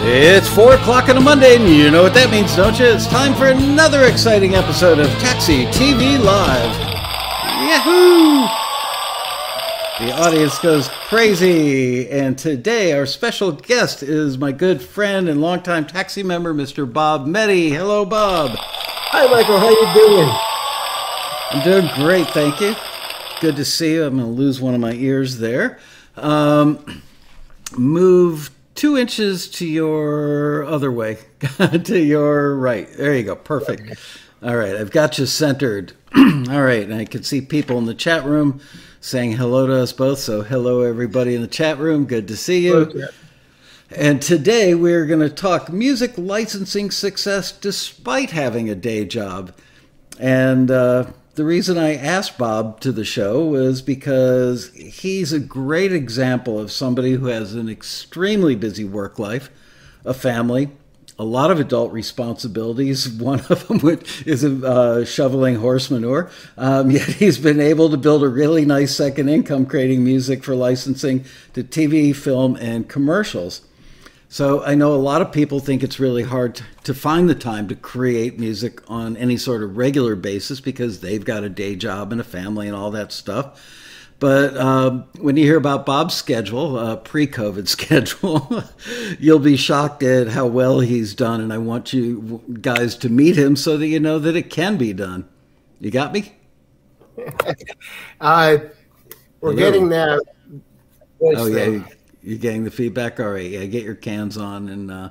It's 0.00 0.48
4 0.48 0.74
o'clock 0.74 1.08
on 1.08 1.16
a 1.16 1.20
Monday, 1.20 1.56
and 1.56 1.68
you 1.68 1.90
know 1.90 2.04
what 2.04 2.14
that 2.14 2.30
means, 2.30 2.54
don't 2.54 2.78
you? 2.78 2.86
It's 2.86 3.08
time 3.08 3.34
for 3.34 3.46
another 3.46 4.04
exciting 4.04 4.54
episode 4.54 5.00
of 5.00 5.08
Taxi 5.18 5.66
TV 5.66 6.22
Live. 6.22 6.70
Yahoo! 7.68 8.46
The 10.06 10.12
audience 10.12 10.56
goes 10.60 10.86
crazy, 10.88 12.08
and 12.10 12.38
today 12.38 12.92
our 12.92 13.06
special 13.06 13.50
guest 13.50 14.04
is 14.04 14.38
my 14.38 14.52
good 14.52 14.80
friend 14.80 15.28
and 15.28 15.40
longtime 15.40 15.84
taxi 15.86 16.22
member, 16.22 16.54
Mr. 16.54 16.90
Bob 16.90 17.26
Meddy. 17.26 17.70
Hello, 17.70 18.04
Bob. 18.04 18.52
Hi, 18.54 19.26
Michael. 19.26 19.58
How 19.58 19.68
you 19.68 19.94
doing? 19.94 20.30
I'm 21.50 21.64
doing 21.64 21.90
great, 21.96 22.28
thank 22.28 22.60
you. 22.60 22.76
Good 23.40 23.56
to 23.56 23.64
see 23.64 23.94
you. 23.94 24.04
I'm 24.04 24.16
going 24.16 24.28
to 24.28 24.32
lose 24.32 24.60
one 24.60 24.74
of 24.74 24.80
my 24.80 24.92
ears 24.92 25.38
there. 25.38 25.80
Um, 26.16 27.02
move 27.76 28.50
two 28.78 28.96
inches 28.96 29.48
to 29.48 29.66
your 29.66 30.64
other 30.64 30.92
way, 30.92 31.18
to 31.84 31.98
your 31.98 32.56
right. 32.56 32.88
There 32.96 33.14
you 33.14 33.24
go. 33.24 33.34
Perfect. 33.34 33.98
All 34.40 34.54
right, 34.54 34.76
I've 34.76 34.92
got 34.92 35.18
you 35.18 35.26
centered. 35.26 35.92
All 36.16 36.62
right, 36.62 36.84
and 36.84 36.94
I 36.94 37.04
can 37.04 37.24
see 37.24 37.40
people 37.40 37.76
in 37.78 37.86
the 37.86 37.94
chat 37.94 38.24
room 38.24 38.60
saying 39.00 39.32
hello 39.32 39.66
to 39.66 39.74
us 39.74 39.92
both. 39.92 40.20
So, 40.20 40.42
hello, 40.42 40.82
everybody 40.82 41.34
in 41.34 41.42
the 41.42 41.48
chat 41.48 41.78
room. 41.78 42.06
Good 42.06 42.28
to 42.28 42.36
see 42.36 42.66
you. 42.66 43.08
And 43.90 44.22
today 44.22 44.76
we're 44.76 45.06
going 45.06 45.20
to 45.20 45.30
talk 45.30 45.72
music 45.72 46.12
licensing 46.16 46.92
success 46.92 47.50
despite 47.50 48.30
having 48.30 48.70
a 48.70 48.76
day 48.76 49.04
job. 49.04 49.54
And 50.20 50.70
uh, 50.70 51.10
the 51.38 51.44
reason 51.44 51.78
I 51.78 51.94
asked 51.94 52.36
Bob 52.36 52.80
to 52.80 52.90
the 52.90 53.04
show 53.04 53.44
was 53.44 53.80
because 53.80 54.74
he's 54.74 55.32
a 55.32 55.38
great 55.38 55.92
example 55.92 56.58
of 56.58 56.72
somebody 56.72 57.12
who 57.12 57.26
has 57.26 57.54
an 57.54 57.68
extremely 57.68 58.56
busy 58.56 58.82
work 58.82 59.20
life, 59.20 59.48
a 60.04 60.12
family, 60.12 60.72
a 61.16 61.22
lot 61.22 61.52
of 61.52 61.60
adult 61.60 61.92
responsibilities. 61.92 63.08
One 63.20 63.38
of 63.50 63.68
them 63.68 63.78
is 64.26 64.44
uh, 64.44 65.04
shoveling 65.04 65.54
horse 65.54 65.92
manure. 65.92 66.28
Um, 66.56 66.90
yet 66.90 67.06
he's 67.06 67.38
been 67.38 67.60
able 67.60 67.88
to 67.90 67.96
build 67.96 68.24
a 68.24 68.28
really 68.28 68.64
nice 68.64 68.96
second 68.96 69.28
income 69.28 69.64
creating 69.64 70.02
music 70.02 70.42
for 70.42 70.56
licensing 70.56 71.24
to 71.54 71.62
TV, 71.62 72.16
film, 72.16 72.56
and 72.56 72.88
commercials. 72.88 73.60
So 74.30 74.62
I 74.62 74.74
know 74.74 74.92
a 74.92 74.96
lot 74.96 75.22
of 75.22 75.32
people 75.32 75.58
think 75.58 75.82
it's 75.82 75.98
really 75.98 76.22
hard 76.22 76.60
to 76.84 76.92
find 76.92 77.30
the 77.30 77.34
time 77.34 77.66
to 77.68 77.74
create 77.74 78.38
music 78.38 78.82
on 78.90 79.16
any 79.16 79.38
sort 79.38 79.62
of 79.62 79.78
regular 79.78 80.16
basis 80.16 80.60
because 80.60 81.00
they've 81.00 81.24
got 81.24 81.44
a 81.44 81.48
day 81.48 81.76
job 81.76 82.12
and 82.12 82.20
a 82.20 82.24
family 82.24 82.66
and 82.66 82.76
all 82.76 82.90
that 82.90 83.10
stuff. 83.10 83.58
But 84.20 84.56
um, 84.56 85.06
when 85.20 85.36
you 85.36 85.44
hear 85.44 85.56
about 85.56 85.86
Bob's 85.86 86.14
schedule, 86.14 86.76
uh, 86.78 86.96
pre 86.96 87.26
COVID 87.26 87.68
schedule, 87.68 88.64
you'll 89.18 89.38
be 89.38 89.56
shocked 89.56 90.02
at 90.02 90.28
how 90.28 90.46
well 90.46 90.80
he's 90.80 91.14
done. 91.14 91.40
And 91.40 91.52
I 91.52 91.58
want 91.58 91.94
you 91.94 92.42
guys 92.60 92.96
to 92.96 93.08
meet 93.08 93.38
him 93.38 93.56
so 93.56 93.78
that 93.78 93.86
you 93.86 94.00
know 94.00 94.18
that 94.18 94.36
it 94.36 94.50
can 94.50 94.76
be 94.76 94.92
done. 94.92 95.26
You 95.80 95.90
got 95.90 96.12
me? 96.12 96.34
uh, 98.20 98.58
we're 99.40 99.52
Hello. 99.52 99.56
getting 99.56 99.88
there. 99.88 100.20
Oh, 101.22 101.46
yeah. 101.46 101.84
You're 102.28 102.36
getting 102.36 102.64
the 102.64 102.70
feedback. 102.70 103.18
All 103.20 103.30
right, 103.30 103.48
yeah. 103.48 103.64
Get 103.64 103.84
your 103.84 103.94
cans 103.94 104.36
on 104.36 104.68
and. 104.68 104.90
Uh... 104.90 105.10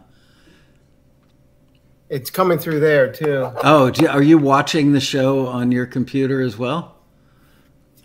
It's 2.10 2.30
coming 2.30 2.60
through 2.60 2.80
there 2.80 3.12
too. 3.12 3.50
Oh, 3.64 3.92
are 4.08 4.22
you 4.22 4.38
watching 4.38 4.94
the 4.94 5.00
show 5.00 5.48
on 5.48 5.72
your 5.72 5.88
computer 5.88 6.42
as 6.42 6.60
well? 6.60 6.98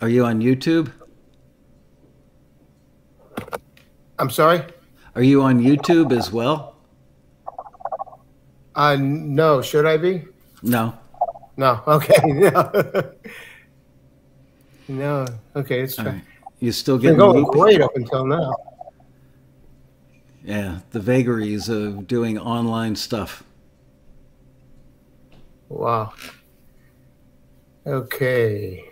Are 0.00 0.08
you 0.08 0.24
on 0.24 0.40
YouTube? 0.40 0.90
I'm 4.18 4.30
sorry. 4.30 4.62
Are 5.14 5.22
you 5.22 5.42
on 5.42 5.60
YouTube 5.60 6.16
as 6.16 6.32
well? 6.32 6.76
Uh, 8.74 8.96
no. 8.98 9.60
Should 9.60 9.84
I 9.84 9.98
be? 9.98 10.24
No. 10.62 10.98
No. 11.58 11.82
Okay. 11.86 12.16
No. 12.24 13.12
no. 14.88 15.26
Okay. 15.54 15.82
It's 15.82 15.98
right. 15.98 16.22
You 16.60 16.72
still 16.72 16.96
getting 16.96 17.18
going 17.18 17.44
great 17.44 17.82
up 17.82 17.94
until 17.94 18.24
now. 18.24 18.54
Yeah, 20.44 20.80
the 20.90 21.00
vagaries 21.00 21.68
of 21.68 22.06
doing 22.06 22.38
online 22.38 22.96
stuff. 22.96 23.44
Wow. 25.68 26.12
Okay. 27.86 28.84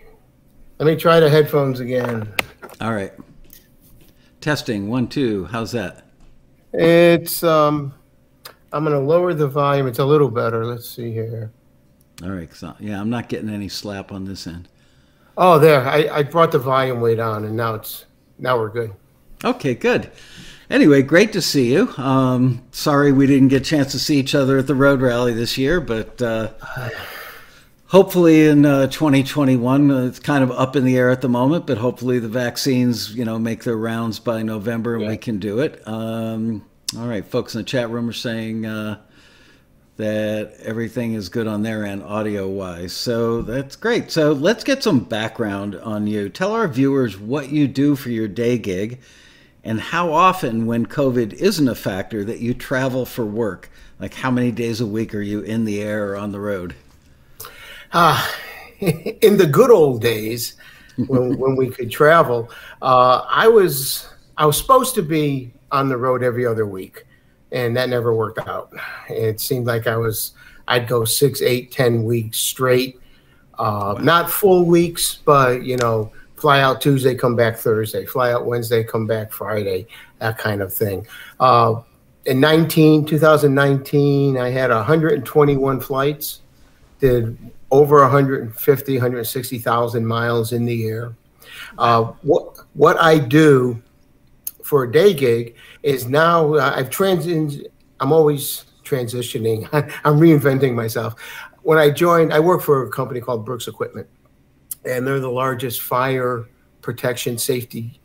Let 0.79 0.85
me 0.85 0.95
try 0.95 1.19
the 1.19 1.29
headphones 1.29 1.79
again. 1.79 2.33
All 2.79 2.93
right. 2.93 3.11
Testing 4.39 4.89
one, 4.89 5.07
two. 5.07 5.45
How's 5.45 5.73
that? 5.73 6.05
It's 6.73 7.43
um 7.43 7.93
I'm 8.71 8.85
gonna 8.85 8.99
lower 8.99 9.33
the 9.33 9.47
volume. 9.47 9.87
It's 9.87 9.99
a 9.99 10.05
little 10.05 10.29
better. 10.29 10.65
Let's 10.65 10.89
see 10.89 11.11
here. 11.11 11.51
All 12.23 12.31
right. 12.31 12.53
So, 12.53 12.75
yeah, 12.79 12.99
I'm 12.99 13.09
not 13.09 13.27
getting 13.27 13.49
any 13.49 13.67
slap 13.67 14.11
on 14.11 14.23
this 14.23 14.47
end. 14.47 14.69
Oh, 15.37 15.59
there. 15.59 15.87
I, 15.87 16.07
I 16.09 16.23
brought 16.23 16.51
the 16.51 16.59
volume 16.59 17.01
way 17.01 17.15
down, 17.15 17.43
and 17.43 17.55
now 17.57 17.75
it's 17.75 18.05
now 18.39 18.57
we're 18.57 18.69
good. 18.69 18.93
Okay, 19.43 19.75
good 19.75 20.11
anyway, 20.71 21.01
great 21.03 21.33
to 21.33 21.41
see 21.41 21.71
you. 21.71 21.93
Um, 21.97 22.63
sorry 22.71 23.11
we 23.11 23.27
didn't 23.27 23.49
get 23.49 23.61
a 23.61 23.65
chance 23.65 23.91
to 23.91 23.99
see 23.99 24.17
each 24.17 24.33
other 24.33 24.57
at 24.57 24.67
the 24.67 24.75
road 24.75 25.01
rally 25.01 25.33
this 25.33 25.57
year, 25.57 25.79
but 25.79 26.19
uh, 26.21 26.51
hopefully 27.87 28.47
in 28.47 28.65
uh, 28.65 28.87
2021, 28.87 29.91
uh, 29.91 30.05
it's 30.05 30.19
kind 30.19 30.43
of 30.43 30.51
up 30.51 30.75
in 30.75 30.85
the 30.85 30.97
air 30.97 31.09
at 31.11 31.21
the 31.21 31.29
moment. 31.29 31.67
But 31.67 31.77
hopefully 31.77 32.17
the 32.19 32.29
vaccines, 32.29 33.13
you 33.13 33.25
know, 33.25 33.37
make 33.37 33.63
their 33.63 33.77
rounds 33.77 34.17
by 34.17 34.41
November 34.41 34.95
and 34.95 35.03
yeah. 35.03 35.09
we 35.09 35.17
can 35.17 35.37
do 35.37 35.59
it. 35.59 35.85
Um, 35.87 36.65
all 36.97 37.07
right, 37.07 37.25
folks 37.25 37.53
in 37.53 37.59
the 37.59 37.65
chat 37.65 37.89
room 37.89 38.09
are 38.09 38.13
saying 38.13 38.65
uh, 38.65 38.99
that 39.97 40.53
everything 40.61 41.13
is 41.13 41.29
good 41.29 41.47
on 41.47 41.63
their 41.63 41.85
end, 41.85 42.03
audio 42.03 42.49
wise. 42.49 42.93
So 42.93 43.41
that's 43.41 43.75
great. 43.75 44.11
So 44.11 44.31
let's 44.31 44.63
get 44.63 44.83
some 44.83 45.01
background 45.01 45.75
on 45.75 46.07
you. 46.07 46.27
Tell 46.27 46.53
our 46.53 46.67
viewers 46.67 47.17
what 47.17 47.49
you 47.49 47.67
do 47.67 47.95
for 47.95 48.09
your 48.09 48.27
day 48.27 48.57
gig 48.57 48.99
and 49.63 49.79
how 49.79 50.11
often, 50.11 50.65
when 50.65 50.87
COVID 50.87 51.33
isn't 51.33 51.67
a 51.67 51.75
factor, 51.75 52.23
that 52.23 52.39
you 52.39 52.53
travel 52.53 53.05
for 53.05 53.25
work? 53.25 53.69
Like, 53.99 54.15
how 54.15 54.31
many 54.31 54.51
days 54.51 54.81
a 54.81 54.87
week 54.87 55.13
are 55.13 55.21
you 55.21 55.41
in 55.41 55.65
the 55.65 55.81
air 55.81 56.09
or 56.11 56.17
on 56.17 56.31
the 56.31 56.39
road? 56.39 56.75
Uh, 57.93 58.27
in 58.79 59.37
the 59.37 59.45
good 59.45 59.69
old 59.69 60.01
days, 60.01 60.55
when, 61.07 61.37
when 61.39 61.55
we 61.55 61.69
could 61.69 61.91
travel, 61.91 62.49
uh, 62.81 63.23
I 63.29 63.47
was 63.47 64.07
I 64.37 64.45
was 64.45 64.57
supposed 64.57 64.95
to 64.95 65.03
be 65.03 65.53
on 65.71 65.89
the 65.89 65.97
road 65.97 66.23
every 66.23 66.45
other 66.45 66.65
week, 66.65 67.05
and 67.51 67.77
that 67.77 67.89
never 67.89 68.15
worked 68.15 68.39
out. 68.39 68.73
It 69.09 69.39
seemed 69.39 69.67
like 69.67 69.85
I 69.85 69.97
was 69.97 70.33
I'd 70.67 70.87
go 70.87 71.05
six, 71.05 71.41
eight, 71.43 71.71
ten 71.71 72.03
weeks 72.03 72.39
straight, 72.39 72.99
uh, 73.59 73.93
wow. 73.95 74.01
not 74.01 74.31
full 74.31 74.65
weeks, 74.65 75.19
but 75.23 75.63
you 75.63 75.77
know 75.77 76.11
fly 76.41 76.59
out 76.59 76.81
Tuesday, 76.81 77.13
come 77.13 77.35
back 77.35 77.55
Thursday, 77.55 78.03
fly 78.03 78.31
out 78.31 78.47
Wednesday, 78.47 78.83
come 78.83 79.05
back 79.05 79.31
Friday, 79.31 79.85
that 80.17 80.39
kind 80.39 80.63
of 80.63 80.73
thing. 80.73 81.05
Uh, 81.39 81.81
in 82.25 82.39
19, 82.39 83.05
2019, 83.05 84.37
I 84.39 84.49
had 84.49 84.71
121 84.71 85.79
flights, 85.79 86.41
did 86.99 87.37
over 87.69 88.01
150, 88.01 88.93
160,000 88.93 90.05
miles 90.05 90.51
in 90.51 90.65
the 90.65 90.87
air. 90.87 91.15
Uh, 91.77 92.05
what 92.23 92.57
what 92.73 92.99
I 92.99 93.19
do 93.19 93.81
for 94.63 94.83
a 94.83 94.91
day 94.91 95.13
gig 95.13 95.55
is 95.83 96.07
now 96.07 96.55
uh, 96.55 96.73
I've 96.75 96.89
transitioned. 96.89 97.65
I'm 97.99 98.11
always 98.11 98.65
transitioning. 98.83 99.69
I'm 99.73 100.19
reinventing 100.19 100.73
myself. 100.73 101.21
When 101.61 101.77
I 101.77 101.91
joined, 101.91 102.33
I 102.33 102.39
work 102.39 102.61
for 102.61 102.83
a 102.83 102.89
company 102.89 103.21
called 103.21 103.45
Brooks 103.45 103.67
Equipment 103.67 104.07
and 104.85 105.05
they're 105.05 105.19
the 105.19 105.29
largest 105.29 105.81
fire 105.81 106.47
protection 106.81 107.37
safety 107.37 107.99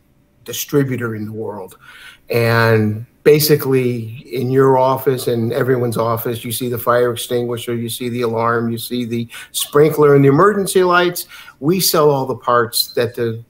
distributor 0.45 1.15
in 1.15 1.25
the 1.25 1.33
world. 1.33 1.79
And 2.31 3.07
basically, 3.23 4.25
in 4.33 4.51
your 4.51 4.79
office 4.79 5.27
and 5.27 5.53
everyone's 5.53 5.97
office, 5.97 6.45
you 6.45 6.53
see 6.53 6.69
the 6.69 6.79
fire 6.79 7.13
extinguisher, 7.13 7.75
you 7.75 7.89
see 7.89 8.09
the 8.09 8.23
alarm, 8.23 8.71
you 8.71 8.79
see 8.79 9.05
the 9.05 9.29
sprinkler 9.53 10.15
and 10.15 10.25
the 10.25 10.29
emergency 10.29 10.83
lights. 10.85 11.27
We 11.61 11.81
sell 11.81 12.11
all 12.11 12.27
the 12.27 12.37
parts 12.37 12.95
that 12.95 13.15
the 13.15 13.45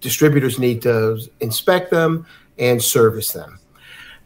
distributors 0.00 0.58
need 0.58 0.82
to 0.82 1.20
inspect 1.40 1.90
them 1.90 2.26
and 2.58 2.82
service 2.82 3.32
them. 3.32 3.58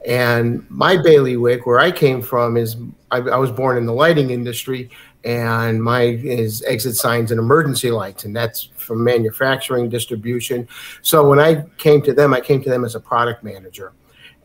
And 0.07 0.69
my 0.69 0.97
bailiwick, 0.97 1.67
where 1.67 1.81
I 1.81 1.91
came 1.91 2.21
from, 2.21 2.57
is 2.57 2.77
I, 3.11 3.19
I 3.19 3.37
was 3.37 3.51
born 3.51 3.79
in 3.79 3.87
the 3.87 3.93
lighting 3.93 4.31
industry, 4.31 4.91
and 5.25 5.83
my 5.83 6.03
is 6.03 6.63
exit 6.63 6.97
signs 6.97 7.31
and 7.31 7.41
emergency 7.41 7.91
lights, 7.91 8.25
and 8.25 8.37
that's 8.37 8.65
from 8.77 9.03
manufacturing 9.03 9.89
distribution. 9.89 10.69
So 11.03 11.29
when 11.29 11.39
I 11.39 11.65
came 11.79 12.03
to 12.03 12.13
them, 12.13 12.35
I 12.35 12.41
came 12.41 12.63
to 12.63 12.71
them 12.71 12.85
as 12.85 12.95
a 12.95 13.01
product 13.01 13.43
manager, 13.43 13.93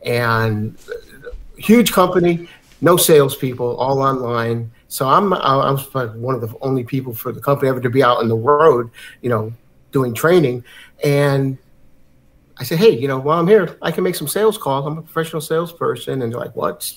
and 0.04 0.76
huge 1.56 1.92
company, 1.92 2.48
no 2.80 2.96
salespeople, 2.96 3.76
all 3.76 4.00
online. 4.00 4.70
So 4.88 5.08
I'm 5.08 5.32
I 5.34 5.70
was 5.70 5.86
one 6.16 6.34
of 6.34 6.40
the 6.40 6.54
only 6.62 6.84
people 6.84 7.14
for 7.14 7.30
the 7.32 7.40
company 7.40 7.68
ever 7.68 7.80
to 7.80 7.90
be 7.90 8.02
out 8.02 8.18
on 8.18 8.28
the 8.28 8.36
road, 8.36 8.90
you 9.20 9.28
know, 9.28 9.52
doing 9.92 10.14
training, 10.14 10.64
and 11.04 11.58
I 12.60 12.62
said, 12.62 12.78
hey, 12.78 12.90
you 12.90 13.08
know, 13.08 13.18
while 13.18 13.40
I'm 13.40 13.46
here, 13.46 13.78
I 13.80 13.90
can 13.90 14.04
make 14.04 14.14
some 14.14 14.28
sales 14.28 14.58
calls. 14.58 14.86
I'm 14.86 14.98
a 14.98 15.02
professional 15.02 15.40
salesperson. 15.40 16.20
And 16.20 16.30
they're 16.30 16.38
like, 16.38 16.54
what? 16.54 16.92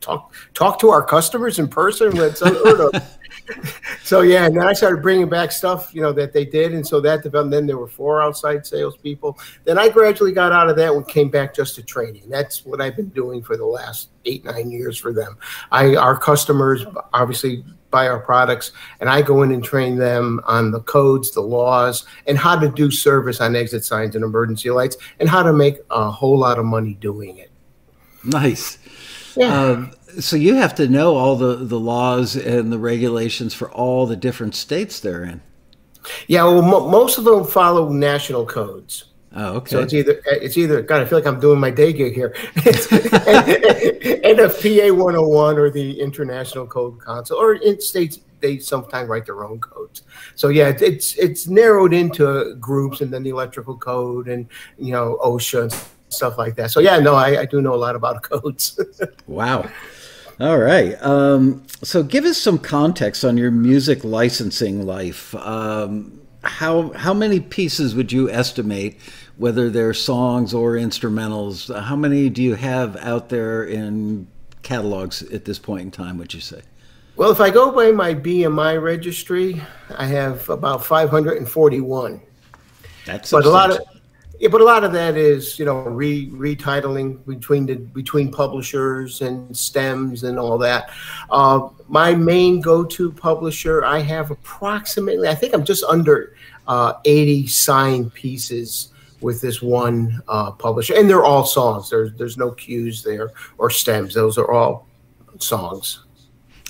Talk 0.00 0.34
talk 0.54 0.80
to 0.80 0.88
our 0.88 1.04
customers 1.04 1.58
in 1.58 1.68
person? 1.68 2.16
That's 2.16 2.40
unheard. 2.40 2.94
so 4.02 4.20
yeah, 4.22 4.46
and 4.46 4.56
then 4.56 4.66
I 4.66 4.72
started 4.72 5.02
bringing 5.02 5.28
back 5.28 5.52
stuff, 5.52 5.94
you 5.94 6.02
know, 6.02 6.12
that 6.12 6.32
they 6.32 6.44
did, 6.44 6.72
and 6.72 6.86
so 6.86 7.00
that 7.00 7.22
developed. 7.22 7.50
Then 7.50 7.66
there 7.66 7.78
were 7.78 7.88
four 7.88 8.22
outside 8.22 8.66
salespeople. 8.66 9.38
Then 9.64 9.78
I 9.78 9.88
gradually 9.88 10.32
got 10.32 10.52
out 10.52 10.68
of 10.68 10.76
that 10.76 10.92
and 10.92 11.06
came 11.06 11.30
back 11.30 11.54
just 11.54 11.74
to 11.76 11.82
training. 11.82 12.28
That's 12.28 12.64
what 12.64 12.80
I've 12.80 12.96
been 12.96 13.08
doing 13.10 13.42
for 13.42 13.56
the 13.56 13.66
last 13.66 14.10
eight 14.24 14.44
nine 14.44 14.70
years 14.70 14.98
for 14.98 15.12
them. 15.12 15.38
I 15.70 15.96
our 15.96 16.18
customers 16.18 16.84
obviously 17.12 17.64
buy 17.90 18.08
our 18.08 18.20
products, 18.20 18.72
and 19.00 19.08
I 19.08 19.22
go 19.22 19.42
in 19.42 19.52
and 19.52 19.62
train 19.62 19.96
them 19.96 20.40
on 20.46 20.70
the 20.70 20.80
codes, 20.80 21.30
the 21.30 21.42
laws, 21.42 22.06
and 22.26 22.38
how 22.38 22.58
to 22.58 22.68
do 22.68 22.90
service 22.90 23.40
on 23.40 23.54
exit 23.54 23.84
signs 23.84 24.14
and 24.14 24.24
emergency 24.24 24.70
lights, 24.70 24.96
and 25.20 25.28
how 25.28 25.42
to 25.42 25.52
make 25.52 25.78
a 25.90 26.10
whole 26.10 26.38
lot 26.38 26.58
of 26.58 26.64
money 26.64 26.94
doing 26.94 27.38
it. 27.38 27.50
Nice. 28.24 28.78
Yeah. 29.36 29.62
Um, 29.62 29.92
so 30.20 30.36
you 30.36 30.54
have 30.54 30.74
to 30.76 30.88
know 30.88 31.16
all 31.16 31.36
the, 31.36 31.56
the 31.56 31.78
laws 31.78 32.36
and 32.36 32.72
the 32.72 32.78
regulations 32.78 33.54
for 33.54 33.70
all 33.70 34.06
the 34.06 34.16
different 34.16 34.54
states 34.54 35.00
they're 35.00 35.24
in. 35.24 35.40
Yeah, 36.26 36.44
well, 36.44 36.62
mo- 36.62 36.88
most 36.88 37.18
of 37.18 37.24
them 37.24 37.44
follow 37.44 37.88
national 37.88 38.46
codes. 38.46 39.04
Oh, 39.34 39.54
okay. 39.56 39.70
So 39.70 39.80
it's 39.80 39.94
either 39.94 40.20
it's 40.26 40.58
either 40.58 40.82
God, 40.82 41.00
I 41.00 41.06
feel 41.06 41.18
like 41.18 41.26
I'm 41.26 41.40
doing 41.40 41.58
my 41.58 41.70
day 41.70 41.92
gig 41.92 42.14
here. 42.14 42.34
NFPA 44.24 44.94
101 44.94 45.58
or 45.58 45.70
the 45.70 45.98
International 46.00 46.66
Code 46.66 47.02
Council, 47.02 47.38
or 47.38 47.54
in 47.54 47.80
states 47.80 48.20
they 48.40 48.58
sometimes 48.58 49.08
write 49.08 49.24
their 49.24 49.44
own 49.44 49.58
codes. 49.60 50.02
So 50.34 50.48
yeah, 50.48 50.76
it's 50.78 51.16
it's 51.16 51.46
narrowed 51.46 51.94
into 51.94 52.56
groups, 52.56 53.00
and 53.00 53.10
then 53.12 53.22
the 53.22 53.30
electrical 53.30 53.78
code, 53.78 54.28
and 54.28 54.46
you 54.76 54.92
know 54.92 55.18
OSHA 55.24 55.62
and 55.62 55.72
stuff 56.10 56.36
like 56.36 56.54
that. 56.56 56.70
So 56.70 56.80
yeah, 56.80 56.98
no, 56.98 57.14
I, 57.14 57.40
I 57.40 57.46
do 57.46 57.62
know 57.62 57.72
a 57.74 57.76
lot 57.76 57.96
about 57.96 58.22
codes. 58.30 58.78
wow. 59.26 59.66
All 60.40 60.58
right. 60.58 61.00
Um, 61.02 61.64
so 61.82 62.02
give 62.02 62.24
us 62.24 62.38
some 62.38 62.58
context 62.58 63.24
on 63.24 63.36
your 63.36 63.50
music 63.50 64.04
licensing 64.04 64.86
life. 64.86 65.34
Um, 65.34 66.20
how 66.44 66.92
how 66.92 67.14
many 67.14 67.40
pieces 67.40 67.94
would 67.94 68.10
you 68.10 68.30
estimate, 68.30 68.98
whether 69.36 69.70
they're 69.70 69.94
songs 69.94 70.52
or 70.52 70.72
instrumentals? 70.72 71.74
How 71.82 71.96
many 71.96 72.28
do 72.28 72.42
you 72.42 72.54
have 72.54 72.96
out 72.96 73.28
there 73.28 73.64
in 73.64 74.26
catalogs 74.62 75.22
at 75.22 75.44
this 75.44 75.58
point 75.58 75.82
in 75.82 75.90
time? 75.90 76.18
Would 76.18 76.34
you 76.34 76.40
say? 76.40 76.62
Well, 77.14 77.30
if 77.30 77.40
I 77.40 77.50
go 77.50 77.70
by 77.70 77.92
my 77.92 78.14
BMI 78.14 78.82
registry, 78.82 79.62
I 79.96 80.06
have 80.06 80.48
about 80.48 80.84
541. 80.84 82.20
That's 83.04 83.30
but 83.30 83.44
a 83.44 83.50
lot 83.50 83.70
of 83.70 83.80
yeah, 84.42 84.48
but 84.48 84.60
a 84.60 84.64
lot 84.64 84.82
of 84.82 84.92
that 84.92 85.16
is 85.16 85.56
you 85.56 85.64
know 85.64 85.82
re 85.82 86.28
retitling 86.30 87.24
between 87.26 87.64
the 87.64 87.76
between 87.76 88.28
publishers 88.28 89.20
and 89.22 89.56
stems 89.56 90.24
and 90.24 90.36
all 90.36 90.58
that. 90.58 90.90
Uh, 91.30 91.68
my 91.86 92.12
main 92.12 92.60
go-to 92.60 93.12
publisher, 93.12 93.84
I 93.84 94.00
have 94.00 94.32
approximately, 94.32 95.28
I 95.28 95.36
think 95.36 95.54
I'm 95.54 95.64
just 95.64 95.84
under 95.84 96.34
uh, 96.66 96.94
80 97.04 97.46
signed 97.46 98.14
pieces 98.14 98.88
with 99.20 99.40
this 99.40 99.62
one 99.62 100.20
uh, 100.26 100.50
publisher, 100.50 100.94
and 100.96 101.08
they're 101.08 101.24
all 101.24 101.46
songs. 101.46 101.88
There's 101.88 102.12
there's 102.14 102.36
no 102.36 102.50
cues 102.50 103.04
there 103.04 103.30
or 103.58 103.70
stems. 103.70 104.12
Those 104.12 104.38
are 104.38 104.50
all 104.50 104.88
songs. 105.38 106.00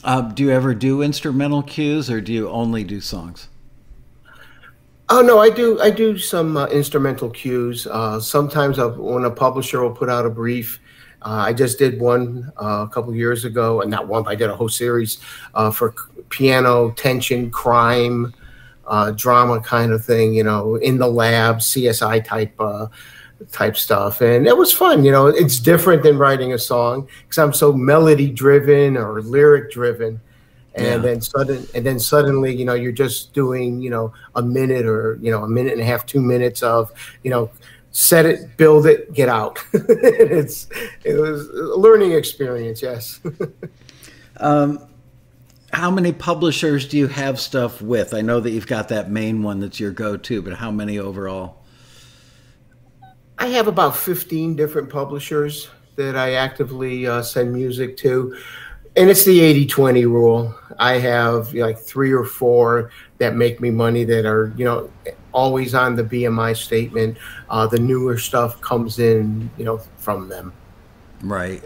Uh, 0.04 0.20
do 0.20 0.42
you 0.42 0.50
ever 0.50 0.74
do 0.74 1.00
instrumental 1.00 1.62
cues, 1.62 2.10
or 2.10 2.20
do 2.20 2.34
you 2.34 2.50
only 2.50 2.84
do 2.84 3.00
songs? 3.00 3.48
Oh 5.14 5.20
no, 5.20 5.38
I 5.38 5.50
do. 5.50 5.78
I 5.78 5.90
do 5.90 6.16
some 6.16 6.56
uh, 6.56 6.68
instrumental 6.68 7.28
cues. 7.28 7.86
Uh, 7.86 8.18
sometimes 8.18 8.78
I'll, 8.78 8.92
when 8.92 9.26
a 9.26 9.30
publisher 9.30 9.82
will 9.82 9.90
put 9.90 10.08
out 10.08 10.24
a 10.24 10.30
brief, 10.30 10.80
uh, 11.20 11.44
I 11.48 11.52
just 11.52 11.78
did 11.78 12.00
one 12.00 12.50
uh, 12.56 12.86
a 12.86 12.88
couple 12.88 13.14
years 13.14 13.44
ago, 13.44 13.82
and 13.82 13.90
not 13.90 14.08
one, 14.08 14.26
I 14.26 14.34
did 14.34 14.48
a 14.48 14.56
whole 14.56 14.70
series 14.70 15.18
uh, 15.52 15.70
for 15.70 15.94
piano, 16.30 16.92
tension, 16.92 17.50
crime, 17.50 18.32
uh, 18.86 19.10
drama 19.10 19.60
kind 19.60 19.92
of 19.92 20.02
thing. 20.02 20.32
You 20.32 20.44
know, 20.44 20.76
in 20.76 20.96
the 20.96 21.08
lab, 21.08 21.58
CSI 21.58 22.24
type 22.24 22.58
type 23.50 23.76
stuff, 23.76 24.22
and 24.22 24.46
it 24.46 24.56
was 24.56 24.72
fun. 24.72 25.04
You 25.04 25.12
know, 25.12 25.26
it's 25.26 25.58
different 25.58 26.02
than 26.02 26.16
writing 26.16 26.54
a 26.54 26.58
song 26.58 27.06
because 27.24 27.36
I'm 27.36 27.52
so 27.52 27.70
melody 27.70 28.30
driven 28.30 28.96
or 28.96 29.20
lyric 29.20 29.72
driven 29.72 30.22
and 30.74 30.86
yeah. 30.86 30.96
then 30.96 31.20
sudden 31.20 31.66
and 31.74 31.84
then 31.84 31.98
suddenly 31.98 32.54
you 32.54 32.64
know 32.64 32.74
you're 32.74 32.92
just 32.92 33.32
doing 33.32 33.80
you 33.80 33.90
know 33.90 34.12
a 34.34 34.42
minute 34.42 34.86
or 34.86 35.18
you 35.20 35.30
know 35.30 35.42
a 35.42 35.48
minute 35.48 35.72
and 35.72 35.82
a 35.82 35.84
half 35.84 36.06
two 36.06 36.20
minutes 36.20 36.62
of 36.62 36.90
you 37.22 37.30
know 37.30 37.50
set 37.90 38.24
it 38.24 38.56
build 38.56 38.86
it 38.86 39.12
get 39.12 39.28
out. 39.28 39.58
It's 39.72 40.68
it 41.04 41.14
was 41.14 41.48
a 41.48 41.78
learning 41.78 42.12
experience 42.12 42.82
yes. 42.82 43.20
Um, 44.38 44.88
how 45.72 45.90
many 45.90 46.10
publishers 46.10 46.88
do 46.88 46.96
you 46.96 47.06
have 47.06 47.38
stuff 47.38 47.80
with? 47.80 48.12
I 48.12 48.22
know 48.22 48.40
that 48.40 48.50
you've 48.50 48.66
got 48.66 48.88
that 48.88 49.10
main 49.10 49.42
one 49.42 49.60
that's 49.60 49.78
your 49.78 49.92
go-to 49.92 50.42
but 50.42 50.54
how 50.54 50.70
many 50.70 50.98
overall? 50.98 51.62
I 53.38 53.48
have 53.48 53.68
about 53.68 53.94
15 53.94 54.56
different 54.56 54.88
publishers 54.88 55.68
that 55.96 56.16
i 56.16 56.32
actively 56.34 57.06
uh, 57.06 57.22
send 57.22 57.52
music 57.52 57.96
to 57.98 58.36
and 58.96 59.08
it's 59.08 59.24
the 59.24 59.40
80 59.40 59.66
20 59.66 60.06
rule. 60.06 60.54
I 60.78 60.98
have 60.98 61.54
like 61.54 61.78
three 61.78 62.12
or 62.12 62.24
four 62.24 62.90
that 63.18 63.34
make 63.34 63.60
me 63.60 63.70
money 63.70 64.04
that 64.04 64.26
are, 64.26 64.52
you 64.56 64.64
know, 64.64 64.90
always 65.32 65.74
on 65.74 65.96
the 65.96 66.04
BMI 66.04 66.56
statement. 66.56 67.16
Uh, 67.48 67.66
the 67.66 67.78
newer 67.78 68.18
stuff 68.18 68.60
comes 68.60 68.98
in, 68.98 69.50
you 69.56 69.64
know, 69.64 69.78
from 69.96 70.28
them. 70.28 70.52
Right. 71.22 71.62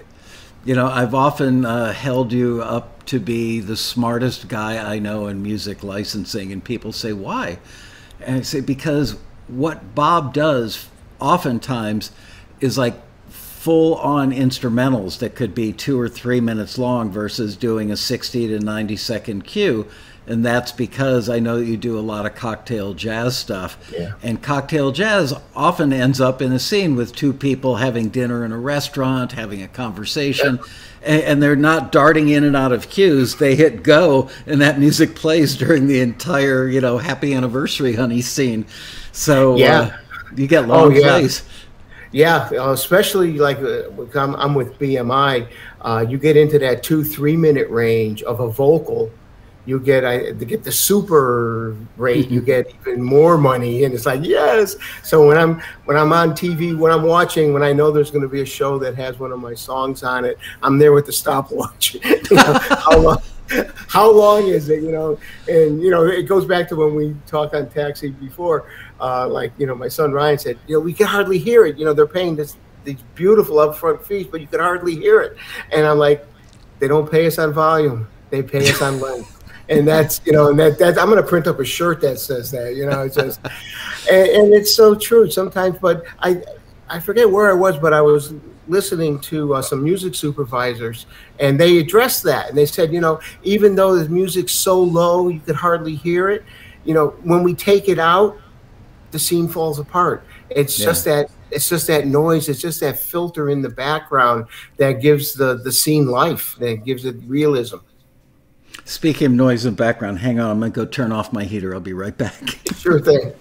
You 0.65 0.75
know, 0.75 0.87
I've 0.87 1.15
often 1.15 1.65
uh, 1.65 1.93
held 1.93 2.33
you 2.33 2.63
up 2.63 3.05
to 3.07 3.21
be 3.21 3.61
the 3.61 3.77
smartest 3.77 4.49
guy 4.49 4.95
I 4.95 4.99
know 4.99 5.29
in 5.29 5.43
music 5.43 5.85
licensing, 5.85 6.53
and 6.53 6.63
people 6.63 6.93
say, 6.93 7.13
why? 7.13 7.59
And 8.21 8.37
I 8.37 8.41
say, 8.43 8.61
because 8.61 9.17
what 9.47 9.95
Bob 9.95 10.35
does 10.35 10.89
oftentimes 11.21 12.11
is 12.61 12.77
like 12.77 12.95
full 13.67 13.97
on 13.97 14.31
instrumentals 14.31 15.19
that 15.19 15.35
could 15.35 15.53
be 15.53 15.73
two 15.73 16.01
or 16.01 16.09
three 16.09 16.41
minutes 16.41 16.79
long 16.79 17.11
versus 17.11 17.57
doing 17.57 17.91
a 17.91 17.97
60 17.97 18.47
to 18.47 18.61
90 18.61 18.95
second 18.95 19.43
cue. 19.43 19.85
And 20.29 20.47
that's 20.47 20.71
because 20.71 21.29
I 21.29 21.41
know 21.41 21.59
that 21.59 21.65
you 21.65 21.77
do 21.77 21.99
a 21.99 22.01
lot 22.01 22.27
of 22.27 22.37
cocktail 22.37 22.95
jazz 22.95 23.37
stuff. 23.37 23.77
Yeah. 23.93 24.13
And 24.23 24.41
cocktail 24.41 24.93
jazz 24.93 25.35
often 25.57 25.93
ends 25.93 26.21
up 26.21 26.41
in 26.41 26.53
a 26.53 26.61
scene 26.61 26.95
with 26.95 27.13
two 27.17 27.33
people 27.33 27.75
having 27.75 28.09
dinner 28.09 28.45
in 28.45 28.53
a 28.53 28.59
restaurant, 28.59 29.33
having 29.33 29.61
a 29.63 29.69
conversation, 29.69 30.61
yeah. 31.03 31.09
and, 31.09 31.43
they're 31.43 31.57
not 31.57 31.91
darting 31.91 32.29
in 32.29 32.45
and 32.45 32.55
out 32.55 32.71
of 32.71 32.89
cues. 32.89 33.35
They 33.35 33.57
hit 33.57 33.83
go, 33.83 34.31
and 34.47 34.61
that 34.61 34.79
music 34.79 35.17
plays 35.17 35.57
during 35.57 35.89
the 35.89 35.99
entire, 35.99 36.69
you 36.69 36.81
know, 36.81 36.99
happy 36.99 37.35
anniversary, 37.35 37.95
honey 37.95 38.23
scene. 38.23 38.65
So 39.11 39.57
yeah. 39.57 39.81
Uh, 39.81 39.97
you 40.37 40.47
get 40.47 40.69
long 40.69 40.93
oh, 40.93 40.97
yeah. 40.97 41.19
plays. 41.19 41.43
Yeah, 42.13 42.49
uh, 42.53 42.73
especially 42.73 43.39
like 43.39 43.59
uh, 43.59 43.91
I'm, 44.15 44.35
I'm, 44.37 44.55
with 44.55 44.79
BMI. 44.79 45.49
Uh, 45.81 46.07
you 46.09 46.19
get 46.19 46.37
into 46.37 46.59
that 46.61 46.83
two 46.83 47.05
three 47.05 47.37
minute 47.37 47.69
range 47.69 48.23
of 48.23 48.41
a 48.41 48.49
vocal. 48.49 49.11
You 49.67 49.81
get 49.81 50.05
I 50.05 50.31
to 50.33 50.45
get 50.45 50.63
the 50.63 50.71
super 50.71 51.77
rate. 51.97 52.31
You 52.31 52.41
get 52.41 52.73
even 52.81 53.03
more 53.03 53.37
money, 53.37 53.83
and 53.83 53.93
it's 53.93 54.07
like 54.07 54.21
yes. 54.23 54.77
So 55.03 55.27
when 55.27 55.37
I'm 55.37 55.61
when 55.87 55.97
I'm 55.97 56.13
on 56.13 56.31
TV, 56.31 56.77
when 56.79 56.93
I'm 56.93 57.03
watching, 57.03 57.53
when 57.53 57.65
I 57.65 57.73
know 57.73 57.91
there's 57.91 58.13
going 58.13 58.23
to 58.23 58.29
be 58.29 58.43
a 58.43 58.47
show 58.47 58.79
that 58.79 58.95
has 58.95 59.19
one 59.19 59.33
of 59.33 59.41
my 59.41 59.55
songs 59.55 60.05
on 60.05 60.25
it, 60.25 60.39
I'm 60.63 60.79
there 60.79 60.93
with 60.93 61.07
the 61.07 61.13
stopwatch. 61.13 61.95
you 62.05 62.37
know, 62.37 62.59
how 62.61 62.99
long? 62.99 63.19
How 63.89 64.11
long 64.11 64.49
is 64.49 64.69
it? 64.69 64.83
You 64.83 64.93
know, 64.93 65.19
and 65.49 65.81
you 65.81 65.91
know 65.91 66.07
it 66.07 66.25
goes 66.25 66.45
back 66.45 66.69
to 66.69 66.77
when 66.77 66.95
we 66.95 67.17
talked 67.27 67.55
on 67.55 67.69
Taxi 67.69 68.11
before 68.11 68.67
uh, 69.01 69.29
like 69.29 69.53
you 69.59 69.67
know 69.67 69.75
my 69.75 69.89
son 69.89 70.13
Ryan 70.13 70.39
said, 70.39 70.59
you 70.67 70.77
know 70.77 70.81
we 70.81 70.93
can 70.93 71.07
hardly 71.07 71.39
hear 71.39 71.67
it. 71.67 71.79
You 71.79 71.85
know 71.85 71.93
they're 71.93 72.07
paying 72.07 72.37
this 72.37 72.57
these 72.85 73.03
beautiful 73.15 73.57
upfront 73.57 74.03
fees, 74.03 74.27
but 74.27 74.41
you 74.41 74.47
can 74.47 74.61
hardly 74.61 74.95
hear 74.95 75.21
it. 75.21 75.37
And 75.73 75.87
I'm 75.87 75.99
like, 75.99 76.25
they 76.79 76.89
don't 76.89 77.11
pay 77.11 77.27
us 77.27 77.39
on 77.39 77.53
volume; 77.53 78.09
they 78.31 78.43
pay 78.43 78.69
us 78.69 78.81
on 78.81 79.01
length. 79.01 79.33
and 79.69 79.87
that's 79.87 80.21
you 80.25 80.33
know 80.33 80.49
and 80.49 80.59
that 80.59 80.79
that 80.79 80.99
I'm 80.99 81.11
going 81.11 81.23
to 81.23 81.29
print 81.29 81.47
up 81.47 81.59
a 81.59 81.65
shirt 81.65 82.01
that 82.03 82.19
says 82.19 82.51
that. 82.53 82.77
You 82.77 82.87
know, 82.87 83.03
it's 83.03 83.17
just 83.17 83.41
and, 84.11 84.29
and 84.29 84.55
it's 84.55 84.75
so 84.75 84.95
true 84.95 85.31
sometimes. 85.31 85.79
But 85.79 86.05
I 86.21 86.43
I 86.89 87.01
forget 87.01 87.31
where 87.31 87.51
I 87.51 87.55
was, 87.55 87.77
but 87.79 87.93
I 87.93 88.01
was 88.01 88.33
listening 88.69 89.21
to 89.21 89.55
uh, 89.55 89.63
some 89.63 89.83
music 89.83 90.15
supervisors 90.15 91.07
and 91.39 91.59
they 91.59 91.79
addressed 91.79 92.23
that 92.25 92.49
and 92.49 92.59
they 92.59 92.67
said 92.67 92.93
you 92.93 93.01
know 93.01 93.21
even 93.43 93.75
though 93.75 93.97
the 93.97 94.09
music's 94.09 94.53
so 94.53 94.83
low 94.83 95.29
you 95.29 95.41
could 95.41 95.55
hardly 95.55 95.95
hear 95.95 96.31
it 96.31 96.45
you 96.85 96.95
know 96.95 97.09
when 97.23 97.43
we 97.43 97.55
take 97.55 97.89
it 97.89 97.99
out 97.99 98.37
the 99.17 99.21
scene 99.21 99.49
falls 99.49 99.79
apart. 99.79 100.23
It's 100.51 100.79
yeah. 100.79 100.85
just 100.85 101.07
that 101.07 101.31
it's 101.51 101.71
just 101.71 101.87
that 101.87 102.07
noise. 102.07 102.51
It's 102.51 102.61
just 102.61 102.81
that 102.81 102.99
filter 102.99 103.49
in 103.49 103.63
the 103.63 103.71
background 103.71 104.45
that 104.77 105.01
gives 105.01 105.33
the 105.33 105.55
the 105.55 105.73
scene 105.73 106.07
life. 106.07 106.55
That 106.59 106.85
gives 106.85 107.07
it 107.07 107.17
realism. 107.27 107.79
Speaking 108.85 109.29
of 109.29 109.33
noise 109.33 109.65
and 109.65 109.75
background, 109.75 110.19
hang 110.19 110.39
on. 110.39 110.51
I'm 110.51 110.61
gonna 110.61 110.71
go 110.71 110.85
turn 110.85 111.13
off 111.13 111.33
my 111.33 111.45
heater. 111.45 111.73
I'll 111.73 111.81
be 111.81 111.95
right 111.95 112.17
back. 112.17 112.59
sure 112.77 113.01
thing. 113.01 113.33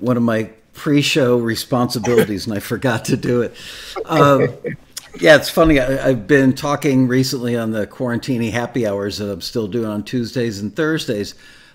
One 0.00 0.16
of 0.16 0.24
my 0.24 0.50
pre-show 0.72 1.38
responsibilities, 1.38 2.46
and 2.48 2.56
I 2.56 2.58
forgot 2.58 3.04
to 3.06 3.16
do 3.16 3.42
it. 3.42 3.54
Um, 4.06 4.48
yeah, 5.16 5.36
it's 5.36 5.50
funny. 5.50 5.80
I, 5.80 6.08
have 6.08 6.26
been 6.26 6.54
talking 6.54 7.06
recently 7.08 7.56
on 7.56 7.70
the 7.70 7.86
quarantini 7.86 8.50
happy 8.50 8.86
hours 8.86 9.18
that 9.18 9.30
I'm 9.30 9.40
still 9.40 9.68
doing 9.68 9.86
on 9.86 10.02
Tuesdays 10.02 10.60
and 10.60 10.74
Thursdays 10.74 11.34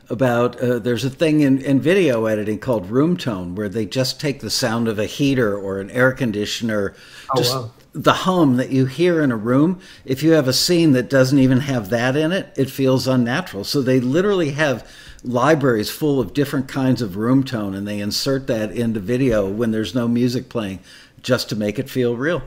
about 0.09 0.59
uh, 0.59 0.79
there's 0.79 1.05
a 1.05 1.09
thing 1.09 1.41
in, 1.41 1.59
in 1.59 1.79
video 1.79 2.25
editing 2.25 2.59
called 2.59 2.89
room 2.89 3.15
tone 3.15 3.55
where 3.55 3.69
they 3.69 3.85
just 3.85 4.19
take 4.19 4.39
the 4.39 4.49
sound 4.49 4.87
of 4.87 4.97
a 4.97 5.05
heater 5.05 5.57
or 5.57 5.79
an 5.79 5.91
air 5.91 6.11
conditioner, 6.11 6.95
oh, 7.29 7.37
just 7.37 7.55
wow. 7.55 7.71
the 7.93 8.13
hum 8.13 8.57
that 8.57 8.71
you 8.71 8.87
hear 8.87 9.21
in 9.21 9.31
a 9.31 9.37
room. 9.37 9.79
If 10.05 10.23
you 10.23 10.31
have 10.31 10.47
a 10.47 10.53
scene 10.53 10.93
that 10.93 11.09
doesn't 11.09 11.37
even 11.39 11.59
have 11.61 11.89
that 11.91 12.15
in 12.15 12.31
it, 12.31 12.51
it 12.57 12.69
feels 12.69 13.07
unnatural. 13.07 13.63
So 13.63 13.81
they 13.81 13.99
literally 13.99 14.51
have 14.51 14.89
libraries 15.23 15.89
full 15.89 16.19
of 16.19 16.33
different 16.33 16.67
kinds 16.67 17.01
of 17.01 17.15
room 17.15 17.43
tone 17.43 17.75
and 17.75 17.87
they 17.87 17.99
insert 17.99 18.47
that 18.47 18.71
into 18.71 18.99
video 18.99 19.47
when 19.47 19.71
there's 19.71 19.93
no 19.93 20.07
music 20.07 20.49
playing 20.49 20.79
just 21.21 21.49
to 21.49 21.55
make 21.55 21.77
it 21.77 21.89
feel 21.89 22.15
real. 22.15 22.41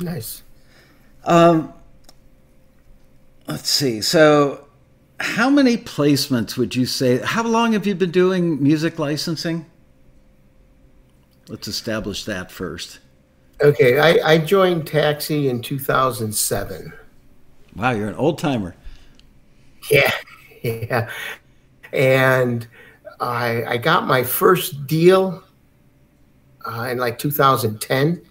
Nice. 0.00 0.42
Um, 1.24 1.72
let's 3.46 3.68
see. 3.68 4.00
So 4.00 4.66
how 5.20 5.50
many 5.50 5.76
placements 5.76 6.56
would 6.56 6.74
you 6.74 6.86
say? 6.86 7.18
How 7.18 7.42
long 7.42 7.74
have 7.74 7.86
you 7.86 7.94
been 7.94 8.10
doing 8.10 8.62
music 8.62 8.98
licensing? 8.98 9.66
Let's 11.48 11.68
establish 11.68 12.24
that 12.24 12.50
first. 12.50 13.00
Okay, 13.60 13.98
I, 13.98 14.32
I 14.32 14.38
joined 14.38 14.86
Taxi 14.86 15.48
in 15.48 15.60
2007. 15.60 16.92
Wow, 17.76 17.90
you're 17.90 18.08
an 18.08 18.14
old 18.14 18.38
timer. 18.38 18.74
Yeah, 19.90 20.12
yeah. 20.62 21.10
And 21.92 22.66
I, 23.20 23.64
I 23.64 23.76
got 23.76 24.06
my 24.06 24.22
first 24.22 24.86
deal 24.86 25.42
uh, 26.64 26.88
in 26.90 26.98
like 26.98 27.18
2010. 27.18 28.22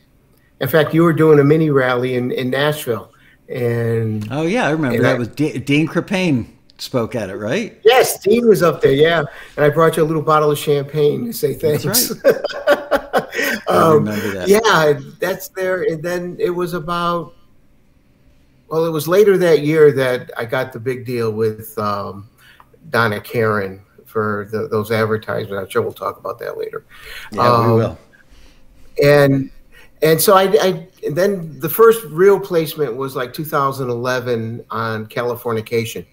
In 0.61 0.67
fact, 0.67 0.93
you 0.93 1.03
were 1.03 1.13
doing 1.13 1.39
a 1.39 1.43
mini 1.43 1.69
rally 1.69 2.15
in, 2.15 2.31
in 2.31 2.49
Nashville. 2.49 3.13
And 3.47 4.27
oh 4.31 4.43
yeah, 4.43 4.67
I 4.67 4.71
remember 4.71 5.01
that 5.01 5.15
I, 5.15 5.17
was 5.17 5.27
D- 5.29 5.57
Dean 5.57 5.87
Krippaehne 5.87 6.47
spoke 6.77 7.15
at 7.15 7.29
it, 7.29 7.35
right? 7.35 7.79
Yes, 7.83 8.19
Dean 8.19 8.47
was 8.47 8.61
up 8.61 8.81
there. 8.81 8.93
Yeah, 8.93 9.23
and 9.55 9.65
I 9.65 9.69
brought 9.69 9.97
you 9.97 10.03
a 10.03 10.05
little 10.05 10.21
bottle 10.21 10.51
of 10.51 10.57
champagne 10.57 11.25
to 11.25 11.33
say 11.33 11.53
thanks. 11.55 11.83
That's 11.83 12.23
right. 12.23 13.67
um, 13.67 14.05
remember 14.05 14.33
that. 14.33 14.47
Yeah, 14.47 14.99
that's 15.19 15.49
there. 15.49 15.83
And 15.83 16.03
then 16.03 16.37
it 16.39 16.51
was 16.51 16.73
about. 16.73 17.33
Well, 18.67 18.85
it 18.85 18.91
was 18.91 19.07
later 19.07 19.35
that 19.39 19.61
year 19.61 19.91
that 19.93 20.29
I 20.37 20.45
got 20.45 20.73
the 20.73 20.79
big 20.79 21.03
deal 21.03 21.31
with 21.31 21.75
um, 21.79 22.29
Donna 22.91 23.19
Karan 23.19 23.81
for 24.05 24.47
the, 24.51 24.67
those 24.67 24.91
advertisements. 24.91 25.59
I'm 25.59 25.69
sure 25.69 25.81
we'll 25.81 25.91
talk 25.91 26.19
about 26.19 26.37
that 26.37 26.55
later. 26.55 26.85
Yeah, 27.31 27.51
um, 27.51 27.65
we 27.65 27.73
will. 27.73 27.97
And 29.03 29.51
and 30.01 30.21
so 30.21 30.35
I, 30.35 30.43
I 30.61 30.87
then 31.11 31.59
the 31.59 31.69
first 31.69 32.03
real 32.05 32.39
placement 32.39 32.95
was 32.95 33.15
like 33.15 33.33
2011 33.33 34.65
on 34.69 35.05
Californication. 35.07 36.05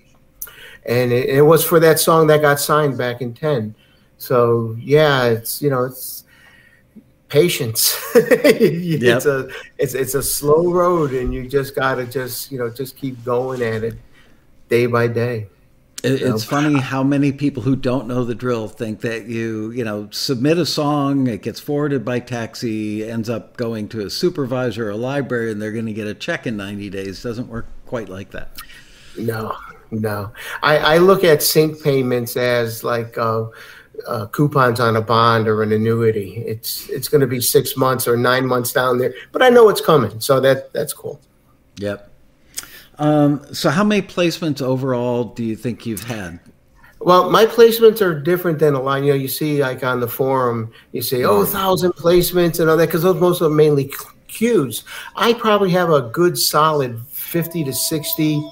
And 0.86 1.12
it, 1.12 1.28
it, 1.28 1.42
was 1.42 1.64
for 1.64 1.80
that 1.80 1.98
song 1.98 2.28
that 2.28 2.42
got 2.42 2.60
signed 2.60 2.96
back 2.96 3.20
in 3.20 3.34
10 3.34 3.74
so 4.18 4.76
yeah 4.78 5.24
it's 5.24 5.60
you 5.60 5.68
know 5.68 5.84
it's 5.84 6.24
patience. 7.28 8.00
It's 9.16 9.26
a 9.26 9.48
it's, 9.78 9.94
it's 9.94 10.14
a 10.14 10.22
slow 10.22 10.72
road 10.72 11.12
and 11.12 11.34
you 11.34 11.48
just 11.48 11.74
gotta 11.74 12.06
just 12.06 12.50
you 12.50 12.58
know 12.58 12.70
just 12.70 12.96
keep 12.96 13.22
going 13.24 13.62
at 13.62 13.84
it 13.84 13.94
day 14.68 14.86
by 14.86 15.06
day 15.06 15.48
it's 16.12 16.50
know? 16.50 16.60
funny 16.60 16.80
how 16.80 17.02
many 17.02 17.32
people 17.32 17.62
who 17.62 17.76
don't 17.76 18.06
know 18.06 18.25
the 18.25 18.34
drill 18.34 18.68
think 18.68 19.00
that 19.00 19.26
you 19.26 19.70
you 19.70 19.84
know 19.84 20.08
submit 20.10 20.58
a 20.58 20.66
song 20.66 21.26
it 21.26 21.42
gets 21.42 21.60
forwarded 21.60 22.04
by 22.04 22.18
taxi 22.18 23.08
ends 23.08 23.28
up 23.28 23.56
going 23.56 23.88
to 23.88 24.04
a 24.04 24.10
supervisor 24.10 24.88
or 24.88 24.90
a 24.90 24.96
library 24.96 25.50
and 25.52 25.60
they're 25.60 25.72
going 25.72 25.86
to 25.86 25.92
get 25.92 26.06
a 26.06 26.14
check 26.14 26.46
in 26.46 26.56
90 26.56 26.90
days 26.90 27.22
doesn't 27.22 27.48
work 27.48 27.66
quite 27.86 28.08
like 28.08 28.30
that 28.30 28.50
no 29.18 29.56
no. 29.90 30.32
I, 30.62 30.78
I 30.78 30.98
look 30.98 31.25
at 31.25 31.42
sync 31.42 31.82
payments 31.82 32.36
as 32.36 32.82
like 32.82 33.16
uh, 33.18 33.46
uh, 34.06 34.26
coupons 34.26 34.80
on 34.80 34.96
a 34.96 35.00
bond 35.00 35.48
or 35.48 35.62
an 35.62 35.72
annuity. 35.72 36.42
It's 36.46 36.88
it's 36.88 37.08
going 37.08 37.20
to 37.20 37.26
be 37.26 37.40
six 37.40 37.76
months 37.76 38.08
or 38.08 38.16
nine 38.16 38.46
months 38.46 38.72
down 38.72 38.98
there, 38.98 39.14
but 39.32 39.42
I 39.42 39.48
know 39.48 39.68
it's 39.68 39.80
coming, 39.80 40.20
so 40.20 40.40
that 40.40 40.72
that's 40.72 40.92
cool. 40.92 41.20
Yep. 41.76 42.10
Um, 42.98 43.44
so, 43.52 43.70
how 43.70 43.84
many 43.84 44.02
placements 44.02 44.62
overall 44.62 45.24
do 45.24 45.44
you 45.44 45.56
think 45.56 45.84
you've 45.86 46.04
had? 46.04 46.40
Well, 47.00 47.30
my 47.30 47.44
placements 47.44 48.00
are 48.00 48.18
different 48.18 48.58
than 48.58 48.74
a 48.74 48.80
lot. 48.80 49.02
You 49.02 49.08
know, 49.08 49.14
you 49.14 49.28
see 49.28 49.60
like 49.60 49.84
on 49.84 50.00
the 50.00 50.08
forum, 50.08 50.72
you 50.92 51.02
say, 51.02 51.24
"Oh, 51.24 51.44
thousand 51.44 51.92
placements" 51.92 52.58
and 52.58 52.70
all 52.70 52.76
that, 52.76 52.86
because 52.86 53.02
those 53.02 53.20
most 53.20 53.40
of 53.40 53.50
them 53.50 53.56
mainly 53.56 53.92
cues. 54.28 54.84
I 55.14 55.34
probably 55.34 55.70
have 55.70 55.90
a 55.90 56.02
good 56.02 56.38
solid 56.38 57.00
fifty 57.08 57.64
to 57.64 57.72
sixty 57.72 58.42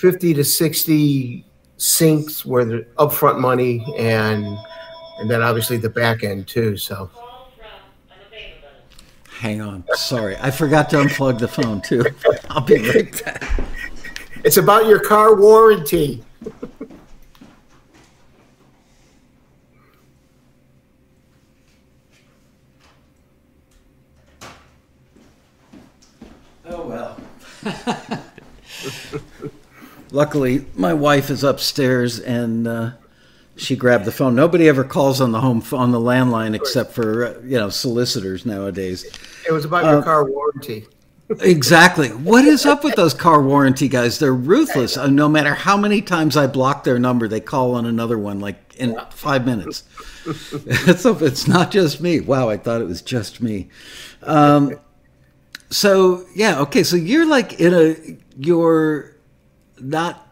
50 0.00 0.32
to 0.32 0.42
60 0.42 1.44
syncs 1.76 2.46
where 2.46 2.64
the 2.64 2.86
upfront 2.96 3.38
money 3.38 3.84
and 3.98 4.46
and 5.18 5.30
then 5.30 5.42
obviously 5.42 5.76
the 5.76 5.90
back 5.90 6.24
end 6.24 6.48
too 6.48 6.74
so 6.74 7.10
hang 9.40 9.62
on. 9.62 9.82
Sorry. 9.94 10.36
I 10.38 10.50
forgot 10.50 10.90
to 10.90 10.96
unplug 10.96 11.38
the 11.38 11.48
phone 11.48 11.80
too. 11.80 12.04
I'll 12.50 12.60
be 12.60 12.76
right 12.76 13.24
back. 13.24 13.42
It's 14.44 14.58
about 14.58 14.86
your 14.86 15.00
car 15.00 15.34
warranty. 15.34 16.22
Oh 26.66 26.86
well. 26.86 27.16
Luckily, 30.10 30.66
my 30.74 30.92
wife 30.92 31.30
is 31.30 31.42
upstairs 31.44 32.20
and 32.20 32.68
uh, 32.68 32.90
she 33.60 33.76
grabbed 33.76 34.06
the 34.06 34.12
phone. 34.12 34.34
Nobody 34.34 34.68
ever 34.68 34.84
calls 34.84 35.20
on 35.20 35.32
the 35.32 35.40
home 35.40 35.62
on 35.72 35.92
the 35.92 36.00
landline 36.00 36.54
except 36.54 36.92
for 36.92 37.40
you 37.44 37.58
know 37.58 37.68
solicitors 37.68 38.46
nowadays. 38.46 39.04
It 39.46 39.52
was 39.52 39.64
about 39.64 39.84
uh, 39.84 39.90
your 39.92 40.02
car 40.02 40.24
warranty. 40.24 40.86
exactly. 41.40 42.08
What 42.08 42.44
is 42.44 42.66
up 42.66 42.82
with 42.82 42.96
those 42.96 43.14
car 43.14 43.42
warranty 43.42 43.86
guys? 43.86 44.18
They're 44.18 44.34
ruthless. 44.34 44.96
Uh, 44.96 45.08
no 45.08 45.28
matter 45.28 45.54
how 45.54 45.76
many 45.76 46.00
times 46.00 46.36
I 46.36 46.46
block 46.46 46.84
their 46.84 46.98
number, 46.98 47.28
they 47.28 47.40
call 47.40 47.74
on 47.74 47.86
another 47.86 48.18
one 48.18 48.40
like 48.40 48.74
in 48.76 48.98
five 49.10 49.44
minutes. 49.44 49.84
it's, 50.26 51.04
it's 51.04 51.46
not 51.46 51.70
just 51.70 52.00
me. 52.00 52.20
Wow, 52.20 52.48
I 52.48 52.56
thought 52.56 52.80
it 52.80 52.88
was 52.88 53.02
just 53.02 53.42
me. 53.42 53.68
Um, 54.22 54.80
so 55.68 56.26
yeah, 56.34 56.60
okay. 56.60 56.82
So 56.82 56.96
you're 56.96 57.26
like 57.26 57.60
in 57.60 57.74
a 57.74 58.16
you're 58.38 59.16
not 59.78 60.29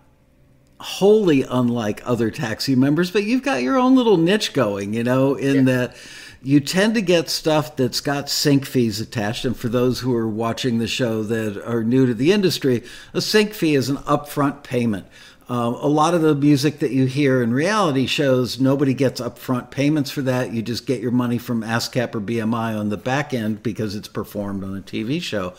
wholly 0.80 1.42
unlike 1.42 2.00
other 2.04 2.30
taxi 2.30 2.76
members, 2.76 3.10
but 3.10 3.24
you've 3.24 3.42
got 3.42 3.62
your 3.62 3.76
own 3.78 3.96
little 3.96 4.16
niche 4.16 4.52
going, 4.52 4.94
you 4.94 5.02
know, 5.02 5.34
in 5.34 5.66
yeah. 5.66 5.74
that 5.74 5.96
you 6.40 6.60
tend 6.60 6.94
to 6.94 7.02
get 7.02 7.28
stuff 7.28 7.74
that's 7.76 8.00
got 8.00 8.30
sync 8.30 8.64
fees 8.64 9.00
attached. 9.00 9.44
And 9.44 9.56
for 9.56 9.68
those 9.68 10.00
who 10.00 10.14
are 10.14 10.28
watching 10.28 10.78
the 10.78 10.86
show 10.86 11.22
that 11.24 11.60
are 11.66 11.82
new 11.82 12.06
to 12.06 12.14
the 12.14 12.32
industry, 12.32 12.84
a 13.12 13.20
sync 13.20 13.54
fee 13.54 13.74
is 13.74 13.88
an 13.88 13.96
upfront 13.98 14.62
payment. 14.62 15.06
Um, 15.48 15.74
a 15.74 15.86
lot 15.86 16.12
of 16.12 16.20
the 16.20 16.34
music 16.34 16.78
that 16.80 16.90
you 16.90 17.06
hear 17.06 17.42
in 17.42 17.54
reality 17.54 18.06
shows, 18.06 18.60
nobody 18.60 18.92
gets 18.92 19.20
upfront 19.20 19.70
payments 19.70 20.10
for 20.10 20.20
that. 20.22 20.52
You 20.52 20.60
just 20.60 20.86
get 20.86 21.00
your 21.00 21.10
money 21.10 21.38
from 21.38 21.62
ASCAP 21.62 22.14
or 22.14 22.20
BMI 22.20 22.78
on 22.78 22.90
the 22.90 22.98
back 22.98 23.32
end 23.32 23.62
because 23.62 23.96
it's 23.96 24.08
performed 24.08 24.62
on 24.62 24.76
a 24.76 24.82
TV 24.82 25.22
show. 25.22 25.54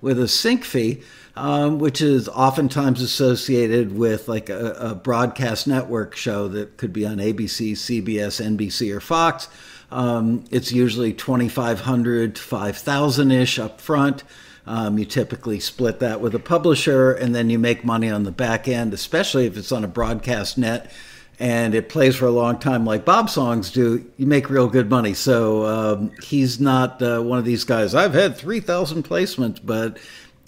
With 0.00 0.18
a 0.18 0.26
sync 0.26 0.64
fee, 0.64 1.02
um, 1.36 1.78
which 1.78 2.00
is 2.00 2.28
oftentimes 2.28 3.02
associated 3.02 3.96
with 3.96 4.26
like 4.26 4.48
a, 4.48 4.70
a, 4.72 4.94
broadcast 4.94 5.66
network 5.66 6.16
show 6.16 6.48
that 6.48 6.78
could 6.78 6.92
be 6.92 7.06
on 7.06 7.18
ABC, 7.18 7.72
CBS, 7.72 8.42
NBC, 8.42 8.94
or 8.94 9.00
Fox. 9.00 9.48
Um, 9.90 10.44
it's 10.50 10.72
usually 10.72 11.12
2,500 11.12 12.36
to 12.36 12.42
5,000 12.42 13.30
ish 13.30 13.58
up 13.58 13.80
front. 13.80 14.24
Um, 14.66 14.98
you 14.98 15.04
typically 15.04 15.60
split 15.60 16.00
that 16.00 16.20
with 16.20 16.34
a 16.34 16.40
publisher, 16.40 17.12
and 17.12 17.34
then 17.34 17.50
you 17.50 17.58
make 17.58 17.84
money 17.84 18.10
on 18.10 18.24
the 18.24 18.32
back 18.32 18.66
end, 18.66 18.94
especially 18.94 19.46
if 19.46 19.56
it's 19.56 19.70
on 19.70 19.84
a 19.84 19.88
broadcast 19.88 20.58
net 20.58 20.90
and 21.38 21.74
it 21.74 21.88
plays 21.88 22.16
for 22.16 22.26
a 22.26 22.30
long 22.30 22.58
time 22.58 22.86
like 22.86 23.04
Bob 23.04 23.28
songs 23.28 23.70
do, 23.70 24.10
you 24.16 24.26
make 24.26 24.48
real 24.48 24.68
good 24.68 24.88
money. 24.88 25.12
So 25.12 25.66
um, 25.66 26.10
he's 26.22 26.58
not 26.58 27.02
uh, 27.02 27.20
one 27.20 27.38
of 27.38 27.44
these 27.44 27.64
guys. 27.64 27.94
I've 27.94 28.14
had 28.14 28.36
3,000 28.36 29.04
placements, 29.04 29.60
but 29.62 29.98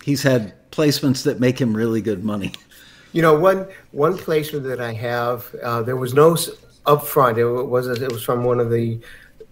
he's 0.03 0.23
had 0.23 0.55
placements 0.71 1.23
that 1.25 1.41
make 1.41 1.61
him 1.61 1.77
really 1.77 2.01
good 2.01 2.25
money. 2.25 2.53
You 3.13 3.23
know, 3.23 3.39
one 3.39 3.67
one 3.93 4.19
placement 4.19 4.65
that 4.65 4.81
I 4.81 4.93
have, 4.93 5.55
uh, 5.63 5.83
there 5.83 5.97
was 5.97 6.13
no 6.15 6.35
upfront. 6.87 7.39
It 7.39 7.47
was 7.47 7.89
it 7.89 8.13
was 8.13 8.23
from 8.23 8.45
one 8.45 8.61
of 8.61 8.71
the 8.71 9.01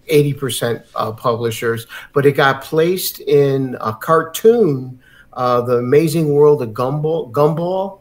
eighty 0.08 0.35
percent 0.35 0.85
uh, 0.94 1.12
publishers, 1.12 1.87
but 2.12 2.26
it 2.26 2.32
got 2.32 2.62
placed 2.62 3.20
in 3.20 3.76
a 3.80 3.94
cartoon, 3.94 5.00
uh, 5.32 5.62
"The 5.62 5.78
Amazing 5.78 6.35
World 6.35 6.62
of 6.62 6.70
Gumball." 6.70 7.32
Gumball, 7.32 8.00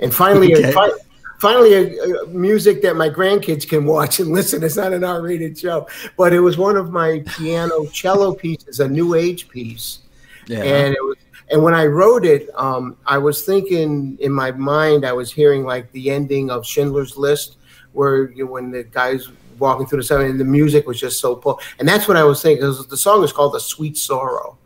and 0.00 0.14
finally, 0.14 0.54
okay. 0.54 0.70
fi- 0.70 0.98
finally 1.40 1.72
a, 1.72 2.22
a 2.22 2.26
music 2.26 2.82
that 2.82 2.94
my 2.94 3.08
grandkids 3.08 3.66
can 3.66 3.86
watch 3.86 4.20
and 4.20 4.32
listen. 4.32 4.62
It's 4.62 4.76
not 4.76 4.92
an 4.92 5.02
R-rated 5.02 5.58
show, 5.58 5.88
but 6.16 6.32
it 6.32 6.40
was 6.40 6.58
one 6.58 6.76
of 6.76 6.90
my 6.90 7.22
piano 7.26 7.86
cello 7.86 8.34
pieces, 8.34 8.80
a 8.80 8.88
new 8.88 9.14
age 9.14 9.48
piece, 9.48 10.00
yeah. 10.46 10.62
and 10.62 10.94
it 10.94 11.02
was. 11.02 11.16
And 11.50 11.62
when 11.62 11.74
I 11.74 11.86
wrote 11.86 12.24
it, 12.24 12.48
um, 12.54 12.96
I 13.06 13.18
was 13.18 13.44
thinking 13.44 14.18
in 14.20 14.32
my 14.32 14.50
mind, 14.50 15.04
I 15.06 15.12
was 15.12 15.32
hearing 15.32 15.64
like 15.64 15.90
the 15.92 16.10
ending 16.10 16.50
of 16.50 16.66
Schindler's 16.66 17.16
List, 17.16 17.56
where 17.92 18.30
you 18.30 18.44
know, 18.44 18.50
when 18.50 18.70
the 18.70 18.84
guys 18.84 19.28
walking 19.58 19.86
through 19.86 19.98
the 19.98 20.04
sun 20.04 20.22
and 20.22 20.38
the 20.38 20.44
music 20.44 20.86
was 20.86 21.00
just 21.00 21.20
so 21.20 21.34
pull. 21.34 21.60
And 21.78 21.88
that's 21.88 22.06
what 22.06 22.16
I 22.16 22.24
was 22.24 22.42
thinking. 22.42 22.64
Was, 22.64 22.86
the 22.86 22.96
song 22.96 23.24
is 23.24 23.32
called 23.32 23.54
"The 23.54 23.60
Sweet 23.60 23.96
Sorrow." 23.96 24.58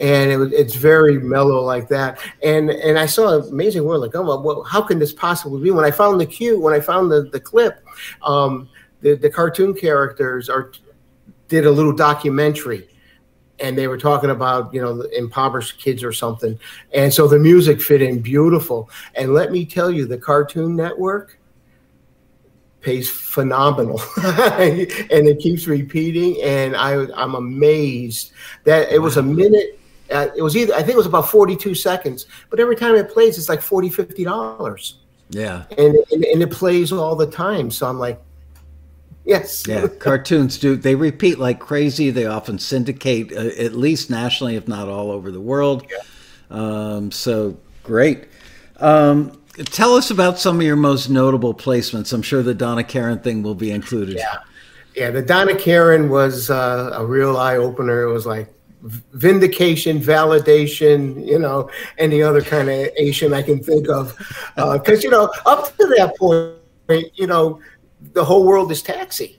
and 0.00 0.30
it, 0.30 0.52
it's 0.54 0.74
very 0.74 1.18
mellow 1.18 1.62
like 1.62 1.86
that. 1.88 2.18
And 2.42 2.70
and 2.70 2.98
I 2.98 3.06
saw 3.06 3.38
an 3.38 3.48
amazing 3.50 3.84
world. 3.84 4.00
Like, 4.02 4.16
oh 4.16 4.40
well, 4.40 4.62
how 4.64 4.80
can 4.82 4.98
this 4.98 5.12
possibly 5.12 5.62
be? 5.62 5.70
When 5.70 5.84
I 5.84 5.90
found 5.90 6.20
the 6.20 6.26
cue, 6.26 6.58
when 6.58 6.74
I 6.74 6.80
found 6.80 7.12
the 7.12 7.22
the 7.22 7.40
clip, 7.40 7.84
um, 8.22 8.68
the 9.02 9.14
the 9.14 9.30
cartoon 9.30 9.74
characters 9.74 10.48
are 10.48 10.72
did 11.48 11.66
a 11.66 11.70
little 11.70 11.94
documentary. 11.94 12.88
And 13.60 13.76
they 13.76 13.88
were 13.88 13.98
talking 13.98 14.30
about, 14.30 14.72
you 14.72 14.80
know, 14.80 15.02
impoverished 15.16 15.78
kids 15.78 16.02
or 16.02 16.12
something. 16.12 16.58
And 16.94 17.12
so 17.12 17.28
the 17.28 17.38
music 17.38 17.80
fit 17.80 18.02
in 18.02 18.20
beautiful. 18.20 18.90
And 19.14 19.34
let 19.34 19.52
me 19.52 19.64
tell 19.66 19.90
you, 19.90 20.06
the 20.06 20.18
Cartoon 20.18 20.76
Network, 20.76 21.36
pays 22.80 23.10
phenomenal 23.10 24.00
and 24.22 24.88
it 25.28 25.38
keeps 25.38 25.66
repeating 25.66 26.40
and 26.42 26.74
I, 26.74 26.94
i'm 27.14 27.34
amazed 27.34 28.32
that 28.64 28.90
it 28.90 28.98
was 28.98 29.18
a 29.18 29.22
minute 29.22 29.78
uh, 30.10 30.28
it 30.36 30.42
was 30.42 30.56
either 30.56 30.74
I 30.74 30.78
think 30.78 30.90
it 30.90 30.96
was 30.96 31.06
about 31.06 31.28
42 31.28 31.74
seconds, 31.74 32.26
but 32.48 32.60
every 32.60 32.76
time 32.76 32.94
it 32.94 33.10
plays, 33.10 33.38
it's 33.38 33.48
like 33.48 33.62
40 33.62 33.90
50 33.90 34.24
dollars. 34.24 34.96
Yeah, 35.30 35.64
and, 35.78 35.94
and 36.10 36.24
and 36.24 36.42
it 36.42 36.50
plays 36.50 36.90
all 36.90 37.14
the 37.14 37.26
time. 37.26 37.70
So 37.70 37.86
I'm 37.86 37.98
like, 37.98 38.20
yes. 39.30 39.64
Yeah, 39.66 39.86
cartoons 39.86 40.58
do 40.58 40.76
they 40.76 40.94
repeat 40.94 41.38
like 41.38 41.58
crazy. 41.58 42.10
They 42.10 42.26
often 42.26 42.58
syndicate 42.58 43.32
uh, 43.32 43.62
at 43.64 43.74
least 43.74 44.10
nationally, 44.10 44.56
if 44.56 44.68
not 44.68 44.88
all 44.88 45.10
over 45.10 45.30
the 45.30 45.40
world. 45.40 45.86
Yeah. 45.90 45.98
Um, 46.50 47.10
so 47.10 47.56
great. 47.82 48.24
Um, 48.78 49.40
tell 49.66 49.94
us 49.94 50.10
about 50.10 50.38
some 50.38 50.56
of 50.56 50.62
your 50.62 50.76
most 50.76 51.08
notable 51.08 51.54
placements. 51.54 52.12
I'm 52.12 52.22
sure 52.22 52.42
the 52.42 52.54
Donna 52.54 52.84
Karan 52.84 53.20
thing 53.20 53.42
will 53.42 53.54
be 53.54 53.70
included. 53.70 54.16
Yeah, 54.16 54.38
yeah. 54.94 55.10
The 55.10 55.22
Donna 55.22 55.54
Karan 55.54 56.10
was 56.10 56.50
uh, 56.50 56.90
a 56.92 57.06
real 57.06 57.36
eye 57.36 57.56
opener. 57.56 58.02
It 58.02 58.12
was 58.12 58.26
like 58.26 58.52
vindication, 58.82 60.00
validation, 60.00 61.26
you 61.26 61.38
know, 61.38 61.70
any 61.98 62.22
other 62.22 62.40
kind 62.40 62.68
of 62.70 62.88
Asian 62.96 63.34
I 63.34 63.42
can 63.42 63.62
think 63.62 63.88
of. 63.88 64.16
Because, 64.56 65.00
uh, 65.00 65.02
you 65.02 65.10
know, 65.10 65.30
up 65.44 65.76
to 65.76 65.86
that 65.96 66.16
point, 66.18 66.56
you 67.14 67.26
know, 67.26 67.60
the 68.12 68.24
whole 68.24 68.44
world 68.44 68.70
is 68.72 68.82
taxi. 68.82 69.38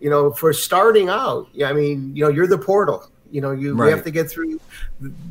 You 0.00 0.10
know, 0.10 0.30
for 0.32 0.52
starting 0.52 1.08
out, 1.08 1.48
I 1.64 1.72
mean, 1.72 2.14
you 2.14 2.22
know, 2.24 2.30
you're 2.30 2.46
the 2.46 2.58
portal. 2.58 3.10
You 3.30 3.40
know, 3.40 3.52
you 3.52 3.74
right. 3.74 3.90
have 3.90 4.04
to 4.04 4.10
get 4.10 4.30
through 4.30 4.60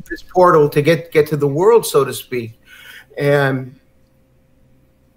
this 0.08 0.22
portal 0.22 0.68
to 0.68 0.82
get 0.82 1.12
get 1.12 1.26
to 1.28 1.36
the 1.36 1.48
world, 1.48 1.86
so 1.86 2.04
to 2.04 2.12
speak. 2.12 2.60
And 3.16 3.78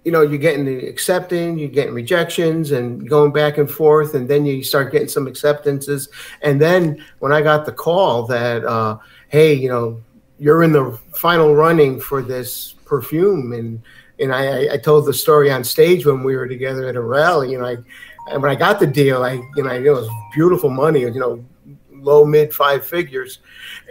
you 0.04 0.12
know, 0.12 0.22
you're 0.22 0.38
getting 0.38 0.64
the 0.64 0.86
accepting, 0.86 1.58
you're 1.58 1.68
getting 1.68 1.92
rejections 1.92 2.72
and 2.72 3.08
going 3.08 3.32
back 3.32 3.58
and 3.58 3.70
forth, 3.70 4.14
and 4.14 4.28
then 4.28 4.46
you 4.46 4.64
start 4.64 4.92
getting 4.92 5.08
some 5.08 5.26
acceptances. 5.26 6.08
And 6.40 6.60
then 6.60 7.04
when 7.18 7.32
I 7.32 7.42
got 7.42 7.66
the 7.66 7.72
call 7.72 8.26
that, 8.28 8.64
uh, 8.64 8.98
hey, 9.28 9.52
you 9.52 9.68
know, 9.68 10.00
you're 10.38 10.62
in 10.62 10.72
the 10.72 10.98
final 11.12 11.54
running 11.54 12.00
for 12.00 12.22
this 12.22 12.72
perfume, 12.86 13.52
and 13.52 13.82
and 14.20 14.34
I, 14.34 14.74
I 14.74 14.76
told 14.76 15.06
the 15.06 15.14
story 15.14 15.50
on 15.50 15.64
stage 15.64 16.06
when 16.06 16.22
we 16.22 16.36
were 16.36 16.46
together 16.46 16.88
at 16.88 16.96
a 16.96 17.00
rally. 17.00 17.52
You 17.52 17.58
know, 17.58 17.66
I 17.66 18.36
when 18.36 18.50
I 18.50 18.54
got 18.54 18.78
the 18.78 18.86
deal, 18.86 19.22
I 19.24 19.32
you 19.56 19.62
know, 19.62 19.70
it 19.70 19.90
was 19.90 20.08
beautiful 20.32 20.70
money. 20.70 21.00
You 21.00 21.18
know, 21.18 21.44
low 21.90 22.24
mid 22.24 22.52
five 22.52 22.84
figures. 22.86 23.40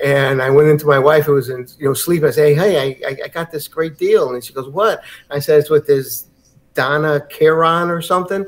And 0.04 0.42
I 0.42 0.50
went 0.50 0.70
into 0.70 0.86
my 0.86 1.00
wife 1.00 1.26
who 1.26 1.34
was 1.34 1.50
in 1.50 1.68
you 1.78 1.88
know 1.88 1.94
sleep. 1.94 2.24
I 2.24 2.32
say, 2.32 2.54
hey, 2.54 2.98
I, 3.06 3.18
I 3.26 3.28
got 3.28 3.52
this 3.52 3.68
great 3.68 3.98
deal, 3.98 4.34
and 4.34 4.44
she 4.44 4.54
goes, 4.54 4.70
what? 4.70 5.04
I 5.30 5.40
said, 5.40 5.60
it's 5.60 5.70
with 5.70 5.88
this 5.88 6.28
Donna 6.74 7.26
Karan 7.30 7.90
or 7.90 8.02
something, 8.02 8.46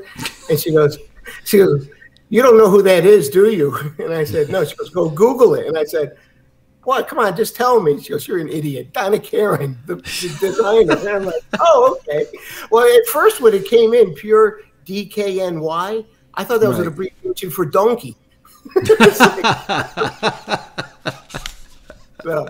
and 0.48 0.58
she 0.58 0.72
goes, 0.72 0.98
she 1.44 1.58
goes, 1.58 1.88
you 2.28 2.42
don't 2.42 2.56
know 2.56 2.70
who 2.70 2.82
that 2.82 3.04
is, 3.04 3.28
do 3.28 3.50
you? 3.50 3.76
And 3.98 4.14
I 4.14 4.24
said, 4.24 4.48
no. 4.48 4.64
She 4.64 4.74
goes, 4.76 4.90
go 4.90 5.10
Google 5.10 5.54
it. 5.54 5.66
And 5.66 5.76
I 5.76 5.84
said. 5.84 6.16
What? 6.84 7.06
Come 7.06 7.20
on, 7.20 7.36
just 7.36 7.54
tell 7.54 7.80
me. 7.80 8.00
She 8.00 8.10
goes, 8.10 8.26
You're 8.26 8.38
an 8.40 8.48
idiot. 8.48 8.92
Donna 8.92 9.18
Karan, 9.18 9.78
the, 9.86 9.96
the 9.96 10.36
designer. 10.40 10.96
And 10.96 11.08
I'm 11.08 11.24
like, 11.24 11.42
Oh, 11.60 11.98
okay. 12.00 12.26
Well, 12.70 12.84
at 12.84 13.06
first, 13.06 13.40
when 13.40 13.54
it 13.54 13.66
came 13.66 13.94
in, 13.94 14.14
pure 14.14 14.60
DKNY, 14.86 16.04
I 16.34 16.44
thought 16.44 16.60
that 16.60 16.68
was 16.68 16.78
right. 16.78 16.86
an 16.86 16.92
abbreviation 16.92 17.50
for 17.50 17.64
donkey. 17.64 18.16
so, 22.22 22.46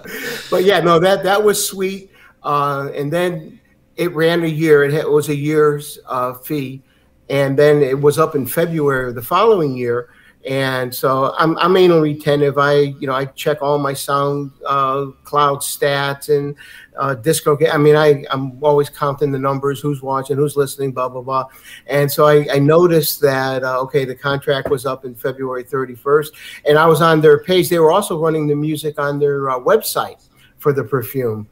but 0.50 0.64
yeah, 0.64 0.80
no, 0.80 0.98
that 0.98 1.22
that 1.24 1.42
was 1.42 1.66
sweet. 1.66 2.10
Uh, 2.42 2.90
and 2.94 3.12
then 3.12 3.60
it 3.96 4.14
ran 4.14 4.42
a 4.44 4.48
year. 4.48 4.84
It, 4.84 4.92
had, 4.92 5.02
it 5.02 5.10
was 5.10 5.28
a 5.28 5.36
year's 5.36 5.98
uh, 6.06 6.34
fee, 6.34 6.82
and 7.28 7.58
then 7.58 7.82
it 7.82 7.98
was 7.98 8.18
up 8.18 8.34
in 8.34 8.46
February 8.46 9.08
of 9.08 9.14
the 9.14 9.22
following 9.22 9.76
year. 9.76 10.10
And 10.48 10.92
so 10.92 11.34
I'm, 11.38 11.56
I'm 11.58 11.74
retentive. 11.74 12.58
I, 12.58 12.74
you 12.74 13.06
know, 13.06 13.14
I 13.14 13.26
check 13.26 13.62
all 13.62 13.78
my 13.78 13.92
sound 13.92 14.50
uh, 14.66 15.06
cloud 15.22 15.58
stats 15.58 16.36
and 16.36 16.56
uh, 16.98 17.14
disco. 17.14 17.56
I 17.72 17.78
mean, 17.78 17.94
I, 17.94 18.24
I'm 18.30 18.62
always 18.62 18.88
counting 18.88 19.30
the 19.30 19.38
numbers, 19.38 19.80
who's 19.80 20.02
watching, 20.02 20.36
who's 20.36 20.56
listening, 20.56 20.92
blah, 20.92 21.08
blah, 21.08 21.22
blah. 21.22 21.46
And 21.86 22.10
so 22.10 22.26
I, 22.26 22.46
I 22.52 22.58
noticed 22.58 23.20
that, 23.20 23.62
uh, 23.62 23.80
okay, 23.82 24.04
the 24.04 24.16
contract 24.16 24.68
was 24.68 24.84
up 24.84 25.04
in 25.04 25.14
February 25.14 25.62
31st. 25.62 26.30
And 26.66 26.76
I 26.76 26.86
was 26.86 27.00
on 27.00 27.20
their 27.20 27.44
page. 27.44 27.68
They 27.68 27.78
were 27.78 27.92
also 27.92 28.18
running 28.18 28.48
the 28.48 28.56
music 28.56 28.98
on 28.98 29.20
their 29.20 29.48
uh, 29.48 29.60
website 29.60 30.28
for 30.58 30.72
the 30.72 30.82
perfume. 30.82 31.48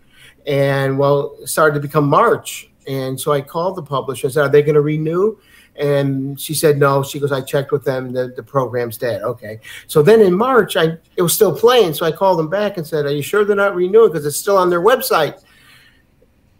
And 0.47 0.99
well, 0.99 1.37
it 1.41 1.49
started 1.49 1.75
to 1.75 1.81
become 1.81 2.09
March. 2.09 2.71
And 2.89 3.21
so 3.21 3.31
I 3.33 3.41
called 3.41 3.77
the 3.77 3.83
publisher. 3.83 4.27
I 4.27 4.31
said, 4.31 4.47
Are 4.47 4.49
they 4.49 4.63
going 4.63 4.75
to 4.75 4.81
renew? 4.81 5.37
And 5.81 6.39
she 6.39 6.53
said 6.53 6.79
no. 6.79 7.03
She 7.03 7.19
goes, 7.19 7.33
I 7.33 7.41
checked 7.41 7.73
with 7.73 7.85
them. 7.85 8.13
The, 8.13 8.29
the 8.37 8.43
program's 8.43 8.99
dead. 8.99 9.23
Okay. 9.23 9.61
So 9.87 10.03
then 10.03 10.21
in 10.21 10.37
March, 10.37 10.77
I 10.77 10.99
it 11.17 11.23
was 11.23 11.33
still 11.33 11.57
playing. 11.57 11.95
So 11.95 12.05
I 12.05 12.13
called 12.13 12.39
them 12.39 12.51
back 12.51 12.77
and 12.77 12.87
said, 12.87 13.07
Are 13.07 13.13
you 13.13 13.23
sure 13.23 13.45
they're 13.45 13.57
not 13.57 13.75
renewing? 13.75 14.13
Because 14.13 14.27
it's 14.27 14.37
still 14.37 14.59
on 14.59 14.69
their 14.69 14.83
website. 14.83 15.43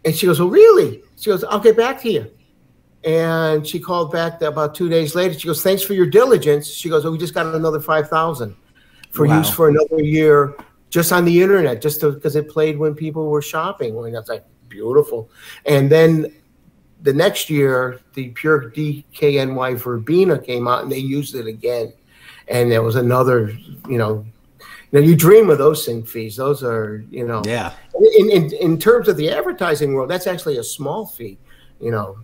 And 0.05 0.17
she 0.17 0.27
goes, 0.27 0.41
Well, 0.41 0.49
really? 0.49 1.03
She 1.19 1.29
goes, 1.29 1.45
I'll 1.45 1.61
get 1.61 1.77
back 1.77 2.01
to 2.03 2.11
you. 2.11 2.31
And 3.05 3.67
she 3.67 3.79
called 3.79 4.11
back 4.11 4.41
about 4.41 4.75
two 4.75 4.89
days 4.89 5.15
later. 5.15 5.39
She 5.39 5.47
goes, 5.47 5.63
Thanks 5.63 5.83
for 5.83 5.93
your 5.93 6.07
diligence. 6.07 6.69
She 6.69 6.89
goes, 6.89 7.05
Oh, 7.05 7.13
we 7.13 7.19
just 7.19 7.35
got 7.35 7.55
another 7.55 7.81
five 7.81 8.09
thousand 8.09 8.57
for 9.11 9.27
wow. 9.27 9.39
use 9.39 9.51
for 9.51 9.69
another 9.69 10.03
year 10.03 10.57
just 10.89 11.13
on 11.13 11.25
the 11.25 11.43
internet, 11.43 11.81
just 11.81 12.01
because 12.01 12.37
it 12.37 12.49
played 12.49 12.79
when 12.79 12.95
people 12.95 13.29
were 13.29 13.43
shopping. 13.43 13.97
And 13.97 14.17
I 14.17 14.19
was 14.19 14.29
like, 14.29 14.45
beautiful. 14.69 15.31
And 15.67 15.91
then 15.91 16.35
the 17.03 17.13
next 17.13 17.51
year, 17.51 18.01
the 18.15 18.29
Pure 18.31 18.71
DKNY 18.73 19.79
Verbena 19.79 20.39
came 20.39 20.69
out 20.69 20.83
and 20.83 20.93
they 20.93 20.99
used 20.99 21.35
it 21.35 21.47
again. 21.47 21.93
And 22.49 22.71
there 22.71 22.83
was 22.83 22.97
another, 22.97 23.51
you 23.89 23.97
know, 23.97 24.27
know, 24.93 25.01
you 25.01 25.17
dream 25.17 25.51
of 25.51 25.59
those 25.59 25.85
sync 25.85 26.07
fees. 26.07 26.37
Those 26.37 26.63
are, 26.63 27.05
you 27.11 27.27
know, 27.27 27.43
yeah. 27.45 27.73
In, 28.19 28.31
in, 28.31 28.55
in 28.55 28.79
terms 28.79 29.09
of 29.09 29.17
the 29.17 29.31
advertising 29.31 29.93
world, 29.95 30.11
that's 30.11 30.27
actually 30.27 30.59
a 30.59 30.65
small 30.65 31.07
fee, 31.07 31.39
you 31.81 31.91
know. 31.91 32.19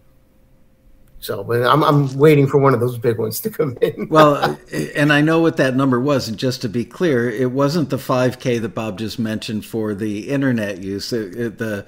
So, 1.19 1.43
but 1.43 1.63
I'm, 1.63 1.83
I'm 1.83 2.17
waiting 2.17 2.47
for 2.47 2.59
one 2.59 2.75
of 2.75 2.81
those 2.81 2.99
big 2.99 3.19
ones 3.19 3.41
to 3.41 3.51
come 3.51 3.77
in. 3.81 4.09
well, 4.11 4.59
and 4.95 5.13
I 5.13 5.21
know 5.21 5.41
what 5.41 5.57
that 5.57 5.75
number 5.75 5.99
was. 5.99 6.29
And 6.29 6.39
just 6.39 6.63
to 6.63 6.69
be 6.69 6.85
clear, 6.85 7.29
it 7.31 7.51
wasn't 7.51 7.91
the 7.91 7.97
5K 7.97 8.61
that 8.61 8.75
Bob 8.75 8.99
just 8.99 9.19
mentioned 9.19 9.65
for 9.65 9.95
the 9.95 10.29
internet 10.29 10.83
use. 10.83 11.13
It, 11.13 11.37
it, 11.37 11.59
the 11.59 11.87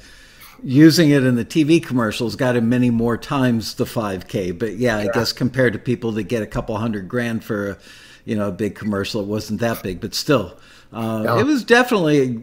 using 0.62 1.11
it 1.11 1.25
in 1.25 1.37
the 1.37 1.44
TV 1.44 1.85
commercials 1.85 2.37
got 2.37 2.57
him 2.57 2.68
many 2.68 2.90
more 2.90 3.16
times 3.16 3.75
the 3.75 3.85
5K. 3.85 4.59
But 4.59 4.77
yeah, 4.77 4.97
I 4.97 5.09
guess 5.09 5.33
compared 5.33 5.73
to 5.75 5.79
people 5.79 6.12
that 6.12 6.25
get 6.25 6.42
a 6.42 6.47
couple 6.47 6.77
hundred 6.77 7.09
grand 7.09 7.44
for 7.44 7.71
a, 7.71 7.79
you 8.25 8.37
know, 8.37 8.49
a 8.49 8.53
big 8.53 8.75
commercial, 8.75 9.21
it 9.21 9.27
wasn't 9.27 9.61
that 9.61 9.83
big. 9.83 10.01
But 10.01 10.14
still, 10.14 10.59
uh, 10.92 11.23
no. 11.23 11.38
it 11.38 11.44
was 11.44 11.64
definitely 11.64 12.42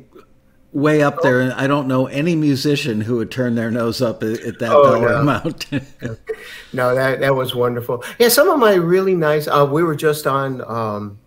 way 0.71 1.01
up 1.01 1.21
there. 1.21 1.41
And 1.41 1.53
I 1.53 1.67
don't 1.67 1.87
know 1.87 2.07
any 2.07 2.35
musician 2.35 3.01
who 3.01 3.17
would 3.17 3.31
turn 3.31 3.55
their 3.55 3.71
nose 3.71 4.01
up 4.01 4.23
at, 4.23 4.39
at 4.41 4.59
that 4.59 4.71
oh, 4.71 4.83
dollar 4.83 5.09
no. 5.09 5.21
amount. 5.21 5.71
no, 6.73 6.95
that 6.95 7.19
that 7.19 7.35
was 7.35 7.55
wonderful. 7.55 8.03
Yeah, 8.19 8.29
some 8.29 8.49
of 8.49 8.59
my 8.59 8.73
really 8.75 9.15
nice. 9.15 9.47
Uh, 9.47 9.67
we 9.69 9.83
were 9.83 9.95
just 9.95 10.27
on 10.27 10.61
um, 10.69 11.17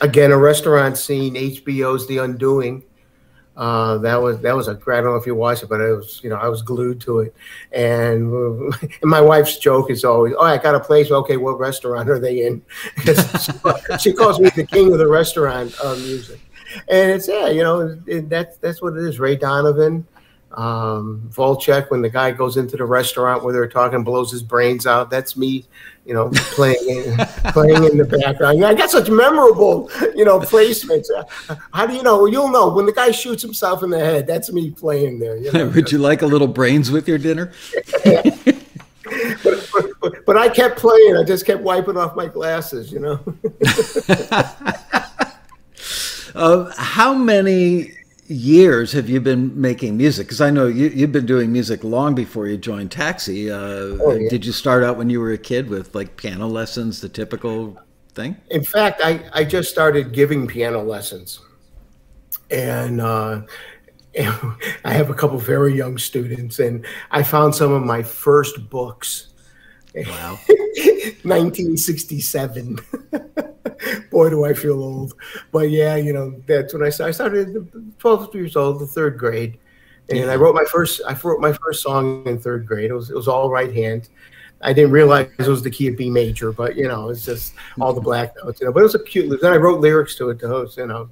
again 0.00 0.32
a 0.32 0.38
restaurant 0.38 0.98
scene. 0.98 1.34
HBO's 1.34 2.06
The 2.06 2.18
Undoing 2.18 2.84
uh, 3.56 3.96
that 3.98 4.20
was 4.20 4.38
that 4.40 4.54
was 4.54 4.68
a 4.68 4.72
I 4.72 5.00
don't 5.00 5.04
know 5.04 5.16
if 5.16 5.26
you 5.26 5.34
watched 5.34 5.62
it, 5.62 5.68
but 5.68 5.80
it 5.80 5.94
was 5.94 6.20
you 6.22 6.28
know 6.28 6.36
I 6.36 6.48
was 6.48 6.60
glued 6.60 7.00
to 7.02 7.20
it, 7.20 7.34
and, 7.72 8.30
and 8.82 9.02
my 9.02 9.20
wife's 9.20 9.58
joke 9.58 9.90
is 9.90 10.04
always, 10.04 10.34
"Oh, 10.38 10.44
I 10.44 10.58
got 10.58 10.74
a 10.74 10.80
place. 10.80 11.10
Okay, 11.10 11.38
what 11.38 11.58
restaurant 11.58 12.10
are 12.10 12.18
they 12.18 12.46
in?" 12.46 12.62
she, 13.98 14.12
calls 14.12 14.38
me 14.38 14.50
the 14.50 14.66
king 14.70 14.92
of 14.92 14.98
the 14.98 15.08
restaurant 15.08 15.74
uh, 15.82 15.94
music, 15.94 16.40
and 16.88 17.10
it's 17.10 17.28
yeah, 17.28 17.48
you 17.48 17.62
know 17.62 17.98
it, 18.06 18.28
that's 18.28 18.58
that's 18.58 18.82
what 18.82 18.94
it 18.94 19.04
is. 19.04 19.18
Ray 19.18 19.36
Donovan, 19.36 20.06
Um, 20.56 21.28
Volchek, 21.28 21.90
when 21.90 22.00
the 22.00 22.08
guy 22.08 22.30
goes 22.30 22.56
into 22.56 22.78
the 22.78 22.84
restaurant 22.86 23.44
where 23.44 23.52
they're 23.52 23.68
talking, 23.68 24.02
blows 24.02 24.30
his 24.32 24.42
brains 24.42 24.86
out. 24.86 25.10
That's 25.10 25.36
me, 25.36 25.66
you 26.06 26.14
know, 26.14 26.30
playing 26.32 26.88
in, 26.88 27.16
playing 27.52 27.84
in 27.84 27.98
the 27.98 28.04
background. 28.04 28.64
I 28.64 28.72
got 28.72 28.90
such 28.90 29.10
memorable, 29.10 29.90
you 30.14 30.24
know, 30.24 30.40
placements. 30.40 31.08
How 31.74 31.86
do 31.86 31.94
you 31.94 32.02
know? 32.02 32.24
You'll 32.24 32.48
know 32.48 32.70
when 32.70 32.86
the 32.86 32.92
guy 32.92 33.10
shoots 33.10 33.42
himself 33.42 33.82
in 33.82 33.90
the 33.90 33.98
head. 33.98 34.26
That's 34.26 34.50
me 34.50 34.70
playing 34.70 35.18
there. 35.18 35.36
You 35.36 35.52
know? 35.52 35.68
Would 35.74 35.92
you 35.92 35.98
like 35.98 36.22
a 36.22 36.26
little 36.26 36.48
brains 36.48 36.90
with 36.90 37.06
your 37.06 37.18
dinner? 37.18 37.52
but, 38.04 39.90
but, 40.00 40.24
but, 40.24 40.36
I 40.38 40.48
kept 40.48 40.78
playing. 40.78 41.18
I 41.18 41.24
just 41.24 41.44
kept 41.44 41.60
wiping 41.60 41.98
off 41.98 42.16
my 42.16 42.28
glasses, 42.28 42.90
you 42.90 43.00
know. 43.00 43.20
uh, 46.34 46.72
how 46.78 47.12
many 47.12 47.92
years 48.28 48.92
have 48.92 49.08
you 49.08 49.20
been 49.20 49.58
making 49.60 49.96
music? 49.96 50.26
Because 50.26 50.40
I 50.40 50.50
know 50.50 50.66
you, 50.66 50.90
have 51.00 51.12
been 51.12 51.26
doing 51.26 51.52
music 51.52 51.84
long 51.84 52.14
before 52.14 52.46
you 52.46 52.56
joined 52.56 52.90
Taxi. 52.90 53.50
Uh, 53.50 53.56
oh, 53.58 54.16
yeah. 54.18 54.28
Did 54.28 54.44
you 54.44 54.52
start 54.52 54.84
out 54.84 54.96
when 54.96 55.10
you 55.10 55.20
were 55.20 55.32
a 55.32 55.38
kid 55.38 55.68
with 55.68 55.94
like 55.94 56.16
piano 56.16 56.46
lessons, 56.46 57.00
the 57.00 57.08
typical 57.08 57.78
thing? 58.14 58.36
In 58.50 58.64
fact, 58.64 59.00
I, 59.04 59.24
I 59.32 59.44
just 59.44 59.70
started 59.70 60.12
giving 60.12 60.46
piano 60.46 60.82
lessons. 60.82 61.40
And, 62.50 63.00
uh, 63.00 63.42
I 64.84 64.92
have 64.92 65.10
a 65.10 65.14
couple 65.14 65.38
very 65.38 65.74
young 65.74 65.98
students, 65.98 66.58
and 66.58 66.86
I 67.10 67.22
found 67.22 67.54
some 67.54 67.72
of 67.72 67.82
my 67.82 68.02
first 68.02 68.70
books. 68.70 69.28
Wow. 69.96 70.38
1967. 71.22 72.78
Boy, 74.10 74.30
do 74.30 74.44
I 74.44 74.54
feel 74.54 74.82
old. 74.82 75.14
But 75.52 75.70
yeah, 75.70 75.96
you 75.96 76.12
know, 76.12 76.40
that's 76.46 76.72
when 76.72 76.82
I 76.82 76.90
started. 76.90 77.08
I 77.08 77.12
started 77.12 77.94
12 77.98 78.34
years 78.34 78.56
old, 78.56 78.80
the 78.80 78.86
third 78.86 79.18
grade. 79.18 79.58
And 80.08 80.20
yeah. 80.20 80.26
I 80.26 80.36
wrote 80.36 80.54
my 80.54 80.64
first 80.64 81.00
I 81.06 81.14
wrote 81.14 81.40
my 81.40 81.52
first 81.52 81.82
song 81.82 82.24
in 82.26 82.38
third 82.38 82.66
grade. 82.66 82.90
It 82.90 82.94
was 82.94 83.10
it 83.10 83.16
was 83.16 83.28
all 83.28 83.50
right 83.50 83.74
hand. 83.74 84.08
I 84.62 84.72
didn't 84.72 84.92
realize 84.92 85.28
it 85.38 85.48
was 85.48 85.62
the 85.62 85.70
key 85.70 85.88
of 85.88 85.96
B 85.96 86.08
major, 86.08 86.52
but 86.52 86.76
you 86.76 86.88
know, 86.88 87.10
it's 87.10 87.24
just 87.24 87.54
all 87.80 87.92
the 87.92 88.00
black 88.00 88.34
notes, 88.42 88.60
you 88.60 88.66
know. 88.66 88.72
But 88.72 88.80
it 88.80 88.84
was 88.84 88.94
a 88.94 89.02
cute. 89.02 89.40
Then 89.40 89.52
I 89.52 89.56
wrote 89.56 89.80
lyrics 89.80 90.14
to 90.16 90.30
it 90.30 90.38
to 90.40 90.48
host, 90.48 90.78
you 90.78 90.86
know. 90.86 91.10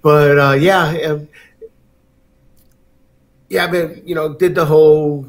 But 0.00 0.38
uh, 0.38 0.52
yeah, 0.52 1.18
yeah, 3.48 3.66
but 3.66 4.06
you 4.06 4.14
know, 4.14 4.34
did 4.34 4.54
the 4.54 4.64
whole 4.64 5.26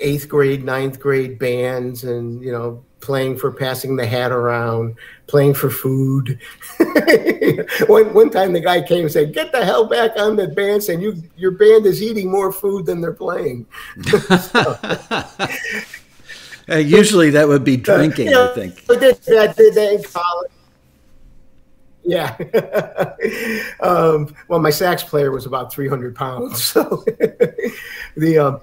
eighth 0.00 0.28
grade, 0.28 0.64
ninth 0.64 1.00
grade 1.00 1.38
bands, 1.38 2.04
and 2.04 2.42
you 2.42 2.52
know, 2.52 2.84
playing 3.00 3.36
for 3.36 3.50
passing 3.52 3.96
the 3.96 4.06
hat 4.06 4.32
around, 4.32 4.96
playing 5.26 5.54
for 5.54 5.70
food. 5.70 6.38
one 7.86 8.12
one 8.14 8.30
time, 8.30 8.52
the 8.52 8.60
guy 8.60 8.82
came 8.82 9.02
and 9.02 9.12
said, 9.12 9.32
"Get 9.32 9.52
the 9.52 9.64
hell 9.64 9.86
back 9.86 10.12
on 10.16 10.36
the 10.36 10.48
band!" 10.48 10.82
Saying 10.82 11.00
you 11.00 11.22
your 11.36 11.52
band 11.52 11.86
is 11.86 12.02
eating 12.02 12.30
more 12.30 12.52
food 12.52 12.86
than 12.86 13.00
they're 13.00 13.12
playing. 13.12 13.66
uh, 16.68 16.76
usually, 16.76 17.30
that 17.30 17.48
would 17.48 17.64
be 17.64 17.76
drinking. 17.88 18.26
You 18.26 18.32
know, 18.32 18.50
I 18.50 18.54
think. 18.54 18.84
I 18.90 18.96
did 18.96 19.16
that, 19.22 19.56
did 19.56 19.74
that 19.74 19.92
in 19.94 20.02
college. 20.02 20.52
Yeah. 22.04 22.36
um, 23.80 24.34
well, 24.48 24.60
my 24.60 24.70
sax 24.70 25.02
player 25.02 25.30
was 25.30 25.44
about 25.44 25.70
300 25.70 26.16
pounds. 26.16 26.64
So 26.64 27.04
the, 28.16 28.38
um, 28.38 28.60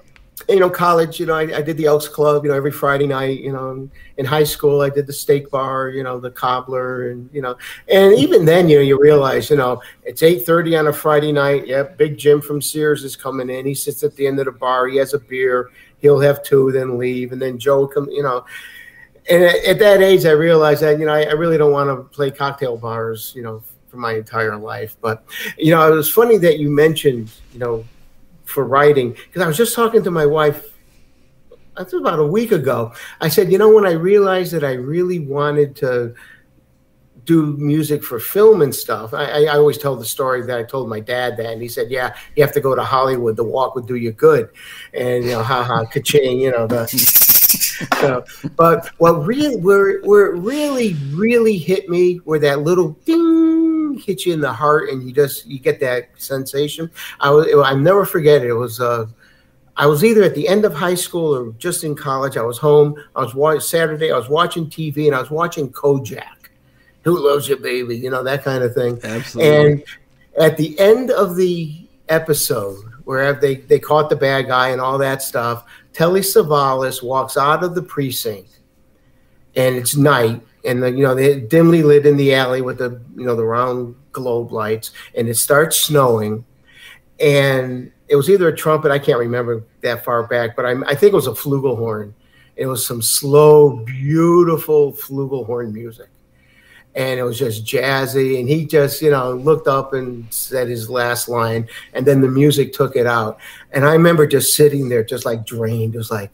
you 0.48 0.60
know, 0.60 0.68
college, 0.68 1.18
you 1.18 1.26
know, 1.26 1.34
I, 1.34 1.56
I, 1.56 1.62
did 1.62 1.76
the 1.76 1.86
Elks 1.86 2.08
Club, 2.08 2.44
you 2.44 2.50
know, 2.50 2.56
every 2.56 2.70
Friday 2.70 3.06
night, 3.06 3.40
you 3.40 3.52
know, 3.52 3.88
in 4.18 4.26
high 4.26 4.44
school, 4.44 4.82
I 4.82 4.90
did 4.90 5.06
the 5.06 5.12
steak 5.12 5.50
bar, 5.50 5.88
you 5.88 6.02
know, 6.02 6.20
the 6.20 6.30
cobbler 6.30 7.10
and, 7.10 7.28
you 7.32 7.40
know, 7.40 7.56
and 7.88 8.14
even 8.14 8.44
then, 8.44 8.68
you 8.68 8.76
know, 8.76 8.82
you 8.82 9.00
realize, 9.00 9.48
you 9.48 9.56
know, 9.56 9.80
it's 10.04 10.22
830 10.22 10.76
on 10.76 10.86
a 10.88 10.92
Friday 10.92 11.32
night. 11.32 11.66
Yeah. 11.66 11.84
Big 11.84 12.18
Jim 12.18 12.42
from 12.42 12.60
Sears 12.60 13.02
is 13.02 13.16
coming 13.16 13.48
in. 13.48 13.64
He 13.64 13.74
sits 13.74 14.02
at 14.02 14.14
the 14.14 14.26
end 14.26 14.38
of 14.38 14.44
the 14.44 14.52
bar. 14.52 14.88
He 14.88 14.98
has 14.98 15.14
a 15.14 15.18
beer. 15.18 15.70
He'll 15.98 16.20
have 16.20 16.42
two, 16.42 16.70
then 16.70 16.98
leave. 16.98 17.32
And 17.32 17.40
then 17.40 17.58
Joe 17.58 17.86
come, 17.86 18.08
you 18.10 18.22
know, 18.22 18.44
and 19.28 19.42
at, 19.42 19.78
that 19.78 20.02
age, 20.02 20.24
I 20.24 20.30
realized 20.30 20.82
that 20.82 20.98
you 20.98 21.06
know 21.06 21.12
I, 21.12 21.22
I 21.22 21.32
really 21.32 21.58
don't 21.58 21.72
want 21.72 21.88
to 21.90 22.04
play 22.14 22.30
cocktail 22.30 22.76
bars, 22.76 23.32
you 23.34 23.42
know, 23.42 23.62
for 23.88 23.96
my 23.96 24.14
entire 24.14 24.56
life. 24.56 24.96
But 25.00 25.24
you 25.58 25.72
know, 25.72 25.90
it 25.90 25.96
was 25.96 26.10
funny 26.10 26.38
that 26.38 26.58
you 26.58 26.70
mentioned, 26.70 27.32
you 27.52 27.58
know, 27.58 27.84
for 28.46 28.64
writing 28.64 29.12
because 29.12 29.42
I 29.42 29.46
was 29.46 29.56
just 29.56 29.74
talking 29.74 30.02
to 30.02 30.10
my 30.10 30.26
wife. 30.26 30.64
That's 31.76 31.92
about 31.92 32.18
a 32.18 32.26
week 32.26 32.52
ago. 32.52 32.94
I 33.20 33.28
said, 33.28 33.52
you 33.52 33.58
know, 33.58 33.70
when 33.70 33.84
I 33.84 33.92
realized 33.92 34.52
that 34.52 34.64
I 34.64 34.72
really 34.72 35.18
wanted 35.18 35.76
to 35.76 36.14
do 37.26 37.56
music 37.58 38.04
for 38.04 38.20
film 38.20 38.62
and 38.62 38.72
stuff. 38.72 39.12
I, 39.12 39.46
I, 39.46 39.56
always 39.56 39.78
tell 39.78 39.96
the 39.96 40.04
story 40.04 40.42
that 40.46 40.56
I 40.56 40.62
told 40.62 40.88
my 40.88 41.00
dad 41.00 41.36
that, 41.38 41.52
and 41.52 41.60
he 41.60 41.66
said, 41.66 41.90
"Yeah, 41.90 42.14
you 42.36 42.44
have 42.44 42.54
to 42.54 42.60
go 42.60 42.76
to 42.76 42.84
Hollywood. 42.84 43.34
The 43.34 43.42
walk 43.42 43.74
would 43.74 43.86
do 43.86 43.96
you 43.96 44.12
good." 44.12 44.48
And 44.94 45.24
you 45.24 45.32
know, 45.32 45.42
ha 45.42 45.64
ha, 45.64 45.84
ka-ching, 45.92 46.40
you 46.40 46.52
know 46.52 46.68
the 46.68 46.86
so, 48.00 48.24
but 48.56 48.90
what 48.98 49.24
really, 49.26 49.56
where, 49.56 50.00
where 50.00 50.34
it 50.34 50.38
really, 50.38 50.94
really 51.12 51.58
hit 51.58 51.88
me, 51.88 52.16
where 52.24 52.38
that 52.38 52.60
little 52.60 52.90
ding 53.04 53.75
hit 53.94 54.26
you 54.26 54.32
in 54.32 54.40
the 54.40 54.52
heart, 54.52 54.90
and 54.90 55.02
you 55.02 55.12
just 55.12 55.46
you 55.46 55.58
get 55.58 55.80
that 55.80 56.10
sensation. 56.16 56.90
I 57.20 57.30
was, 57.30 57.46
I 57.64 57.74
never 57.74 58.04
forget 58.04 58.42
it. 58.42 58.48
It 58.48 58.54
was, 58.54 58.80
uh, 58.80 59.06
I 59.76 59.86
was 59.86 60.04
either 60.04 60.22
at 60.22 60.34
the 60.34 60.48
end 60.48 60.64
of 60.64 60.74
high 60.74 60.94
school 60.94 61.34
or 61.34 61.52
just 61.52 61.84
in 61.84 61.94
college. 61.94 62.36
I 62.36 62.42
was 62.42 62.58
home. 62.58 62.94
I 63.14 63.22
was 63.22 63.34
watching 63.34 63.60
Saturday. 63.60 64.12
I 64.12 64.16
was 64.16 64.28
watching 64.28 64.66
TV, 64.66 65.06
and 65.06 65.14
I 65.14 65.20
was 65.20 65.30
watching 65.30 65.70
Kojak. 65.70 66.50
Who 67.04 67.28
loves 67.28 67.48
you, 67.48 67.56
baby? 67.56 67.96
You 67.96 68.10
know 68.10 68.24
that 68.24 68.42
kind 68.42 68.64
of 68.64 68.74
thing. 68.74 68.98
Absolutely. 69.04 69.72
And 69.72 69.84
at 70.38 70.56
the 70.56 70.78
end 70.80 71.10
of 71.10 71.36
the 71.36 71.86
episode, 72.08 72.82
where 73.04 73.32
they 73.34 73.56
they 73.56 73.78
caught 73.78 74.10
the 74.10 74.16
bad 74.16 74.48
guy 74.48 74.70
and 74.70 74.80
all 74.80 74.98
that 74.98 75.22
stuff, 75.22 75.64
Telly 75.92 76.20
Savalas 76.20 77.02
walks 77.02 77.36
out 77.36 77.62
of 77.62 77.74
the 77.74 77.82
precinct, 77.82 78.58
and 79.54 79.76
it's 79.76 79.96
night, 79.96 80.42
and 80.66 80.82
the, 80.82 80.90
you 80.90 81.02
know 81.02 81.14
they 81.14 81.40
dimly 81.40 81.82
lit 81.82 82.06
in 82.06 82.16
the 82.16 82.34
alley 82.34 82.62
with 82.62 82.78
the 82.78 83.00
you 83.16 83.24
know 83.24 83.36
the 83.36 83.44
round 83.44 83.94
globe 84.12 84.52
lights, 84.52 84.92
and 85.16 85.28
it 85.28 85.36
starts 85.36 85.78
snowing, 85.80 86.44
and 87.20 87.92
it 88.08 88.16
was 88.16 88.30
either 88.30 88.48
a 88.48 88.56
trumpet, 88.56 88.92
I 88.92 88.98
can't 88.98 89.18
remember 89.18 89.64
that 89.80 90.04
far 90.04 90.26
back, 90.26 90.54
but 90.54 90.64
I, 90.64 90.72
I 90.86 90.94
think 90.94 91.12
it 91.12 91.16
was 91.16 91.26
a 91.26 91.32
flugelhorn. 91.32 92.12
It 92.54 92.66
was 92.66 92.86
some 92.86 93.02
slow, 93.02 93.84
beautiful 93.84 94.92
flugelhorn 94.92 95.72
music 95.72 96.08
and 96.96 97.20
it 97.20 97.22
was 97.22 97.38
just 97.38 97.64
jazzy. 97.64 98.40
And 98.40 98.48
he 98.48 98.64
just, 98.64 99.02
you 99.02 99.10
know, 99.10 99.34
looked 99.34 99.68
up 99.68 99.92
and 99.92 100.26
said 100.32 100.66
his 100.66 100.88
last 100.88 101.28
line, 101.28 101.68
and 101.92 102.06
then 102.06 102.22
the 102.22 102.28
music 102.28 102.72
took 102.72 102.96
it 102.96 103.06
out. 103.06 103.38
And 103.72 103.84
I 103.84 103.92
remember 103.92 104.26
just 104.26 104.54
sitting 104.54 104.88
there, 104.88 105.04
just 105.04 105.26
like 105.26 105.44
drained. 105.44 105.94
It 105.94 105.98
was 105.98 106.10
like, 106.10 106.30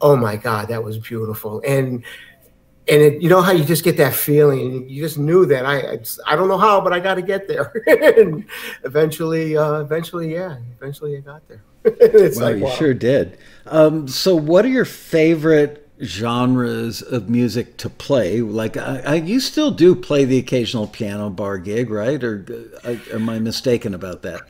oh 0.00 0.16
my 0.16 0.36
god, 0.36 0.68
that 0.68 0.82
was 0.82 0.98
beautiful. 0.98 1.60
And 1.66 2.04
and 2.92 3.02
it, 3.02 3.22
you 3.22 3.28
know 3.28 3.40
how 3.40 3.52
you 3.52 3.64
just 3.64 3.84
get 3.84 3.96
that 3.96 4.14
feeling, 4.14 4.88
you 4.88 5.02
just 5.02 5.18
knew 5.18 5.46
that 5.46 5.64
I, 5.64 5.78
I, 5.78 5.98
I 6.26 6.36
don't 6.36 6.48
know 6.48 6.58
how, 6.58 6.80
but 6.80 6.92
I 6.92 7.00
got 7.00 7.14
to 7.14 7.22
get 7.22 7.48
there. 7.48 7.72
and 7.86 8.44
eventually, 8.84 9.56
uh, 9.56 9.80
eventually, 9.80 10.32
yeah, 10.32 10.58
eventually 10.76 11.16
I 11.16 11.20
got 11.20 11.48
there. 11.48 11.62
well, 11.84 12.32
like, 12.36 12.56
you 12.56 12.64
wow. 12.64 12.70
sure 12.70 12.94
did. 12.94 13.38
Um, 13.66 14.06
so, 14.06 14.36
what 14.36 14.64
are 14.64 14.68
your 14.68 14.84
favorite 14.84 15.78
genres 16.02 17.00
of 17.00 17.28
music 17.28 17.76
to 17.76 17.88
play. 17.88 18.40
Like, 18.40 18.76
I, 18.76 19.02
I, 19.06 19.14
you 19.14 19.38
still 19.40 19.70
do 19.70 19.94
play 19.94 20.24
the 20.24 20.38
occasional 20.38 20.88
piano 20.88 21.30
bar 21.30 21.58
gig, 21.58 21.90
right? 21.90 22.22
Or 22.22 22.44
uh, 22.84 22.96
am 23.12 23.28
I 23.28 23.38
mistaken 23.38 23.94
about 23.94 24.22
that? 24.22 24.40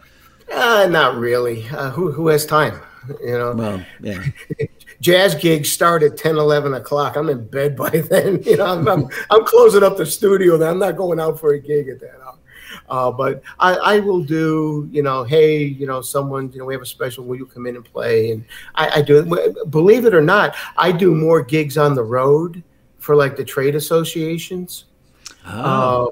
Uh, 0.50 0.86
not 0.90 1.16
really. 1.16 1.68
Uh, 1.68 1.90
who, 1.90 2.10
who 2.12 2.28
has 2.28 2.46
time? 2.46 2.80
You 3.20 3.38
know, 3.38 3.52
well, 3.52 3.84
yeah. 4.00 4.24
Jazz 5.02 5.34
gigs 5.34 5.70
start 5.70 6.04
at 6.04 6.16
10, 6.16 6.36
11 6.36 6.74
o'clock. 6.74 7.16
I'm 7.16 7.28
in 7.28 7.44
bed 7.48 7.76
by 7.76 7.90
then. 8.10 8.40
You 8.44 8.56
know, 8.56 8.66
I'm, 8.66 8.86
I'm, 8.86 9.08
I'm 9.30 9.44
closing 9.44 9.82
up 9.82 9.96
the 9.96 10.06
studio. 10.06 10.56
Then 10.56 10.70
I'm 10.70 10.78
not 10.78 10.96
going 10.96 11.18
out 11.18 11.40
for 11.40 11.54
a 11.54 11.58
gig 11.58 11.88
at 11.88 12.00
that 12.00 12.20
hour. 12.24 12.38
Uh, 12.88 13.10
but 13.10 13.42
I, 13.58 13.74
I, 13.74 14.00
will 14.00 14.22
do, 14.22 14.88
you 14.92 15.02
know, 15.02 15.24
hey, 15.24 15.62
you 15.62 15.86
know, 15.86 16.00
someone, 16.02 16.52
you 16.52 16.58
know, 16.58 16.64
we 16.64 16.74
have 16.74 16.82
a 16.82 16.86
special, 16.86 17.24
will 17.24 17.36
you 17.36 17.46
come 17.46 17.66
in 17.66 17.76
and 17.76 17.84
play? 17.84 18.30
And 18.30 18.44
I, 18.74 18.88
I 18.96 19.02
do, 19.02 19.24
believe 19.70 20.04
it 20.04 20.14
or 20.14 20.22
not, 20.22 20.54
I 20.76 20.92
do 20.92 21.14
more 21.14 21.42
gigs 21.42 21.76
on 21.76 21.94
the 21.94 22.02
road 22.02 22.62
for 22.98 23.16
like 23.16 23.36
the 23.36 23.44
trade 23.44 23.74
associations. 23.74 24.84
Oh. 25.46 26.06
Uh, 26.06 26.10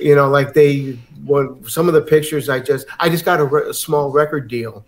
you 0.00 0.14
know, 0.14 0.28
like 0.28 0.54
they, 0.54 0.98
when 1.24 1.66
some 1.66 1.88
of 1.88 1.94
the 1.94 2.02
pictures 2.02 2.48
I 2.48 2.60
just, 2.60 2.86
I 3.00 3.08
just 3.08 3.24
got 3.24 3.40
a, 3.40 3.44
re- 3.44 3.68
a 3.68 3.74
small 3.74 4.10
record 4.10 4.48
deal 4.48 4.84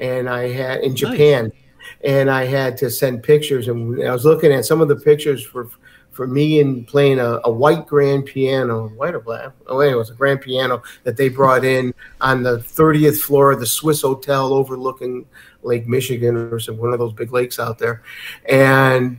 and 0.00 0.28
I 0.28 0.48
had 0.48 0.80
in 0.80 0.96
Japan. 0.96 1.44
Nice 1.44 1.59
and 2.02 2.30
I 2.30 2.44
had 2.44 2.76
to 2.78 2.90
send 2.90 3.22
pictures. 3.22 3.68
And 3.68 4.02
I 4.06 4.12
was 4.12 4.24
looking 4.24 4.52
at 4.52 4.64
some 4.64 4.80
of 4.80 4.88
the 4.88 4.96
pictures 4.96 5.44
for 5.44 5.68
for 6.10 6.26
me 6.26 6.60
and 6.60 6.86
playing 6.86 7.20
a, 7.20 7.40
a, 7.44 7.50
white 7.50 7.86
grand 7.86 8.26
piano, 8.26 8.88
white 8.88 9.14
or 9.14 9.20
black? 9.20 9.52
Oh, 9.68 9.80
it 9.80 9.94
was 9.94 10.10
a 10.10 10.14
grand 10.14 10.40
piano 10.40 10.82
that 11.04 11.16
they 11.16 11.28
brought 11.28 11.64
in 11.64 11.94
on 12.20 12.42
the 12.42 12.58
30th 12.58 13.20
floor 13.20 13.52
of 13.52 13.60
the 13.60 13.64
Swissotel 13.64 14.50
overlooking 14.50 15.24
Lake 15.62 15.86
Michigan 15.86 16.36
or 16.36 16.58
some 16.58 16.78
one 16.78 16.92
of 16.92 16.98
those 16.98 17.12
big 17.12 17.32
lakes 17.32 17.58
out 17.58 17.78
there, 17.78 18.02
and 18.48 19.18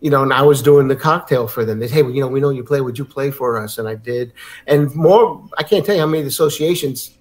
you 0.00 0.10
know, 0.10 0.22
and 0.22 0.32
I 0.32 0.42
was 0.42 0.62
doing 0.62 0.88
the 0.88 0.96
cocktail 0.96 1.48
for 1.48 1.64
them. 1.64 1.78
They 1.78 1.88
said, 1.88 1.94
hey, 1.94 2.02
well, 2.02 2.12
you 2.12 2.20
know, 2.20 2.28
we 2.28 2.38
know 2.38 2.50
you 2.50 2.62
play. 2.62 2.80
Would 2.80 2.98
you 2.98 3.04
play 3.04 3.30
for 3.30 3.58
us? 3.58 3.78
And 3.78 3.88
I 3.88 3.94
did. 3.94 4.32
And 4.66 4.94
more, 4.94 5.42
I 5.56 5.62
can't 5.62 5.86
tell 5.86 5.94
you 5.94 6.02
how 6.02 6.06
many 6.06 6.26
associations 6.26 7.15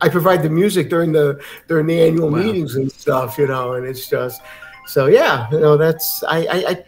I 0.00 0.08
provide 0.08 0.42
the 0.42 0.50
music 0.50 0.88
during 0.88 1.12
the 1.12 1.42
during 1.66 1.86
the 1.86 2.00
annual 2.00 2.30
wow. 2.30 2.38
meetings 2.38 2.76
and 2.76 2.90
stuff, 2.90 3.38
you 3.38 3.46
know, 3.46 3.74
and 3.74 3.86
it's 3.86 4.08
just 4.08 4.42
so 4.86 5.06
yeah, 5.06 5.50
you 5.50 5.60
know, 5.60 5.76
that's 5.76 6.22
I 6.24 6.38
I, 6.38 6.56
I 6.70 6.84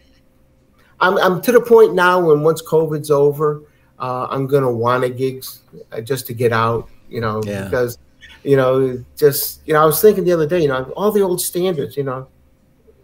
I'm 1.01 1.19
I'm 1.19 1.43
to 1.43 1.53
the 1.53 1.61
point 1.61 1.95
now 1.95 2.21
when 2.21 2.43
once 2.43 2.63
COVID's 2.63 3.11
over, 3.11 3.63
uh, 3.99 4.27
I'm 4.31 4.47
gonna 4.47 4.71
want 4.71 5.05
a 5.05 5.09
gigs 5.09 5.63
uh, 5.93 6.01
just 6.01 6.27
to 6.29 6.35
get 6.35 6.53
out, 6.53 6.89
you 7.09 7.21
know, 7.21 7.43
yeah. 7.45 7.65
because 7.65 7.99
you 8.45 8.57
know, 8.57 9.05
just 9.17 9.67
you 9.67 9.75
know, 9.75 9.83
I 9.83 9.85
was 9.85 10.01
thinking 10.01 10.25
the 10.25 10.33
other 10.33 10.47
day, 10.47 10.61
you 10.63 10.69
know, 10.69 10.85
all 10.97 11.11
the 11.11 11.23
old 11.23 11.41
standards, 11.41 11.97
you 11.97 12.05
know, 12.05 12.29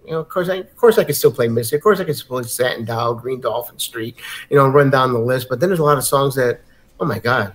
you 0.04 0.12
know, 0.12 0.20
of 0.20 0.28
course, 0.28 0.48
I, 0.48 0.56
of 0.56 0.76
course, 0.76 0.98
I 0.98 1.04
could 1.04 1.16
still 1.16 1.32
play 1.32 1.48
Misty. 1.48 1.76
Of 1.76 1.82
course, 1.82 1.98
I 1.98 2.04
could 2.04 2.16
still 2.16 2.28
play 2.28 2.44
Satin 2.44 2.84
Doll, 2.84 3.14
Green 3.14 3.40
Dolphin 3.40 3.78
Street, 3.78 4.16
you 4.50 4.56
know, 4.56 4.68
run 4.68 4.88
down 4.88 5.12
the 5.12 5.18
list. 5.18 5.48
But 5.48 5.58
then 5.58 5.68
there's 5.68 5.80
a 5.80 5.84
lot 5.84 5.98
of 5.98 6.04
songs 6.04 6.36
that, 6.36 6.60
oh 7.00 7.04
my 7.04 7.18
God, 7.18 7.52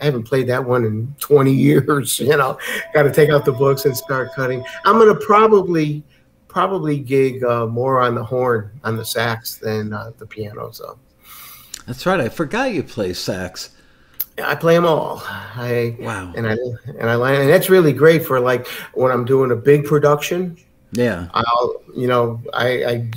I 0.00 0.04
haven't 0.04 0.24
played 0.24 0.46
that 0.48 0.64
one 0.64 0.84
in 0.84 1.14
20 1.20 1.52
years. 1.52 2.20
You 2.28 2.36
know, 2.36 2.58
got 2.92 3.04
to 3.04 3.12
take 3.12 3.30
out 3.30 3.44
the 3.44 3.52
books 3.52 3.86
and 3.86 3.96
start 3.96 4.34
cutting. 4.34 4.62
I'm 4.84 4.98
gonna 4.98 5.14
probably, 5.14 6.02
probably 6.46 6.98
gig 6.98 7.42
uh, 7.42 7.66
more 7.66 8.00
on 8.00 8.14
the 8.14 8.22
horn, 8.22 8.70
on 8.84 8.96
the 8.96 9.04
sax 9.04 9.56
than 9.56 9.94
uh, 9.94 10.12
the 10.18 10.26
piano. 10.26 10.70
So. 10.70 10.98
That's 11.86 12.04
right. 12.04 12.20
I 12.20 12.28
forgot 12.28 12.72
you 12.72 12.82
play 12.82 13.14
sax. 13.14 13.70
I 14.42 14.54
play 14.54 14.74
them 14.74 14.84
all. 14.84 15.22
I 15.24 15.96
wow, 16.00 16.32
and 16.36 16.46
I 16.46 16.56
and 16.98 17.10
I 17.10 17.32
and 17.32 17.50
that's 17.50 17.70
really 17.70 17.92
great 17.92 18.24
for 18.24 18.40
like 18.40 18.66
when 18.94 19.10
I'm 19.10 19.24
doing 19.24 19.50
a 19.50 19.56
big 19.56 19.84
production. 19.84 20.56
Yeah, 20.92 21.28
I'll 21.34 21.82
you 21.96 22.06
know 22.06 22.40
I 22.52 22.84
I, 22.84 23.10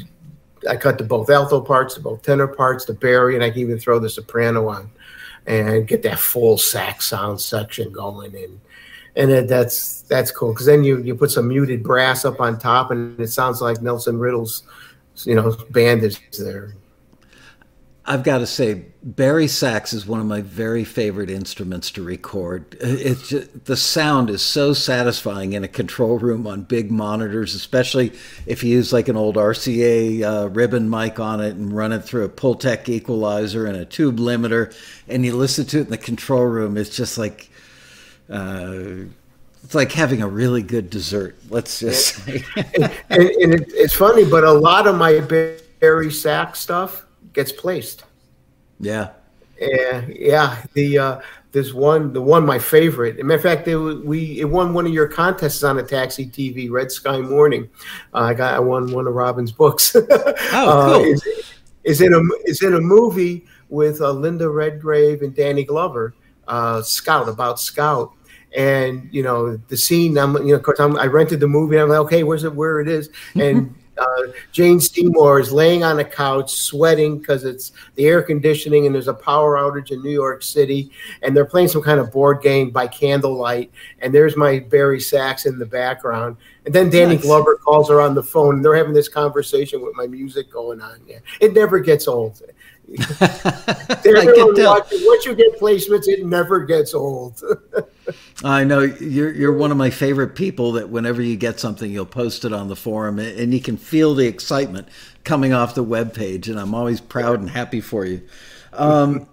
I 0.69 0.75
cut 0.77 0.97
the 0.97 1.03
both 1.03 1.29
alto 1.29 1.61
parts, 1.61 1.95
the 1.95 2.01
both 2.01 2.21
tenor 2.23 2.47
parts, 2.47 2.85
the 2.85 2.93
bari, 2.93 3.35
and 3.35 3.43
I 3.43 3.49
can 3.49 3.59
even 3.59 3.77
throw 3.77 3.99
the 3.99 4.09
soprano 4.09 4.69
on, 4.69 4.89
and 5.47 5.87
get 5.87 6.03
that 6.03 6.19
full 6.19 6.57
sax 6.57 7.07
sound 7.07 7.39
section 7.39 7.91
going 7.91 8.35
and 8.35 8.59
and 9.15 9.49
that's 9.49 10.01
that's 10.03 10.31
cool 10.31 10.53
because 10.53 10.65
then 10.65 10.83
you 10.83 11.01
you 11.01 11.15
put 11.15 11.31
some 11.31 11.47
muted 11.47 11.83
brass 11.83 12.23
up 12.25 12.39
on 12.39 12.57
top 12.57 12.91
and 12.91 13.19
it 13.19 13.27
sounds 13.27 13.61
like 13.61 13.81
Nelson 13.81 14.17
Riddle's 14.17 14.63
you 15.25 15.35
know 15.35 15.55
band 15.71 16.03
is 16.03 16.19
there. 16.39 16.75
I've 18.03 18.23
got 18.23 18.39
to 18.39 18.47
say, 18.47 18.85
bari 19.03 19.47
sax 19.47 19.93
is 19.93 20.07
one 20.07 20.19
of 20.19 20.25
my 20.25 20.41
very 20.41 20.83
favorite 20.83 21.29
instruments 21.29 21.91
to 21.91 22.03
record. 22.03 22.75
It's 22.79 23.29
just, 23.29 23.65
the 23.65 23.77
sound 23.77 24.31
is 24.31 24.41
so 24.41 24.73
satisfying 24.73 25.53
in 25.53 25.63
a 25.63 25.67
control 25.67 26.17
room 26.17 26.47
on 26.47 26.63
big 26.63 26.89
monitors, 26.89 27.53
especially 27.53 28.11
if 28.47 28.63
you 28.63 28.71
use 28.71 28.91
like 28.91 29.07
an 29.07 29.15
old 29.15 29.35
RCA 29.35 30.23
uh, 30.23 30.49
ribbon 30.49 30.89
mic 30.89 31.19
on 31.19 31.41
it 31.41 31.55
and 31.55 31.75
run 31.75 31.91
it 31.91 32.03
through 32.03 32.25
a 32.25 32.29
Pultec 32.29 32.89
equalizer 32.89 33.67
and 33.67 33.77
a 33.77 33.85
tube 33.85 34.17
limiter, 34.17 34.75
and 35.07 35.23
you 35.23 35.35
listen 35.35 35.65
to 35.67 35.77
it 35.77 35.85
in 35.85 35.89
the 35.91 35.97
control 35.97 36.45
room. 36.45 36.77
It's 36.77 36.95
just 36.95 37.19
like 37.19 37.51
uh, 38.31 39.05
it's 39.63 39.75
like 39.75 39.91
having 39.91 40.23
a 40.23 40.27
really 40.27 40.63
good 40.63 40.89
dessert. 40.89 41.37
Let's 41.49 41.79
just 41.79 42.15
say. 42.15 42.43
and, 42.55 42.91
and, 43.09 43.21
and 43.21 43.53
it, 43.53 43.65
it's 43.73 43.93
funny, 43.93 44.25
but 44.25 44.43
a 44.43 44.51
lot 44.51 44.87
of 44.87 44.95
my 44.95 45.19
bari 45.79 46.11
sax 46.11 46.59
stuff 46.59 47.05
gets 47.33 47.51
placed. 47.51 48.03
Yeah. 48.79 49.11
Yeah, 49.59 50.05
yeah. 50.09 50.63
The 50.73 50.97
uh, 50.97 51.21
this 51.51 51.73
one, 51.73 52.13
the 52.13 52.21
one 52.21 52.45
my 52.45 52.57
favorite. 52.57 53.19
As 53.19 53.23
matter 53.23 53.35
of 53.35 53.43
fact, 53.43 53.67
it, 53.67 53.77
we 53.77 54.39
it 54.39 54.45
won 54.45 54.73
one 54.73 54.87
of 54.87 54.93
your 54.93 55.07
contests 55.07 55.63
on 55.63 55.77
a 55.77 55.83
taxi 55.83 56.25
TV, 56.25 56.71
Red 56.71 56.91
Sky 56.91 57.19
Morning. 57.19 57.69
Uh, 58.13 58.19
I 58.19 58.33
got 58.33 58.55
I 58.55 58.59
won 58.59 58.91
one 58.91 59.05
of 59.07 59.13
Robin's 59.13 59.51
books. 59.51 59.95
oh, 59.95 60.05
uh, 60.09 60.93
cool. 60.93 60.95
Uh, 60.95 60.99
is, 60.99 61.23
is 61.83 62.01
in 62.01 62.13
a 62.13 62.21
is 62.45 62.63
in 62.63 62.73
a 62.73 62.79
movie 62.79 63.45
with 63.69 64.01
uh, 64.01 64.11
Linda 64.11 64.49
Redgrave 64.49 65.21
and 65.21 65.35
Danny 65.35 65.63
Glover, 65.63 66.15
uh, 66.47 66.81
Scout 66.81 67.29
about 67.29 67.59
Scout, 67.59 68.13
and 68.55 69.09
you 69.11 69.21
know 69.21 69.57
the 69.67 69.77
scene. 69.77 70.17
I'm 70.17 70.35
you 70.37 70.53
know 70.53 70.55
of 70.55 70.63
course 70.63 70.79
I'm, 70.79 70.97
i 70.97 71.05
rented 71.05 71.39
the 71.39 71.47
movie. 71.47 71.75
And 71.75 71.83
I'm 71.83 71.89
like, 71.89 71.99
okay, 71.99 72.23
where's 72.23 72.45
it? 72.45 72.55
Where 72.55 72.79
it 72.79 72.87
is? 72.87 73.09
And 73.35 73.75
uh, 73.97 74.31
Jane 74.51 74.79
Seymour 74.79 75.39
is 75.39 75.51
laying 75.51 75.83
on 75.83 75.99
a 75.99 76.05
couch 76.05 76.51
sweating 76.51 77.19
because 77.19 77.43
it's 77.43 77.71
the 77.95 78.05
air 78.05 78.23
conditioning 78.23 78.85
and 78.85 78.95
there's 78.95 79.07
a 79.07 79.13
power 79.13 79.57
outage 79.57 79.91
in 79.91 80.01
New 80.01 80.11
York 80.11 80.43
City 80.43 80.91
and 81.21 81.35
they're 81.35 81.45
playing 81.45 81.67
some 81.67 81.81
kind 81.81 81.99
of 81.99 82.11
board 82.11 82.41
game 82.41 82.69
by 82.69 82.87
candlelight 82.87 83.71
and 83.99 84.13
there's 84.13 84.37
my 84.37 84.59
bari 84.59 84.99
sax 84.99 85.45
in 85.45 85.59
the 85.59 85.65
background 85.65 86.37
and 86.65 86.73
then 86.73 86.89
Danny 86.89 87.15
nice. 87.15 87.23
Glover 87.23 87.55
calls 87.57 87.89
her 87.89 88.01
on 88.01 88.15
the 88.15 88.23
phone 88.23 88.55
and 88.55 88.65
they're 88.65 88.75
having 88.75 88.93
this 88.93 89.09
conversation 89.09 89.81
with 89.81 89.95
my 89.95 90.07
music 90.07 90.51
going 90.51 90.79
on. 90.79 91.01
Yeah, 91.07 91.19
it 91.39 91.53
never 91.53 91.79
gets 91.79 92.07
old. 92.07 92.41
Everyone 94.05 94.53
watching, 94.63 94.99
once 95.03 95.25
you 95.25 95.35
get 95.35 95.59
placements, 95.59 96.07
it 96.07 96.25
never 96.25 96.65
gets 96.65 96.93
old. 96.93 97.41
I 98.43 98.63
know 98.63 98.81
you're 98.81 99.31
you're 99.31 99.55
one 99.55 99.71
of 99.71 99.77
my 99.77 99.89
favorite 99.89 100.35
people. 100.35 100.73
That 100.73 100.89
whenever 100.89 101.21
you 101.21 101.37
get 101.37 101.59
something, 101.59 101.91
you'll 101.91 102.05
post 102.05 102.43
it 102.43 102.53
on 102.53 102.67
the 102.67 102.75
forum, 102.75 103.19
and 103.19 103.53
you 103.53 103.61
can 103.61 103.77
feel 103.77 104.15
the 104.15 104.27
excitement 104.27 104.87
coming 105.23 105.53
off 105.53 105.75
the 105.75 105.83
web 105.83 106.13
page. 106.13 106.49
And 106.49 106.59
I'm 106.59 106.73
always 106.73 106.99
proud 106.99 107.39
and 107.39 107.49
happy 107.49 107.81
for 107.81 108.05
you. 108.05 108.21
Um, 108.73 109.27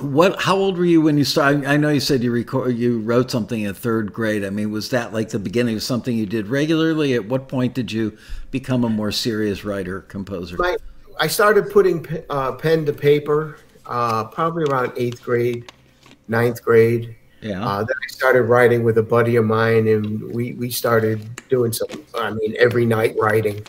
what? 0.00 0.40
How 0.40 0.56
old 0.56 0.78
were 0.78 0.84
you 0.84 1.00
when 1.00 1.18
you 1.18 1.24
started? 1.24 1.64
I 1.64 1.76
know 1.76 1.90
you 1.90 2.00
said 2.00 2.22
you 2.22 2.30
record, 2.30 2.76
you 2.76 3.00
wrote 3.00 3.30
something 3.30 3.62
in 3.62 3.74
third 3.74 4.12
grade. 4.12 4.44
I 4.44 4.50
mean, 4.50 4.70
was 4.70 4.90
that 4.90 5.12
like 5.12 5.30
the 5.30 5.38
beginning 5.38 5.76
of 5.76 5.82
something 5.82 6.16
you 6.16 6.26
did 6.26 6.46
regularly? 6.46 7.14
At 7.14 7.26
what 7.26 7.48
point 7.48 7.74
did 7.74 7.90
you 7.90 8.16
become 8.50 8.84
a 8.84 8.88
more 8.88 9.10
serious 9.10 9.64
writer 9.64 10.02
composer? 10.02 10.56
My 10.56 10.76
I 11.20 11.26
started 11.26 11.70
putting 11.70 12.06
uh, 12.30 12.52
pen 12.52 12.86
to 12.86 12.94
paper 12.94 13.58
uh, 13.84 14.24
probably 14.24 14.64
around 14.64 14.92
eighth 14.96 15.22
grade, 15.22 15.70
ninth 16.28 16.64
grade. 16.64 17.14
Yeah. 17.42 17.64
Uh, 17.64 17.78
then 17.78 17.96
I 18.02 18.06
started 18.08 18.44
writing 18.44 18.84
with 18.84 18.96
a 18.96 19.02
buddy 19.02 19.36
of 19.36 19.44
mine, 19.44 19.86
and 19.88 20.22
we 20.34 20.54
we 20.54 20.70
started 20.70 21.28
doing 21.50 21.72
some. 21.72 21.88
I 22.14 22.30
mean, 22.30 22.54
every 22.58 22.86
night 22.86 23.16
writing, 23.18 23.66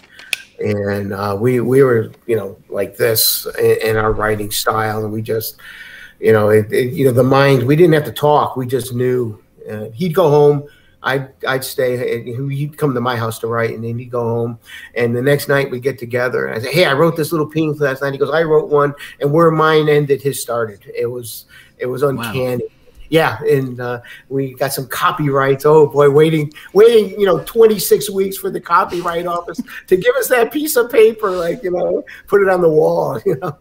and 0.59 1.13
uh, 1.13 1.35
we 1.37 1.59
we 1.59 1.83
were 1.83 2.11
you 2.25 2.37
know 2.37 2.57
like 2.69 2.95
this 2.95 3.45
in, 3.59 3.89
in 3.89 3.97
our 3.97 4.13
writing 4.13 4.49
style, 4.49 5.03
and 5.03 5.11
we 5.11 5.21
just 5.21 5.57
you 6.21 6.31
know 6.31 6.49
it, 6.49 6.71
it, 6.71 6.93
you 6.93 7.05
know 7.05 7.11
the 7.11 7.23
mind. 7.23 7.63
We 7.63 7.75
didn't 7.75 7.93
have 7.93 8.05
to 8.05 8.13
talk. 8.13 8.55
We 8.55 8.65
just 8.65 8.93
knew. 8.93 9.43
Uh, 9.69 9.89
he'd 9.93 10.15
go 10.15 10.27
home 10.29 10.67
I'd 11.03 11.29
I'd 11.45 11.63
stay. 11.63 12.23
He'd 12.23 12.77
come 12.77 12.93
to 12.93 13.01
my 13.01 13.15
house 13.15 13.39
to 13.39 13.47
write, 13.47 13.73
and 13.73 13.83
then 13.83 13.97
he'd 13.97 14.11
go 14.11 14.21
home. 14.21 14.59
And 14.95 15.15
the 15.15 15.21
next 15.21 15.47
night 15.47 15.71
we'd 15.71 15.83
get 15.83 15.97
together, 15.97 16.45
and 16.45 16.55
I 16.55 16.59
say, 16.63 16.71
"Hey, 16.71 16.85
I 16.85 16.93
wrote 16.93 17.15
this 17.15 17.31
little 17.31 17.47
piece 17.47 17.79
last 17.79 18.01
night." 18.01 18.13
He 18.13 18.19
goes, 18.19 18.29
"I 18.29 18.43
wrote 18.43 18.69
one," 18.69 18.93
and 19.19 19.31
where 19.31 19.49
mine 19.51 19.89
ended, 19.89 20.21
his 20.21 20.41
started. 20.41 20.91
It 20.95 21.07
was 21.07 21.45
it 21.77 21.87
was 21.87 22.03
uncanny. 22.03 22.63
Wow. 22.63 22.69
Yeah, 23.09 23.43
and 23.43 23.81
uh, 23.81 24.01
we 24.29 24.53
got 24.53 24.71
some 24.71 24.87
copyrights. 24.87 25.65
Oh 25.65 25.87
boy, 25.87 26.09
waiting, 26.09 26.53
waiting, 26.71 27.19
you 27.19 27.25
know, 27.25 27.43
26 27.43 28.09
weeks 28.11 28.37
for 28.37 28.49
the 28.49 28.61
copyright 28.61 29.25
office 29.25 29.59
to 29.87 29.97
give 29.97 30.15
us 30.15 30.29
that 30.29 30.53
piece 30.53 30.77
of 30.77 30.89
paper, 30.89 31.31
like 31.31 31.61
you 31.61 31.71
know, 31.71 32.05
put 32.27 32.41
it 32.41 32.47
on 32.47 32.61
the 32.61 32.69
wall, 32.69 33.19
you 33.25 33.35
know. 33.41 33.57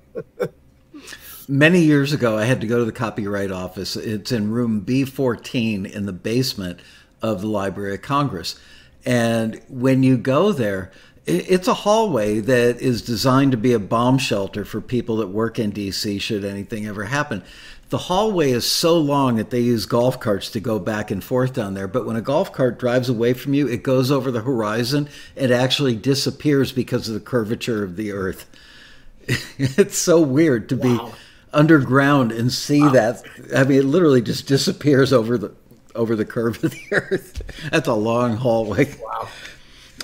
Many 1.48 1.81
years 1.81 2.12
ago, 2.12 2.38
I 2.38 2.44
had 2.44 2.61
to 2.61 2.68
go 2.68 2.79
to 2.79 2.85
the 2.85 2.92
copyright 2.92 3.50
office. 3.50 3.96
It's 3.96 4.31
in 4.31 4.53
room 4.53 4.83
B14 4.83 5.90
in 5.90 6.07
the 6.07 6.12
basement 6.12 6.79
of 7.22 7.40
the 7.40 7.48
Library 7.48 7.94
of 7.94 8.02
Congress. 8.02 8.59
And 9.04 9.61
when 9.68 10.02
you 10.02 10.16
go 10.16 10.52
there, 10.52 10.90
it's 11.26 11.68
a 11.68 11.74
hallway 11.74 12.40
that 12.40 12.80
is 12.80 13.02
designed 13.02 13.52
to 13.52 13.59
be 13.59 13.72
a 13.72 13.78
bomb 13.78 14.18
shelter 14.18 14.64
for 14.64 14.80
people 14.80 15.16
that 15.18 15.28
work 15.28 15.59
in 15.59 15.72
DC 15.72 16.20
should 16.20 16.44
anything 16.44 16.87
ever 16.87 17.04
happen. 17.04 17.42
The 17.90 17.98
hallway 17.98 18.52
is 18.52 18.70
so 18.70 18.96
long 18.98 19.37
that 19.37 19.50
they 19.50 19.61
use 19.61 19.85
golf 19.85 20.20
carts 20.20 20.50
to 20.50 20.61
go 20.61 20.78
back 20.78 21.11
and 21.11 21.22
forth 21.22 21.54
down 21.54 21.74
there. 21.74 21.88
But 21.88 22.06
when 22.06 22.16
a 22.16 22.20
golf 22.20 22.52
cart 22.52 22.78
drives 22.78 23.09
away 23.09 23.35
from 23.35 23.52
you, 23.52 23.68
it 23.68 23.83
goes 23.83 24.11
over 24.11 24.30
the 24.30 24.42
horizon. 24.42 25.09
It 25.35 25.50
actually 25.50 25.96
disappears 25.96 26.72
because 26.72 27.09
of 27.09 27.14
the 27.14 27.20
curvature 27.20 27.83
of 27.83 27.96
the 27.96 28.12
earth. 28.12 28.48
it's 29.59 29.98
so 29.98 30.20
weird 30.20 30.68
to 30.68 30.76
wow. 30.76 31.06
be 31.06 31.12
underground 31.52 32.30
and 32.33 32.52
see 32.52 32.83
wow. 32.83 32.90
that. 32.90 33.24
I 33.54 33.64
mean, 33.64 33.80
it 33.80 33.85
literally 33.85 34.22
just 34.22 34.46
disappears 34.46 35.12
over 35.12 35.37
the 35.37 35.52
over 36.00 36.16
the 36.16 36.24
curve 36.24 36.62
of 36.64 36.70
the 36.70 36.86
earth. 36.92 37.42
That's 37.70 37.88
a 37.88 37.94
long 37.94 38.36
hallway. 38.36 38.96
Wow. 39.00 39.28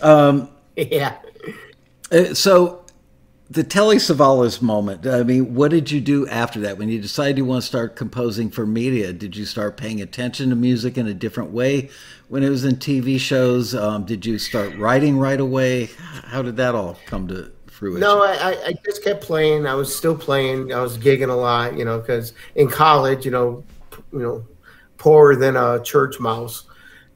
Um, 0.03 0.51
yeah. 0.77 1.17
Uh, 2.13 2.35
so 2.35 2.85
the 3.49 3.63
Telly 3.63 3.97
Savalas 3.97 4.61
moment. 4.61 5.07
I 5.07 5.23
mean, 5.23 5.55
what 5.55 5.71
did 5.71 5.91
you 5.91 6.01
do 6.01 6.27
after 6.29 6.61
that? 6.61 6.79
When 6.79 6.89
you 6.89 7.01
decided 7.01 7.39
you 7.39 7.45
want 7.45 7.63
to 7.63 7.67
start 7.67 7.97
composing 7.97 8.51
for 8.51 8.67
media, 8.67 9.13
did 9.13 9.37
you 9.37 9.45
start 9.45 9.77
paying 9.77 10.01
attention 10.01 10.51
to 10.51 10.57
music 10.57 10.99
in 10.99 11.07
a 11.07 11.15
different 11.15 11.51
way 11.51 11.91
when 12.29 12.43
it 12.43 12.49
was 12.49 12.65
in 12.65 12.77
TV 12.77 13.19
shows? 13.19 13.75
Um, 13.75 14.05
did 14.05 14.27
you 14.27 14.39
start 14.39 14.77
writing 14.77 15.17
right 15.17 15.41
away? 15.41 15.91
How 16.25 16.43
did 16.43 16.57
that 16.57 16.75
all 16.75 16.99
come 17.07 17.29
to 17.29 17.53
fruition? 17.67 18.01
No, 18.01 18.23
I, 18.23 18.57
I 18.67 18.75
just 18.85 19.05
kept 19.05 19.23
playing. 19.23 19.67
I 19.67 19.75
was 19.75 19.95
still 19.95 20.17
playing. 20.17 20.73
I 20.73 20.81
was 20.81 20.99
gigging 20.99 21.31
a 21.31 21.35
lot, 21.35 21.79
you 21.79 21.85
know, 21.85 22.01
because 22.01 22.33
in 22.57 22.69
college, 22.69 23.25
you 23.25 23.31
know, 23.31 23.65
you 24.13 24.19
know, 24.19 24.47
poorer 24.99 25.37
than 25.37 25.57
a 25.57 25.83
church 25.83 26.19
mouse, 26.21 26.65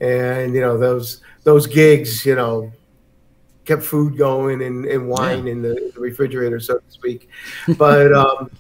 and 0.01 0.55
you 0.55 0.61
know 0.61 0.79
those 0.79 1.23
those 1.45 1.67
gigs, 1.67 2.25
you 2.27 2.35
know, 2.35 2.73
kept 3.65 3.83
food 3.83 4.17
going 4.17 4.63
and, 4.63 4.85
and 4.85 5.09
wine 5.09 5.47
yeah. 5.47 5.53
in 5.53 5.63
the 5.63 5.93
refrigerator, 5.97 6.61
so 6.61 6.79
to 6.79 6.91
speak. 6.91 7.29
But 7.79 8.13
um, 8.13 8.51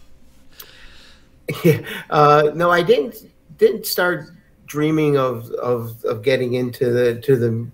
yeah, 1.64 1.80
uh, 2.10 2.50
no, 2.54 2.70
I 2.70 2.82
didn't 2.82 3.26
didn't 3.58 3.86
start 3.86 4.30
dreaming 4.66 5.18
of, 5.18 5.50
of 5.50 6.04
of 6.04 6.22
getting 6.22 6.54
into 6.54 6.92
the 6.92 7.20
to 7.22 7.36
the 7.36 7.66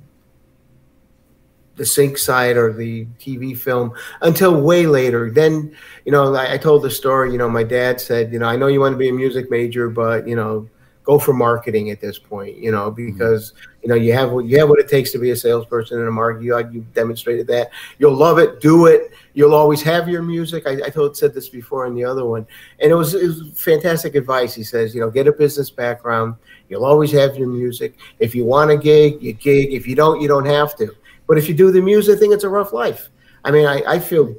the 1.77 1.85
sync 1.85 2.17
side 2.17 2.57
or 2.57 2.73
the 2.73 3.05
TV 3.19 3.57
film 3.57 3.93
until 4.23 4.61
way 4.63 4.87
later. 4.87 5.31
Then, 5.31 5.77
you 6.07 6.13
know, 6.13 6.35
I, 6.35 6.55
I 6.55 6.59
told 6.59 6.83
the 6.83 6.91
story. 6.91 7.33
You 7.33 7.39
know, 7.39 7.51
my 7.51 7.63
dad 7.63 8.01
said, 8.01 8.33
you 8.33 8.39
know, 8.39 8.47
I 8.47 8.57
know 8.57 8.67
you 8.67 8.81
want 8.81 8.95
to 8.95 8.99
be 8.99 9.11
a 9.11 9.13
music 9.13 9.51
major, 9.51 9.89
but 9.91 10.27
you 10.27 10.37
know, 10.37 10.69
go 11.07 11.19
for 11.21 11.33
marketing 11.33 11.91
at 11.91 12.01
this 12.01 12.19
point, 12.19 12.59
you 12.59 12.73
know, 12.73 12.91
mm-hmm. 12.91 13.13
because 13.13 13.55
you 13.83 13.89
know 13.89 13.95
you 13.95 14.13
have 14.13 14.33
what 14.33 14.45
you 14.45 14.59
have 14.59 14.69
what 14.69 14.81
it 14.81 14.89
takes 14.89 15.13
to 15.13 15.19
be 15.19 15.31
a 15.31 15.37
salesperson 15.37 16.01
in 16.01 16.07
a 16.07 16.11
market. 16.11 16.43
You 16.43 16.59
you 16.71 16.85
demonstrated 16.93 17.47
that. 17.47 17.71
You'll 17.99 18.17
love 18.17 18.39
it. 18.39 18.61
Do 18.61 18.87
it. 18.87 19.13
You'll 19.33 19.55
always 19.55 19.81
have 19.83 20.09
your 20.09 20.23
music. 20.23 20.67
I, 20.67 20.73
I 20.85 20.91
told 20.91 21.17
said 21.17 21.33
this 21.33 21.49
before 21.49 21.87
in 21.87 21.95
the 21.95 22.05
other 22.05 22.27
one, 22.27 22.47
and 22.81 22.91
it 22.91 22.95
was 22.95 23.15
it 23.15 23.27
was 23.27 23.43
fantastic 23.55 24.17
advice. 24.17 24.55
He 24.55 24.65
says, 24.65 24.95
you 24.95 25.01
know, 25.01 25.11
get 25.11 25.29
a 25.29 25.33
business 25.33 25.71
background. 25.71 26.35
You'll 26.69 26.85
always 26.85 27.13
have 27.13 27.37
your 27.37 27.49
music. 27.49 27.97
If 28.19 28.35
you 28.35 28.45
want 28.45 28.73
a 28.73 28.77
gig, 28.77 29.23
you 29.23 29.33
gig. 29.33 29.73
If 29.73 29.87
you 29.87 29.95
don't, 29.95 30.21
you 30.21 30.29
don't 30.29 30.47
have 30.47 30.77
to. 30.77 30.95
But 31.29 31.39
if 31.39 31.49
you 31.49 31.55
do 31.55 31.71
the 31.71 31.81
music 31.81 32.19
thing, 32.19 32.33
it's 32.33 32.45
a 32.45 32.49
rough 32.49 32.73
life. 32.73 33.11
I 33.45 33.51
mean, 33.51 33.67
I, 33.67 33.83
I 33.87 33.99
feel, 33.99 34.35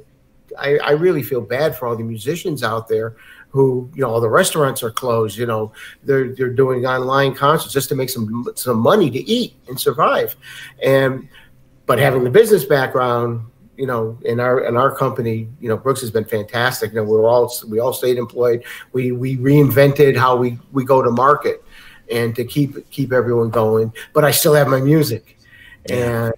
I, 0.58 0.78
I 0.78 0.90
really 0.90 1.22
feel 1.22 1.40
bad 1.40 1.76
for 1.76 1.86
all 1.86 1.96
the 1.96 2.04
musicians 2.04 2.62
out 2.62 2.88
there 2.88 3.16
who 3.58 3.90
you 3.92 4.02
know 4.02 4.08
all 4.08 4.20
the 4.20 4.30
restaurants 4.30 4.84
are 4.84 4.90
closed 4.92 5.36
you 5.36 5.44
know 5.44 5.72
they're 6.04 6.32
they're 6.32 6.48
doing 6.48 6.86
online 6.86 7.34
concerts 7.34 7.72
just 7.72 7.88
to 7.88 7.96
make 7.96 8.08
some 8.08 8.46
some 8.54 8.78
money 8.78 9.10
to 9.10 9.18
eat 9.18 9.54
and 9.66 9.80
survive. 9.80 10.36
And 10.80 11.28
but 11.86 11.98
having 11.98 12.22
the 12.22 12.30
business 12.30 12.64
background 12.64 13.44
you 13.76 13.86
know 13.86 14.16
in 14.24 14.38
our 14.38 14.64
in 14.64 14.76
our 14.76 14.94
company 14.94 15.48
you 15.60 15.68
know 15.68 15.76
brooks 15.76 16.00
has 16.02 16.12
been 16.12 16.24
fantastic. 16.24 16.92
You 16.92 16.98
know 16.98 17.02
we're 17.02 17.28
all 17.28 17.52
we 17.66 17.80
all 17.80 17.92
stayed 17.92 18.16
employed. 18.16 18.62
We 18.92 19.10
we 19.10 19.36
reinvented 19.38 20.16
how 20.16 20.36
we 20.36 20.56
we 20.70 20.84
go 20.84 21.02
to 21.02 21.10
market 21.10 21.64
and 22.08 22.36
to 22.36 22.44
keep 22.44 22.88
keep 22.90 23.12
everyone 23.12 23.50
going. 23.50 23.92
But 24.12 24.24
i 24.24 24.30
still 24.30 24.54
have 24.54 24.68
my 24.68 24.80
music. 24.80 25.36
And 25.90 26.32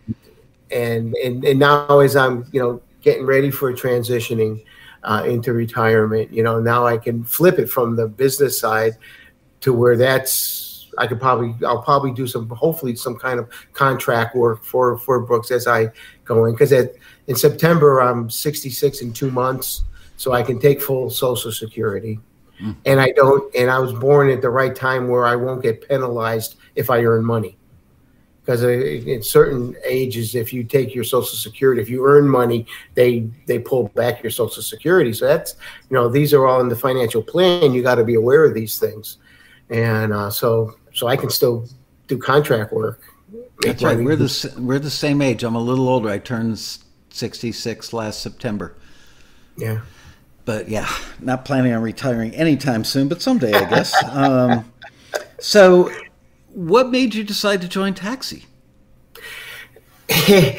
and 0.71 1.15
and 1.17 1.45
and 1.45 1.59
now 1.59 1.99
as 1.99 2.15
i'm 2.15 2.47
you 2.53 2.61
know 2.63 2.81
getting 3.03 3.27
ready 3.27 3.51
for 3.51 3.73
transitioning 3.73 4.63
uh, 5.05 5.25
into 5.27 5.53
retirement. 5.53 6.33
You 6.33 6.43
know, 6.43 6.61
now 6.61 6.87
I 6.87 6.99
can 6.99 7.25
flip 7.25 7.59
it 7.59 7.69
from 7.69 7.97
the 7.97 8.07
business 8.07 8.59
side 8.59 8.93
to 9.61 9.73
where 9.73 9.97
that's 9.97 10.89
I 10.99 11.07
could 11.07 11.21
probably 11.21 11.55
I'll 11.67 11.83
probably 11.83 12.13
do 12.13 12.27
some 12.27 12.49
hopefully 12.49 12.97
some 12.97 13.17
kind 13.17 13.39
of 13.39 13.49
contract 13.73 14.35
work 14.35 14.65
for 14.65 14.99
for 14.99 15.21
Brooks 15.21 15.51
as 15.51 15.67
I 15.67 15.89
go 16.25 16.45
in 16.47 16.53
because 16.53 16.73
in 16.73 17.37
September 17.37 18.01
I'm 18.01 18.29
66 18.29 19.03
in 19.03 19.13
two 19.13 19.31
months, 19.31 19.85
so 20.17 20.33
I 20.33 20.43
can 20.43 20.59
take 20.59 20.81
full 20.81 21.11
Social 21.11 21.53
Security. 21.53 22.19
Mm. 22.61 22.77
And 22.85 23.01
I 23.01 23.13
don't, 23.13 23.55
and 23.57 23.71
I 23.71 23.79
was 23.79 23.93
born 23.95 24.29
at 24.29 24.43
the 24.43 24.51
right 24.51 24.75
time 24.75 25.09
where 25.09 25.25
I 25.25 25.35
won't 25.35 25.63
get 25.63 25.89
penalized 25.89 26.57
if 26.75 26.91
I 26.91 27.03
earn 27.05 27.25
money 27.25 27.57
because 28.45 28.63
in 28.63 29.23
certain 29.23 29.77
ages, 29.85 30.35
if 30.35 30.53
you 30.53 30.65
take 30.65 30.95
your 30.95 31.05
Social 31.05 31.37
Security, 31.37 31.81
if 31.81 31.89
you 31.89 32.07
earn 32.07 32.29
money, 32.29 32.67
they 32.95 33.29
they 33.47 33.59
pull 33.59 33.89
back 33.89 34.23
your 34.23 34.31
Social 34.31 34.63
Security. 34.63 35.13
So 35.13 35.27
that's 35.27 35.57
you 35.89 35.95
know 35.95 36.09
these 36.09 36.33
are 36.33 36.47
all 36.47 36.61
in 36.61 36.69
the 36.69 36.77
financial 36.77 37.23
plan. 37.23 37.73
You 37.73 37.83
got 37.83 37.97
to 37.97 38.05
be 38.05 38.15
aware 38.15 38.45
of 38.45 38.55
these 38.55 38.79
things, 38.79 39.19
and 39.69 40.13
uh, 40.13 40.31
so 40.31 40.77
so 40.95 41.07
I 41.07 41.17
can 41.17 41.31
still 41.31 41.69
do 42.09 42.19
contract 42.19 42.73
work. 42.73 43.01
That's 43.61 43.83
right. 43.83 43.99
We're 43.99 44.17
the 44.17 44.55
we're 44.59 44.79
the 44.79 44.91
same 44.91 45.23
age. 45.23 45.45
I'm 45.45 45.55
a 45.55 45.61
little 45.63 45.89
older. 45.89 46.09
I 46.09 46.19
turned 46.19 46.59
66 47.11 47.93
last 47.93 48.23
September. 48.23 48.75
Yeah. 49.57 49.81
But 50.47 50.69
yeah, 50.69 50.89
not 51.21 51.45
planning 51.45 51.73
on 51.73 51.83
retiring 51.83 52.35
anytime 52.35 52.85
soon, 52.85 53.09
but 53.09 53.21
someday 53.21 53.53
I 53.53 53.69
guess. 53.69 53.95
um, 54.13 54.73
so 55.39 55.91
what 56.53 56.91
made 56.91 57.15
you 57.15 57.25
decide 57.25 57.61
to 57.63 57.69
join 57.69 57.95
Taxi? 57.95 58.47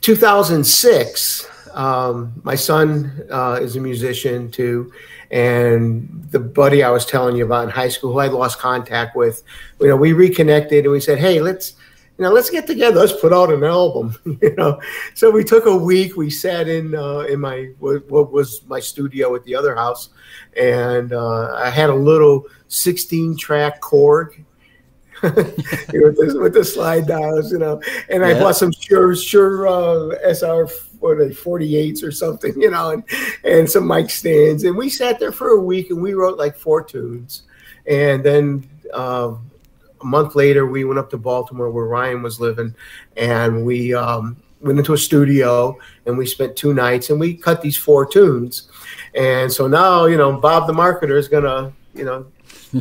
2006. 0.00 1.48
Um, 1.72 2.32
my 2.42 2.54
son 2.54 3.26
uh, 3.30 3.58
is 3.60 3.76
a 3.76 3.80
musician 3.80 4.50
too, 4.50 4.92
and 5.30 6.26
the 6.30 6.38
buddy 6.38 6.82
I 6.82 6.90
was 6.90 7.06
telling 7.06 7.36
you 7.36 7.44
about 7.44 7.64
in 7.64 7.70
high 7.70 7.88
school, 7.88 8.12
who 8.12 8.18
I 8.18 8.26
lost 8.26 8.58
contact 8.58 9.14
with, 9.16 9.42
you 9.80 9.88
know, 9.88 9.96
we 9.96 10.12
reconnected 10.12 10.84
and 10.84 10.92
we 10.92 11.00
said, 11.00 11.18
"Hey, 11.18 11.40
let's." 11.40 11.74
You 12.16 12.24
know, 12.24 12.32
let's 12.32 12.50
get 12.50 12.66
together. 12.66 12.98
Let's 12.98 13.12
put 13.12 13.32
out 13.32 13.52
an 13.52 13.62
album. 13.62 14.12
you 14.42 14.52
know, 14.56 14.80
so 15.14 15.30
we 15.30 15.44
took 15.44 15.66
a 15.66 15.76
week. 15.76 16.16
We 16.16 16.30
sat 16.30 16.66
in 16.66 16.96
uh, 16.96 17.20
in 17.20 17.38
my 17.38 17.70
what, 17.78 18.10
was 18.32 18.62
my 18.66 18.80
studio 18.80 19.36
at 19.36 19.44
the 19.44 19.54
other 19.54 19.76
house, 19.76 20.08
and 20.56 21.12
uh, 21.12 21.54
I 21.54 21.70
had 21.70 21.90
a 21.90 21.94
little 21.94 22.44
16 22.66 23.36
track 23.36 23.80
Korg 23.80 24.44
with, 25.22 26.16
the, 26.16 26.38
with 26.40 26.54
the 26.54 26.64
slide 26.64 27.06
dials, 27.06 27.52
you 27.52 27.58
know. 27.58 27.80
And 28.08 28.22
yeah. 28.22 28.28
I 28.28 28.34
bought 28.34 28.56
some 28.56 28.72
Shure 28.72 29.14
Shure 29.16 29.66
uh, 29.66 30.16
SR 30.24 30.68
what 31.00 31.18
are 31.18 31.28
48s 31.28 32.02
or 32.02 32.10
something, 32.10 32.60
you 32.60 32.70
know, 32.70 32.90
and 32.90 33.04
and 33.44 33.70
some 33.70 33.86
mic 33.86 34.10
stands. 34.10 34.64
And 34.64 34.76
we 34.76 34.88
sat 34.88 35.18
there 35.18 35.32
for 35.32 35.50
a 35.50 35.60
week 35.60 35.90
and 35.90 36.02
we 36.02 36.14
wrote 36.14 36.38
like 36.38 36.56
four 36.56 36.82
tunes. 36.82 37.42
And 37.86 38.22
then 38.22 38.68
uh, 38.92 39.34
a 40.00 40.04
month 40.04 40.34
later, 40.34 40.66
we 40.66 40.84
went 40.84 40.98
up 40.98 41.10
to 41.10 41.18
Baltimore 41.18 41.70
where 41.70 41.86
Ryan 41.86 42.22
was 42.22 42.40
living, 42.40 42.74
and 43.16 43.64
we 43.64 43.94
um, 43.94 44.36
went 44.60 44.78
into 44.78 44.92
a 44.92 44.98
studio 44.98 45.76
and 46.06 46.18
we 46.18 46.26
spent 46.26 46.56
two 46.56 46.74
nights 46.74 47.10
and 47.10 47.20
we 47.20 47.34
cut 47.34 47.62
these 47.62 47.76
four 47.76 48.04
tunes. 48.06 48.68
And 49.14 49.52
so 49.52 49.66
now, 49.66 50.06
you 50.06 50.16
know, 50.16 50.38
Bob 50.38 50.66
the 50.66 50.72
marketer 50.72 51.16
is 51.18 51.28
gonna, 51.28 51.72
you 51.94 52.04
know, 52.04 52.26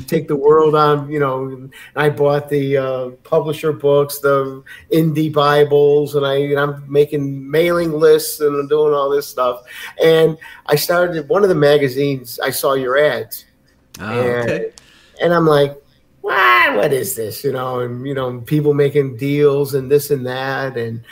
take 0.07 0.27
the 0.27 0.35
world 0.35 0.75
on 0.75 1.09
you 1.09 1.19
know 1.19 1.69
i 1.95 2.09
bought 2.09 2.49
the 2.49 2.77
uh, 2.77 3.09
publisher 3.23 3.71
books 3.71 4.19
the 4.19 4.63
indie 4.91 5.31
bibles 5.31 6.15
and 6.15 6.25
i 6.25 6.35
and 6.35 6.59
i'm 6.59 6.83
making 6.91 7.49
mailing 7.49 7.91
lists 7.91 8.39
and 8.39 8.55
i'm 8.55 8.67
doing 8.67 8.93
all 8.93 9.09
this 9.09 9.27
stuff. 9.27 9.61
And 10.03 10.37
i 10.65 10.75
started 10.75 11.27
one 11.29 11.43
of 11.43 11.49
the 11.49 11.55
magazines 11.55 12.39
i 12.39 12.49
saw 12.49 12.73
your 12.73 12.97
ads. 12.97 13.45
Oh, 13.99 14.05
and, 14.05 14.49
okay. 14.49 14.71
and 15.21 15.33
i'm 15.33 15.45
like 15.45 15.81
what 16.21 16.75
what 16.75 16.93
is 16.93 17.15
this? 17.15 17.43
You 17.43 17.53
know 17.53 17.79
and 17.79 18.05
you 18.05 18.13
know 18.13 18.41
people 18.41 18.73
making 18.73 19.17
deals 19.17 19.73
and 19.73 19.89
this 19.89 20.11
and 20.11 20.25
that. 20.25 20.75
And 20.75 21.03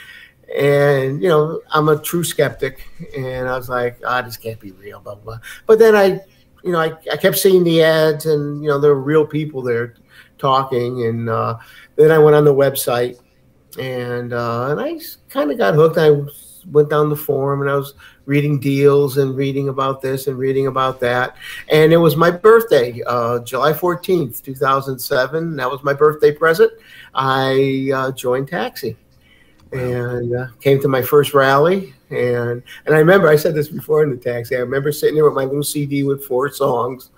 and 0.56 1.22
you 1.22 1.28
know 1.28 1.60
i'm 1.72 1.88
a 1.88 1.98
true 1.98 2.24
skeptic. 2.24 2.86
And 3.16 3.48
i 3.48 3.56
was 3.56 3.68
like 3.68 3.98
ah 4.06 4.20
oh, 4.20 4.22
this 4.26 4.36
can't 4.36 4.60
be 4.60 4.72
real 4.72 5.00
blah 5.00 5.14
blah. 5.14 5.38
But 5.66 5.78
then 5.78 5.96
i 5.96 6.20
you 6.66 6.72
know, 6.72 6.80
I, 6.80 6.92
I 7.12 7.16
kept 7.16 7.38
seeing 7.38 7.62
the 7.62 7.82
ads 7.82 8.26
and, 8.26 8.62
you 8.62 8.68
know, 8.68 8.80
there 8.80 8.94
were 8.94 9.00
real 9.00 9.24
people 9.24 9.62
there 9.62 9.94
talking. 10.36 11.04
And 11.04 11.28
uh, 11.28 11.58
then 11.94 12.10
I 12.10 12.18
went 12.18 12.34
on 12.34 12.44
the 12.44 12.52
website 12.52 13.20
and, 13.78 14.32
uh, 14.32 14.70
and 14.70 14.80
I 14.80 14.98
kind 15.28 15.52
of 15.52 15.58
got 15.58 15.74
hooked. 15.74 15.96
I 15.96 16.10
went 16.70 16.90
down 16.90 17.08
the 17.08 17.16
forum 17.16 17.62
and 17.62 17.70
I 17.70 17.76
was 17.76 17.94
reading 18.24 18.58
deals 18.58 19.18
and 19.18 19.36
reading 19.36 19.68
about 19.68 20.02
this 20.02 20.26
and 20.26 20.36
reading 20.36 20.66
about 20.66 20.98
that. 21.00 21.36
And 21.70 21.92
it 21.92 21.98
was 21.98 22.16
my 22.16 22.32
birthday, 22.32 23.00
uh, 23.06 23.38
July 23.40 23.72
14th, 23.72 24.42
2007. 24.42 25.54
That 25.56 25.70
was 25.70 25.84
my 25.84 25.94
birthday 25.94 26.32
present. 26.32 26.72
I 27.14 27.90
uh, 27.94 28.10
joined 28.10 28.48
Taxi 28.48 28.96
and 29.72 30.34
uh, 30.34 30.46
came 30.60 30.80
to 30.80 30.88
my 30.88 31.02
first 31.02 31.32
rally. 31.32 31.94
And 32.10 32.62
and 32.86 32.94
I 32.94 32.98
remember 32.98 33.28
I 33.28 33.36
said 33.36 33.54
this 33.54 33.68
before 33.68 34.02
in 34.04 34.10
the 34.10 34.16
taxi. 34.16 34.56
I 34.56 34.60
remember 34.60 34.92
sitting 34.92 35.16
there 35.16 35.24
with 35.24 35.34
my 35.34 35.44
little 35.44 35.64
CD 35.64 36.04
with 36.04 36.24
four 36.24 36.50
songs, 36.50 37.10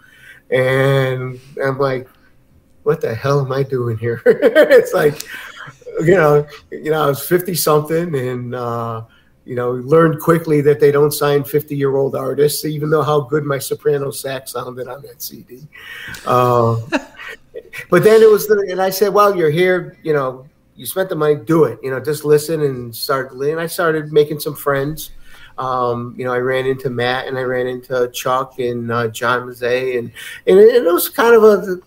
and 0.51 1.39
I'm 1.63 1.79
like, 1.79 2.09
"What 2.85 3.01
the 3.01 3.15
hell 3.15 3.41
am 3.41 3.53
I 3.53 3.63
doing 3.63 3.99
here?" 3.99 4.23
it's 4.27 4.95
like, 4.95 5.23
you 6.01 6.15
know, 6.15 6.47
you 6.71 6.91
know, 6.91 7.03
I 7.03 7.07
was 7.07 7.27
fifty 7.27 7.55
something, 7.55 8.15
and 8.15 8.55
uh, 8.55 9.03
you 9.45 9.55
know, 9.55 9.73
learned 9.73 10.21
quickly 10.21 10.63
that 10.63 10.81
they 10.81 10.91
don't 10.91 11.13
sign 11.13 11.45
fifty 11.45 11.77
year 11.77 11.97
old 11.97 12.17
artists, 12.17 12.65
even 12.65 12.89
though 12.89 13.03
how 13.03 13.21
good 13.21 13.45
my 13.45 13.59
soprano 13.59 14.11
sax 14.11 14.53
sounded 14.53 14.89
on 14.89 15.03
that 15.03 15.21
CD. 15.21 15.69
Uh, 16.25 16.77
but 17.91 18.05
then 18.05 18.23
it 18.23 18.31
was, 18.31 18.47
the, 18.47 18.67
and 18.71 18.81
I 18.81 18.89
said, 18.89 19.13
"Well, 19.13 19.37
you're 19.37 19.51
here, 19.51 19.99
you 20.03 20.15
know." 20.15 20.47
You 20.79 20.87
spent 20.87 21.09
the 21.09 21.17
money, 21.17 21.35
do 21.35 21.65
it. 21.65 21.81
You 21.83 21.91
know, 21.91 21.99
just 21.99 22.25
listen 22.25 22.63
and 22.63 22.95
start. 22.95 23.33
And 23.33 23.61
I 23.61 23.67
started 23.67 24.13
making 24.13 24.39
some 24.39 24.55
friends. 24.55 25.11
Um, 25.59 26.15
you 26.17 26.25
know, 26.25 26.33
I 26.33 26.39
ran 26.39 26.67
into 26.67 26.89
Matt 26.89 27.27
and 27.27 27.37
I 27.37 27.43
ran 27.43 27.67
into 27.67 28.09
Chuck 28.13 28.61
and 28.61 28.93
uh, 28.93 29.09
John 29.09 29.43
Mazzei, 29.49 29.99
and 29.99 30.13
and 30.47 30.59
it, 30.59 30.87
it, 30.87 30.93
was 30.93 31.09
kind 31.09 31.35
of 31.35 31.43
a, 31.43 31.79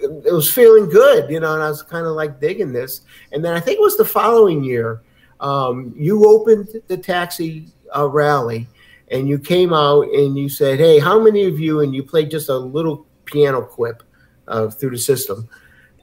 it 0.00 0.32
was 0.32 0.52
feeling 0.52 0.90
good, 0.90 1.30
you 1.30 1.38
know, 1.38 1.54
and 1.54 1.62
I 1.62 1.68
was 1.68 1.84
kind 1.84 2.04
of 2.04 2.14
like 2.14 2.40
digging 2.40 2.72
this. 2.72 3.02
And 3.30 3.44
then 3.44 3.54
I 3.54 3.60
think 3.60 3.78
it 3.78 3.82
was 3.82 3.96
the 3.96 4.04
following 4.04 4.64
year, 4.64 5.02
um, 5.38 5.94
you 5.96 6.28
opened 6.28 6.68
the 6.88 6.96
taxi 6.96 7.68
uh, 7.96 8.08
rally, 8.08 8.66
and 9.12 9.28
you 9.28 9.38
came 9.38 9.72
out 9.72 10.08
and 10.08 10.36
you 10.36 10.48
said, 10.48 10.80
"Hey, 10.80 10.98
how 10.98 11.20
many 11.20 11.44
of 11.44 11.60
you?" 11.60 11.80
And 11.80 11.94
you 11.94 12.02
played 12.02 12.28
just 12.28 12.48
a 12.48 12.56
little 12.56 13.06
piano 13.24 13.62
quip 13.62 14.02
uh, 14.48 14.68
through 14.68 14.90
the 14.90 14.98
system. 14.98 15.48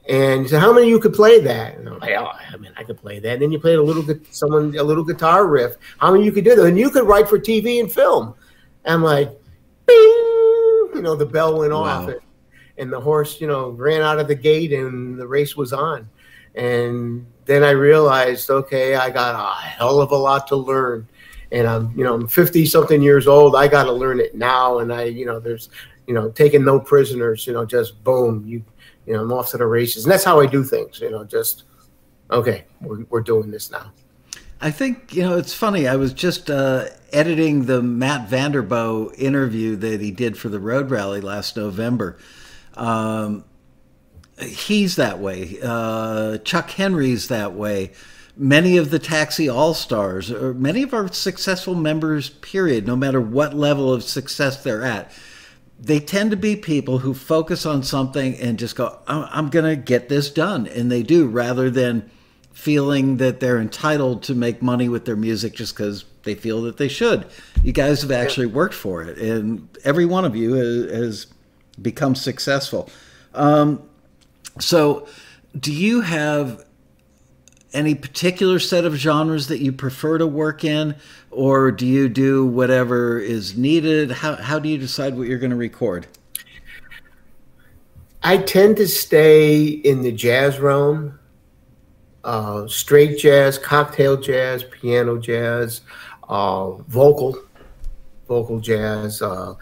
And 0.08 0.48
said, 0.48 0.60
"How 0.60 0.72
many 0.72 0.86
of 0.86 0.90
you 0.90 0.98
could 0.98 1.12
play 1.12 1.40
that?" 1.40 1.76
And 1.76 1.88
I'm 1.88 1.98
like, 1.98 2.14
"Oh, 2.16 2.30
I 2.52 2.56
mean, 2.56 2.72
I 2.76 2.82
could 2.82 2.98
play 2.98 3.18
that." 3.20 3.34
And 3.34 3.42
then 3.42 3.52
you 3.52 3.60
played 3.60 3.78
a 3.78 3.82
little, 3.82 4.04
someone 4.30 4.76
a 4.76 4.82
little 4.82 5.04
guitar 5.04 5.46
riff. 5.46 5.76
How 5.98 6.10
many 6.10 6.22
of 6.22 6.26
you 6.26 6.32
could 6.32 6.44
do 6.44 6.56
that? 6.56 6.66
And 6.66 6.78
you 6.78 6.90
could 6.90 7.06
write 7.06 7.28
for 7.28 7.38
TV 7.38 7.80
and 7.80 7.90
film. 7.90 8.34
And 8.84 8.94
I'm 8.94 9.02
like, 9.02 9.30
Bing! 9.86 10.30
you 10.94 11.02
know, 11.02 11.16
the 11.16 11.26
bell 11.26 11.58
went 11.58 11.72
wow. 11.72 11.80
off. 11.80 12.10
and 12.78 12.92
the 12.92 13.00
horse, 13.00 13.40
you 13.40 13.46
know, 13.46 13.70
ran 13.70 14.00
out 14.00 14.18
of 14.18 14.28
the 14.28 14.34
gate 14.34 14.72
and 14.72 15.18
the 15.18 15.26
race 15.26 15.56
was 15.56 15.72
on. 15.72 16.08
And 16.54 17.26
then 17.44 17.62
I 17.62 17.70
realized, 17.70 18.50
okay, 18.50 18.94
I 18.94 19.10
got 19.10 19.34
a 19.34 19.60
hell 19.62 20.00
of 20.00 20.10
a 20.10 20.16
lot 20.16 20.46
to 20.48 20.56
learn. 20.56 21.06
And 21.52 21.66
I'm, 21.66 21.92
you 21.96 22.04
know, 22.04 22.14
I'm 22.14 22.28
50 22.28 22.66
something 22.66 23.02
years 23.02 23.26
old. 23.26 23.56
I 23.56 23.68
got 23.68 23.84
to 23.84 23.92
learn 23.92 24.20
it 24.20 24.34
now. 24.34 24.78
And 24.78 24.92
I, 24.92 25.04
you 25.04 25.26
know, 25.26 25.40
there's, 25.40 25.68
you 26.06 26.14
know, 26.14 26.30
taking 26.30 26.64
no 26.64 26.78
prisoners, 26.80 27.46
you 27.46 27.52
know, 27.52 27.64
just 27.64 28.02
boom, 28.02 28.44
you, 28.46 28.64
you 29.10 29.16
know, 29.16 29.22
I'm 29.24 29.32
off 29.32 29.50
to 29.50 29.58
the 29.58 29.66
races. 29.66 30.04
And 30.04 30.12
that's 30.12 30.22
how 30.22 30.38
I 30.38 30.46
do 30.46 30.62
things, 30.62 31.00
you 31.00 31.10
know, 31.10 31.24
just, 31.24 31.64
okay, 32.30 32.64
we're, 32.80 33.04
we're 33.10 33.22
doing 33.22 33.50
this 33.50 33.68
now. 33.68 33.90
I 34.60 34.70
think 34.70 35.14
you 35.14 35.22
know 35.22 35.38
it's 35.38 35.54
funny. 35.54 35.88
I 35.88 35.96
was 35.96 36.12
just 36.12 36.50
uh, 36.50 36.84
editing 37.14 37.64
the 37.64 37.82
Matt 37.82 38.28
Vander 38.28 38.62
Boegh 38.62 39.18
interview 39.18 39.74
that 39.76 40.02
he 40.02 40.10
did 40.10 40.36
for 40.36 40.50
the 40.50 40.60
Road 40.60 40.90
Rally 40.90 41.22
last 41.22 41.56
November. 41.56 42.18
Um, 42.74 43.44
he's 44.38 44.96
that 44.96 45.18
way. 45.18 45.58
Uh, 45.62 46.36
Chuck 46.38 46.70
Henry's 46.72 47.28
that 47.28 47.54
way. 47.54 47.92
Many 48.36 48.76
of 48.76 48.90
the 48.90 48.98
Taxi 48.98 49.48
All 49.48 49.72
Stars, 49.72 50.30
or 50.30 50.52
many 50.52 50.82
of 50.82 50.92
our 50.92 51.10
successful 51.10 51.74
members, 51.74 52.28
period, 52.28 52.86
no 52.86 52.96
matter 52.96 53.20
what 53.20 53.54
level 53.54 53.90
of 53.90 54.04
success 54.04 54.62
they're 54.62 54.84
at, 54.84 55.10
they 55.80 55.98
tend 55.98 56.30
to 56.30 56.36
be 56.36 56.56
people 56.56 56.98
who 56.98 57.14
focus 57.14 57.64
on 57.64 57.82
something 57.82 58.36
and 58.36 58.58
just 58.58 58.76
go, 58.76 58.98
I'm 59.06 59.48
going 59.48 59.64
to 59.64 59.76
get 59.76 60.08
this 60.08 60.30
done. 60.30 60.66
And 60.66 60.92
they 60.92 61.02
do, 61.02 61.26
rather 61.26 61.70
than 61.70 62.10
feeling 62.52 63.16
that 63.16 63.40
they're 63.40 63.58
entitled 63.58 64.22
to 64.24 64.34
make 64.34 64.60
money 64.60 64.88
with 64.88 65.06
their 65.06 65.16
music 65.16 65.54
just 65.54 65.74
because 65.74 66.04
they 66.24 66.34
feel 66.34 66.60
that 66.62 66.76
they 66.76 66.88
should. 66.88 67.26
You 67.62 67.72
guys 67.72 68.02
have 68.02 68.10
actually 68.10 68.46
worked 68.46 68.74
for 68.74 69.02
it, 69.02 69.16
and 69.16 69.66
every 69.84 70.04
one 70.04 70.26
of 70.26 70.36
you 70.36 70.52
has 70.54 71.26
become 71.80 72.14
successful. 72.14 72.90
Um, 73.32 73.82
so, 74.58 75.08
do 75.58 75.72
you 75.72 76.02
have 76.02 76.64
any 77.72 77.94
particular 77.94 78.58
set 78.58 78.84
of 78.84 78.94
genres 78.94 79.48
that 79.48 79.60
you 79.60 79.72
prefer 79.72 80.18
to 80.18 80.26
work 80.26 80.64
in, 80.64 80.96
or 81.30 81.70
do 81.70 81.86
you 81.86 82.08
do 82.08 82.46
whatever 82.46 83.18
is 83.18 83.56
needed? 83.56 84.10
How, 84.10 84.36
how 84.36 84.58
do 84.58 84.68
you 84.68 84.78
decide 84.78 85.16
what 85.16 85.28
you're 85.28 85.38
going 85.38 85.50
to 85.50 85.56
record? 85.56 86.06
I 88.22 88.38
tend 88.38 88.76
to 88.78 88.88
stay 88.88 89.64
in 89.64 90.02
the 90.02 90.12
jazz 90.12 90.58
realm 90.58 91.18
uh, 92.24 92.66
straight 92.68 93.18
jazz, 93.18 93.58
cocktail 93.58 94.16
jazz, 94.16 94.62
piano 94.64 95.18
jazz, 95.18 95.82
uh, 96.28 96.72
vocal, 96.72 97.36
vocal 98.28 98.60
jazz. 98.60 99.22
Uh, 99.22 99.54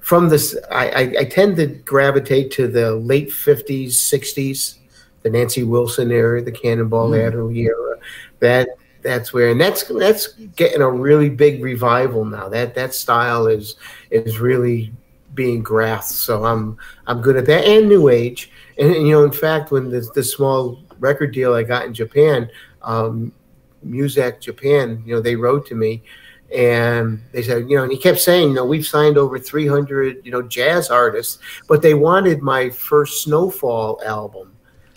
from 0.00 0.28
this, 0.28 0.56
I, 0.70 0.88
I, 0.88 1.00
I, 1.20 1.24
tend 1.24 1.56
to 1.56 1.66
gravitate 1.66 2.50
to 2.52 2.68
the 2.68 2.94
late 2.96 3.30
'50s, 3.30 3.88
'60s, 3.88 4.78
the 5.22 5.30
Nancy 5.30 5.62
Wilson 5.62 6.10
era, 6.10 6.42
the 6.42 6.52
Cannonball 6.52 7.10
mm. 7.10 7.26
Adderley 7.26 7.60
era. 7.60 7.96
That 8.40 8.68
that's 9.02 9.32
where, 9.32 9.50
and 9.50 9.60
that's 9.60 9.84
that's 9.84 10.28
getting 10.56 10.80
a 10.80 10.90
really 10.90 11.28
big 11.28 11.62
revival 11.62 12.24
now. 12.24 12.48
That 12.48 12.74
that 12.74 12.94
style 12.94 13.46
is 13.46 13.76
is 14.10 14.38
really 14.38 14.92
being 15.34 15.62
grasped. 15.62 16.18
So 16.18 16.44
I'm 16.44 16.76
I'm 17.06 17.20
good 17.20 17.36
at 17.36 17.46
that, 17.46 17.64
and 17.64 17.88
New 17.88 18.08
Age. 18.08 18.50
And, 18.78 18.94
and 18.94 19.06
you 19.06 19.12
know, 19.12 19.24
in 19.24 19.32
fact, 19.32 19.70
when 19.70 19.90
the 19.90 20.00
the 20.14 20.22
small 20.22 20.82
record 20.98 21.32
deal 21.32 21.54
I 21.54 21.62
got 21.62 21.86
in 21.86 21.94
Japan, 21.94 22.48
um, 22.82 23.32
Muzak 23.86 24.40
Japan, 24.40 25.02
you 25.04 25.14
know, 25.14 25.20
they 25.20 25.36
wrote 25.36 25.66
to 25.66 25.74
me 25.74 26.02
and 26.54 27.22
they 27.32 27.42
said, 27.42 27.68
you 27.68 27.76
know, 27.76 27.82
and 27.82 27.92
he 27.92 27.98
kept 27.98 28.20
saying, 28.20 28.50
you 28.50 28.54
know, 28.54 28.64
we've 28.64 28.86
signed 28.86 29.16
over 29.16 29.38
300, 29.38 30.24
you 30.24 30.30
know, 30.30 30.42
jazz 30.42 30.90
artists, 30.90 31.38
but 31.66 31.80
they 31.80 31.94
wanted 31.94 32.42
my 32.42 32.68
first 32.68 33.22
Snowfall 33.22 34.00
album. 34.04 34.52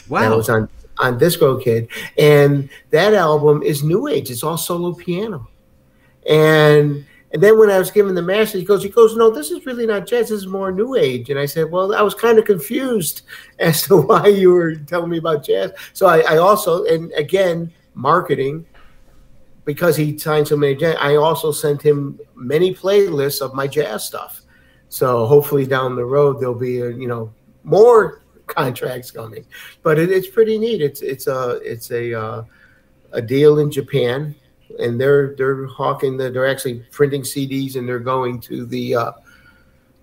Wow. 0.10 0.30
That 0.30 0.36
was 0.36 0.50
on, 0.50 0.70
on 1.00 1.18
Disco 1.18 1.60
Kid. 1.60 1.88
And 2.18 2.70
that 2.92 3.14
album 3.14 3.64
is 3.64 3.84
new 3.84 4.08
age. 4.08 4.32
It's 4.32 4.44
all 4.44 4.58
solo 4.58 4.94
piano. 4.94 5.48
And 6.28 7.06
and 7.36 7.44
then 7.44 7.60
when 7.60 7.70
I 7.70 7.78
was 7.78 7.92
given 7.92 8.16
the 8.16 8.22
master, 8.22 8.58
he 8.58 8.64
goes, 8.64 8.82
he 8.82 8.88
goes, 8.88 9.18
no, 9.18 9.30
this 9.30 9.52
is 9.52 9.66
really 9.66 9.86
not 9.86 10.08
jazz. 10.08 10.30
This 10.30 10.40
is 10.40 10.48
more 10.48 10.72
new 10.72 10.96
age. 10.96 11.30
And 11.30 11.38
I 11.38 11.46
said, 11.46 11.70
well, 11.70 11.94
I 11.94 12.02
was 12.02 12.16
kind 12.16 12.40
of 12.40 12.46
confused 12.46 13.24
as 13.60 13.84
to 13.84 13.98
why 14.02 14.28
you 14.28 14.52
were 14.52 14.76
telling 14.76 15.10
me 15.10 15.18
about 15.18 15.44
jazz. 15.44 15.72
So 15.92 16.08
I, 16.08 16.20
I 16.20 16.38
also, 16.38 16.86
and 16.86 17.12
again, 17.12 17.74
marketing, 17.94 18.66
because 19.66 19.98
he 19.98 20.18
signed 20.18 20.48
so 20.48 20.56
many 20.56 20.76
jazz, 20.76 20.96
I 20.98 21.18
also 21.18 21.52
sent 21.52 21.82
him 21.82 22.22
many 22.36 22.74
playlists 22.74 23.42
of 23.42 23.54
my 23.54 23.68
jazz 23.68 24.06
stuff. 24.06 24.42
So 24.88 25.26
hopefully 25.26 25.66
down 25.66 25.98
the 25.98 26.06
road 26.06 26.40
there'll 26.40 26.56
be, 26.56 26.80
a, 26.80 26.90
you 26.90 27.10
know, 27.10 27.34
more 27.66 28.22
contracts 28.48 29.12
coming. 29.12 29.46
But 29.84 30.00
it, 30.00 30.12
it's 30.12 30.28
pretty 30.28 30.58
neat. 30.58 30.82
It's 30.82 31.02
it's 31.02 31.28
a 31.28 31.60
it's 31.64 31.92
a 31.92 32.20
uh, 32.20 32.44
a 33.12 33.22
deal 33.22 33.60
in 33.60 33.72
Japan 33.72 34.36
and 34.80 35.00
they're 35.00 35.36
they're 35.36 35.66
hawking 35.68 36.18
the, 36.18 36.30
they're 36.30 36.48
actually 36.48 36.84
printing 36.92 37.22
CDs 37.22 37.76
and 37.76 37.88
they're 37.88 38.00
going 38.00 38.40
to 38.42 38.66
the 38.66 38.96
uh, 38.96 39.12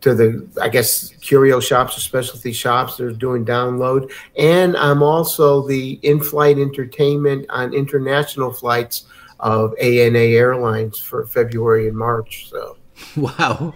to 0.00 0.14
the 0.14 0.48
I 0.60 0.68
guess 0.68 1.08
curio 1.20 1.60
shops 1.60 1.96
or 1.96 2.00
specialty 2.00 2.52
shops. 2.52 2.96
They're 2.96 3.10
doing 3.10 3.44
download, 3.44 4.10
and 4.38 4.76
I'm 4.76 5.02
also 5.02 5.66
the 5.66 5.98
in-flight 6.02 6.58
entertainment 6.58 7.46
on 7.50 7.72
international 7.72 8.52
flights 8.52 9.04
of 9.40 9.74
ANA 9.80 10.18
Airlines 10.18 10.98
for 10.98 11.26
February 11.26 11.88
and 11.88 11.96
March. 11.96 12.48
So, 12.48 12.76
wow. 13.16 13.74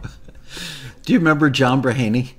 Do 1.04 1.12
you 1.12 1.18
remember 1.18 1.50
John 1.50 1.82
Brahaney? 1.82 2.32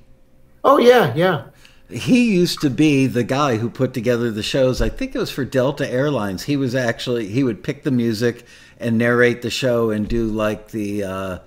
Oh 0.64 0.78
yeah, 0.78 1.14
yeah 1.14 1.44
he 1.90 2.34
used 2.34 2.60
to 2.60 2.70
be 2.70 3.06
the 3.06 3.24
guy 3.24 3.56
who 3.56 3.70
put 3.70 3.94
together 3.94 4.30
the 4.30 4.42
shows. 4.42 4.82
I 4.82 4.88
think 4.88 5.14
it 5.14 5.18
was 5.18 5.30
for 5.30 5.44
Delta 5.44 5.88
Airlines. 5.88 6.44
He 6.44 6.56
was 6.56 6.74
actually 6.74 7.28
he 7.28 7.42
would 7.42 7.62
pick 7.62 7.82
the 7.82 7.90
music 7.90 8.44
and 8.78 8.98
narrate 8.98 9.42
the 9.42 9.50
show 9.50 9.90
and 9.90 10.06
do 10.06 10.26
like 10.26 10.68
the 10.68 11.04
uh, 11.04 11.38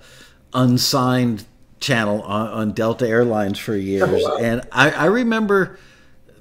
unsigned 0.52 1.44
channel 1.80 2.22
on, 2.22 2.48
on, 2.48 2.72
Delta 2.72 3.08
Airlines 3.08 3.58
for 3.58 3.76
years. 3.76 4.08
Oh, 4.08 4.34
wow. 4.34 4.36
And 4.36 4.62
I, 4.70 4.90
I 4.90 5.04
remember 5.06 5.78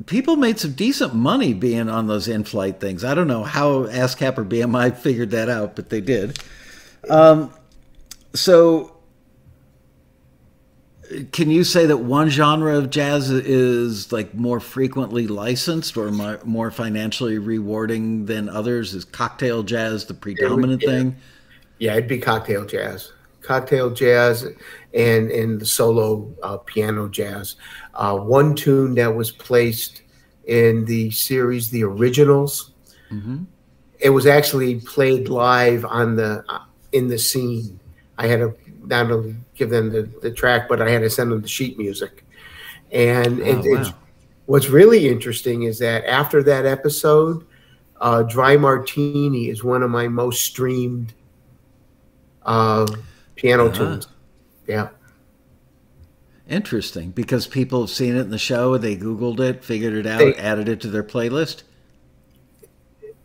people 0.05 0.35
made 0.35 0.59
some 0.59 0.73
decent 0.73 1.13
money 1.15 1.53
being 1.53 1.89
on 1.89 2.07
those 2.07 2.27
in-flight 2.27 2.79
things. 2.79 3.03
I 3.03 3.13
don't 3.13 3.27
know 3.27 3.43
how 3.43 3.85
ASCAP 3.85 4.37
or 4.37 4.45
BMI 4.45 4.95
figured 4.97 5.31
that 5.31 5.49
out, 5.49 5.75
but 5.75 5.89
they 5.89 6.01
did. 6.01 6.39
Um, 7.09 7.51
so 8.33 8.95
can 11.31 11.49
you 11.49 11.63
say 11.63 11.85
that 11.85 11.97
one 11.97 12.29
genre 12.29 12.77
of 12.77 12.89
jazz 12.89 13.29
is 13.29 14.11
like 14.11 14.33
more 14.33 14.59
frequently 14.59 15.27
licensed 15.27 15.97
or 15.97 16.11
more 16.11 16.71
financially 16.71 17.37
rewarding 17.37 18.25
than 18.25 18.49
others? 18.49 18.93
Is 18.93 19.05
cocktail 19.05 19.63
jazz 19.63 20.05
the 20.05 20.13
predominant 20.13 20.81
yeah, 20.81 20.89
thing? 20.89 21.15
Yeah, 21.79 21.93
it'd 21.93 22.07
be 22.07 22.19
cocktail 22.19 22.65
jazz, 22.65 23.11
cocktail 23.41 23.89
jazz, 23.89 24.47
and 24.93 25.31
and 25.31 25.59
the 25.59 25.65
solo 25.65 26.33
uh, 26.43 26.57
piano 26.57 27.09
jazz. 27.09 27.55
Uh, 27.93 28.17
one 28.17 28.55
tune 28.55 28.95
that 28.95 29.15
was 29.15 29.31
placed 29.31 30.03
in 30.45 30.85
the 30.85 31.11
series, 31.11 31.69
the 31.69 31.83
originals. 31.83 32.71
Mm-hmm. 33.11 33.43
It 33.99 34.09
was 34.09 34.25
actually 34.25 34.79
played 34.79 35.29
live 35.29 35.85
on 35.85 36.15
the 36.15 36.43
uh, 36.47 36.63
in 36.91 37.07
the 37.07 37.19
scene. 37.19 37.79
I 38.17 38.27
had 38.27 38.41
a 38.41 38.53
not 38.85 39.11
only 39.11 39.35
give 39.61 39.69
them 39.69 39.91
the, 39.91 40.09
the 40.23 40.31
track, 40.31 40.67
but 40.67 40.81
I 40.81 40.89
had 40.89 41.03
to 41.03 41.09
send 41.09 41.31
them 41.31 41.41
the 41.41 41.47
sheet 41.47 41.77
music. 41.77 42.25
And 42.91 43.39
oh, 43.41 43.45
it, 43.45 43.65
wow. 43.65 43.93
what's 44.47 44.69
really 44.69 45.07
interesting 45.07 45.63
is 45.63 45.77
that 45.79 46.03
after 46.05 46.41
that 46.43 46.65
episode, 46.65 47.45
uh, 47.99 48.23
Dry 48.23 48.57
Martini 48.57 49.49
is 49.49 49.63
one 49.63 49.83
of 49.83 49.91
my 49.91 50.07
most 50.07 50.43
streamed 50.43 51.13
uh, 52.41 52.87
piano 53.35 53.67
uh-huh. 53.67 53.77
tunes. 53.77 54.07
Yeah. 54.65 54.89
Interesting, 56.49 57.11
because 57.11 57.45
people 57.45 57.81
have 57.81 57.91
seen 57.91 58.15
it 58.15 58.21
in 58.21 58.31
the 58.31 58.39
show, 58.39 58.77
they 58.77 58.97
Googled 58.97 59.39
it, 59.39 59.63
figured 59.63 59.93
it 59.93 60.07
out, 60.07 60.17
they, 60.17 60.33
added 60.35 60.67
it 60.67 60.81
to 60.81 60.87
their 60.87 61.03
playlist. 61.03 61.61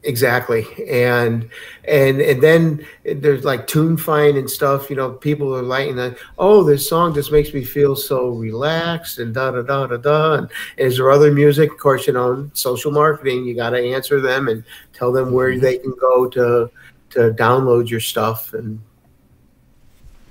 Exactly, 0.07 0.65
and 0.89 1.51
and 1.85 2.21
and 2.21 2.41
then 2.41 2.87
there's 3.05 3.45
like 3.45 3.67
TuneFind 3.67 4.39
and 4.39 4.49
stuff. 4.49 4.89
You 4.89 4.95
know, 4.95 5.11
people 5.11 5.53
are 5.53 5.63
liking 5.63 5.97
that. 5.97 6.17
Oh, 6.39 6.63
this 6.63 6.89
song 6.89 7.13
just 7.13 7.33
makes 7.33 7.53
me 7.53 7.65
feel 7.65 7.97
so 7.97 8.29
relaxed 8.29 9.19
and 9.19 9.35
da 9.35 9.51
da 9.51 9.63
da 9.63 9.89
da 9.89 9.97
da. 9.97 10.35
And 10.35 10.51
is 10.77 10.99
there 10.99 11.11
other 11.11 11.33
music? 11.33 11.73
Of 11.73 11.79
course, 11.79 12.07
you 12.07 12.13
know, 12.13 12.49
social 12.53 12.93
marketing. 12.93 13.47
You 13.47 13.57
got 13.57 13.71
to 13.71 13.79
answer 13.79 14.21
them 14.21 14.47
and 14.47 14.63
tell 14.93 15.11
them 15.11 15.33
where 15.33 15.51
mm-hmm. 15.51 15.61
they 15.61 15.79
can 15.79 15.93
go 16.01 16.29
to 16.29 16.71
to 17.11 17.19
download 17.33 17.91
your 17.91 18.01
stuff. 18.01 18.55
And 18.55 18.81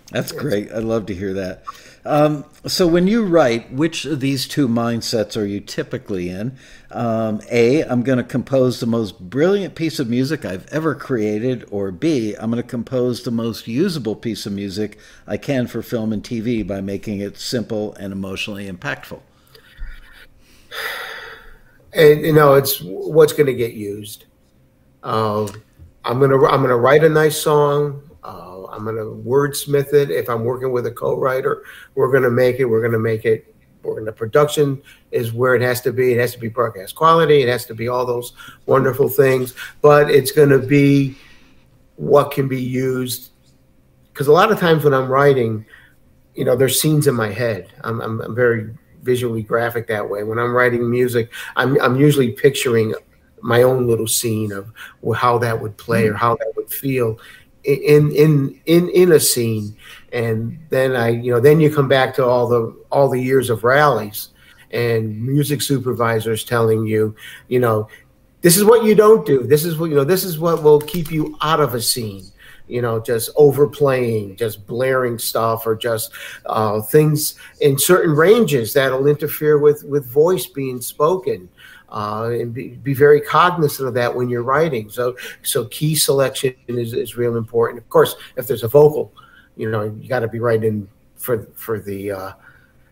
that's 0.10 0.32
great. 0.32 0.72
I'd 0.72 0.86
love 0.86 1.06
to 1.08 1.14
hear 1.14 1.34
that. 1.34 1.66
Um, 2.06 2.46
so 2.68 2.86
when 2.86 3.08
you 3.08 3.26
write, 3.26 3.74
which 3.74 4.06
of 4.06 4.20
these 4.20 4.48
two 4.48 4.68
mindsets 4.68 5.36
are 5.36 5.46
you 5.46 5.60
typically 5.60 6.30
in? 6.30 6.56
Um, 6.92 7.42
a, 7.50 7.82
I'm 7.82 8.04
going 8.04 8.20
to 8.20 8.24
compose 8.24 8.80
the 8.80 8.86
most 8.86 9.20
brilliant 9.20 9.74
piece 9.74 10.00
of 10.00 10.08
music 10.08 10.46
I've 10.46 10.68
ever 10.68 10.94
created, 10.94 11.66
or 11.72 11.92
B, 11.92 12.36
I'm 12.36 12.52
going 12.52 12.62
to 12.62 12.70
compose 12.70 13.24
the 13.24 13.32
most 13.32 13.68
usable 13.68 14.16
piece 14.16 14.46
of 14.46 14.54
music 14.54 15.00
I 15.26 15.38
can 15.38 15.66
for 15.66 15.82
film 15.82 16.14
and 16.14 16.24
TV 16.24 16.66
by 16.66 16.80
making 16.80 17.22
it 17.22 17.38
simple 17.38 17.96
and 17.96 18.14
emotionally 18.14 18.70
impactful. 18.70 19.22
and 21.94 22.22
you 22.22 22.34
know 22.34 22.54
it's 22.54 22.82
what's 22.82 23.34
going 23.34 23.48
to 23.48 23.54
get 23.54 23.74
used. 23.74 24.26
Uh, 25.02 25.48
I'm 26.04 26.20
gonna 26.20 26.36
I'm 26.46 26.62
gonna 26.62 26.78
write 26.78 27.04
a 27.04 27.10
nice 27.10 27.38
song. 27.42 28.02
Uh, 28.26 28.66
I'm 28.72 28.84
gonna 28.84 29.02
wordsmith 29.02 29.94
it. 29.94 30.10
If 30.10 30.30
I'm 30.30 30.44
working 30.44 30.72
with 30.72 30.88
a 30.88 30.92
co-writer, 30.92 31.64
we're 31.94 32.12
gonna 32.12 32.32
make 32.32 32.60
it. 32.60 32.66
We're 32.66 32.82
gonna 32.82 32.98
make 32.98 33.24
it. 33.24 33.54
We're 33.84 34.00
gonna 34.00 34.12
production 34.12 34.82
is 35.12 35.32
where 35.32 35.54
it 35.54 35.62
has 35.62 35.80
to 35.82 35.94
be. 35.94 36.14
It 36.14 36.20
has 36.20 36.32
to 36.34 36.40
be 36.40 36.48
broadcast 36.48 36.96
quality. 36.96 37.44
It 37.44 37.50
has 37.50 37.68
to 37.68 37.76
be 37.76 37.88
all 37.88 38.04
those 38.04 38.34
wonderful 38.66 39.10
things. 39.10 39.54
But 39.82 40.10
it's 40.10 40.32
gonna 40.32 40.58
be 40.58 41.16
what 41.98 42.32
can 42.32 42.48
be 42.48 42.60
used. 42.60 43.30
Because 44.12 44.26
a 44.26 44.32
lot 44.32 44.52
of 44.52 44.60
times 44.60 44.84
when 44.84 44.96
I'm 44.96 45.08
writing, 45.08 45.64
you 46.34 46.46
know, 46.46 46.56
there's 46.56 46.82
scenes 46.82 47.06
in 47.06 47.14
my 47.14 47.32
head. 47.32 47.68
I'm, 47.84 48.02
I'm, 48.02 48.22
I'm 48.22 48.34
very 48.34 48.74
visually 49.04 49.44
graphic 49.44 49.86
that 49.90 50.10
way. 50.10 50.24
When 50.24 50.40
I'm 50.40 50.52
writing 50.52 50.90
music, 50.90 51.32
I'm, 51.58 51.80
I'm 51.80 51.96
usually 51.96 52.32
picturing 52.32 52.96
my 53.42 53.62
own 53.62 53.88
little 53.88 54.08
scene 54.08 54.52
of 54.52 54.72
how 55.16 55.38
that 55.38 55.62
would 55.62 55.78
play 55.78 56.08
or 56.08 56.16
how 56.16 56.36
that 56.38 56.54
would 56.56 56.72
feel 56.72 57.20
in 57.66 58.12
in 58.12 58.60
in 58.66 58.90
in 58.90 59.12
a 59.14 59.20
scene 59.20 59.76
and 60.14 60.58
then 60.70 60.96
i 60.96 61.10
you 61.10 61.32
know 61.32 61.40
then 61.40 61.60
you 61.60 61.74
come 61.74 61.88
back 61.88 62.14
to 62.14 62.24
all 62.24 62.48
the 62.48 62.76
all 62.92 63.10
the 63.10 63.20
years 63.20 63.50
of 63.50 63.64
rallies 63.64 64.30
and 64.72 65.22
music 65.22 65.62
supervisors 65.62 66.44
telling 66.44 66.86
you 66.86 67.16
you 67.48 67.60
know 67.60 67.88
this 68.42 68.56
is 68.56 68.64
what 68.64 68.84
you 68.84 68.94
don't 68.94 69.26
do 69.26 69.44
this 69.44 69.66
is 69.66 69.78
what 69.78 69.90
you 69.90 69.96
know 69.96 70.04
this 70.04 70.24
is 70.24 70.38
what 70.38 70.62
will 70.62 70.82
keep 70.82 71.12
you 71.12 71.38
out 71.42 71.60
of 71.60 71.74
a 71.74 71.82
scene 71.82 72.24
you 72.68 72.82
know, 72.82 73.00
just 73.00 73.30
overplaying, 73.36 74.36
just 74.38 74.66
blaring 74.66 75.20
stuff, 75.20 75.68
or 75.68 75.76
just 75.76 76.12
uh, 76.48 76.82
things 76.82 77.36
in 77.62 77.78
certain 77.78 78.16
ranges 78.16 78.74
that'll 78.74 79.08
interfere 79.08 79.60
with 79.60 79.84
with 79.84 80.10
voice 80.10 80.48
being 80.48 80.82
spoken. 80.82 81.48
Uh, 81.96 82.30
and 82.34 82.54
be, 82.54 82.70
be, 82.70 82.94
very 82.94 83.22
cognizant 83.22 83.88
of 83.88 83.94
that 83.94 84.14
when 84.14 84.28
you're 84.28 84.44
writing. 84.44 84.90
So, 84.90 85.16
so 85.44 85.64
key 85.68 85.96
selection 85.96 86.54
is, 86.68 86.92
is 86.94 87.16
real 87.16 87.38
important. 87.38 87.82
Of 87.82 87.90
course, 87.90 88.16
if 88.36 88.48
there's 88.48 88.64
a 88.64 88.68
vocal, 88.68 89.14
you 89.56 89.72
know, 89.72 89.84
you 89.84 90.10
got 90.10 90.20
to 90.20 90.28
be 90.28 90.42
writing 90.42 90.90
for 91.16 91.48
for 91.56 91.80
the 91.80 92.12
uh, 92.12 92.32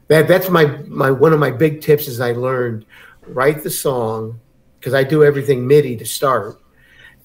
that 0.07 0.29
that's 0.29 0.49
my 0.49 0.65
my 0.87 1.11
one 1.11 1.33
of 1.33 1.39
my 1.39 1.51
big 1.51 1.81
tips 1.81 2.07
is 2.07 2.21
I 2.21 2.31
learned 2.31 2.85
write 3.27 3.61
the 3.61 3.69
song 3.69 4.39
because 4.79 4.93
I 4.93 5.03
do 5.03 5.21
everything 5.21 5.67
MIDI 5.67 5.97
to 5.97 6.05
start 6.05 6.63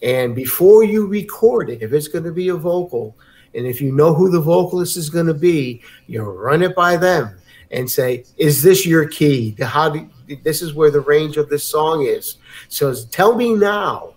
and 0.03 0.35
before 0.35 0.85
you 0.85 1.07
record 1.07 1.71
it, 1.71 1.83
if 1.83 1.93
it's 1.93 2.09
going 2.09 2.25
to 2.25 2.33
be 2.33 2.49
a 2.49 2.55
vocal, 2.55 3.17
and 3.55 3.67
if 3.67 3.81
you 3.81 3.93
know 3.93 4.15
who 4.15 4.31
the 4.31 4.41
vocalist 4.41 4.97
is 4.97 5.11
going 5.11 5.27
to 5.27 5.35
be, 5.35 5.83
you 6.07 6.23
run 6.23 6.63
it 6.63 6.75
by 6.77 6.97
them 6.97 7.37
and 7.71 7.91
say, 7.91 8.25
"Is 8.37 8.63
this 8.63 8.87
your 8.87 9.09
key? 9.09 9.57
How 9.61 9.89
do, 9.91 10.09
this 10.43 10.63
is 10.63 10.75
where 10.75 10.91
the 10.91 11.01
range 11.01 11.37
of 11.37 11.49
this 11.49 11.65
song 11.65 12.05
is?" 12.07 12.37
So 12.69 12.95
tell 13.11 13.35
me 13.35 13.55
now, 13.55 14.15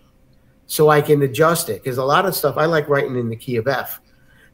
so 0.68 0.89
I 0.89 1.01
can 1.01 1.22
adjust 1.22 1.70
it. 1.70 1.84
Because 1.84 1.97
a 1.97 2.05
lot 2.05 2.26
of 2.26 2.36
stuff 2.36 2.57
I 2.57 2.66
like 2.66 2.88
writing 2.89 3.16
in 3.18 3.30
the 3.30 3.36
key 3.36 3.57
of 3.57 3.68
F, 3.68 4.01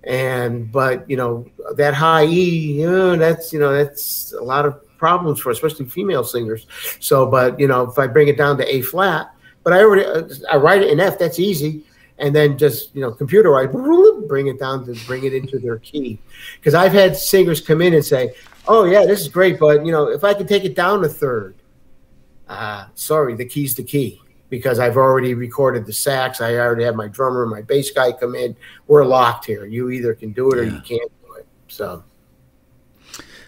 and 0.04 0.72
but 0.72 1.10
you 1.10 1.18
know 1.18 1.46
that 1.76 1.94
high 1.94 2.26
E, 2.26 2.80
you 2.82 2.90
know, 2.90 3.16
that's 3.16 3.52
you 3.54 3.60
know 3.60 3.74
that's 3.74 4.34
a 4.34 4.44
lot 4.44 4.66
of 4.66 4.84
problems 4.98 5.40
for 5.40 5.52
especially 5.52 5.86
female 5.86 6.24
singers. 6.24 6.68
So, 7.00 7.26
but 7.26 7.60
you 7.60 7.68
know 7.68 7.84
if 7.84 7.98
I 8.00 8.08
bring 8.08 8.28
it 8.28 8.38
down 8.38 8.58
to 8.58 8.76
A 8.76 8.82
flat 8.82 9.32
but 9.68 9.74
I 9.74 9.82
already 9.82 10.06
uh, 10.06 10.24
I 10.50 10.56
write 10.56 10.82
it 10.82 10.90
in 10.92 11.02
F. 11.02 11.20
That's 11.20 11.40
easy, 11.40 11.84
and 12.20 12.34
then 12.34 12.58
just 12.58 12.96
you 12.96 13.02
know 13.02 13.12
computer 13.12 13.52
write, 13.52 13.70
bring 14.30 14.48
it 14.48 14.58
down 14.58 14.86
to 14.86 14.96
bring 15.06 15.26
it 15.26 15.34
into 15.34 15.60
their 15.60 15.78
key. 15.80 16.20
Because 16.56 16.74
I've 16.74 16.94
had 16.94 17.18
singers 17.18 17.60
come 17.60 17.82
in 17.82 17.94
and 17.94 18.06
say, 18.06 18.34
"Oh 18.68 18.86
yeah, 18.86 19.06
this 19.06 19.22
is 19.22 19.28
great, 19.28 19.60
but 19.60 19.86
you 19.86 19.92
know 19.92 20.08
if 20.08 20.24
I 20.24 20.34
could 20.34 20.48
take 20.48 20.64
it 20.64 20.76
down 20.76 21.04
a 21.04 21.10
third, 21.10 21.56
uh, 22.48 22.86
sorry, 22.96 23.36
the 23.36 23.46
key's 23.46 23.76
the 23.76 23.84
key." 23.84 24.22
Because 24.50 24.80
I've 24.80 24.96
already 24.96 25.34
recorded 25.34 25.86
the 25.86 25.92
sax, 25.92 26.40
I 26.40 26.56
already 26.56 26.86
have 26.86 26.96
my 26.96 27.10
drummer 27.10 27.44
and 27.44 27.52
my 27.52 27.62
bass 27.62 27.92
guy 27.92 28.14
come 28.14 28.34
in. 28.34 28.56
We're 28.88 29.04
locked 29.04 29.46
here. 29.46 29.66
You 29.66 29.90
either 29.90 30.16
can 30.16 30.32
do 30.32 30.50
it 30.52 30.58
or 30.58 30.64
you 30.64 30.80
can't 30.80 31.12
do 31.26 31.34
it. 31.34 31.46
So, 31.68 32.02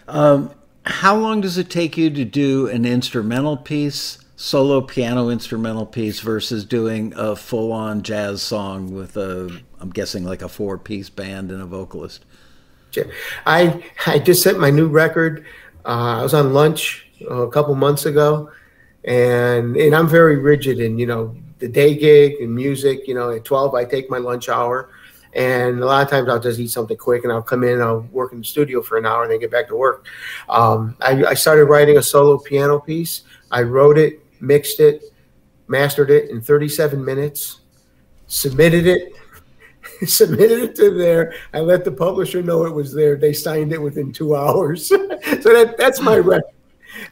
um, 0.06 0.52
how 0.84 1.16
long 1.16 1.40
does 1.40 1.56
it 1.56 1.70
take 1.70 1.96
you 1.96 2.10
to 2.10 2.24
do 2.26 2.66
an 2.68 2.84
instrumental 2.84 3.56
piece? 3.56 4.18
solo 4.40 4.80
piano 4.80 5.28
instrumental 5.28 5.84
piece 5.84 6.20
versus 6.20 6.64
doing 6.64 7.12
a 7.14 7.36
full 7.36 7.72
on 7.72 8.02
jazz 8.02 8.40
song 8.40 8.90
with 8.90 9.14
a 9.18 9.60
I'm 9.78 9.90
guessing 9.90 10.24
like 10.24 10.40
a 10.40 10.48
four 10.48 10.78
piece 10.78 11.10
band 11.10 11.50
and 11.50 11.60
a 11.60 11.66
vocalist? 11.66 12.24
I 13.46 13.82
I 14.06 14.18
just 14.18 14.42
sent 14.42 14.58
my 14.58 14.70
new 14.70 14.88
record. 14.88 15.46
Uh, 15.84 16.18
I 16.18 16.22
was 16.22 16.34
on 16.34 16.52
lunch 16.52 17.06
uh, 17.30 17.46
a 17.46 17.50
couple 17.50 17.74
months 17.74 18.06
ago, 18.06 18.50
and 19.04 19.76
and 19.76 19.94
I'm 19.94 20.08
very 20.08 20.36
rigid 20.36 20.80
in 20.80 20.98
you 20.98 21.06
know 21.06 21.36
the 21.58 21.68
day 21.68 21.96
gig 21.96 22.40
and 22.40 22.54
music. 22.54 23.06
You 23.06 23.14
know, 23.14 23.30
at 23.30 23.44
12 23.44 23.74
I 23.74 23.84
take 23.84 24.10
my 24.10 24.18
lunch 24.18 24.48
hour, 24.48 24.90
and 25.34 25.80
a 25.80 25.86
lot 25.86 26.02
of 26.02 26.10
times 26.10 26.28
I'll 26.28 26.40
just 26.40 26.58
eat 26.58 26.70
something 26.70 26.96
quick 26.96 27.24
and 27.24 27.32
I'll 27.32 27.42
come 27.42 27.64
in. 27.64 27.80
I'll 27.80 28.00
work 28.12 28.32
in 28.32 28.38
the 28.38 28.44
studio 28.44 28.82
for 28.82 28.98
an 28.98 29.06
hour 29.06 29.22
and 29.22 29.32
then 29.32 29.40
get 29.40 29.50
back 29.50 29.68
to 29.68 29.76
work. 29.76 30.06
Um, 30.48 30.96
I, 31.00 31.24
I 31.24 31.34
started 31.34 31.66
writing 31.66 31.98
a 31.98 32.02
solo 32.02 32.38
piano 32.38 32.78
piece. 32.78 33.22
I 33.50 33.62
wrote 33.62 33.98
it 33.98 34.20
mixed 34.40 34.80
it, 34.80 35.04
mastered 35.68 36.10
it 36.10 36.30
in 36.30 36.40
37 36.40 37.04
minutes, 37.04 37.60
submitted 38.26 38.86
it, 38.86 39.12
submitted 40.06 40.62
it 40.62 40.76
to 40.76 40.90
there. 40.90 41.34
I 41.52 41.60
let 41.60 41.84
the 41.84 41.92
publisher 41.92 42.42
know 42.42 42.64
it 42.64 42.74
was 42.74 42.92
there. 42.92 43.16
They 43.16 43.32
signed 43.32 43.72
it 43.72 43.80
within 43.80 44.12
two 44.12 44.36
hours. 44.40 44.88
so 44.88 45.04
that 45.04 45.74
that's 45.78 46.00
my 46.00 46.16
record. 46.16 46.44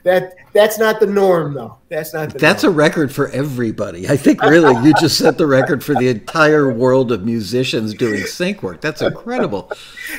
That 0.03 0.35
that's 0.53 0.79
not 0.79 0.99
the 1.01 1.07
norm 1.07 1.55
though. 1.55 1.79
That's 1.89 2.13
not. 2.13 2.35
that's 2.35 2.65
norm. 2.65 2.75
a 2.75 2.77
record 2.77 3.13
for 3.13 3.29
everybody. 3.29 4.09
I 4.09 4.17
think 4.17 4.43
really 4.43 4.75
you 4.85 4.93
just 5.01 5.17
set 5.19 5.39
the 5.39 5.47
record 5.47 5.85
for 5.85 5.95
the 5.95 6.09
entire 6.09 6.73
world 6.73 7.13
of 7.13 7.25
musicians 7.25 7.95
doing 7.95 8.23
sync 8.25 8.63
work. 8.63 8.81
That's 8.81 9.01
incredible. 9.03 9.71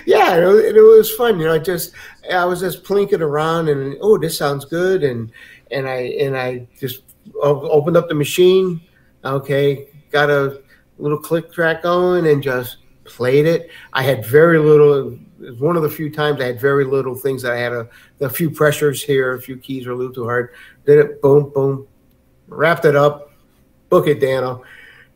yeah, 0.05 0.37
it, 0.37 0.77
it 0.77 0.81
was 0.81 1.11
fun. 1.11 1.39
You 1.39 1.47
know, 1.47 1.53
I 1.53 1.59
just 1.59 1.91
I 2.31 2.45
was 2.45 2.61
just 2.61 2.83
plinking 2.83 3.19
around 3.19 3.67
and 3.67 3.97
oh, 4.01 4.17
this 4.17 4.37
sounds 4.37 4.65
good 4.65 5.03
and 5.03 5.31
and 5.71 5.87
I 5.87 6.15
and 6.19 6.37
I 6.37 6.67
just 6.79 7.03
opened 7.41 7.97
up 7.97 8.07
the 8.07 8.15
machine. 8.15 8.81
Okay, 9.25 9.87
got 10.11 10.29
a 10.29 10.61
little 10.99 11.17
click 11.17 11.51
track 11.51 11.83
going 11.83 12.27
and 12.27 12.43
just 12.43 12.77
played 13.05 13.45
it. 13.45 13.69
I 13.93 14.03
had 14.03 14.25
very 14.25 14.59
little. 14.59 15.13
It 15.13 15.51
was 15.51 15.59
one 15.59 15.75
of 15.75 15.83
the 15.83 15.89
few 15.89 16.11
times 16.11 16.41
I 16.41 16.45
had 16.45 16.59
very 16.59 16.85
little 16.85 17.15
things 17.15 17.41
that 17.41 17.53
I 17.53 17.57
had 17.57 17.73
a, 17.73 17.89
a 18.19 18.29
few 18.29 18.49
pressures 18.49 19.01
here, 19.01 19.33
a 19.33 19.41
few 19.41 19.57
keys 19.57 19.87
were 19.87 19.93
a 19.93 19.95
little 19.95 20.13
too 20.13 20.25
hard. 20.25 20.53
Did 20.85 20.99
it, 20.99 21.21
boom, 21.21 21.51
boom, 21.53 21.87
wrapped 22.47 22.85
it 22.85 22.95
up, 22.95 23.31
book 23.89 24.07
it, 24.07 24.19
Danno. 24.19 24.63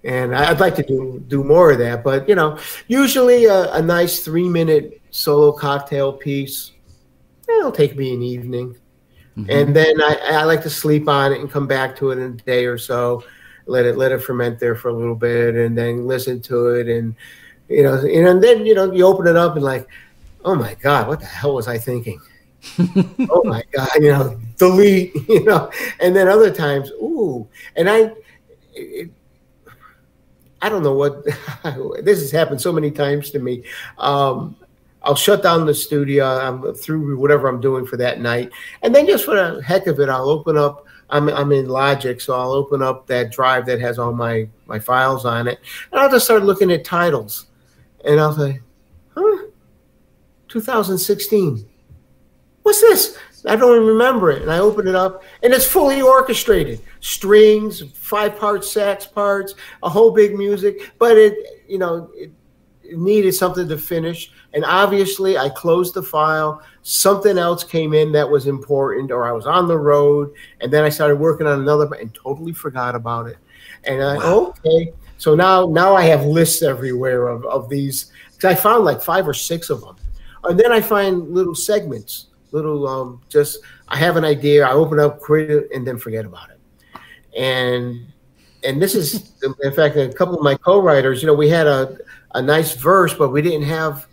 And 0.03 0.36
I'd 0.36 0.59
like 0.59 0.75
to 0.75 0.84
do 0.84 1.23
do 1.27 1.43
more 1.43 1.71
of 1.71 1.79
that, 1.79 2.03
but 2.03 2.27
you 2.27 2.36
know, 2.36 2.59
usually 2.88 3.45
a, 3.45 3.71
a 3.73 3.81
nice 3.81 4.19
three 4.19 4.49
minute 4.49 5.01
solo 5.11 5.53
cocktail 5.53 6.11
piece. 6.11 6.71
It'll 7.47 7.71
take 7.71 7.95
me 7.95 8.13
an 8.13 8.21
evening. 8.21 8.75
Mm-hmm. 9.38 9.49
And 9.49 9.75
then 9.75 10.01
I, 10.01 10.17
I 10.31 10.43
like 10.43 10.61
to 10.63 10.69
sleep 10.69 11.07
on 11.07 11.31
it 11.31 11.39
and 11.39 11.49
come 11.49 11.67
back 11.67 11.95
to 11.97 12.11
it 12.11 12.19
in 12.19 12.34
a 12.34 12.36
day 12.43 12.65
or 12.65 12.77
so, 12.77 13.23
let 13.66 13.86
it 13.86 13.97
let 13.97 14.11
it 14.11 14.22
ferment 14.22 14.59
there 14.59 14.76
for 14.76 14.89
a 14.89 14.93
little 14.93 15.16
bit, 15.16 15.55
and 15.55 15.78
then 15.78 16.05
listen 16.07 16.41
to 16.41 16.68
it, 16.70 16.88
and 16.88 17.16
you 17.70 17.84
know, 17.84 17.95
and 17.95 18.43
then 18.43 18.66
you 18.66 18.74
know, 18.74 18.91
you 18.91 19.05
open 19.05 19.28
it 19.28 19.36
up 19.36 19.55
and 19.55 19.64
like, 19.64 19.88
oh 20.45 20.55
my 20.55 20.76
god, 20.76 21.07
what 21.07 21.20
the 21.20 21.26
hell 21.26 21.55
was 21.55 21.68
I 21.68 21.78
thinking? 21.78 22.20
oh 23.30 23.41
my 23.45 23.64
god, 23.72 23.89
you 23.95 24.11
know, 24.11 24.39
delete, 24.57 25.14
you 25.30 25.43
know, 25.43 25.72
and 25.99 26.16
then 26.16 26.28
other 26.28 26.51
times, 26.51 26.91
ooh, 26.91 27.47
and 27.76 27.89
I. 27.89 28.11
It, 28.74 29.11
I 30.64 30.70
don't 30.70 30.82
know 30.82 30.95
what 30.95 31.26
this 32.05 32.22
has 32.22 32.32
happened 32.32 32.61
so 32.61 32.72
many 32.72 32.89
times 32.89 33.32
to 33.32 33.39
me. 33.39 33.66
Um, 33.97 34.55
I'll 35.03 35.14
shut 35.14 35.43
down 35.43 35.66
the 35.66 35.74
studio. 35.74 36.26
I'm 36.26 36.74
through 36.74 37.20
whatever 37.20 37.49
I'm 37.49 37.59
doing 37.59 37.86
for 37.86 37.97
that 37.97 38.22
night, 38.22 38.49
and 38.82 38.95
then 38.95 39.05
just 39.05 39.26
for 39.26 39.36
the 39.36 39.61
heck 39.61 39.88
of 39.88 39.99
it, 39.99 40.07
I'll 40.07 40.30
open 40.30 40.57
up. 40.57 40.86
I'm 41.10 41.30
I'm 41.30 41.51
in 41.51 41.68
Logic, 41.68 42.20
so 42.20 42.34
I'll 42.34 42.51
open 42.51 42.82
up 42.82 43.08
that 43.08 43.32
drive 43.32 43.66
that 43.68 43.80
has 43.80 43.99
all 43.99 44.14
my 44.14 44.47
my 44.66 44.80
files 44.80 45.26
on 45.26 45.47
it, 45.47 45.60
and 45.91 45.99
I'll 45.99 46.10
just 46.10 46.26
start 46.26 46.43
looking 46.43 46.72
at 46.72 46.84
titles, 46.84 47.47
and 48.06 48.20
I'll 48.20 48.34
say, 48.34 48.62
"Huh, 49.16 49.45
2016. 50.47 51.68
What's 52.64 52.82
this? 52.82 53.18
I 53.45 53.56
don't 53.56 53.76
even 53.76 53.88
remember 53.88 54.32
it." 54.32 54.41
And 54.41 54.51
I 54.51 54.60
open 54.60 54.88
it 54.88 54.95
up, 54.95 55.24
and 55.43 55.54
it's 55.54 55.68
fully 55.68 56.01
orchestrated, 56.01 56.82
strings, 56.99 57.84
five 57.93 58.38
part 58.38 58.64
sax 58.64 59.06
parts, 59.06 59.56
a 59.84 59.89
whole 59.89 60.12
big 60.12 60.36
music, 60.36 60.93
but 60.99 61.18
it 61.18 61.64
you 61.68 61.78
know. 61.78 62.10
It, 62.16 62.32
needed 62.91 63.34
something 63.34 63.67
to 63.67 63.77
finish. 63.77 64.31
And 64.53 64.65
obviously, 64.65 65.38
I 65.38 65.49
closed 65.49 65.93
the 65.93 66.03
file. 66.03 66.61
Something 66.81 67.38
else 67.38 67.63
came 67.63 67.93
in 67.93 68.11
that 68.11 68.29
was 68.29 68.47
important, 68.47 69.11
or 69.11 69.25
I 69.25 69.31
was 69.31 69.45
on 69.45 69.67
the 69.67 69.77
road. 69.77 70.34
And 70.61 70.71
then 70.71 70.84
I 70.84 70.89
started 70.89 71.15
working 71.15 71.47
on 71.47 71.59
another 71.61 71.89
and 71.95 72.13
totally 72.13 72.53
forgot 72.53 72.95
about 72.95 73.27
it. 73.27 73.38
And 73.86 74.01
I, 74.01 74.17
wow. 74.17 74.53
okay. 74.65 74.93
So 75.17 75.36
now, 75.36 75.67
now 75.67 75.95
I 75.95 76.03
have 76.03 76.25
lists 76.25 76.61
everywhere 76.61 77.27
of, 77.27 77.45
of 77.45 77.69
these. 77.69 78.11
I 78.43 78.55
found 78.55 78.84
like 78.84 79.01
five 79.01 79.27
or 79.27 79.34
six 79.34 79.69
of 79.69 79.81
them. 79.81 79.95
And 80.43 80.59
then 80.59 80.71
I 80.71 80.81
find 80.81 81.29
little 81.29 81.55
segments, 81.55 82.27
little, 82.51 82.88
um, 82.88 83.21
just, 83.29 83.59
I 83.88 83.97
have 83.97 84.17
an 84.17 84.25
idea. 84.25 84.65
I 84.67 84.73
open 84.73 84.99
up, 84.99 85.21
create 85.21 85.49
it, 85.49 85.69
and 85.73 85.88
then 85.88 85.97
forget 85.97 86.25
about 86.25 86.49
it. 86.49 86.59
and 87.38 88.07
and 88.63 88.81
this 88.81 88.95
is 88.95 89.34
in 89.41 89.73
fact 89.73 89.97
a 89.97 90.11
couple 90.13 90.36
of 90.36 90.41
my 90.41 90.55
co-writers. 90.55 91.21
You 91.21 91.27
know, 91.27 91.34
we 91.34 91.49
had 91.49 91.67
a 91.67 91.97
a 92.34 92.41
nice 92.41 92.75
verse, 92.75 93.13
but 93.13 93.29
we 93.29 93.41
didn't 93.41 93.63
have 93.63 94.07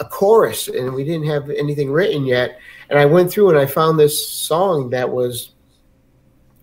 a 0.00 0.04
chorus, 0.04 0.68
and 0.68 0.92
we 0.92 1.04
didn't 1.04 1.26
have 1.26 1.50
anything 1.50 1.90
written 1.90 2.24
yet. 2.24 2.58
And 2.90 2.98
I 2.98 3.06
went 3.06 3.30
through 3.30 3.50
and 3.50 3.58
I 3.58 3.66
found 3.66 3.98
this 3.98 4.28
song 4.28 4.90
that 4.90 5.08
was 5.08 5.52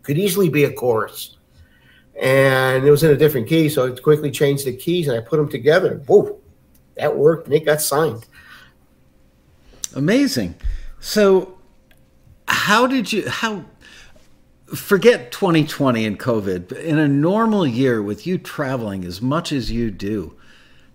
could 0.03 0.17
easily 0.17 0.49
be 0.49 0.63
a 0.63 0.73
chorus 0.73 1.37
and 2.21 2.85
it 2.85 2.91
was 2.91 3.03
in 3.03 3.11
a 3.11 3.17
different 3.17 3.47
key. 3.47 3.67
So 3.67 3.91
I 3.91 3.99
quickly 3.99 4.31
changed 4.31 4.65
the 4.65 4.75
keys 4.75 5.07
and 5.07 5.17
I 5.17 5.21
put 5.21 5.37
them 5.37 5.49
together. 5.49 6.01
Whoa, 6.05 6.39
that 6.95 7.15
worked. 7.15 7.47
And 7.47 7.55
it 7.55 7.65
got 7.65 7.81
signed. 7.81 8.25
Amazing. 9.95 10.55
So, 10.99 11.57
how 12.47 12.85
did 12.85 13.11
you, 13.11 13.27
how, 13.27 13.65
forget 14.75 15.31
2020 15.31 16.05
and 16.05 16.19
COVID, 16.19 16.73
in 16.73 16.99
a 16.99 17.07
normal 17.07 17.65
year 17.65 18.01
with 18.01 18.27
you 18.27 18.37
traveling 18.37 19.03
as 19.03 19.21
much 19.21 19.51
as 19.51 19.71
you 19.71 19.89
do, 19.89 20.35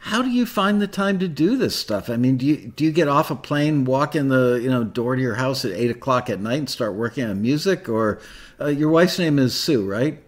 how 0.07 0.23
do 0.23 0.31
you 0.31 0.47
find 0.47 0.81
the 0.81 0.87
time 0.87 1.19
to 1.19 1.27
do 1.27 1.57
this 1.57 1.75
stuff? 1.75 2.09
I 2.09 2.17
mean, 2.17 2.37
do 2.37 2.47
you 2.47 2.57
do 2.69 2.85
you 2.85 2.93
get 2.93 3.09
off 3.09 3.33
a 3.33 3.35
plane, 3.35 3.85
walk 3.85 4.15
in 4.15 4.29
the 4.29 4.61
you 4.63 4.71
know 4.71 4.85
door 4.85 5.17
to 5.17 5.21
your 5.21 5.35
house 5.35 5.65
at 5.65 5.73
eight 5.73 5.91
o'clock 5.91 6.31
at 6.31 6.41
night, 6.41 6.61
and 6.61 6.71
start 6.71 6.95
working 6.95 7.25
on 7.25 7.43
music? 7.43 7.89
Or 7.89 8.21
uh, 8.61 8.67
your 8.67 8.89
wife's 8.89 9.19
name 9.19 9.41
is 9.41 9.53
Sue, 9.53 9.85
right? 9.85 10.23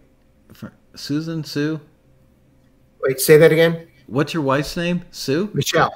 Susan 0.97 1.45
Sue. 1.45 1.81
Wait, 3.03 3.21
say 3.21 3.37
that 3.37 3.53
again. 3.53 3.87
What's 4.09 4.35
your 4.35 4.43
wife's 4.43 4.77
name? 4.77 5.05
Sue. 5.13 5.49
Michelle. 5.55 5.93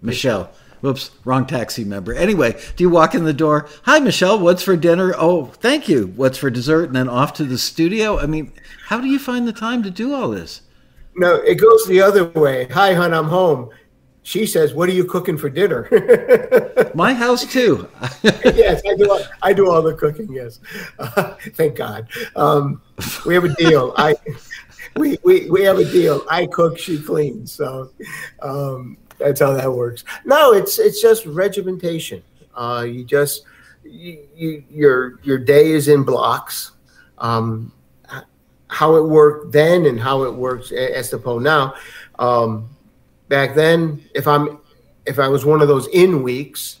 Michelle. 0.00 0.50
Whoops, 0.80 1.10
wrong 1.26 1.44
taxi 1.44 1.84
member. 1.84 2.14
Anyway, 2.14 2.58
do 2.76 2.84
you 2.84 2.88
walk 2.88 3.14
in 3.14 3.24
the 3.24 3.34
door? 3.34 3.68
Hi, 3.82 3.98
Michelle. 3.98 4.38
What's 4.38 4.62
for 4.62 4.74
dinner? 4.74 5.12
Oh, 5.18 5.46
thank 5.46 5.86
you. 5.86 6.14
What's 6.16 6.38
for 6.38 6.48
dessert? 6.48 6.84
And 6.84 6.96
then 6.96 7.10
off 7.10 7.34
to 7.34 7.44
the 7.44 7.58
studio. 7.58 8.18
I 8.18 8.24
mean, 8.24 8.52
how 8.86 9.02
do 9.02 9.06
you 9.06 9.18
find 9.18 9.46
the 9.46 9.52
time 9.52 9.82
to 9.82 9.90
do 9.90 10.14
all 10.14 10.30
this? 10.30 10.62
No, 11.18 11.34
it 11.34 11.56
goes 11.56 11.84
the 11.86 12.00
other 12.00 12.26
way. 12.28 12.66
Hi, 12.68 12.94
hon, 12.94 13.12
I'm 13.12 13.24
home. 13.24 13.70
She 14.22 14.46
says, 14.46 14.72
"What 14.72 14.88
are 14.88 14.92
you 14.92 15.04
cooking 15.04 15.36
for 15.36 15.48
dinner?" 15.48 15.88
My 16.94 17.12
house 17.12 17.44
too. 17.44 17.88
yes, 18.22 18.80
I 18.88 18.94
do. 18.94 19.10
All, 19.10 19.20
I 19.42 19.52
do 19.52 19.68
all 19.68 19.82
the 19.82 19.94
cooking. 19.94 20.32
Yes, 20.32 20.60
uh, 21.00 21.34
thank 21.54 21.74
God. 21.74 22.08
Um, 22.36 22.80
we 23.26 23.34
have 23.34 23.44
a 23.44 23.54
deal. 23.54 23.94
I 23.96 24.14
we, 24.96 25.18
we 25.24 25.50
we 25.50 25.62
have 25.62 25.78
a 25.78 25.84
deal. 25.84 26.24
I 26.30 26.46
cook, 26.46 26.78
she 26.78 27.02
cleans. 27.02 27.50
So 27.50 27.90
um, 28.42 28.96
that's 29.18 29.40
how 29.40 29.54
that 29.54 29.72
works. 29.72 30.04
No, 30.24 30.52
it's 30.52 30.78
it's 30.78 31.02
just 31.02 31.26
regimentation. 31.26 32.22
Uh, 32.54 32.86
you 32.88 33.04
just 33.04 33.44
you, 33.82 34.24
you, 34.36 34.64
your 34.70 35.18
your 35.24 35.38
day 35.38 35.72
is 35.72 35.88
in 35.88 36.04
blocks. 36.04 36.72
Um, 37.18 37.72
how 38.68 38.96
it 38.96 39.02
worked 39.02 39.52
then 39.52 39.86
and 39.86 39.98
how 39.98 40.22
it 40.22 40.32
works 40.32 40.72
as 40.72 41.10
the 41.10 41.18
po 41.18 41.38
now. 41.38 41.74
Um, 42.18 42.68
back 43.28 43.54
then, 43.54 44.04
if 44.14 44.26
I'm 44.26 44.58
if 45.06 45.18
I 45.18 45.28
was 45.28 45.44
one 45.44 45.62
of 45.62 45.68
those 45.68 45.88
in 45.88 46.22
weeks, 46.22 46.80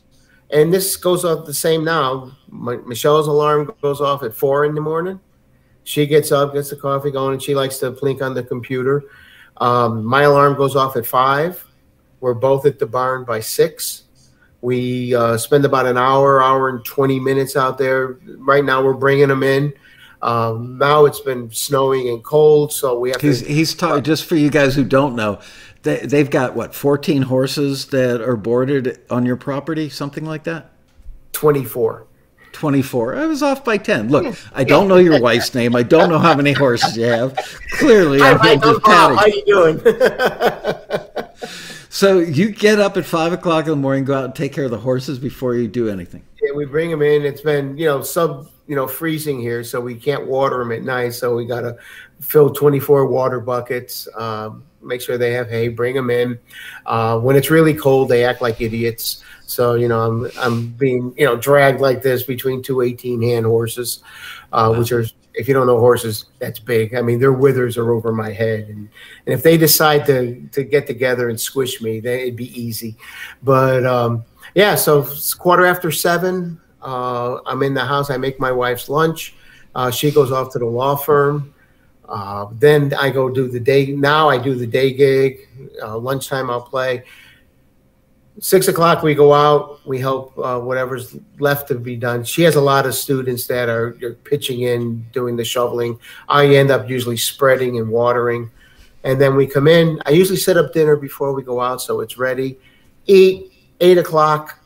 and 0.50 0.72
this 0.72 0.96
goes 0.96 1.24
off 1.24 1.46
the 1.46 1.54
same 1.54 1.84
now. 1.84 2.32
My, 2.48 2.76
Michelle's 2.76 3.26
alarm 3.26 3.72
goes 3.82 4.00
off 4.00 4.22
at 4.22 4.34
four 4.34 4.64
in 4.64 4.74
the 4.74 4.80
morning. 4.80 5.20
She 5.84 6.06
gets 6.06 6.32
up, 6.32 6.52
gets 6.52 6.70
the 6.70 6.76
coffee 6.76 7.10
going, 7.10 7.34
and 7.34 7.42
she 7.42 7.54
likes 7.54 7.78
to 7.78 7.92
plink 7.92 8.20
on 8.20 8.34
the 8.34 8.42
computer. 8.42 9.04
Um, 9.58 10.04
my 10.04 10.22
alarm 10.22 10.56
goes 10.56 10.76
off 10.76 10.96
at 10.96 11.06
five. 11.06 11.64
We're 12.20 12.34
both 12.34 12.66
at 12.66 12.78
the 12.78 12.86
barn 12.86 13.24
by 13.24 13.40
six. 13.40 14.04
We 14.60 15.14
uh, 15.14 15.36
spend 15.36 15.64
about 15.64 15.86
an 15.86 15.96
hour, 15.96 16.42
hour 16.42 16.68
and 16.68 16.84
20 16.84 17.20
minutes 17.20 17.56
out 17.56 17.78
there. 17.78 18.18
Right 18.36 18.64
now, 18.64 18.82
we're 18.82 18.94
bringing 18.94 19.28
them 19.28 19.42
in. 19.42 19.72
Um, 20.20 20.78
now 20.78 21.04
it's 21.04 21.20
been 21.20 21.50
snowing 21.50 22.08
and 22.08 22.22
cold, 22.24 22.72
so 22.72 22.98
we 22.98 23.10
have. 23.10 23.20
He's 23.20 23.42
to, 23.42 23.48
he's 23.48 23.74
ta- 23.74 24.00
just 24.00 24.24
for 24.24 24.36
you 24.36 24.50
guys 24.50 24.74
who 24.74 24.84
don't 24.84 25.14
know. 25.14 25.40
They, 25.82 25.98
they've 26.00 26.28
got 26.28 26.56
what 26.56 26.74
14 26.74 27.22
horses 27.22 27.86
that 27.86 28.20
are 28.20 28.36
boarded 28.36 29.00
on 29.10 29.24
your 29.24 29.36
property, 29.36 29.88
something 29.88 30.24
like 30.24 30.44
that. 30.44 30.70
24. 31.32 32.06
24. 32.52 33.16
I 33.16 33.26
was 33.26 33.42
off 33.42 33.64
by 33.64 33.76
10. 33.76 34.08
Look, 34.08 34.36
I 34.52 34.64
don't 34.64 34.88
know 34.88 34.96
your 34.96 35.20
wife's 35.20 35.54
name. 35.54 35.76
I 35.76 35.84
don't 35.84 36.08
know 36.08 36.18
how 36.18 36.34
many 36.34 36.52
horses 36.52 36.96
you 36.96 37.04
have. 37.04 37.36
Clearly, 37.72 38.20
I'm 38.20 38.60
just 38.60 38.82
patting. 38.82 39.16
How 39.16 39.26
you 39.26 39.44
doing? 39.46 39.80
so 41.88 42.18
you 42.18 42.50
get 42.50 42.80
up 42.80 42.96
at 42.96 43.04
5 43.04 43.34
o'clock 43.34 43.66
in 43.66 43.70
the 43.70 43.76
morning, 43.76 44.04
go 44.04 44.14
out 44.18 44.24
and 44.24 44.34
take 44.34 44.52
care 44.52 44.64
of 44.64 44.72
the 44.72 44.78
horses 44.78 45.20
before 45.20 45.54
you 45.54 45.68
do 45.68 45.88
anything. 45.88 46.24
We 46.54 46.64
bring 46.64 46.90
them 46.90 47.02
in. 47.02 47.24
It's 47.24 47.40
been, 47.40 47.76
you 47.76 47.86
know, 47.86 48.02
sub 48.02 48.48
you 48.66 48.76
know 48.76 48.86
freezing 48.86 49.40
here, 49.40 49.64
so 49.64 49.80
we 49.80 49.94
can't 49.94 50.26
water 50.26 50.58
them 50.58 50.72
at 50.72 50.82
night. 50.82 51.14
So 51.14 51.34
we 51.34 51.46
got 51.46 51.62
to 51.62 51.76
fill 52.20 52.50
24 52.50 53.06
water 53.06 53.40
buckets. 53.40 54.06
Um, 54.14 54.64
make 54.82 55.00
sure 55.00 55.18
they 55.18 55.32
have 55.32 55.48
hay. 55.48 55.68
Bring 55.68 55.94
them 55.94 56.10
in. 56.10 56.38
Uh, 56.86 57.18
when 57.18 57.34
it's 57.34 57.50
really 57.50 57.74
cold, 57.74 58.08
they 58.08 58.24
act 58.24 58.42
like 58.42 58.60
idiots. 58.60 59.24
So 59.46 59.74
you 59.74 59.88
know, 59.88 60.00
I'm 60.00 60.30
I'm 60.38 60.68
being 60.68 61.14
you 61.16 61.24
know 61.24 61.36
dragged 61.36 61.80
like 61.80 62.02
this 62.02 62.22
between 62.22 62.62
two 62.62 62.82
18 62.82 63.22
hand 63.22 63.46
horses, 63.46 64.02
uh, 64.52 64.68
wow. 64.70 64.78
which 64.78 64.92
are 64.92 65.04
if 65.34 65.46
you 65.46 65.54
don't 65.54 65.68
know 65.68 65.78
horses, 65.78 66.26
that's 66.40 66.58
big. 66.58 66.94
I 66.94 67.00
mean, 67.00 67.20
their 67.20 67.32
withers 67.32 67.78
are 67.78 67.92
over 67.92 68.12
my 68.12 68.32
head, 68.32 68.68
and, 68.68 68.88
and 69.26 69.34
if 69.34 69.42
they 69.42 69.56
decide 69.56 70.04
to 70.06 70.46
to 70.52 70.64
get 70.64 70.86
together 70.86 71.30
and 71.30 71.40
squish 71.40 71.80
me, 71.80 72.00
they, 72.00 72.22
it'd 72.22 72.36
be 72.36 72.60
easy. 72.60 72.96
But 73.42 73.86
um, 73.86 74.24
yeah, 74.58 74.74
so 74.74 75.02
it's 75.02 75.34
quarter 75.34 75.64
after 75.64 75.92
seven. 75.92 76.60
Uh, 76.82 77.38
I'm 77.46 77.62
in 77.62 77.74
the 77.74 77.84
house. 77.84 78.10
I 78.10 78.16
make 78.16 78.40
my 78.40 78.50
wife's 78.50 78.88
lunch. 78.88 79.36
Uh, 79.72 79.88
she 79.88 80.10
goes 80.10 80.32
off 80.32 80.52
to 80.54 80.58
the 80.58 80.66
law 80.66 80.96
firm. 80.96 81.54
Uh, 82.08 82.46
then 82.54 82.92
I 82.94 83.10
go 83.10 83.30
do 83.30 83.46
the 83.46 83.60
day. 83.60 83.86
Now 83.92 84.28
I 84.28 84.36
do 84.36 84.56
the 84.56 84.66
day 84.66 84.92
gig. 84.92 85.48
Uh, 85.80 85.96
lunchtime 85.96 86.50
I'll 86.50 86.62
play. 86.62 87.04
Six 88.40 88.66
o'clock 88.66 89.04
we 89.04 89.14
go 89.14 89.32
out. 89.32 89.78
We 89.86 90.00
help 90.00 90.36
uh, 90.36 90.58
whatever's 90.58 91.16
left 91.38 91.68
to 91.68 91.76
be 91.76 91.94
done. 91.94 92.24
She 92.24 92.42
has 92.42 92.56
a 92.56 92.60
lot 92.60 92.84
of 92.84 92.96
students 92.96 93.46
that 93.46 93.68
are, 93.68 93.96
are 94.02 94.14
pitching 94.24 94.62
in, 94.62 95.06
doing 95.12 95.36
the 95.36 95.44
shoveling. 95.44 96.00
I 96.28 96.46
end 96.56 96.72
up 96.72 96.90
usually 96.90 97.16
spreading 97.16 97.78
and 97.78 97.88
watering, 97.88 98.50
and 99.04 99.20
then 99.20 99.36
we 99.36 99.46
come 99.46 99.68
in. 99.68 100.02
I 100.04 100.10
usually 100.10 100.36
set 100.36 100.56
up 100.56 100.72
dinner 100.72 100.96
before 100.96 101.32
we 101.32 101.44
go 101.44 101.60
out, 101.60 101.80
so 101.80 102.00
it's 102.00 102.18
ready. 102.18 102.58
Eat 103.06 103.52
eight 103.80 103.98
o'clock 103.98 104.58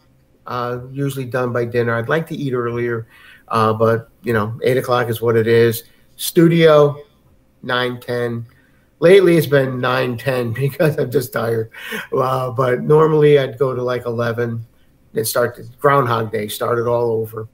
uh, 0.46 0.80
usually 0.90 1.24
done 1.24 1.52
by 1.52 1.64
dinner. 1.64 1.94
I'd 1.94 2.08
like 2.08 2.26
to 2.28 2.36
eat 2.36 2.52
earlier, 2.52 3.06
uh, 3.48 3.72
but 3.72 4.10
you 4.22 4.32
know, 4.32 4.58
eight 4.62 4.76
o'clock 4.76 5.08
is 5.08 5.20
what 5.20 5.36
it 5.36 5.46
is. 5.46 5.84
Studio, 6.16 6.96
nine 7.62 8.00
ten. 8.00 8.46
Lately, 8.98 9.36
it's 9.36 9.46
been 9.46 9.80
nine 9.80 10.16
ten 10.16 10.52
because 10.64 10.98
I'm 10.98 11.10
just 11.10 11.32
tired. 11.32 11.70
Uh, 12.16 12.50
but 12.50 12.82
normally, 12.82 13.38
I'd 13.38 13.58
go 13.58 13.74
to 13.74 13.82
like 13.82 14.06
eleven 14.06 14.64
and 15.14 15.26
start 15.26 15.56
the 15.56 15.68
Groundhog 15.78 16.32
Day. 16.32 16.48
Start 16.48 16.78
it 16.78 16.86
all 16.86 17.12
over. 17.12 17.48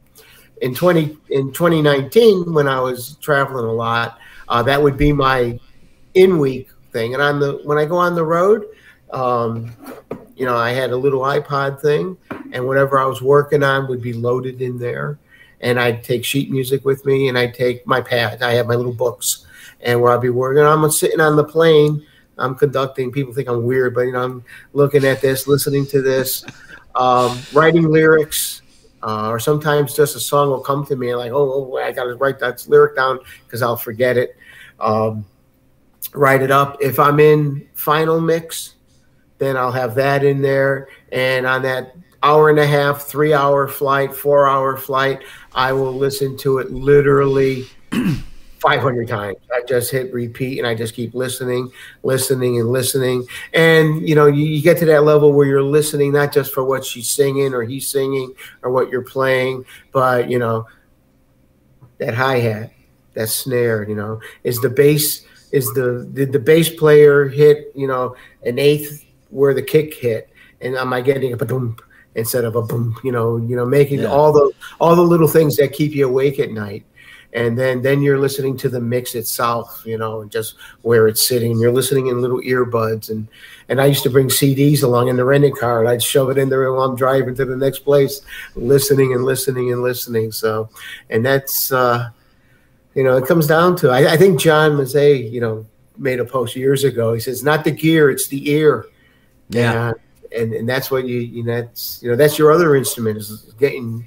In 0.61 0.75
twenty 0.75 1.17
in 1.31 1.53
2019, 1.53 2.53
when 2.53 2.67
I 2.67 2.81
was 2.81 3.17
traveling 3.21 3.65
a 3.65 3.73
lot, 3.73 4.19
uh, 4.49 4.63
that 4.65 4.83
would 4.83 4.97
be 4.97 5.13
my 5.13 5.59
in 6.15 6.39
week 6.39 6.71
thing. 6.93 7.15
And 7.15 7.23
on 7.23 7.39
the 7.39 7.61
when 7.65 7.79
I 7.79 7.85
go 7.85 7.97
on 7.97 8.15
the 8.15 8.25
road, 8.25 8.67
um, 9.13 9.73
you 10.39 10.47
know, 10.47 10.57
I 10.57 10.71
had 10.71 10.93
a 10.93 10.97
little 10.97 11.21
iPod 11.23 11.81
thing, 11.81 12.17
and 12.53 12.65
whatever 12.65 12.99
I 12.99 13.05
was 13.05 13.21
working 13.21 13.65
on 13.65 13.89
would 13.89 14.01
be 14.01 14.13
loaded 14.13 14.63
in 14.63 14.79
there. 14.79 15.19
And 15.61 15.81
I'd 15.81 16.05
take 16.05 16.25
sheet 16.25 16.51
music 16.51 16.85
with 16.85 17.05
me, 17.05 17.29
and 17.29 17.37
I'd 17.37 17.55
take 17.55 17.85
my 17.87 18.01
pad. 18.01 18.41
I 18.43 18.53
have 18.53 18.69
my 18.69 18.77
little 18.77 18.95
books, 18.95 19.47
and 19.81 20.01
where 20.01 20.13
I'd 20.13 20.21
be 20.21 20.31
working, 20.31 20.63
I'm 20.63 20.89
sitting 20.93 21.21
on 21.21 21.35
the 21.35 21.43
plane. 21.45 22.07
I'm 22.39 22.55
conducting. 22.55 23.11
People 23.11 23.35
think 23.35 23.49
I'm 23.49 23.65
weird, 23.65 23.97
but 23.97 24.03
you 24.03 24.13
know, 24.13 24.23
I'm 24.23 24.45
looking 24.73 25.05
at 25.05 25.21
this, 25.21 25.49
listening 25.49 25.87
to 25.87 26.01
this, 26.01 26.45
um, 26.95 27.37
writing 27.53 27.89
lyrics, 27.89 28.63
uh, 29.03 29.29
or 29.29 29.41
sometimes 29.41 29.93
just 29.93 30.15
a 30.15 30.21
song 30.21 30.51
will 30.51 30.61
come 30.61 30.87
to 30.87 30.95
me, 30.95 31.11
and 31.11 31.19
like, 31.19 31.33
oh, 31.33 31.69
oh 31.73 31.77
I 31.79 31.91
got 31.91 32.05
to 32.05 32.15
write 32.15 32.39
that 32.39 32.65
lyric 32.69 32.95
down 32.95 33.19
because 33.45 33.61
I'll 33.61 33.77
forget 33.77 34.17
it. 34.17 34.37
Um, 34.79 35.27
write 36.15 36.43
it 36.43 36.53
up. 36.53 36.77
If 36.81 37.01
I'm 37.01 37.19
in 37.19 37.67
final 37.75 38.21
mix, 38.21 38.77
then 39.39 39.57
I'll 39.57 39.73
have 39.73 39.95
that 39.97 40.25
in 40.25 40.43
there. 40.43 40.89
And 41.13 41.47
on 41.47 41.63
that 41.63 41.95
hour 42.23 42.51
and 42.51 42.59
a 42.59 42.67
half, 42.67 43.03
three 43.03 43.33
hour 43.33 43.69
flight, 43.69 44.15
four 44.15 44.47
hour 44.47 44.77
flight, 44.77 45.23
I 45.55 45.73
will 45.73 45.93
listen 45.93 46.37
to 46.39 46.59
it 46.59 46.71
literally 46.71 47.67
500 48.59 49.09
times. 49.09 49.37
I 49.53 49.63
just 49.67 49.91
hit 49.91 50.13
repeat 50.13 50.59
and 50.59 50.67
I 50.67 50.75
just 50.75 50.95
keep 50.95 51.15
listening, 51.15 51.71
listening, 52.03 52.59
and 52.59 52.71
listening. 52.71 53.27
And, 53.55 54.07
you 54.09 54.15
know, 54.15 54.27
you, 54.27 54.45
you, 54.45 54.63
get 54.63 54.79
to 54.79 54.87
that 54.87 55.05
level 55.05 55.33
where 55.33 55.47
you're 55.47 55.63
listening 55.63 56.13
not 56.13 56.33
just 56.33 56.53
for 56.53 56.65
what 56.65 56.85
she's 56.85 57.09
singing 57.09 57.55
or 57.55 57.63
he's 57.63 57.87
singing 57.89 58.35
or 58.63 58.73
what 58.73 58.91
you're 58.91 59.03
playing, 59.03 59.65
but, 59.93 60.29
you 60.29 60.39
know, 60.39 60.67
that 61.99 62.15
hi 62.15 62.39
hat, 62.39 62.73
that 63.15 63.29
snare, 63.29 63.89
you 63.89 63.95
know, 63.95 64.21
is 64.45 64.61
the 64.61 64.71
bass. 64.71 65.25
Is 65.51 65.73
the 65.73 66.07
did 66.13 66.31
the 66.31 66.39
bass 66.39 66.69
player 66.69 67.27
hit 67.27 67.73
you 67.75 67.87
know 67.87 68.15
an 68.45 68.59
eighth 68.59 69.07
where 69.31 69.55
the 69.55 69.63
kick 69.63 69.95
hit, 69.95 70.31
and 70.61 70.77
am 70.77 70.93
I 70.93 71.01
getting 71.01 71.33
a 71.33 71.37
boom 71.37 71.77
instead 72.15 72.45
of 72.45 72.57
a 72.57 72.63
boom? 72.63 72.97
You 73.05 73.13
know, 73.13 73.37
you 73.37 73.57
know, 73.57 73.67
making 73.67 74.01
yeah. 74.01 74.07
all 74.09 74.33
the 74.33 74.53
all 74.81 74.97
the 74.97 75.03
little 75.03 75.29
things 75.29 75.57
that 75.57 75.73
keep 75.73 75.95
you 75.95 76.09
awake 76.09 76.39
at 76.39 76.51
night. 76.51 76.85
and 77.35 77.59
then 77.59 77.83
then 77.83 78.01
you're 78.01 78.19
listening 78.19 78.57
to 78.57 78.69
the 78.71 78.81
mix 78.81 79.15
itself 79.15 79.83
you 79.85 79.99
know 79.99 80.25
just 80.25 80.55
where 80.83 81.07
it's 81.07 81.27
sitting 81.27 81.59
you're 81.59 81.73
listening 81.73 82.07
in 82.07 82.23
little 82.23 82.41
earbuds 82.41 83.11
and 83.11 83.29
and 83.69 83.81
i 83.81 83.85
used 83.85 84.03
to 84.03 84.09
bring 84.09 84.29
cds 84.29 84.83
along 84.83 85.09
in 85.09 85.17
the 85.17 85.25
rented 85.25 85.55
car 85.55 85.81
and 85.81 85.89
i'd 85.91 86.03
shove 86.03 86.31
it 86.31 86.39
in 86.39 86.49
there 86.49 86.73
while 86.73 86.83
i'm 86.83 86.97
driving 86.97 87.35
to 87.35 87.45
the 87.45 87.57
next 87.57 87.81
place 87.81 88.23
listening 88.55 89.13
and 89.13 89.25
listening 89.25 89.73
and 89.73 89.83
listening 89.83 90.33
so 90.33 90.69
and 91.11 91.25
that's 91.25 91.71
uh 91.71 92.09
you 92.95 93.05
know 93.05 93.17
it 93.17 93.27
comes 93.27 93.47
down 93.47 93.77
to 93.77 93.91
i, 93.91 94.13
I 94.13 94.17
think 94.17 94.41
john 94.41 94.73
Mazzei, 94.73 95.31
you 95.31 95.41
know 95.41 95.67
made 95.99 96.21
a 96.21 96.25
post 96.25 96.57
years 96.57 96.85
ago 96.85 97.13
he 97.13 97.21
says 97.21 97.43
not 97.43 97.63
the 97.63 97.71
gear 97.73 98.09
it's 98.11 98.29
the 98.29 98.51
ear 98.51 98.87
yeah 99.51 99.89
and 99.89 99.97
and, 100.37 100.53
and 100.53 100.69
that's 100.69 100.91
what 100.91 101.07
you 101.07 101.19
you 101.19 101.43
know 101.43 101.61
that's 101.63 102.03
you 102.03 102.11
know 102.11 102.17
that's 102.17 102.39
your 102.39 102.53
other 102.53 102.77
instrument 102.77 103.17
is 103.19 103.55
getting 103.59 104.07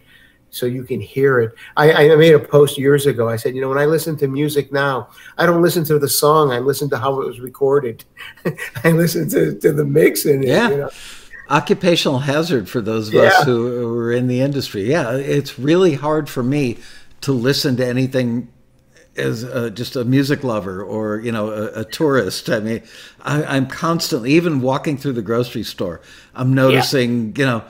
so 0.52 0.66
you 0.66 0.84
can 0.84 1.00
hear 1.00 1.40
it. 1.40 1.54
I, 1.78 2.12
I 2.12 2.16
made 2.18 2.34
a 2.34 2.40
post 2.40 2.78
years 2.78 3.06
ago. 3.06 3.30
I 3.30 3.38
said, 3.38 3.56
you 3.56 3.62
know, 3.62 3.70
when 3.70 3.78
I 3.78 3.86
listen 3.86 4.18
to 4.18 4.28
music 4.28 4.72
now, 4.72 5.08
I 5.38 5.46
don't 5.46 5.62
listen 5.62 5.86
to 5.86 5.98
the 5.98 6.10
song. 6.10 6.52
I 6.52 6.60
listen 6.60 6.90
to 6.90 6.98
how 6.98 7.22
it 7.22 7.26
was 7.26 7.40
recorded. 7.40 8.04
I 8.84 8.92
listen 8.92 9.30
to, 9.30 9.58
to 9.60 9.72
the 9.72 9.86
mix 9.86 10.26
and 10.26 10.44
yeah. 10.44 10.70
You 10.70 10.78
know. 10.78 10.90
Occupational 11.50 12.20
hazard 12.20 12.70
for 12.70 12.82
those 12.82 13.08
of 13.08 13.14
yeah. 13.14 13.22
us 13.22 13.44
who 13.44 13.98
are 13.98 14.12
in 14.12 14.28
the 14.28 14.42
industry. 14.42 14.90
Yeah, 14.90 15.16
it's 15.16 15.58
really 15.58 15.96
hard 15.96 16.30
for 16.30 16.44
me 16.44 16.78
to 17.22 17.32
listen 17.32 17.78
to 17.78 17.86
anything 17.86 18.48
as 19.18 19.44
a, 19.44 19.70
just 19.70 19.96
a 19.96 20.06
music 20.06 20.44
lover 20.44 20.84
or 20.84 21.20
you 21.20 21.32
know 21.32 21.52
a, 21.52 21.82
a 21.82 21.86
tourist. 21.86 22.50
I 22.50 22.60
mean, 22.60 22.84
I, 23.22 23.58
am 23.58 23.68
constantly 23.68 24.32
even 24.34 24.62
walking 24.62 24.98
through 24.98 25.14
the 25.14 25.22
grocery 25.22 25.64
store. 25.64 26.02
I'm 26.34 26.54
noticing, 26.54 27.28
yeah. 27.28 27.40
you 27.40 27.46
know 27.46 27.64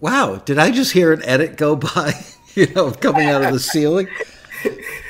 wow, 0.00 0.36
did 0.44 0.58
I 0.58 0.70
just 0.70 0.92
hear 0.92 1.12
an 1.12 1.22
edit 1.24 1.56
go 1.56 1.76
by, 1.76 2.12
you 2.54 2.66
know, 2.74 2.90
coming 2.92 3.28
out 3.28 3.42
of 3.42 3.52
the 3.52 3.60
ceiling? 3.60 4.08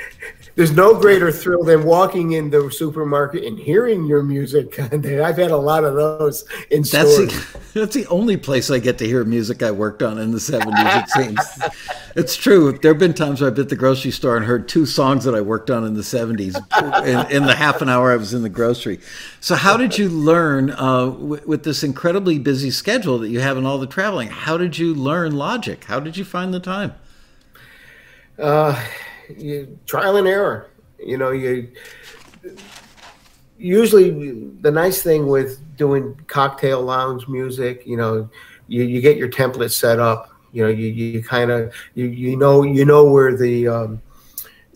There's 0.57 0.73
no 0.73 0.99
greater 0.99 1.31
thrill 1.31 1.65
than 1.65 1.85
walking 1.85 2.33
in 2.33 2.49
the 2.49 2.71
supermarket 2.71 3.45
and 3.45 3.59
hearing 3.59 4.07
your 4.07 4.23
music. 4.23 4.81
I've 4.81 5.37
had 5.37 5.51
a 5.51 5.57
lot 5.57 5.85
of 5.85 5.95
those 5.95 6.47
in 6.71 6.81
that's 6.81 7.13
stores. 7.13 7.29
The, 7.29 7.61
that's 7.81 7.95
the 7.95 8.07
only 8.07 8.39
place 8.39 8.71
I 8.71 8.79
get 8.79 8.97
to 8.99 9.07
hear 9.07 9.23
music 9.23 9.63
I 9.63 9.71
worked 9.71 10.03
on 10.03 10.19
in 10.19 10.31
the 10.31 10.39
70s, 10.39 11.03
it 11.03 11.11
seems. 11.11 11.75
it's 12.17 12.37
true. 12.37 12.73
There 12.73 12.93
have 12.93 12.99
been 12.99 13.13
times 13.13 13.43
where 13.43 13.51
I've 13.51 13.55
been 13.55 13.65
at 13.65 13.69
the 13.69 13.77
grocery 13.77 14.11
store 14.11 14.39
and 14.39 14.47
heard 14.47 14.67
two 14.67 14.87
songs 14.87 15.25
that 15.25 15.35
I 15.35 15.43
worked 15.43 15.71
on 15.71 15.85
in 15.85 15.93
the 15.93 16.01
70s 16.01 16.57
in, 17.07 17.37
in 17.37 17.45
the 17.45 17.55
half 17.55 17.83
an 17.83 17.91
hour 17.91 18.11
I 18.11 18.17
was 18.17 18.33
in 18.33 18.41
the 18.41 18.49
grocery. 18.49 18.99
So, 19.41 19.57
how 19.57 19.77
did 19.77 19.99
you 19.99 20.09
learn 20.09 20.71
uh, 20.71 21.11
w- 21.11 21.43
with 21.45 21.65
this 21.65 21.85
incredibly 21.85 22.39
busy 22.39 22.71
schedule 22.71 23.19
that 23.19 23.29
you 23.29 23.41
have 23.41 23.59
and 23.59 23.67
all 23.67 23.77
the 23.77 23.87
traveling? 23.87 24.29
How 24.29 24.57
did 24.57 24.79
you 24.79 24.95
learn 24.95 25.37
Logic? 25.37 25.85
How 25.85 26.01
did 26.01 26.17
you 26.17 26.25
find 26.25 26.55
the 26.55 26.61
time? 26.61 26.95
Uh, 28.39 28.83
you, 29.37 29.79
trial 29.87 30.17
and 30.17 30.27
error. 30.27 30.71
You 30.99 31.19
know, 31.19 31.31
you 31.31 31.73
usually 33.59 34.41
the 34.61 34.71
nice 34.71 35.03
thing 35.03 35.27
with 35.27 35.61
doing 35.77 36.19
cocktail 36.27 36.83
lounge 36.83 37.29
music, 37.29 37.87
you 37.87 37.97
know, 37.97 38.29
you, 38.69 38.83
you 38.83 39.01
get 39.01 39.17
your 39.17 39.29
template 39.29 39.73
set 39.73 39.99
up. 39.99 40.31
You 40.53 40.65
know, 40.65 40.71
you, 40.71 40.87
you 40.87 41.23
kind 41.23 41.51
of 41.51 41.75
you 41.95 42.07
you 42.07 42.37
know 42.37 42.63
you 42.63 42.85
know 42.85 43.05
where 43.05 43.37
the 43.37 43.69
um, 43.69 44.03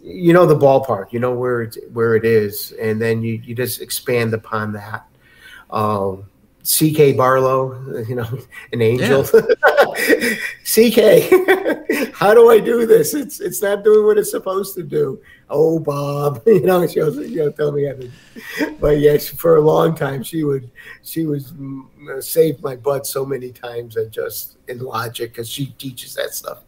you 0.03 0.33
know 0.33 0.47
the 0.47 0.57
ballpark, 0.57 1.13
you 1.13 1.21
know 1.21 1.33
where 1.33 1.63
it 1.63 1.77
where 1.93 2.17
it 2.17 2.25
is, 2.25 2.73
and 2.73 3.01
then 3.01 3.23
you 3.23 3.35
you 3.45 3.55
just 3.55 3.81
expand 3.81 4.35
upon 4.35 4.73
that. 4.73 5.07
Um, 5.71 6.30
CK 6.63 7.17
Barlow, 7.17 8.05
you 8.07 8.15
know, 8.15 8.29
an 8.73 8.83
angel. 8.83 9.25
Yeah. 9.33 9.41
CK, 10.71 12.13
how 12.15 12.33
do 12.35 12.51
I 12.51 12.61
do 12.61 12.87
this? 12.87 13.15
It's 13.15 13.41
it's 13.41 13.63
not 13.63 13.83
doing 13.83 14.07
what 14.07 14.19
it's 14.19 14.31
supposed 14.31 14.75
to 14.77 14.83
do. 14.83 15.21
Oh, 15.49 15.81
Bob, 15.81 16.43
you 16.47 16.61
know, 16.61 16.87
she 16.87 17.01
was, 17.01 17.17
you 17.17 17.37
know, 17.37 17.51
tell 17.51 17.73
me 17.73 17.87
how 17.87 17.95
to. 17.95 18.77
But 18.79 19.01
yes, 19.01 19.29
for 19.29 19.57
a 19.57 19.61
long 19.61 19.95
time, 19.95 20.23
she 20.23 20.45
would 20.45 20.71
she 21.03 21.25
was 21.27 21.53
mm, 21.53 22.23
saved 22.23 22.63
my 22.63 22.77
butt 22.77 23.07
so 23.07 23.25
many 23.25 23.51
times 23.51 23.97
and 23.97 24.13
just 24.13 24.59
in 24.69 24.79
logic 24.79 25.33
because 25.33 25.49
she 25.49 25.67
teaches 25.79 26.15
that 26.15 26.35
stuff. 26.35 26.63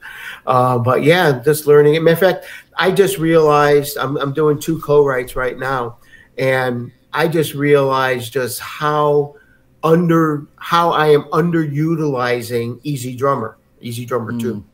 Uh, 0.47 0.79
but 0.79 1.05
yeah, 1.05 1.41
just 1.45 1.67
learning 1.67 1.95
it. 1.95 2.03
Matter 2.03 2.17
fact, 2.17 2.47
I 2.77 2.91
just 2.91 3.19
realized 3.19 3.99
I'm 3.99 4.17
I'm 4.17 4.33
doing 4.33 4.59
two 4.59 4.81
co-writes 4.81 5.37
right 5.37 5.59
now, 5.59 5.99
and 6.39 6.91
I 7.13 7.29
just 7.29 7.55
realized 7.55 8.33
just 8.33 8.59
how 8.59 9.37
under 9.85 10.47
how 10.57 10.91
I 10.91 11.09
am 11.09 11.23
underutilizing 11.25 12.81
EZdrummer, 12.83 13.55
Easy 13.81 14.05
Drummer 14.05 14.33
mm. 14.33 14.41
2. 14.41 14.65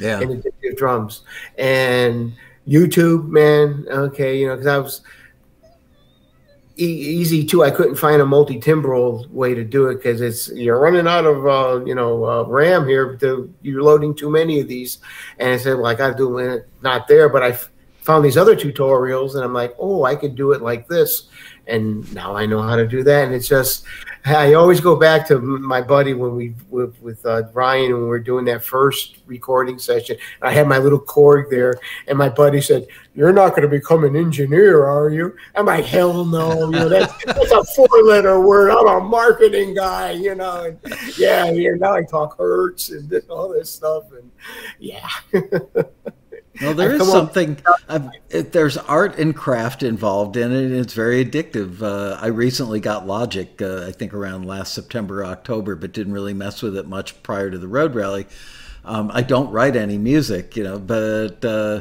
Yeah. 0.00 0.20
And 0.20 0.42
addictive 0.42 0.76
drums. 0.76 1.22
And 1.56 2.32
YouTube, 2.66 3.28
man, 3.28 3.86
okay, 3.88 4.38
you 4.38 4.46
know, 4.46 4.54
because 4.54 4.66
I 4.66 4.78
was 4.78 5.00
e- 6.78 6.84
easy 6.84 7.44
too. 7.44 7.64
I 7.64 7.70
couldn't 7.70 7.96
find 7.96 8.22
a 8.22 8.26
multi 8.26 8.60
timbral 8.60 9.28
way 9.30 9.54
to 9.54 9.64
do 9.64 9.88
it 9.88 9.96
because 9.96 10.20
it's 10.20 10.48
you're 10.52 10.78
running 10.78 11.06
out 11.06 11.26
of 11.26 11.46
uh, 11.46 11.84
you 11.84 11.94
know 11.94 12.24
uh, 12.24 12.44
RAM 12.44 12.86
here. 12.86 13.16
To, 13.16 13.52
you're 13.62 13.82
loading 13.82 14.14
too 14.14 14.30
many 14.30 14.60
of 14.60 14.68
these, 14.68 14.98
and 15.38 15.50
I 15.50 15.56
said, 15.56 15.74
well, 15.74 15.86
I 15.86 15.94
got 15.94 16.10
to 16.10 16.16
do 16.16 16.38
it. 16.38 16.68
Not 16.82 17.08
there, 17.08 17.28
but 17.28 17.42
I 17.42 17.50
f- 17.50 17.70
found 18.00 18.24
these 18.24 18.36
other 18.36 18.54
tutorials, 18.54 19.34
and 19.34 19.44
I'm 19.44 19.52
like, 19.52 19.74
oh, 19.78 20.04
I 20.04 20.14
could 20.14 20.34
do 20.36 20.52
it 20.52 20.62
like 20.62 20.88
this, 20.88 21.28
and 21.68 22.12
now 22.14 22.34
I 22.34 22.46
know 22.46 22.62
how 22.62 22.76
to 22.76 22.86
do 22.86 23.02
that. 23.04 23.24
And 23.24 23.34
it's 23.34 23.48
just 23.48 23.84
I 24.24 24.54
always 24.54 24.80
go 24.80 24.96
back 24.96 25.26
to 25.28 25.38
my 25.38 25.80
buddy 25.80 26.12
when 26.14 26.34
we 26.34 26.54
with, 26.68 27.00
with 27.00 27.24
uh, 27.24 27.44
Ryan 27.52 27.92
when 27.92 28.02
we 28.02 28.08
were 28.08 28.18
doing 28.18 28.44
that 28.46 28.64
first 28.64 29.18
recording 29.26 29.78
session. 29.78 30.16
I 30.42 30.52
had 30.52 30.66
my 30.66 30.78
little 30.78 31.00
Korg 31.00 31.50
there, 31.50 31.78
and 32.06 32.18
my 32.18 32.28
buddy 32.28 32.60
said, 32.60 32.86
"You're 33.14 33.32
not 33.32 33.50
going 33.50 33.62
to 33.62 33.68
become 33.68 34.04
an 34.04 34.16
engineer, 34.16 34.84
are 34.84 35.08
you?" 35.08 35.36
I'm 35.54 35.66
like, 35.66 35.84
"Hell 35.84 36.24
no! 36.24 36.66
You 36.66 36.70
know 36.70 36.88
that's, 36.88 37.24
that's 37.24 37.52
a 37.52 37.64
four-letter 37.64 38.40
word. 38.40 38.70
I'm 38.70 38.88
a 38.88 39.00
marketing 39.00 39.74
guy, 39.74 40.12
you 40.12 40.34
know." 40.34 40.64
And 40.64 40.98
yeah, 41.16 41.50
yeah. 41.50 41.70
Now 41.76 41.94
I 41.94 42.02
talk 42.02 42.36
hertz 42.38 42.90
and 42.90 43.12
all 43.30 43.48
this 43.48 43.70
stuff, 43.70 44.04
and 44.12 44.30
yeah. 44.78 45.08
Well, 46.60 46.74
there 46.74 46.94
is 46.94 47.10
something. 47.10 47.58
It, 48.30 48.52
there's 48.52 48.76
art 48.76 49.18
and 49.18 49.34
craft 49.34 49.82
involved 49.82 50.36
in 50.36 50.52
it. 50.52 50.64
And 50.64 50.74
it's 50.74 50.92
very 50.92 51.24
addictive. 51.24 51.82
Uh, 51.82 52.18
I 52.20 52.26
recently 52.26 52.80
got 52.80 53.06
Logic, 53.06 53.60
uh, 53.62 53.86
I 53.86 53.92
think 53.92 54.12
around 54.12 54.46
last 54.46 54.74
September, 54.74 55.24
October, 55.24 55.74
but 55.76 55.92
didn't 55.92 56.12
really 56.12 56.34
mess 56.34 56.62
with 56.62 56.76
it 56.76 56.86
much 56.86 57.22
prior 57.22 57.50
to 57.50 57.58
the 57.58 57.68
road 57.68 57.94
rally. 57.94 58.26
Um, 58.84 59.10
I 59.12 59.22
don't 59.22 59.50
write 59.50 59.76
any 59.76 59.98
music, 59.98 60.56
you 60.56 60.64
know, 60.64 60.78
but 60.78 61.44
uh, 61.44 61.80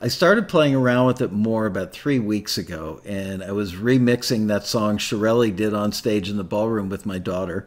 I 0.00 0.08
started 0.08 0.48
playing 0.48 0.74
around 0.74 1.06
with 1.06 1.20
it 1.20 1.32
more 1.32 1.66
about 1.66 1.92
three 1.92 2.18
weeks 2.18 2.58
ago, 2.58 3.00
and 3.04 3.42
I 3.42 3.52
was 3.52 3.74
remixing 3.74 4.48
that 4.48 4.64
song 4.64 4.98
Shirelli 4.98 5.54
did 5.54 5.74
on 5.74 5.92
stage 5.92 6.28
in 6.30 6.36
the 6.36 6.44
ballroom 6.44 6.88
with 6.88 7.06
my 7.06 7.18
daughter. 7.18 7.66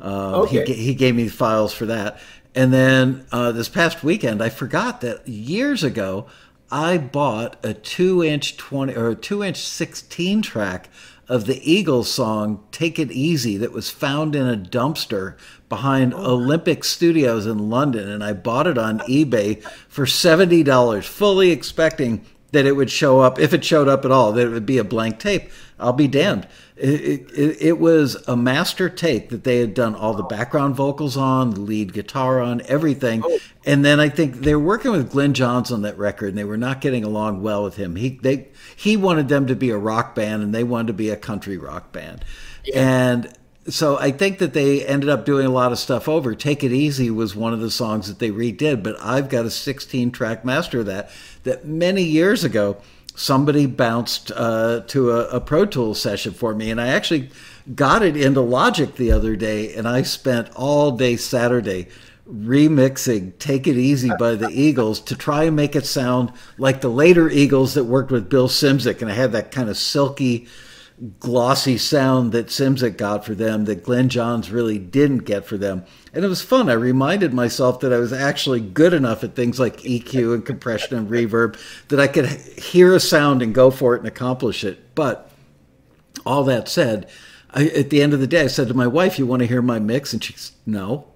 Um, 0.00 0.34
okay. 0.42 0.64
he, 0.64 0.74
he 0.74 0.94
gave 0.94 1.14
me 1.14 1.28
files 1.28 1.74
for 1.74 1.86
that. 1.86 2.20
And 2.54 2.72
then 2.72 3.26
uh, 3.30 3.52
this 3.52 3.68
past 3.68 4.02
weekend, 4.02 4.42
I 4.42 4.48
forgot 4.48 5.00
that 5.02 5.26
years 5.26 5.84
ago, 5.84 6.26
I 6.70 6.98
bought 6.98 7.56
a 7.64 7.74
two 7.74 8.22
inch 8.22 8.56
20 8.56 8.94
or 8.94 9.10
a 9.10 9.14
two 9.14 9.42
inch 9.42 9.58
16 9.58 10.42
track 10.42 10.88
of 11.28 11.46
the 11.46 11.60
Eagles 11.70 12.12
song 12.12 12.62
Take 12.72 12.98
It 12.98 13.12
Easy 13.12 13.56
that 13.56 13.72
was 13.72 13.88
found 13.88 14.34
in 14.34 14.48
a 14.48 14.56
dumpster 14.56 15.36
behind 15.68 16.12
oh. 16.12 16.34
Olympic 16.34 16.82
Studios 16.82 17.46
in 17.46 17.70
London. 17.70 18.08
And 18.08 18.24
I 18.24 18.32
bought 18.32 18.66
it 18.66 18.76
on 18.76 18.98
eBay 19.00 19.62
for 19.88 20.06
$70, 20.06 21.04
fully 21.04 21.52
expecting 21.52 22.24
that 22.50 22.66
it 22.66 22.72
would 22.72 22.90
show 22.90 23.20
up, 23.20 23.38
if 23.38 23.54
it 23.54 23.64
showed 23.64 23.86
up 23.86 24.04
at 24.04 24.10
all, 24.10 24.32
that 24.32 24.46
it 24.46 24.50
would 24.50 24.66
be 24.66 24.78
a 24.78 24.84
blank 24.84 25.20
tape. 25.20 25.50
I'll 25.78 25.92
be 25.92 26.08
damned. 26.08 26.48
It, 26.80 27.30
it, 27.30 27.56
it, 27.60 27.78
was 27.78 28.16
a 28.26 28.36
master 28.36 28.88
take 28.88 29.28
that 29.28 29.44
they 29.44 29.58
had 29.58 29.74
done 29.74 29.94
all 29.94 30.14
the 30.14 30.22
background 30.22 30.76
vocals 30.76 31.14
on, 31.14 31.50
the 31.50 31.60
lead 31.60 31.92
guitar 31.92 32.40
on, 32.40 32.62
everything. 32.62 33.22
Oh. 33.22 33.38
And 33.66 33.84
then 33.84 34.00
I 34.00 34.08
think 34.08 34.36
they 34.36 34.54
were 34.54 34.64
working 34.64 34.90
with 34.90 35.10
Glyn 35.10 35.34
Johns 35.34 35.70
on 35.70 35.82
that 35.82 35.98
record, 35.98 36.30
and 36.30 36.38
they 36.38 36.44
were 36.44 36.56
not 36.56 36.80
getting 36.80 37.04
along 37.04 37.42
well 37.42 37.62
with 37.62 37.76
him. 37.76 37.96
He 37.96 38.18
they 38.22 38.48
he 38.74 38.96
wanted 38.96 39.28
them 39.28 39.46
to 39.48 39.54
be 39.54 39.68
a 39.68 39.76
rock 39.76 40.14
band, 40.14 40.42
and 40.42 40.54
they 40.54 40.64
wanted 40.64 40.86
to 40.86 40.92
be 40.94 41.10
a 41.10 41.16
country 41.16 41.58
rock 41.58 41.92
band. 41.92 42.24
Yeah. 42.64 42.80
And 42.80 43.38
so 43.68 43.98
I 43.98 44.10
think 44.10 44.38
that 44.38 44.54
they 44.54 44.84
ended 44.86 45.10
up 45.10 45.26
doing 45.26 45.46
a 45.46 45.50
lot 45.50 45.72
of 45.72 45.78
stuff 45.78 46.08
over. 46.08 46.34
Take 46.34 46.64
It 46.64 46.72
Easy 46.72 47.10
was 47.10 47.36
one 47.36 47.52
of 47.52 47.60
the 47.60 47.70
songs 47.70 48.08
that 48.08 48.18
they 48.18 48.30
redid, 48.30 48.82
but 48.82 48.96
I've 49.00 49.28
got 49.28 49.44
a 49.44 49.50
16 49.50 50.10
track 50.12 50.44
master 50.44 50.80
of 50.80 50.86
that 50.86 51.10
that 51.44 51.66
many 51.66 52.02
years 52.02 52.42
ago 52.42 52.78
somebody 53.16 53.66
bounced 53.66 54.32
uh, 54.34 54.80
to 54.88 55.10
a, 55.12 55.28
a 55.28 55.40
Pro 55.40 55.66
Tools 55.66 56.00
session 56.00 56.32
for 56.32 56.54
me, 56.54 56.70
and 56.70 56.80
I 56.80 56.88
actually 56.88 57.30
got 57.74 58.02
it 58.02 58.16
into 58.16 58.40
Logic 58.40 58.94
the 58.94 59.12
other 59.12 59.36
day, 59.36 59.74
and 59.74 59.86
I 59.86 60.02
spent 60.02 60.50
all 60.56 60.92
day 60.92 61.16
Saturday 61.16 61.88
remixing 62.28 63.36
Take 63.38 63.66
It 63.66 63.76
Easy 63.76 64.10
by 64.18 64.34
the 64.34 64.50
Eagles 64.50 65.00
to 65.00 65.16
try 65.16 65.44
and 65.44 65.56
make 65.56 65.74
it 65.74 65.86
sound 65.86 66.32
like 66.58 66.80
the 66.80 66.88
later 66.88 67.28
Eagles 67.28 67.74
that 67.74 67.84
worked 67.84 68.12
with 68.12 68.28
Bill 68.28 68.48
Szymczyk. 68.48 69.02
And 69.02 69.10
I 69.10 69.14
had 69.14 69.32
that 69.32 69.50
kind 69.50 69.68
of 69.68 69.76
silky 69.76 70.46
glossy 71.18 71.78
sound 71.78 72.32
that 72.32 72.48
Szymczyk 72.48 72.96
got 72.96 73.24
for 73.24 73.34
them 73.34 73.64
that 73.64 73.84
Glyn 73.84 74.08
Johns 74.08 74.50
really 74.50 74.78
didn't 74.78 75.24
get 75.24 75.46
for 75.46 75.56
them. 75.56 75.84
And 76.12 76.24
it 76.24 76.28
was 76.28 76.42
fun. 76.42 76.68
I 76.68 76.74
reminded 76.74 77.32
myself 77.32 77.80
that 77.80 77.92
I 77.92 77.98
was 77.98 78.12
actually 78.12 78.60
good 78.60 78.92
enough 78.92 79.24
at 79.24 79.34
things 79.34 79.58
like 79.58 79.78
EQ 79.78 80.34
and 80.34 80.44
compression 80.44 80.96
and 80.96 81.08
reverb 81.08 81.58
that 81.88 82.00
I 82.00 82.06
could 82.06 82.26
hear 82.26 82.94
a 82.94 83.00
sound 83.00 83.40
and 83.40 83.54
go 83.54 83.70
for 83.70 83.94
it 83.94 84.00
and 84.00 84.08
accomplish 84.08 84.62
it. 84.62 84.94
But 84.94 85.30
all 86.26 86.44
that 86.44 86.68
said, 86.68 87.08
I, 87.52 87.66
at 87.68 87.90
the 87.90 88.02
end 88.02 88.12
of 88.12 88.20
the 88.20 88.26
day, 88.26 88.42
I 88.42 88.48
said 88.48 88.68
to 88.68 88.74
my 88.74 88.86
wife, 88.86 89.18
You 89.18 89.26
want 89.26 89.40
to 89.40 89.46
hear 89.46 89.62
my 89.62 89.78
mix? 89.78 90.12
And 90.12 90.22
she 90.22 90.34
said, 90.34 90.54
No. 90.66 91.06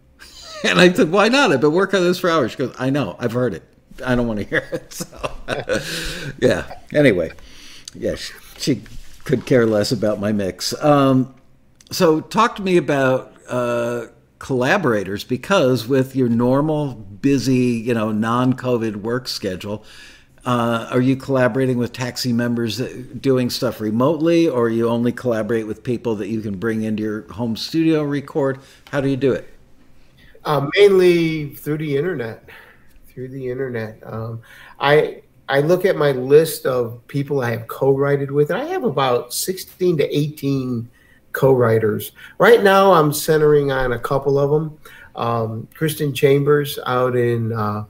and 0.64 0.78
I 0.78 0.92
said, 0.92 1.10
Why 1.10 1.28
not? 1.28 1.52
I've 1.52 1.60
been 1.60 1.72
working 1.72 2.00
on 2.00 2.04
this 2.04 2.18
for 2.18 2.30
hours. 2.30 2.52
She 2.52 2.58
goes, 2.58 2.74
I 2.78 2.90
know, 2.90 3.16
I've 3.18 3.32
heard 3.32 3.54
it. 3.54 3.62
I 4.04 4.14
don't 4.14 4.26
want 4.26 4.40
to 4.40 4.46
hear 4.46 4.68
it. 4.72 4.92
So, 4.92 5.32
yeah. 6.38 6.70
Anyway, 6.92 7.32
yeah, 7.94 8.14
she, 8.14 8.32
she, 8.58 8.82
could 9.24 9.46
care 9.46 9.66
less 9.66 9.92
about 9.92 10.20
my 10.20 10.32
mix. 10.32 10.74
Um, 10.82 11.34
so, 11.90 12.20
talk 12.20 12.56
to 12.56 12.62
me 12.62 12.76
about 12.76 13.32
uh, 13.48 14.06
collaborators 14.38 15.24
because 15.24 15.86
with 15.86 16.16
your 16.16 16.28
normal, 16.28 16.94
busy, 16.94 17.54
you 17.54 17.94
know, 17.94 18.10
non-COVID 18.10 18.96
work 18.96 19.28
schedule, 19.28 19.84
uh, 20.44 20.88
are 20.90 21.00
you 21.00 21.14
collaborating 21.14 21.78
with 21.78 21.92
taxi 21.92 22.32
members 22.32 22.78
doing 22.78 23.48
stuff 23.48 23.80
remotely, 23.80 24.48
or 24.48 24.68
you 24.68 24.88
only 24.88 25.12
collaborate 25.12 25.66
with 25.66 25.84
people 25.84 26.16
that 26.16 26.28
you 26.28 26.40
can 26.40 26.58
bring 26.58 26.82
into 26.82 27.02
your 27.02 27.32
home 27.32 27.56
studio 27.56 28.02
record? 28.02 28.58
How 28.90 29.00
do 29.00 29.08
you 29.08 29.16
do 29.16 29.32
it? 29.32 29.48
Uh, 30.44 30.68
mainly 30.76 31.54
through 31.54 31.78
the 31.78 31.96
internet. 31.96 32.48
Through 33.06 33.28
the 33.28 33.50
internet, 33.50 33.98
um, 34.04 34.40
I 34.80 35.22
I 35.52 35.60
look 35.60 35.84
at 35.84 35.96
my 35.96 36.12
list 36.12 36.64
of 36.64 37.06
people 37.08 37.42
I 37.42 37.50
have 37.50 37.66
co-writed 37.66 38.30
with, 38.30 38.50
and 38.50 38.58
I 38.58 38.64
have 38.64 38.84
about 38.84 39.34
sixteen 39.34 39.98
to 39.98 40.06
eighteen 40.08 40.88
co-writers. 41.32 42.12
Right 42.38 42.62
now, 42.62 42.92
I'm 42.92 43.12
centering 43.12 43.70
on 43.70 43.92
a 43.92 43.98
couple 43.98 44.38
of 44.38 44.50
them. 44.50 44.78
Um, 45.14 45.68
Kristen 45.74 46.14
Chambers 46.14 46.78
out 46.86 47.16
in 47.16 47.52
uh, 47.52 47.84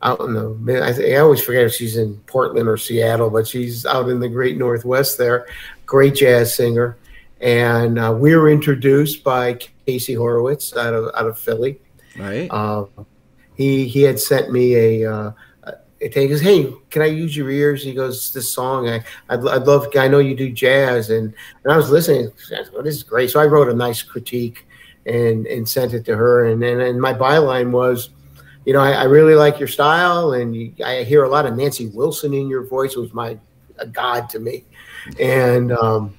out 0.00 0.20
in 0.20 0.32
the 0.32 0.80
I, 0.82 1.16
I 1.16 1.18
always 1.20 1.42
forget 1.42 1.66
if 1.66 1.74
she's 1.74 1.98
in 1.98 2.16
Portland 2.26 2.66
or 2.66 2.78
Seattle, 2.78 3.28
but 3.28 3.46
she's 3.46 3.84
out 3.84 4.08
in 4.08 4.18
the 4.18 4.28
Great 4.30 4.56
Northwest 4.56 5.18
there. 5.18 5.46
Great 5.84 6.14
jazz 6.14 6.56
singer, 6.56 6.96
and 7.42 7.98
uh, 7.98 8.16
we 8.18 8.34
were 8.34 8.48
introduced 8.48 9.22
by 9.22 9.58
Casey 9.86 10.14
Horowitz 10.14 10.74
out 10.74 10.94
of 10.94 11.10
out 11.14 11.26
of 11.26 11.38
Philly. 11.38 11.78
Right. 12.18 12.48
Uh, 12.50 12.86
he 13.54 13.86
he 13.86 14.00
had 14.00 14.18
sent 14.18 14.50
me 14.50 15.02
a. 15.02 15.34
He 16.10 16.28
goes, 16.28 16.40
"Hey, 16.40 16.72
can 16.90 17.02
I 17.02 17.06
use 17.06 17.36
your 17.36 17.50
ears?" 17.50 17.84
He 17.84 17.94
goes, 17.94 18.32
"This 18.32 18.52
song, 18.52 18.88
I, 18.88 19.04
I'd, 19.28 19.46
I'd 19.46 19.62
love. 19.62 19.88
I 19.96 20.08
know 20.08 20.18
you 20.18 20.34
do 20.34 20.50
jazz, 20.50 21.10
and 21.10 21.32
and 21.62 21.72
I 21.72 21.76
was 21.76 21.90
listening. 21.90 22.32
Well, 22.72 22.82
this 22.82 22.96
is 22.96 23.02
great." 23.02 23.30
So 23.30 23.40
I 23.40 23.46
wrote 23.46 23.68
a 23.68 23.74
nice 23.74 24.02
critique 24.02 24.66
and 25.06 25.46
and 25.46 25.68
sent 25.68 25.94
it 25.94 26.04
to 26.06 26.16
her, 26.16 26.46
and 26.46 26.62
and, 26.62 26.82
and 26.82 27.00
my 27.00 27.14
byline 27.14 27.70
was, 27.70 28.10
you 28.64 28.72
know, 28.72 28.80
I, 28.80 28.92
I 28.92 29.04
really 29.04 29.34
like 29.34 29.58
your 29.58 29.68
style, 29.68 30.32
and 30.32 30.56
you, 30.56 30.74
I 30.84 31.04
hear 31.04 31.24
a 31.24 31.28
lot 31.28 31.46
of 31.46 31.56
Nancy 31.56 31.86
Wilson 31.86 32.34
in 32.34 32.48
your 32.48 32.64
voice. 32.64 32.94
It 32.96 33.00
was 33.00 33.14
my 33.14 33.38
a 33.78 33.86
god 33.86 34.28
to 34.30 34.40
me, 34.40 34.64
and 35.20 35.72
um, 35.72 36.18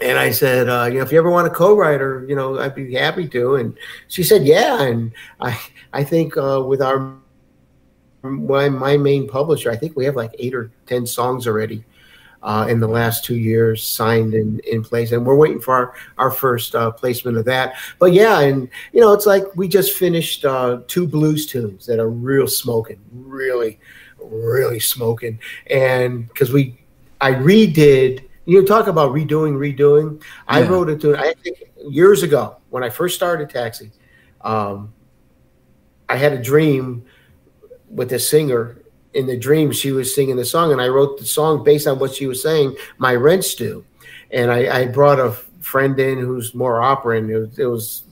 and 0.00 0.18
I 0.18 0.30
said, 0.30 0.68
uh, 0.68 0.86
you 0.86 0.98
know, 0.98 1.02
if 1.02 1.12
you 1.12 1.18
ever 1.18 1.30
want 1.30 1.46
a 1.46 1.50
co-writer, 1.50 2.26
you 2.28 2.36
know, 2.36 2.58
I'd 2.58 2.74
be 2.74 2.94
happy 2.94 3.28
to. 3.28 3.56
And 3.56 3.76
she 4.08 4.22
said, 4.22 4.44
yeah. 4.44 4.82
And 4.82 5.12
I 5.40 5.58
I 5.92 6.04
think 6.04 6.36
uh, 6.36 6.62
with 6.66 6.82
our 6.82 7.16
my 8.22 8.68
my 8.68 8.96
main 8.96 9.28
publisher, 9.28 9.70
I 9.70 9.76
think 9.76 9.96
we 9.96 10.04
have 10.04 10.16
like 10.16 10.34
eight 10.38 10.54
or 10.54 10.70
ten 10.86 11.06
songs 11.06 11.46
already. 11.46 11.84
Uh, 12.42 12.66
in 12.68 12.78
the 12.78 12.86
last 12.86 13.24
two 13.24 13.34
years 13.34 13.82
signed 13.82 14.32
in, 14.32 14.60
in 14.70 14.84
place 14.84 15.10
and 15.10 15.26
we're 15.26 15.34
waiting 15.34 15.58
for 15.60 15.74
our, 15.74 15.94
our 16.18 16.30
first 16.30 16.76
uh, 16.76 16.92
placement 16.92 17.36
of 17.36 17.44
that 17.44 17.74
but 17.98 18.12
yeah 18.12 18.40
and 18.40 18.68
you 18.92 19.00
know 19.00 19.12
it's 19.12 19.26
like 19.26 19.42
we 19.56 19.66
just 19.66 19.96
finished 19.96 20.44
uh, 20.44 20.80
two 20.86 21.08
blues 21.08 21.46
tunes 21.46 21.86
that 21.86 21.98
are 21.98 22.10
real 22.10 22.46
smoking 22.46 23.00
really 23.10 23.80
really 24.20 24.78
smoking 24.78 25.40
and 25.68 26.28
because 26.28 26.52
we 26.52 26.78
i 27.20 27.32
redid 27.32 28.22
you 28.44 28.64
talk 28.64 28.86
about 28.86 29.12
redoing 29.12 29.56
redoing 29.56 30.22
yeah. 30.22 30.28
i 30.46 30.62
wrote 30.62 30.88
a 30.88 30.96
tune 30.96 31.16
i 31.16 31.32
think 31.42 31.64
years 31.88 32.22
ago 32.22 32.58
when 32.70 32.84
i 32.84 32.88
first 32.88 33.16
started 33.16 33.50
taxi 33.50 33.90
um, 34.42 34.92
i 36.08 36.16
had 36.16 36.32
a 36.32 36.40
dream 36.40 37.04
with 37.90 38.12
a 38.12 38.18
singer 38.18 38.78
in 39.14 39.26
the 39.26 39.36
dream 39.36 39.72
she 39.72 39.92
was 39.92 40.14
singing 40.14 40.36
the 40.36 40.44
song 40.44 40.72
and 40.72 40.80
i 40.80 40.88
wrote 40.88 41.18
the 41.18 41.24
song 41.24 41.64
based 41.64 41.86
on 41.86 41.98
what 41.98 42.14
she 42.14 42.26
was 42.26 42.42
saying 42.42 42.76
my 42.98 43.14
rent's 43.14 43.54
due 43.54 43.84
and 44.30 44.50
i, 44.50 44.80
I 44.80 44.86
brought 44.86 45.18
a 45.18 45.32
friend 45.66 45.98
in 45.98 46.18
who's 46.18 46.54
more 46.54 46.80
opera 46.80 47.18
and 47.18 47.28
it 47.28 47.38
was, 47.38 47.58
it 47.58 47.66
was 47.66 48.02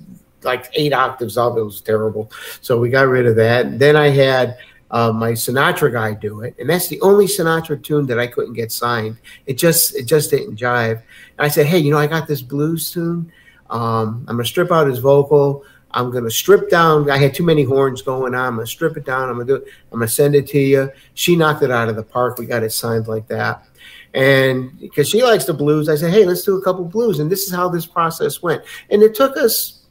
like 0.43 0.71
eight 0.75 0.93
octaves 0.93 1.39
up 1.39 1.57
it 1.57 1.63
was 1.63 1.81
terrible. 1.81 2.31
So 2.61 2.79
we 2.79 2.91
got 2.91 3.09
rid 3.09 3.27
of 3.27 3.37
that. 3.37 3.79
Then 3.79 3.97
i 3.97 4.09
had 4.09 4.59
uh, 4.91 5.11
my 5.13 5.33
sinatra 5.33 5.93
guy 5.93 6.15
do 6.15 6.43
it 6.43 6.55
and 6.59 6.69
that's 6.69 6.89
the 6.89 7.01
only 7.01 7.27
sinatra 7.27 7.83
tune 7.83 8.07
that 8.07 8.19
i 8.19 8.27
couldn't 8.27 8.55
get 8.55 8.73
signed. 8.73 9.19
It 9.47 9.55
just 9.55 9.95
it 9.97 10.05
just 10.05 10.31
didn't 10.31 10.57
jive. 10.57 11.03
And 11.39 11.47
i 11.47 11.49
said 11.49 11.67
hey 11.67 11.79
you 11.79 11.91
know 11.91 11.99
i 11.99 12.07
got 12.07 12.27
this 12.27 12.43
blues 12.43 12.91
tune. 12.91 13.33
Um, 13.71 14.25
i'm 14.29 14.37
gonna 14.37 14.45
strip 14.45 14.71
out 14.71 14.87
his 14.87 14.99
vocal 14.99 15.65
I'm 15.95 16.11
gonna 16.11 16.31
strip 16.31 16.69
down. 16.69 17.09
I 17.09 17.17
had 17.17 17.33
too 17.33 17.45
many 17.45 17.63
horns 17.63 18.03
going 18.03 18.35
on. 18.35 18.47
I'm 18.47 18.55
gonna 18.57 18.67
strip 18.67 18.97
it 18.97 19.07
down. 19.07 19.29
I'm 19.29 19.37
gonna 19.37 19.47
do 19.47 19.55
it. 19.55 19.65
I'm 19.93 20.01
gonna 20.01 20.09
send 20.09 20.35
it 20.35 20.47
to 20.49 20.59
you. 20.59 20.91
She 21.15 21.37
knocked 21.37 21.63
it 21.63 21.71
out 21.71 21.89
of 21.89 21.97
the 21.97 22.03
park. 22.03 22.39
We 22.39 22.47
got 22.47 22.65
it 22.65 22.73
signed 22.73 23.07
like 23.07 23.29
that. 23.29 23.65
And 24.15 24.79
because 24.79 25.09
she 25.09 25.23
likes 25.23 25.45
the 25.45 25.55
blues, 25.55 25.89
I 25.89 25.97
said, 25.97 26.13
hey, 26.13 26.25
let's 26.25 26.43
do 26.43 26.57
a 26.57 26.63
couple 26.63 26.85
blues. 26.85 27.19
And 27.19 27.31
this 27.31 27.45
is 27.45 27.53
how 27.53 27.69
this 27.69 27.85
process 27.85 28.43
went. 28.43 28.63
And 28.91 29.03
it 29.03 29.15
took 29.15 29.37
us, 29.37 29.83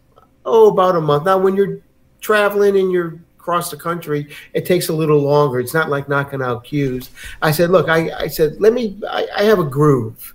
oh, 0.46 0.70
about 0.70 0.96
a 0.96 1.02
month. 1.02 1.26
Now, 1.26 1.38
when 1.38 1.58
you're 1.58 1.80
traveling 2.22 2.78
and 2.78 2.90
you're 2.90 3.20
across 3.38 3.70
the 3.70 3.76
country, 3.76 4.30
it 4.54 4.66
takes 4.66 4.88
a 4.88 4.94
little 4.94 5.20
longer. 5.20 5.60
It's 5.60 5.74
not 5.74 5.90
like 5.90 6.08
knocking 6.08 6.42
out 6.42 6.64
cues. 6.64 7.10
I 7.42 7.52
said, 7.52 7.70
look, 7.70 7.90
I, 7.90 8.12
I 8.14 8.28
said, 8.28 8.62
let 8.62 8.72
me, 8.72 8.98
I, 9.10 9.28
I 9.38 9.44
have 9.44 9.60
a 9.60 9.66
groove. 9.66 10.34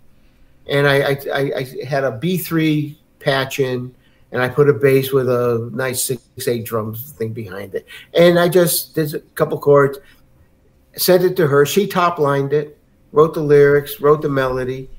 And 0.67 0.87
I, 0.87 1.13
I, 1.13 1.39
I 1.57 1.85
had 1.87 2.05
a 2.05 2.11
B3 2.11 2.95
patch 3.21 3.59
in 3.59 3.95
and 4.33 4.43
I 4.43 4.49
put 4.49 4.69
a 4.69 4.75
bass 4.75 5.13
with 5.13 5.29
a 5.29 5.71
nice 5.73 6.03
six 6.05 6.23
eight 6.47 6.65
drums 6.65 7.13
thing 7.13 7.33
behind 7.33 7.75
it. 7.75 7.87
And 8.15 8.39
I 8.39 8.49
just 8.49 8.95
did 8.95 9.15
a 9.15 9.21
couple 9.35 9.59
chords, 9.59 9.99
sent 10.97 11.25
it 11.25 11.37
to 11.37 11.47
her. 11.47 11.65
She 11.65 11.87
top 11.87 12.19
lined 12.19 12.53
it, 12.53 12.79
wrote 13.13 13.35
the 13.35 13.41
lyrics, 13.41 14.01
wrote 14.01 14.23
the 14.23 14.29
melody. 14.29 14.91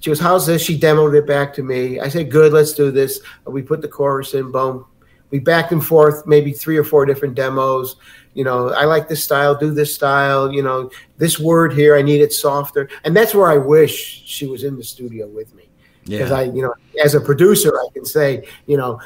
She 0.00 0.10
goes, 0.10 0.18
"How's 0.18 0.46
this?" 0.46 0.62
She 0.62 0.78
demoed 0.78 1.16
it 1.16 1.26
back 1.26 1.54
to 1.54 1.62
me. 1.62 2.00
I 2.00 2.08
said, 2.08 2.30
"Good, 2.30 2.52
let's 2.52 2.72
do 2.72 2.90
this." 2.90 3.20
We 3.46 3.62
put 3.62 3.82
the 3.82 3.88
chorus 3.88 4.34
in. 4.34 4.50
Boom. 4.50 4.84
We 5.30 5.38
back 5.38 5.72
and 5.72 5.84
forth, 5.84 6.26
maybe 6.26 6.52
three 6.52 6.76
or 6.76 6.84
four 6.84 7.06
different 7.06 7.34
demos. 7.34 7.96
You 8.34 8.44
know, 8.44 8.70
I 8.70 8.84
like 8.84 9.08
this 9.08 9.22
style. 9.22 9.54
Do 9.54 9.72
this 9.72 9.94
style. 9.94 10.52
You 10.52 10.62
know, 10.62 10.90
this 11.18 11.38
word 11.38 11.72
here, 11.72 11.96
I 11.96 12.02
need 12.02 12.20
it 12.20 12.32
softer. 12.32 12.88
And 13.04 13.16
that's 13.16 13.34
where 13.34 13.48
I 13.48 13.58
wish 13.58 14.24
she 14.26 14.46
was 14.46 14.64
in 14.64 14.76
the 14.76 14.84
studio 14.84 15.28
with 15.28 15.54
me 15.54 15.61
because 16.04 16.30
yeah. 16.30 16.36
I, 16.36 16.42
you 16.44 16.62
know, 16.62 16.74
as 17.02 17.14
a 17.14 17.20
producer, 17.20 17.78
I 17.78 17.88
can 17.92 18.04
say, 18.04 18.46
you 18.66 18.76
know, 18.76 19.00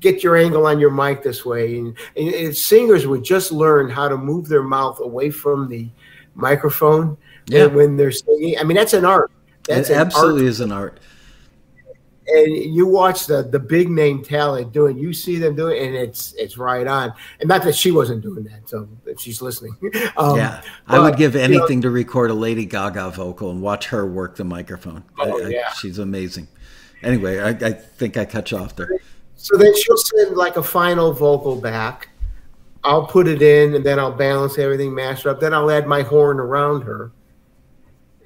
get 0.00 0.22
your 0.22 0.36
angle 0.36 0.66
on 0.66 0.80
your 0.80 0.90
mic 0.90 1.22
this 1.22 1.44
way. 1.44 1.78
And, 1.78 1.96
and 2.16 2.56
singers 2.56 3.06
would 3.06 3.22
just 3.22 3.52
learn 3.52 3.90
how 3.90 4.08
to 4.08 4.16
move 4.16 4.48
their 4.48 4.62
mouth 4.62 5.00
away 5.00 5.30
from 5.30 5.68
the 5.68 5.88
microphone 6.34 7.16
yeah. 7.46 7.66
when 7.66 7.96
they're 7.96 8.12
singing. 8.12 8.58
I 8.58 8.64
mean, 8.64 8.76
that's 8.76 8.94
an 8.94 9.04
art. 9.04 9.30
That's 9.64 9.90
it 9.90 9.96
absolutely 9.96 10.42
art. 10.42 10.50
is 10.50 10.60
an 10.60 10.72
art 10.72 11.00
and 12.32 12.56
you 12.56 12.86
watch 12.86 13.26
the 13.26 13.42
the 13.42 13.58
big 13.58 13.90
name 13.90 14.22
talent 14.22 14.72
doing 14.72 14.98
you 14.98 15.12
see 15.12 15.38
them 15.38 15.54
doing 15.54 15.86
and 15.86 15.94
it's 15.94 16.34
it's 16.34 16.56
right 16.56 16.86
on. 16.86 17.12
And 17.40 17.48
not 17.48 17.62
that 17.62 17.74
she 17.74 17.90
wasn't 17.90 18.22
doing 18.22 18.44
that 18.44 18.68
so 18.68 18.88
if 19.06 19.20
she's 19.20 19.42
listening 19.42 19.76
um, 20.16 20.36
yeah 20.36 20.62
i 20.86 20.98
would 20.98 21.16
give 21.16 21.36
anything 21.36 21.80
know, 21.80 21.88
to 21.88 21.90
record 21.90 22.30
a 22.30 22.34
lady 22.34 22.64
gaga 22.64 23.10
vocal 23.10 23.50
and 23.50 23.60
watch 23.60 23.86
her 23.86 24.06
work 24.06 24.36
the 24.36 24.44
microphone. 24.44 25.04
Oh, 25.18 25.44
I, 25.44 25.48
yeah. 25.48 25.68
I, 25.68 25.72
she's 25.74 25.98
amazing. 25.98 26.48
Anyway 27.02 27.38
I, 27.38 27.50
I 27.50 27.72
think 27.72 28.16
i 28.16 28.24
cut 28.24 28.50
you 28.50 28.58
off 28.58 28.76
there. 28.76 28.90
So 29.36 29.56
then 29.56 29.74
she'll 29.76 29.96
send 29.96 30.36
like 30.36 30.56
a 30.56 30.62
final 30.62 31.12
vocal 31.12 31.56
back. 31.56 32.08
I'll 32.84 33.06
put 33.06 33.28
it 33.28 33.42
in 33.42 33.74
and 33.74 33.84
then 33.84 33.98
i'll 33.98 34.12
balance 34.12 34.58
everything 34.58 34.94
master 34.94 35.30
up. 35.30 35.40
Then 35.40 35.54
i'll 35.54 35.70
add 35.70 35.86
my 35.86 36.02
horn 36.02 36.38
around 36.38 36.82
her 36.82 37.12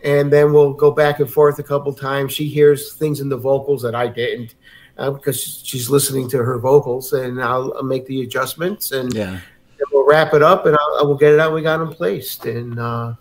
and 0.05 0.31
then 0.31 0.53
we'll 0.53 0.75
go 0.75 0.91
back 0.91 1.19
and 1.19 1.31
forth 1.31 1.59
a 1.59 1.63
couple 1.63 1.93
times. 1.93 2.33
She 2.33 2.47
hears 2.47 2.93
things 2.93 3.21
in 3.21 3.29
the 3.29 3.37
vocals 3.37 3.83
that 3.83 3.95
I 3.95 4.07
didn't 4.07 4.55
uh, 4.99 5.11
because 5.11 5.63
she's 5.65 5.89
listening 5.89 6.29
to 6.31 6.45
her 6.45 6.59
vocals, 6.59 7.13
and 7.15 7.43
I'll, 7.43 7.73
I'll 7.77 7.83
make 7.83 8.07
the 8.07 8.23
adjustments, 8.23 8.93
and 8.93 9.13
yeah. 9.15 9.41
we'll 9.91 10.07
wrap 10.07 10.35
it 10.35 10.43
up, 10.43 10.67
and 10.67 10.77
I'll, 10.77 11.09
we'll 11.09 11.17
get 11.17 11.33
it 11.33 11.41
out. 11.41 11.55
We 11.55 11.63
got 11.63 11.79
them 11.79 11.91
placed, 11.91 12.45
and 12.45 12.79
uh, 12.79 13.15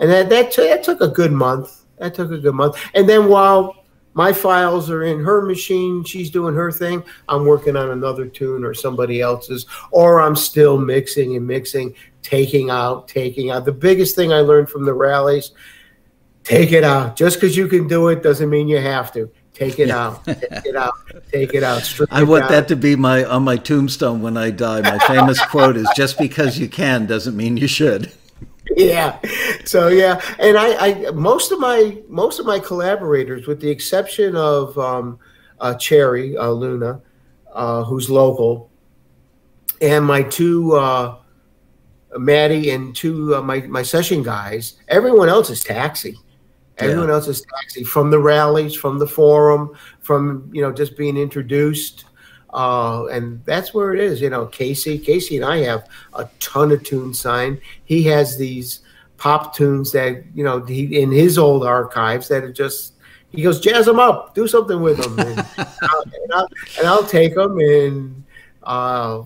and 0.00 0.10
that 0.10 0.28
that, 0.28 0.52
t- 0.52 0.68
that 0.68 0.82
took 0.82 1.00
a 1.00 1.08
good 1.08 1.32
month. 1.32 1.84
That 1.98 2.14
took 2.14 2.32
a 2.32 2.38
good 2.38 2.54
month, 2.54 2.76
and 2.94 3.08
then 3.08 3.28
while 3.28 3.76
my 4.14 4.30
files 4.30 4.90
are 4.90 5.04
in 5.04 5.24
her 5.24 5.40
machine. 5.40 6.04
She's 6.04 6.30
doing 6.30 6.54
her 6.54 6.70
thing. 6.70 7.02
I'm 7.30 7.46
working 7.46 7.76
on 7.76 7.92
another 7.92 8.26
tune 8.26 8.62
or 8.62 8.74
somebody 8.74 9.22
else's, 9.22 9.64
or 9.90 10.20
I'm 10.20 10.36
still 10.36 10.78
mixing 10.78 11.34
and 11.36 11.46
mixing, 11.46 11.94
taking 12.20 12.68
out, 12.68 13.08
taking 13.08 13.50
out. 13.50 13.64
The 13.64 13.72
biggest 13.72 14.14
thing 14.14 14.30
I 14.30 14.40
learned 14.40 14.68
from 14.68 14.84
the 14.84 14.92
rallies 14.92 15.52
take 16.44 16.72
it 16.72 16.84
out. 16.84 17.16
Just 17.16 17.36
because 17.36 17.56
you 17.56 17.68
can 17.68 17.88
do 17.88 18.08
it 18.08 18.22
doesn't 18.22 18.50
mean 18.50 18.68
you 18.68 18.78
have 18.78 19.12
to. 19.12 19.30
Take 19.54 19.78
it 19.78 19.90
out. 19.90 20.24
Take 20.24 20.66
it 20.66 20.76
out. 20.76 20.94
Take 21.30 21.54
it 21.54 21.62
out. 21.62 21.82
Strip 21.82 22.08
I 22.12 22.22
want 22.22 22.48
that 22.48 22.68
to 22.68 22.76
be 22.76 22.96
my 22.96 23.24
on 23.24 23.42
my 23.42 23.56
tombstone 23.56 24.22
when 24.22 24.36
I 24.36 24.50
die. 24.50 24.80
My 24.80 24.98
famous 25.06 25.44
quote 25.50 25.76
is 25.76 25.88
just 25.94 26.18
because 26.18 26.58
you 26.58 26.68
can 26.68 27.06
doesn't 27.06 27.36
mean 27.36 27.56
you 27.58 27.68
should. 27.68 28.10
Yeah. 28.76 29.18
So 29.64 29.88
yeah, 29.88 30.20
and 30.38 30.56
I, 30.56 31.06
I 31.06 31.10
most 31.10 31.52
of 31.52 31.60
my 31.60 31.98
most 32.08 32.40
of 32.40 32.46
my 32.46 32.58
collaborators, 32.58 33.46
with 33.46 33.60
the 33.60 33.68
exception 33.68 34.36
of 34.36 34.76
um, 34.78 35.18
uh, 35.60 35.74
Cherry 35.74 36.36
uh, 36.36 36.48
Luna, 36.50 37.02
uh, 37.52 37.84
who's 37.84 38.08
local, 38.08 38.70
and 39.82 40.04
my 40.04 40.22
two 40.22 40.72
uh, 40.72 41.18
Maddie 42.16 42.70
and 42.70 42.96
two 42.96 43.34
uh, 43.34 43.42
my 43.42 43.60
my 43.60 43.82
session 43.82 44.22
guys, 44.22 44.78
everyone 44.88 45.28
else 45.28 45.50
is 45.50 45.62
taxi. 45.62 46.16
Everyone 46.78 47.08
yeah. 47.08 47.14
else 47.14 47.28
is 47.28 47.44
taxi 47.58 47.84
from 47.84 48.10
the 48.10 48.18
rallies, 48.18 48.74
from 48.74 48.98
the 48.98 49.06
forum, 49.06 49.76
from 50.00 50.48
you 50.52 50.62
know 50.62 50.72
just 50.72 50.96
being 50.96 51.16
introduced, 51.16 52.06
uh, 52.54 53.06
and 53.06 53.44
that's 53.44 53.74
where 53.74 53.92
it 53.92 54.00
is. 54.00 54.20
You 54.20 54.30
know, 54.30 54.46
Casey, 54.46 54.98
Casey 54.98 55.36
and 55.36 55.44
I 55.44 55.58
have 55.58 55.88
a 56.14 56.28
ton 56.40 56.72
of 56.72 56.82
tunes 56.82 57.18
signed. 57.20 57.60
He 57.84 58.02
has 58.04 58.38
these 58.38 58.80
pop 59.16 59.54
tunes 59.54 59.92
that 59.92 60.24
you 60.34 60.44
know 60.44 60.64
he, 60.64 61.00
in 61.00 61.10
his 61.10 61.38
old 61.38 61.64
archives 61.64 62.28
that 62.28 62.44
are 62.44 62.52
just. 62.52 62.90
He 63.30 63.42
goes, 63.42 63.60
jazz 63.60 63.86
them 63.86 63.98
up, 63.98 64.34
do 64.34 64.46
something 64.46 64.82
with 64.82 64.98
them, 64.98 65.18
and, 65.18 65.38
I'll, 65.56 66.02
and, 66.02 66.32
I'll, 66.34 66.48
and 66.78 66.86
I'll 66.86 67.02
take 67.02 67.34
them 67.34 67.58
and 67.58 68.24
uh, 68.62 69.22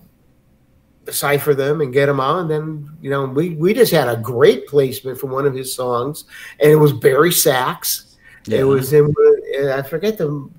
decipher 1.06 1.54
them 1.54 1.80
and 1.80 1.92
get 1.92 2.06
them 2.06 2.20
out. 2.20 2.40
And 2.40 2.50
then, 2.50 2.90
you 3.00 3.08
know, 3.08 3.24
we, 3.24 3.54
we 3.54 3.72
just 3.72 3.92
had 3.92 4.08
a 4.08 4.16
great 4.16 4.66
placement 4.66 5.18
for 5.18 5.28
one 5.28 5.46
of 5.46 5.54
his 5.54 5.74
songs, 5.74 6.24
and 6.60 6.70
it 6.70 6.76
was 6.76 6.92
bari 6.92 7.32
sax. 7.32 8.16
Yeah. 8.44 8.58
It 8.58 8.64
was 8.64 8.92
him. 8.92 9.14
I 9.70 9.80
forget 9.82 10.18
the. 10.18 10.50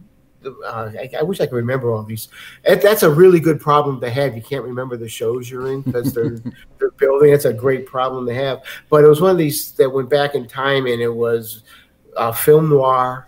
Uh, 0.65 0.91
I, 0.97 1.09
I, 1.19 1.23
wish 1.23 1.41
I 1.41 1.45
could 1.45 1.55
remember 1.55 1.91
all 1.91 2.03
these. 2.03 2.29
That's 2.63 3.03
a 3.03 3.09
really 3.09 3.39
good 3.39 3.59
problem 3.59 3.99
to 3.99 4.09
have. 4.09 4.35
You 4.35 4.41
can't 4.41 4.63
remember 4.63 4.95
the 4.95 5.09
shows 5.09 5.49
you're 5.49 5.71
in 5.73 5.81
because 5.81 6.13
they're 6.13 6.37
they're 6.79 6.91
building. 6.91 7.33
It's 7.33 7.45
a 7.45 7.53
great 7.53 7.85
problem 7.85 8.25
to 8.27 8.33
have. 8.33 8.63
But 8.89 9.03
it 9.03 9.07
was 9.07 9.19
one 9.19 9.31
of 9.31 9.37
these 9.37 9.73
that 9.73 9.89
went 9.89 10.09
back 10.09 10.35
in 10.35 10.47
time, 10.47 10.85
and 10.87 11.01
it 11.01 11.13
was 11.13 11.63
uh, 12.15 12.31
film 12.31 12.69
noir. 12.69 13.27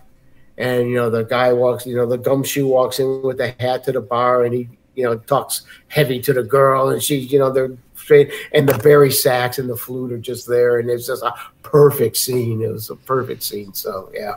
And 0.56 0.88
you 0.88 0.96
know 0.96 1.10
the 1.10 1.24
guy 1.24 1.52
walks, 1.52 1.86
you 1.86 1.96
know 1.96 2.06
the 2.06 2.18
gumshoe 2.18 2.66
walks 2.66 2.98
in 3.00 3.22
with 3.22 3.38
the 3.38 3.54
hat 3.58 3.84
to 3.84 3.92
the 3.92 4.00
bar, 4.00 4.44
and 4.44 4.54
he 4.54 4.68
you 4.94 5.04
know, 5.04 5.16
talks 5.16 5.62
heavy 5.88 6.20
to 6.20 6.32
the 6.32 6.42
girl, 6.42 6.90
and 6.90 7.02
she, 7.02 7.16
you 7.16 7.38
know, 7.38 7.50
they're 7.50 7.76
straight, 7.94 8.32
and 8.52 8.68
the 8.68 8.78
bari 8.78 9.10
sax 9.10 9.58
and 9.58 9.68
the 9.68 9.76
flute 9.76 10.12
are 10.12 10.18
just 10.18 10.48
there, 10.48 10.78
and 10.78 10.90
it's 10.90 11.06
just 11.06 11.22
a 11.22 11.32
perfect 11.62 12.16
scene. 12.16 12.62
It 12.62 12.72
was 12.72 12.90
a 12.90 12.96
perfect 12.96 13.42
scene. 13.42 13.72
So 13.72 14.10
yeah. 14.12 14.34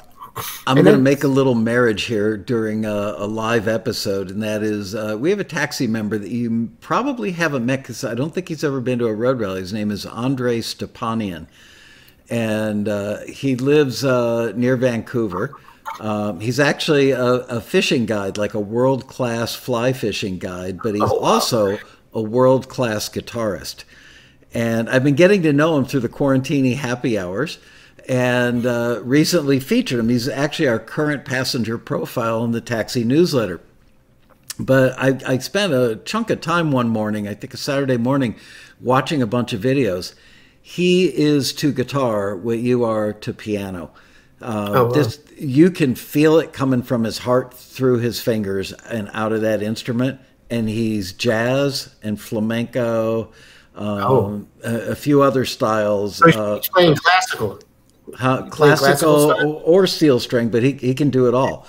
I'm 0.66 0.76
going 0.76 0.96
to 0.96 1.02
make 1.02 1.24
a 1.24 1.28
little 1.28 1.54
marriage 1.54 2.04
here 2.04 2.38
during 2.38 2.86
a, 2.86 3.16
a 3.18 3.28
live 3.28 3.68
episode, 3.68 4.32
and 4.32 4.42
that 4.42 4.64
is 4.64 4.96
uh, 4.96 5.16
we 5.20 5.30
have 5.30 5.40
a 5.40 5.44
taxi 5.44 5.86
member 5.86 6.18
that 6.18 6.32
you 6.32 6.72
probably 6.82 7.32
haven't 7.32 7.66
met 7.66 7.82
because 7.82 8.04
I 8.04 8.16
don't 8.16 8.34
think 8.34 8.48
he's 8.48 8.64
ever 8.64 8.82
been 8.82 9.00
to 9.00 9.06
a 9.06 9.14
road 9.14 9.40
rally. 9.40 9.60
His 9.60 9.74
name 9.74 9.92
is 9.92 10.06
Andre 10.06 10.60
Stepanian, 10.60 11.46
and 12.30 12.90
uh, 12.90 13.20
he 13.22 13.56
lives 13.56 14.04
uh, 14.04 14.54
near 14.56 14.76
Vancouver. 14.76 15.54
Um, 16.00 16.40
he's 16.40 16.60
actually 16.60 17.12
a, 17.12 17.24
a, 17.24 17.62
fishing 17.62 18.06
guide, 18.06 18.38
like 18.38 18.54
a 18.54 18.60
world 18.60 19.08
class 19.08 19.54
fly 19.54 19.94
fishing 19.94 20.40
guide, 20.40 20.80
but 20.82 20.96
he's 20.96 21.04
oh, 21.04 21.20
wow. 21.20 21.28
also 21.28 21.78
a 22.14 22.22
world 22.22 22.68
class 22.68 23.10
guitarist. 23.10 23.84
And 24.54 24.90
I've 24.90 25.04
been 25.04 25.16
getting 25.16 25.44
to 25.44 25.54
know 25.54 25.78
him 25.78 25.86
through 25.86 26.02
the 26.02 26.10
Quarantini 26.10 26.76
happy 26.76 27.18
hours 27.18 27.60
and 28.08 28.66
uh, 28.66 29.02
recently 29.04 29.60
featured 29.60 30.00
him. 30.00 30.10
He's 30.10 30.28
actually 30.28 30.68
our 30.68 30.80
current 30.80 31.26
passenger 31.26 31.78
profile 31.78 32.44
in 32.44 32.52
the 32.52 32.62
taxi 32.62 33.04
newsletter. 33.04 33.62
But 34.60 34.98
I, 35.00 35.20
I 35.26 35.38
spent 35.40 35.74
a 35.74 36.00
chunk 36.06 36.30
of 36.30 36.42
time 36.42 36.72
one 36.72 36.90
morning, 36.90 37.28
I 37.28 37.34
think 37.34 37.54
a 37.54 37.58
Saturday 37.58 37.98
morning, 37.98 38.36
watching 38.80 39.22
a 39.22 39.28
bunch 39.28 39.54
of 39.54 39.62
videos. 39.62 40.14
He 40.62 41.06
is 41.06 41.54
to 41.54 41.74
guitar 41.74 42.36
what 42.36 42.60
you 42.60 42.84
are 42.84 43.14
to 43.14 43.34
piano. 43.34 43.92
Uh, 44.42 44.72
oh, 44.74 44.86
wow. 44.86 44.92
This 44.92 45.20
you 45.44 45.70
can 45.70 45.96
feel 45.96 46.40
it 46.40 46.54
coming 46.54 46.82
from 46.82 47.04
his 47.04 47.18
heart 47.18 47.54
through 47.54 48.00
his 48.00 48.22
fingers 48.22 48.72
and 48.74 49.10
out 49.14 49.34
of 49.34 49.42
that 49.42 49.62
instrument. 49.62 50.20
And 50.50 50.70
he's 50.70 51.14
jazz 51.14 51.94
and 52.04 52.20
flamenco, 52.20 53.32
um, 53.76 53.88
oh. 53.88 54.48
a, 54.64 54.92
a, 54.92 54.96
few 54.96 55.22
other 55.22 55.46
styles. 55.46 56.18
So 56.18 56.26
he's 56.28 56.36
uh, 56.36 56.62
playing 56.72 56.96
classical. 56.96 57.60
Classical, 58.16 58.50
classical 58.52 59.62
or, 59.66 59.88
steel 59.88 60.20
string, 60.20 60.50
but 60.50 60.62
he, 60.62 60.74
he 60.74 60.94
can 60.94 61.10
do 61.10 61.28
it 61.28 61.34
all. 61.34 61.66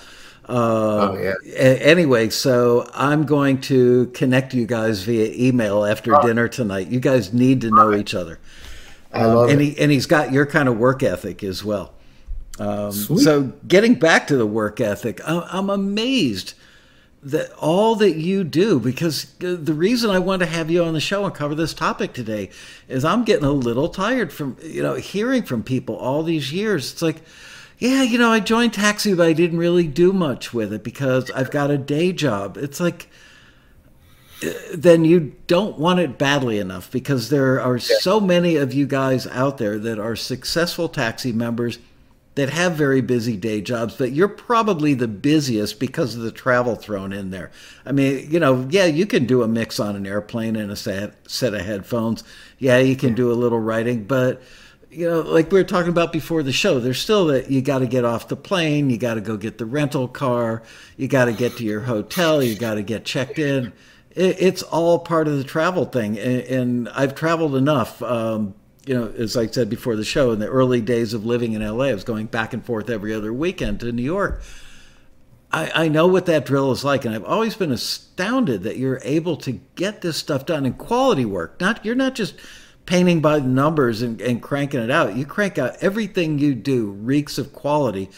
Uh, 0.47 0.53
oh, 0.53 1.17
yeah. 1.19 1.33
A- 1.55 1.81
anyway, 1.81 2.29
so 2.29 2.87
I'm 2.93 3.25
going 3.25 3.61
to 3.61 4.07
connect 4.07 4.53
you 4.53 4.67
guys 4.67 5.01
via 5.01 5.31
email 5.33 5.85
after 5.85 6.15
oh. 6.15 6.21
dinner 6.21 6.47
tonight. 6.47 6.87
You 6.87 6.99
guys 6.99 7.33
need 7.33 7.61
to 7.61 7.71
know 7.71 7.95
each 7.95 8.13
other. 8.13 8.39
I 9.11 9.25
love 9.25 9.49
and 9.49 9.61
it. 9.61 9.65
He, 9.65 9.79
and 9.79 9.91
he's 9.91 10.05
got 10.05 10.31
your 10.31 10.45
kind 10.45 10.69
of 10.69 10.77
work 10.77 11.01
ethic 11.01 11.43
as 11.43 11.63
well. 11.63 11.94
Um, 12.57 12.91
so, 12.91 13.53
getting 13.67 13.95
back 13.95 14.27
to 14.27 14.37
the 14.37 14.45
work 14.45 14.79
ethic, 14.79 15.19
I'm 15.25 15.69
amazed 15.69 16.53
that 17.25 17.51
all 17.53 17.95
that 17.95 18.17
you 18.17 18.43
do, 18.43 18.79
because 18.79 19.33
the 19.39 19.73
reason 19.73 20.11
I 20.11 20.19
want 20.19 20.41
to 20.41 20.45
have 20.45 20.69
you 20.69 20.83
on 20.83 20.93
the 20.93 20.99
show 20.99 21.25
and 21.25 21.33
cover 21.33 21.55
this 21.55 21.73
topic 21.73 22.13
today 22.13 22.51
is 22.87 23.03
I'm 23.03 23.23
getting 23.23 23.45
a 23.45 23.51
little 23.51 23.89
tired 23.89 24.31
from, 24.31 24.57
you 24.61 24.83
know, 24.83 24.93
hearing 24.93 25.41
from 25.41 25.63
people 25.63 25.95
all 25.95 26.21
these 26.21 26.53
years. 26.53 26.93
It's 26.93 27.01
like, 27.01 27.23
yeah, 27.79 28.03
you 28.03 28.19
know, 28.19 28.31
I 28.31 28.39
joined 28.39 28.73
Taxi, 28.73 29.15
but 29.15 29.27
I 29.27 29.33
didn't 29.33 29.57
really 29.57 29.87
do 29.87 30.13
much 30.13 30.53
with 30.53 30.71
it 30.71 30.83
because 30.83 31.31
I've 31.31 31.49
got 31.49 31.71
a 31.71 31.79
day 31.79 32.13
job. 32.13 32.57
It's 32.57 32.79
like, 32.79 33.09
uh, 34.45 34.51
then 34.75 35.03
you 35.03 35.35
don't 35.47 35.79
want 35.79 35.99
it 35.99 36.19
badly 36.19 36.59
enough 36.59 36.91
because 36.91 37.29
there 37.29 37.59
are 37.59 37.79
so 37.79 38.19
many 38.19 38.55
of 38.55 38.71
you 38.71 38.85
guys 38.85 39.25
out 39.27 39.57
there 39.57 39.79
that 39.79 39.97
are 39.97 40.15
successful 40.15 40.87
taxi 40.87 41.31
members 41.31 41.79
that 42.35 42.49
have 42.49 42.73
very 42.73 43.01
busy 43.01 43.37
day 43.37 43.61
jobs, 43.61 43.95
but 43.95 44.11
you're 44.11 44.27
probably 44.27 44.93
the 44.93 45.07
busiest 45.07 45.79
because 45.79 46.15
of 46.15 46.21
the 46.21 46.31
travel 46.31 46.75
thrown 46.75 47.13
in 47.13 47.31
there. 47.31 47.49
I 47.85 47.93
mean, 47.93 48.29
you 48.29 48.39
know, 48.39 48.67
yeah, 48.69 48.85
you 48.85 49.05
can 49.05 49.25
do 49.25 49.41
a 49.41 49.47
mix 49.47 49.79
on 49.79 49.95
an 49.95 50.05
airplane 50.05 50.57
and 50.57 50.69
a 50.69 50.75
set, 50.75 51.29
set 51.29 51.53
of 51.53 51.61
headphones. 51.61 52.23
Yeah, 52.59 52.77
you 52.77 52.97
can 52.97 53.15
do 53.15 53.31
a 53.31 53.33
little 53.33 53.59
writing, 53.59 54.03
but 54.03 54.41
you 54.95 55.09
know, 55.09 55.21
like 55.21 55.51
we 55.51 55.59
were 55.59 55.65
talking 55.65 55.89
about 55.89 56.11
before 56.13 56.43
the 56.43 56.51
show, 56.51 56.79
there's 56.79 56.99
still 56.99 57.27
that 57.27 57.49
you 57.49 57.61
got 57.61 57.79
to 57.79 57.87
get 57.87 58.05
off 58.05 58.27
the 58.27 58.35
plane, 58.35 58.89
you 58.89 58.97
got 58.97 59.15
to 59.15 59.21
go 59.21 59.37
get 59.37 59.57
the 59.57 59.65
rental 59.65 60.07
car, 60.07 60.61
you 60.97 61.07
got 61.07 61.25
to 61.25 61.33
get 61.33 61.57
to 61.57 61.63
your 61.63 61.81
hotel, 61.81 62.43
you 62.43 62.55
got 62.55 62.75
to 62.75 62.81
get 62.81 63.05
checked 63.05 63.39
in. 63.39 63.73
it's 64.11 64.63
all 64.63 64.99
part 64.99 65.27
of 65.27 65.37
the 65.37 65.43
travel 65.43 65.85
thing, 65.85 66.17
and, 66.17 66.87
I've 66.89 67.15
traveled 67.15 67.55
enough. 67.55 68.01
Um, 68.01 68.55
you 68.85 68.93
know, 68.93 69.11
as 69.17 69.35
I 69.35 69.47
said 69.47 69.69
before 69.69 69.95
the 69.95 70.03
show, 70.03 70.31
in 70.31 70.39
the 70.39 70.47
early 70.47 70.81
days 70.81 71.13
of 71.13 71.25
living 71.25 71.53
in 71.53 71.65
LA, 71.65 71.85
I 71.85 71.93
was 71.93 72.03
going 72.03 72.27
back 72.27 72.53
and 72.53 72.63
forth 72.63 72.89
every 72.89 73.13
other 73.13 73.33
weekend 73.33 73.79
to 73.79 73.91
New 73.91 74.03
York. 74.03 74.41
I, 75.51 75.85
I 75.85 75.87
know 75.87 76.07
what 76.07 76.25
that 76.27 76.45
drill 76.45 76.71
is 76.71 76.83
like, 76.83 77.05
and 77.05 77.15
I've 77.15 77.23
always 77.23 77.55
been 77.55 77.71
astounded 77.71 78.63
that 78.63 78.77
you're 78.77 79.01
able 79.03 79.37
to 79.37 79.53
get 79.75 80.01
this 80.01 80.17
stuff 80.17 80.45
done 80.45 80.65
in 80.65 80.73
quality 80.73 81.25
work. 81.25 81.59
Not 81.59 81.83
you're 81.83 81.95
not 81.95 82.15
just 82.15 82.35
painting 82.85 83.21
by 83.21 83.39
the 83.39 83.47
numbers 83.47 84.01
and, 84.01 84.21
and 84.21 84.41
cranking 84.41 84.81
it 84.81 84.91
out. 84.91 85.15
You 85.15 85.25
crank 85.25 85.57
out 85.57 85.77
everything 85.81 86.37
you 86.37 86.53
do 86.53 86.91
reeks 86.91 87.37
of 87.37 87.53
quality, 87.53 88.09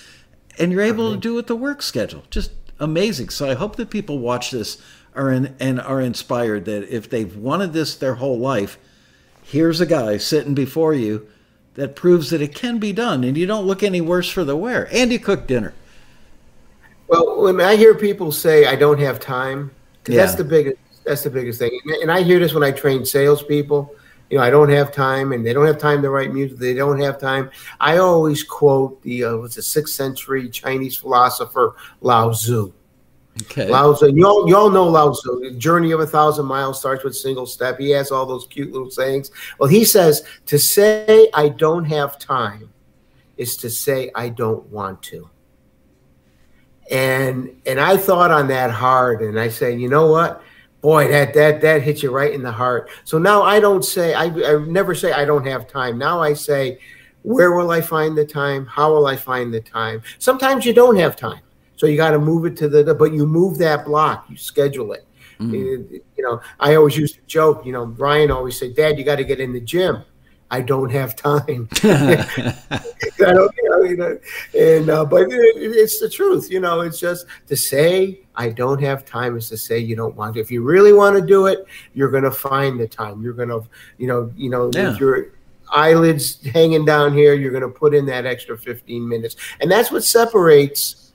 and 0.59 0.71
you're 0.71 0.81
able 0.81 1.13
to 1.13 1.17
do 1.17 1.37
it 1.37 1.47
the 1.47 1.55
work 1.55 1.81
schedule. 1.81 2.23
Just 2.29 2.51
amazing. 2.79 3.29
So 3.29 3.49
I 3.49 3.53
hope 3.53 3.77
that 3.77 3.89
people 3.89 4.19
watch 4.19 4.51
this 4.51 4.81
are 5.15 5.31
in, 5.31 5.55
and 5.59 5.79
are 5.79 6.01
inspired 6.01 6.65
that 6.65 6.93
if 6.93 7.09
they've 7.09 7.35
wanted 7.37 7.71
this 7.71 7.95
their 7.95 8.15
whole 8.15 8.37
life 8.37 8.77
here's 9.47 9.79
a 9.79 9.85
guy 9.85 10.17
sitting 10.17 10.53
before 10.53 10.93
you 10.93 11.25
that 11.75 11.95
proves 11.95 12.31
that 12.31 12.41
it 12.41 12.53
can 12.53 12.79
be 12.79 12.91
done 12.91 13.23
and 13.23 13.37
you 13.37 13.45
don't 13.45 13.65
look 13.65 13.81
any 13.81 14.01
worse 14.01 14.29
for 14.29 14.43
the 14.43 14.57
wear. 14.57 14.89
And 14.91 15.11
you 15.11 15.19
cook 15.19 15.47
dinner. 15.47 15.73
Well 17.07 17.41
when 17.41 17.61
i 17.61 17.77
hear 17.77 17.95
people 17.95 18.33
say 18.33 18.65
i 18.65 18.75
don't 18.75 18.99
have 18.99 19.17
time 19.19 19.71
yeah. 20.07 20.17
that's 20.17 20.35
the 20.35 20.43
biggest 20.43 20.77
that's 21.05 21.23
the 21.23 21.29
biggest 21.29 21.59
thing. 21.59 21.71
And 22.01 22.11
i 22.11 22.21
hear 22.21 22.39
this 22.39 22.53
when 22.53 22.63
i 22.63 22.71
train 22.71 23.05
salespeople. 23.05 23.95
You 24.29 24.37
know 24.37 24.43
i 24.43 24.49
don't 24.49 24.69
have 24.69 24.91
time 24.91 25.31
and 25.31 25.45
they 25.45 25.53
don't 25.53 25.65
have 25.65 25.77
time 25.77 26.01
to 26.01 26.09
write 26.09 26.33
music 26.33 26.57
they 26.57 26.73
don't 26.73 26.99
have 26.99 27.17
time. 27.17 27.49
I 27.79 27.99
always 27.99 28.43
quote 28.43 29.01
the 29.03 29.23
uh, 29.23 29.37
what's 29.37 29.55
the 29.55 29.61
sixth 29.61 29.93
century 29.93 30.49
chinese 30.49 30.97
philosopher 30.97 31.75
lao 32.01 32.31
tzu 32.31 32.73
Okay. 33.43 33.67
Lao 33.67 33.93
Tzu, 33.93 34.13
you 34.13 34.25
all, 34.25 34.47
you 34.47 34.55
all 34.55 34.69
know 34.69 34.87
Lao 34.87 35.11
Tzu. 35.11 35.39
The 35.41 35.51
journey 35.51 35.91
of 35.91 35.99
a 35.99 36.07
thousand 36.07 36.45
miles 36.45 36.79
starts 36.79 37.03
with 37.03 37.15
single 37.15 37.45
step. 37.45 37.77
He 37.79 37.89
has 37.91 38.11
all 38.11 38.25
those 38.25 38.47
cute 38.47 38.71
little 38.71 38.89
sayings. 38.89 39.31
Well, 39.59 39.69
he 39.69 39.83
says 39.83 40.23
to 40.45 40.57
say 40.57 41.29
I 41.33 41.49
don't 41.49 41.85
have 41.85 42.17
time 42.17 42.69
is 43.37 43.55
to 43.57 43.69
say 43.69 44.11
I 44.15 44.29
don't 44.29 44.65
want 44.69 45.01
to. 45.03 45.29
And 46.89 47.61
and 47.65 47.79
I 47.79 47.97
thought 47.97 48.31
on 48.31 48.47
that 48.47 48.71
hard, 48.71 49.21
and 49.21 49.39
I 49.39 49.49
say, 49.49 49.75
you 49.75 49.89
know 49.89 50.07
what, 50.07 50.41
boy, 50.81 51.09
that 51.09 51.33
that 51.33 51.61
that 51.61 51.81
hits 51.81 52.01
you 52.01 52.11
right 52.11 52.33
in 52.33 52.41
the 52.41 52.51
heart. 52.51 52.89
So 53.03 53.17
now 53.17 53.43
I 53.43 53.59
don't 53.59 53.83
say 53.83 54.13
I 54.13 54.25
I 54.25 54.65
never 54.65 54.95
say 54.95 55.11
I 55.11 55.25
don't 55.25 55.45
have 55.45 55.67
time. 55.67 55.97
Now 55.97 56.21
I 56.21 56.33
say 56.33 56.79
where 57.23 57.51
will 57.51 57.71
I 57.71 57.81
find 57.81 58.17
the 58.17 58.25
time? 58.25 58.65
How 58.65 58.93
will 58.93 59.05
I 59.05 59.17
find 59.17 59.53
the 59.53 59.59
time? 59.59 60.01
Sometimes 60.17 60.65
you 60.65 60.73
don't 60.73 60.95
have 60.95 61.17
time. 61.17 61.41
So 61.77 61.87
you 61.87 61.95
got 61.95 62.11
to 62.11 62.19
move 62.19 62.45
it 62.45 62.57
to 62.57 62.67
the, 62.67 62.93
but 62.93 63.13
you 63.13 63.25
move 63.25 63.57
that 63.59 63.85
block, 63.85 64.25
you 64.29 64.35
schedule 64.35 64.91
it. 64.91 65.07
Mm-hmm. 65.39 65.53
You, 65.53 66.03
you 66.17 66.23
know, 66.23 66.41
I 66.59 66.75
always 66.75 66.97
used 66.97 67.15
to 67.15 67.21
joke, 67.27 67.65
you 67.65 67.71
know, 67.71 67.85
Brian 67.85 68.31
always 68.31 68.59
said, 68.59 68.75
Dad, 68.75 68.97
you 68.97 69.05
got 69.05 69.17
to 69.17 69.23
get 69.23 69.39
in 69.39 69.53
the 69.53 69.61
gym. 69.61 70.03
I 70.49 70.61
don't 70.61 70.89
have 70.91 71.15
time. 71.15 71.69
I 71.83 72.25
don't, 73.17 73.55
you 73.89 73.95
know 73.95 74.17
and 74.57 74.89
uh, 74.89 75.05
but 75.05 75.23
it, 75.23 75.55
it's 75.55 75.99
the 75.99 76.09
truth. 76.09 76.49
You 76.49 76.59
know, 76.59 76.81
it's 76.81 76.99
just 76.99 77.25
to 77.47 77.55
say 77.55 78.21
I 78.35 78.49
don't 78.49 78.81
have 78.81 79.05
time 79.05 79.37
is 79.37 79.49
to 79.49 79.57
say 79.57 79.79
you 79.79 79.95
don't 79.95 80.15
want 80.15 80.35
to. 80.35 80.39
If 80.39 80.49
you 80.49 80.63
really 80.63 80.93
want 80.93 81.15
to 81.15 81.25
do 81.25 81.47
it, 81.47 81.65
you're 81.93 82.09
going 82.09 82.23
to 82.23 82.31
find 82.31 82.79
the 82.79 82.87
time. 82.87 83.21
You're 83.21 83.33
going 83.33 83.49
to, 83.49 83.63
you 83.97 84.07
know, 84.07 84.31
you 84.35 84.49
know, 84.49 84.71
yeah. 84.73 84.97
your 84.97 85.33
eyelids 85.69 86.45
hanging 86.47 86.85
down 86.85 87.13
here, 87.13 87.33
you're 87.33 87.51
going 87.51 87.61
to 87.61 87.69
put 87.69 87.93
in 87.93 88.05
that 88.05 88.25
extra 88.25 88.57
15 88.57 89.07
minutes, 89.07 89.35
and 89.59 89.69
that's 89.69 89.91
what 89.91 90.03
separates 90.03 91.06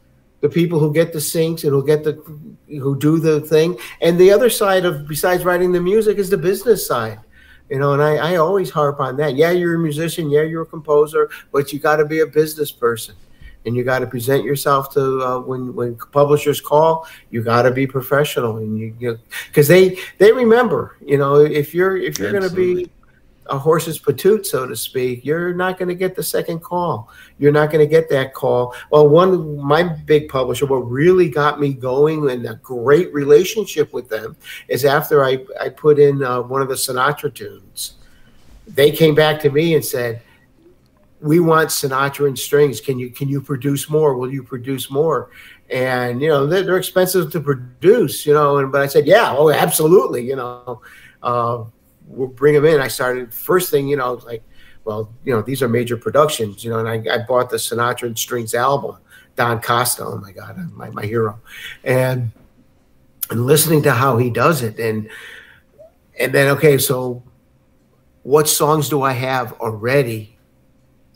the 0.43 0.49
people 0.49 0.79
who 0.79 0.93
get 0.93 1.13
the 1.13 1.19
syncs 1.19 1.63
and 1.63 1.73
who 1.73 1.87
get 1.87 2.05
the 2.05 2.15
who 2.69 2.99
do 2.99 3.19
the 3.19 3.41
thing, 3.41 3.79
and 4.03 4.19
the 4.19 4.31
other 4.31 4.51
side 4.51 4.85
of 4.85 5.09
besides 5.09 5.45
writing 5.45 5.73
the 5.73 5.81
music 5.81 6.19
is 6.19 6.29
the 6.29 6.37
business 6.37 6.87
side. 6.87 7.19
You 7.71 7.79
know 7.79 7.95
and 7.95 8.03
I, 8.03 8.17
I 8.33 8.37
always 8.37 8.69
harp 8.69 9.01
on 9.01 9.17
that. 9.17 9.35
Yeah 9.35 9.53
you're 9.53 9.77
a 9.77 9.79
musician. 9.79 10.29
Yeah 10.29 10.43
you're 10.43 10.63
a 10.63 10.67
composer 10.67 11.31
but 11.53 11.73
you 11.73 11.79
got 11.79 11.97
to 11.97 12.05
be 12.05 12.21
a 12.21 12.27
business 12.27 12.71
person. 12.71 13.15
And 13.65 13.77
you 13.77 13.85
got 13.85 14.01
to 14.01 14.09
present 14.09 14.43
yourself 14.43 14.93
to 14.95 15.21
uh, 15.23 15.39
when 15.39 15.73
when 15.73 15.95
publishers 16.11 16.61
call 16.61 17.07
you 17.31 17.45
got 17.45 17.63
to 17.63 17.71
be 17.71 17.87
professional 17.87 18.57
and 18.57 18.77
you 18.77 19.21
because 19.47 19.69
they 19.69 19.97
they 20.19 20.33
remember 20.33 20.97
you 21.07 21.17
know 21.17 21.37
if 21.37 21.73
you're 21.73 21.97
if 21.97 22.19
you're 22.19 22.33
going 22.33 22.43
to 22.43 22.55
be 22.55 22.91
a 23.47 23.59
horse's 23.59 23.99
patoot, 23.99 24.47
so 24.47 24.67
to 24.67 24.77
speak, 24.77 25.25
you're 25.25 25.53
not 25.53 25.79
going 25.79 25.89
to 25.89 25.95
get 25.95 26.15
the 26.15 26.23
second 26.23 26.61
call. 26.61 27.11
You're 27.39 27.53
not 27.53 27.71
going 27.71 27.85
to 27.85 27.91
get 27.91 28.09
that 28.11 28.35
call. 28.35 28.75
Well, 28.91 29.09
one 29.09 29.59
my 29.59 29.83
big 29.83 30.29
publisher, 30.29 30.67
what 30.67 30.89
really 30.89 31.29
got 31.29 31.61
me 31.61 31.73
going 31.73 32.31
and 32.31 32.47
a 32.47 32.55
great 32.57 33.13
relationship 33.13 33.93
with 33.93 34.09
them 34.09 34.37
is 34.69 34.85
after 34.85 35.25
I 35.25 35.45
I 35.61 35.69
put 35.71 35.99
in 35.99 36.23
uh, 36.23 36.43
one 36.43 36.63
of 36.63 36.69
the 36.69 36.75
Sinatra 36.75 37.35
tunes, 37.35 37.95
they 38.67 38.91
came 38.91 39.15
back 39.15 39.41
to 39.41 39.51
me 39.51 39.75
and 39.75 39.85
said, 39.85 40.23
"We 41.21 41.41
want 41.41 41.71
Sinatra 41.71 42.29
and 42.29 42.39
strings. 42.39 42.81
Can 42.81 42.99
you 42.99 43.11
can 43.11 43.29
you 43.29 43.41
produce 43.41 43.91
more? 43.91 44.15
Will 44.17 44.33
you 44.33 44.45
produce 44.45 44.91
more?" 44.91 45.31
And 45.69 46.23
you 46.23 46.29
know 46.29 46.47
they're, 46.47 46.63
they're 46.63 46.79
expensive 46.79 47.33
to 47.33 47.41
produce, 47.41 48.25
you 48.25 48.35
know. 48.35 48.59
And 48.59 48.71
but 48.71 48.83
I 48.83 48.87
said, 48.87 49.07
"Yeah, 49.07 49.35
oh, 49.37 49.51
absolutely," 49.51 50.23
you 50.23 50.37
know. 50.37 50.81
Uh, 51.23 51.65
we'll 52.13 52.29
bring 52.29 52.55
them 52.55 52.65
in. 52.65 52.81
I 52.81 52.89
started 52.89 53.33
first 53.33 53.71
thing, 53.71 53.89
you 53.89 53.97
know, 53.97 54.15
like, 54.27 54.43
well, 54.85 55.13
you 55.25 55.33
know, 55.33 55.43
these 55.43 55.63
are 55.63 55.69
major 55.69 55.97
productions, 55.97 56.65
you 56.65 56.71
know, 56.71 56.85
and 56.85 56.89
I, 56.89 57.15
I 57.15 57.19
bought 57.19 57.51
the 57.51 57.57
Sinatra 57.57 58.05
and 58.05 58.19
Strings 58.19 58.55
album, 58.55 58.97
Don 59.37 59.61
Costa. 59.61 60.05
Oh 60.05 60.19
my 60.19 60.33
God, 60.33 60.57
my, 60.73 60.91
my 60.91 61.05
hero. 61.05 61.41
And, 61.85 62.33
and 63.31 63.47
listening 63.47 63.83
to 63.85 63.93
how 63.93 64.19
he 64.19 64.31
does 64.31 64.63
it. 64.63 64.79
And, 64.79 65.09
and 66.19 66.35
then, 66.35 66.49
okay, 66.57 66.79
so 66.79 67.23
what 68.23 68.49
songs 68.49 68.89
do 68.89 69.03
I 69.03 69.13
have 69.13 69.53
already 69.55 70.37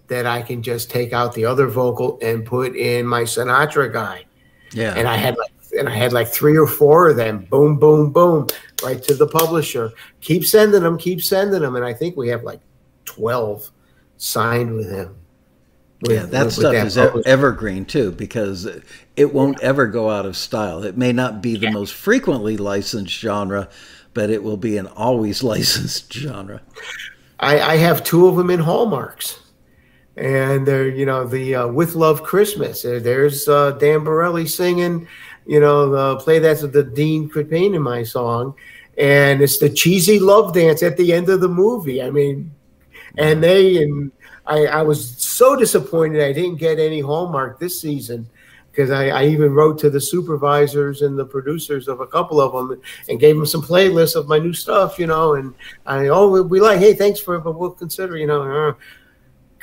that 0.09 0.27
I 0.27 0.43
can 0.43 0.63
just 0.63 0.91
take 0.91 1.13
out 1.13 1.35
the 1.35 1.45
other 1.45 1.67
vocal 1.67 2.19
and 2.23 2.45
put 2.45 2.77
in 2.77 3.07
my 3.07 3.23
Sinatra 3.23 3.93
guy? 3.93 4.25
Yeah. 4.73 4.95
And 4.97 5.09
I 5.09 5.17
had 5.17 5.37
like 5.37 5.53
and 5.79 5.89
I 5.89 5.95
had 5.95 6.13
like 6.13 6.29
three 6.29 6.57
or 6.57 6.67
four 6.67 7.11
of 7.11 7.17
them. 7.17 7.47
Boom, 7.51 7.79
boom, 7.79 8.13
boom, 8.13 8.47
right 8.83 9.03
to 9.03 9.15
the 9.15 9.27
publisher. 9.27 9.93
Keep 10.21 10.45
sending 10.45 10.83
them, 10.83 10.99
keep 10.99 11.23
sending 11.23 11.63
them, 11.63 11.77
and 11.77 11.85
I 11.85 11.93
think 11.93 12.17
we 12.17 12.29
have 12.29 12.45
like 12.45 12.61
twelve 13.05 13.71
signed 14.17 14.75
with 14.75 14.91
him. 14.91 15.17
With, 16.03 16.11
yeah, 16.13 16.27
that 16.27 16.45
with, 16.47 16.55
stuff 16.55 16.73
with 16.73 16.95
that 16.95 17.17
is 17.17 17.27
evergreen 17.27 17.87
too 17.87 18.13
because 18.13 18.69
it 19.17 19.33
won't 19.33 19.61
ever 19.63 19.87
go 19.87 20.11
out 20.11 20.27
of 20.27 20.37
style. 20.37 20.83
It 20.85 20.97
may 20.97 21.13
not 21.13 21.43
be 21.43 21.57
the 21.57 21.67
yeah. 21.67 21.73
most 21.73 21.95
frequently 21.95 22.59
licensed 22.59 23.15
genre, 23.15 23.69
but 24.13 24.29
it 24.29 24.43
will 24.43 24.59
be 24.59 24.77
an 24.77 24.87
always 24.89 25.43
licensed 25.43 26.13
genre. 26.13 26.61
I, 27.41 27.61
I 27.61 27.77
have 27.77 28.05
two 28.05 28.29
of 28.29 28.37
them 28.37 28.51
in 28.51 28.61
Hallmarks 28.61 29.41
and 30.17 30.67
they're 30.67 30.89
you 30.89 31.05
know 31.05 31.27
the 31.27 31.55
uh, 31.55 31.67
with 31.67 31.95
love 31.95 32.23
christmas 32.23 32.83
there's 32.83 33.49
uh, 33.49 33.73
dan 33.73 34.03
borelli 34.03 34.47
singing 34.47 35.07
you 35.47 35.61
know, 35.61 35.91
the 35.91 36.17
play 36.23 36.39
that's 36.39 36.63
the 36.63 36.83
Dean 36.83 37.29
quit 37.29 37.53
in 37.53 37.81
my 37.81 38.03
song, 38.03 38.55
and 38.99 39.41
it's 39.41 39.59
the 39.59 39.71
cheesy 39.71 40.19
love 40.19 40.53
dance 40.53 40.83
at 40.83 40.97
the 40.97 41.13
end 41.13 41.29
of 41.29 41.41
the 41.41 41.49
movie. 41.49 42.03
I 42.03 42.11
mean, 42.11 42.51
and 43.17 43.43
they 43.43 43.83
and 43.83 44.13
I, 44.47 44.67
I 44.67 44.83
was 44.83 45.17
so 45.17 45.57
disappointed 45.57 46.23
I 46.23 46.33
didn't 46.33 46.57
get 46.57 46.79
any 46.79 47.01
Hallmark 47.01 47.59
this 47.59 47.81
season 47.81 48.29
because 48.71 48.91
I, 48.91 49.09
I, 49.09 49.25
even 49.29 49.55
wrote 49.55 49.79
to 49.79 49.91
the 49.91 50.01
supervisors 50.01 51.01
and 51.01 51.19
the 51.19 51.25
producers 51.25 51.89
of 51.89 52.01
a 52.01 52.07
couple 52.07 52.43
of 52.43 52.53
them 52.53 52.83
and 53.09 53.19
gave 53.19 53.35
them 53.35 53.47
some 53.47 53.63
playlists 53.63 54.17
of 54.17 54.29
my 54.29 54.39
new 54.39 54.53
stuff, 54.53 54.99
you 54.99 55.07
know. 55.07 55.35
And 55.35 55.55
I 55.87 56.09
oh 56.09 56.43
we 56.43 56.61
like 56.61 56.79
hey 56.79 56.95
thanks 56.95 57.21
for 57.21 57.39
but 57.41 57.59
we'll 57.59 57.71
consider 57.71 58.17
you 58.17 58.27
know 58.27 58.43
uh, 58.43 58.75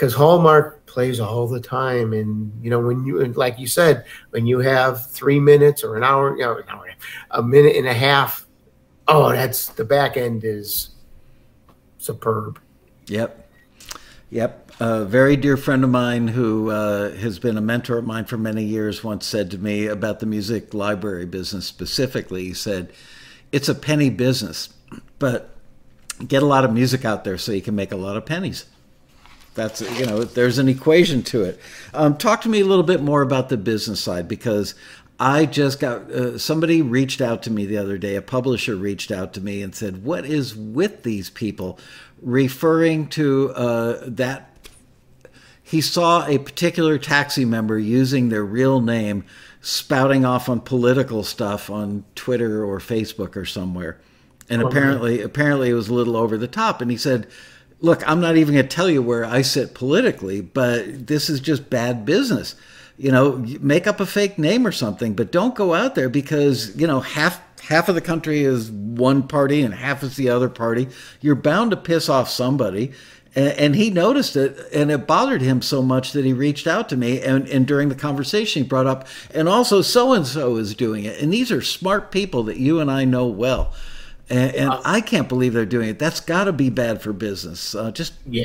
because 0.03 0.15
Hallmark 0.15 0.85
plays 0.85 1.21
all 1.21 1.47
the 1.47 1.61
time. 1.61 2.11
And 2.11 2.51
you 2.61 2.69
know, 2.69 2.81
when 2.81 3.05
you 3.05 3.23
like 3.23 3.57
you 3.57 3.67
said, 3.67 4.03
when 4.31 4.45
you 4.45 4.59
have 4.59 5.09
three 5.09 5.39
minutes 5.39 5.81
or 5.81 5.95
an 5.95 6.03
hour, 6.03 6.35
you 6.35 6.43
know, 6.43 6.57
an 6.57 6.65
hour, 6.67 6.89
a 7.31 7.41
minute 7.41 7.77
and 7.77 7.87
a 7.87 7.93
half, 7.93 8.45
oh, 9.07 9.31
that's 9.31 9.67
the 9.67 9.85
back 9.85 10.17
end 10.17 10.43
is 10.43 10.89
superb. 11.99 12.59
Yep, 13.07 13.49
yep. 14.29 14.71
A 14.81 15.05
very 15.05 15.37
dear 15.37 15.55
friend 15.55 15.85
of 15.85 15.89
mine 15.89 16.27
who 16.27 16.69
uh, 16.69 17.11
has 17.11 17.39
been 17.39 17.55
a 17.55 17.61
mentor 17.61 17.99
of 17.99 18.05
mine 18.05 18.25
for 18.25 18.35
many 18.35 18.65
years 18.65 19.05
once 19.05 19.25
said 19.25 19.51
to 19.51 19.57
me 19.57 19.85
about 19.85 20.19
the 20.19 20.25
music 20.25 20.73
library 20.73 21.25
business 21.25 21.65
specifically. 21.65 22.43
He 22.43 22.53
said, 22.53 22.91
"It's 23.53 23.69
a 23.69 23.75
penny 23.75 24.09
business, 24.09 24.67
but." 25.17 25.51
Get 26.27 26.43
a 26.43 26.45
lot 26.45 26.63
of 26.63 26.71
music 26.71 27.05
out 27.05 27.23
there 27.23 27.39
so 27.39 27.51
you 27.51 27.61
can 27.61 27.75
make 27.75 27.91
a 27.91 27.97
lot 27.97 28.15
of 28.15 28.23
pennies. 28.23 28.65
That's 29.55 29.81
you 29.99 30.05
know, 30.05 30.23
there's 30.23 30.57
an 30.57 30.69
equation 30.69 31.23
to 31.23 31.43
it. 31.43 31.59
Um, 31.93 32.17
talk 32.17 32.41
to 32.41 32.49
me 32.49 32.61
a 32.61 32.65
little 32.65 32.83
bit 32.83 33.01
more 33.01 33.21
about 33.21 33.49
the 33.49 33.57
business 33.57 34.01
side 34.01 34.27
because 34.27 34.75
I 35.19 35.45
just 35.45 35.79
got 35.79 36.11
uh, 36.11 36.37
somebody 36.37 36.81
reached 36.81 37.21
out 37.21 37.43
to 37.43 37.51
me 37.51 37.65
the 37.65 37.77
other 37.77 37.97
day. 37.97 38.15
A 38.15 38.21
publisher 38.21 38.75
reached 38.75 39.11
out 39.11 39.33
to 39.33 39.41
me 39.41 39.61
and 39.61 39.75
said, 39.75 40.03
"What 40.03 40.25
is 40.25 40.55
with 40.55 41.03
these 41.03 41.29
people?" 41.29 41.79
Referring 42.21 43.07
to 43.09 43.51
uh, 43.51 44.03
that 44.07 44.49
he 45.61 45.81
saw 45.81 46.25
a 46.27 46.37
particular 46.37 46.97
taxi 46.97 47.45
member 47.45 47.77
using 47.77 48.29
their 48.29 48.43
real 48.43 48.81
name 48.81 49.23
spouting 49.61 50.25
off 50.25 50.49
on 50.49 50.59
political 50.59 51.23
stuff 51.23 51.69
on 51.69 52.03
Twitter 52.15 52.65
or 52.65 52.79
Facebook 52.79 53.35
or 53.35 53.45
somewhere. 53.45 53.99
And 54.49 54.61
oh, 54.61 54.67
apparently 54.67 55.17
man. 55.17 55.25
apparently 55.25 55.69
it 55.69 55.73
was 55.73 55.87
a 55.87 55.93
little 55.93 56.17
over 56.17 56.37
the 56.37 56.49
top 56.49 56.81
and 56.81 56.91
he 56.91 56.97
said 56.97 57.27
look, 57.83 58.09
I'm 58.09 58.21
not 58.21 58.37
even 58.37 58.55
going 58.55 58.67
to 58.67 58.75
tell 58.75 58.89
you 58.89 59.03
where 59.03 59.25
I 59.25 59.41
sit 59.41 59.75
politically, 59.75 60.41
but 60.41 61.05
this 61.05 61.29
is 61.29 61.39
just 61.41 61.69
bad 61.69 62.05
business. 62.05 62.55
You 62.97 63.11
know, 63.11 63.45
make 63.59 63.85
up 63.87 63.99
a 63.99 64.05
fake 64.05 64.39
name 64.39 64.65
or 64.65 64.71
something, 64.71 65.13
but 65.13 65.31
don't 65.31 65.53
go 65.53 65.73
out 65.73 65.93
there 65.93 66.09
because, 66.09 66.75
you 66.75 66.87
know, 66.87 67.01
half 67.01 67.41
half 67.61 67.89
of 67.89 67.95
the 67.95 68.01
country 68.01 68.43
is 68.43 68.71
one 68.71 69.27
party 69.27 69.61
and 69.61 69.73
half 69.73 70.01
is 70.01 70.15
the 70.15 70.29
other 70.29 70.49
party. 70.49 70.87
You're 71.21 71.35
bound 71.35 71.71
to 71.71 71.77
piss 71.77 72.09
off 72.09 72.29
somebody. 72.29 72.93
And, 73.35 73.75
he 73.75 73.89
noticed 73.89 74.35
it, 74.35 74.55
and 74.71 74.91
it 74.91 75.07
bothered 75.07 75.41
him 75.41 75.63
so 75.63 75.81
much 75.81 76.11
that 76.11 76.23
he 76.23 76.33
reached 76.33 76.67
out 76.67 76.87
to 76.89 76.95
me. 76.95 77.19
And, 77.19 77.47
and 77.49 77.65
during 77.65 77.89
the 77.89 77.95
conversation, 77.95 78.61
he 78.61 78.69
brought 78.69 78.85
up, 78.85 79.07
and 79.33 79.49
also 79.49 79.81
so 79.81 80.13
and 80.13 80.27
so 80.27 80.57
is 80.57 80.75
doing 80.75 81.05
it. 81.05 81.19
And 81.19 81.33
these 81.33 81.51
are 81.51 81.59
smart 81.59 82.11
people 82.11 82.43
that 82.43 82.57
you 82.57 82.79
and 82.79 82.91
I 82.91 83.05
know 83.05 83.25
well. 83.25 83.73
And, 84.29 84.55
and 84.55 84.69
uh, 84.69 84.81
I 84.85 85.01
can't 85.01 85.27
believe 85.27 85.53
they're 85.53 85.65
doing 85.65 85.89
it. 85.89 85.99
That's 85.99 86.19
got 86.19 86.45
to 86.45 86.53
be 86.53 86.69
bad 86.69 87.01
for 87.01 87.13
business. 87.13 87.75
Uh, 87.75 87.91
just 87.91 88.13
yeah, 88.25 88.43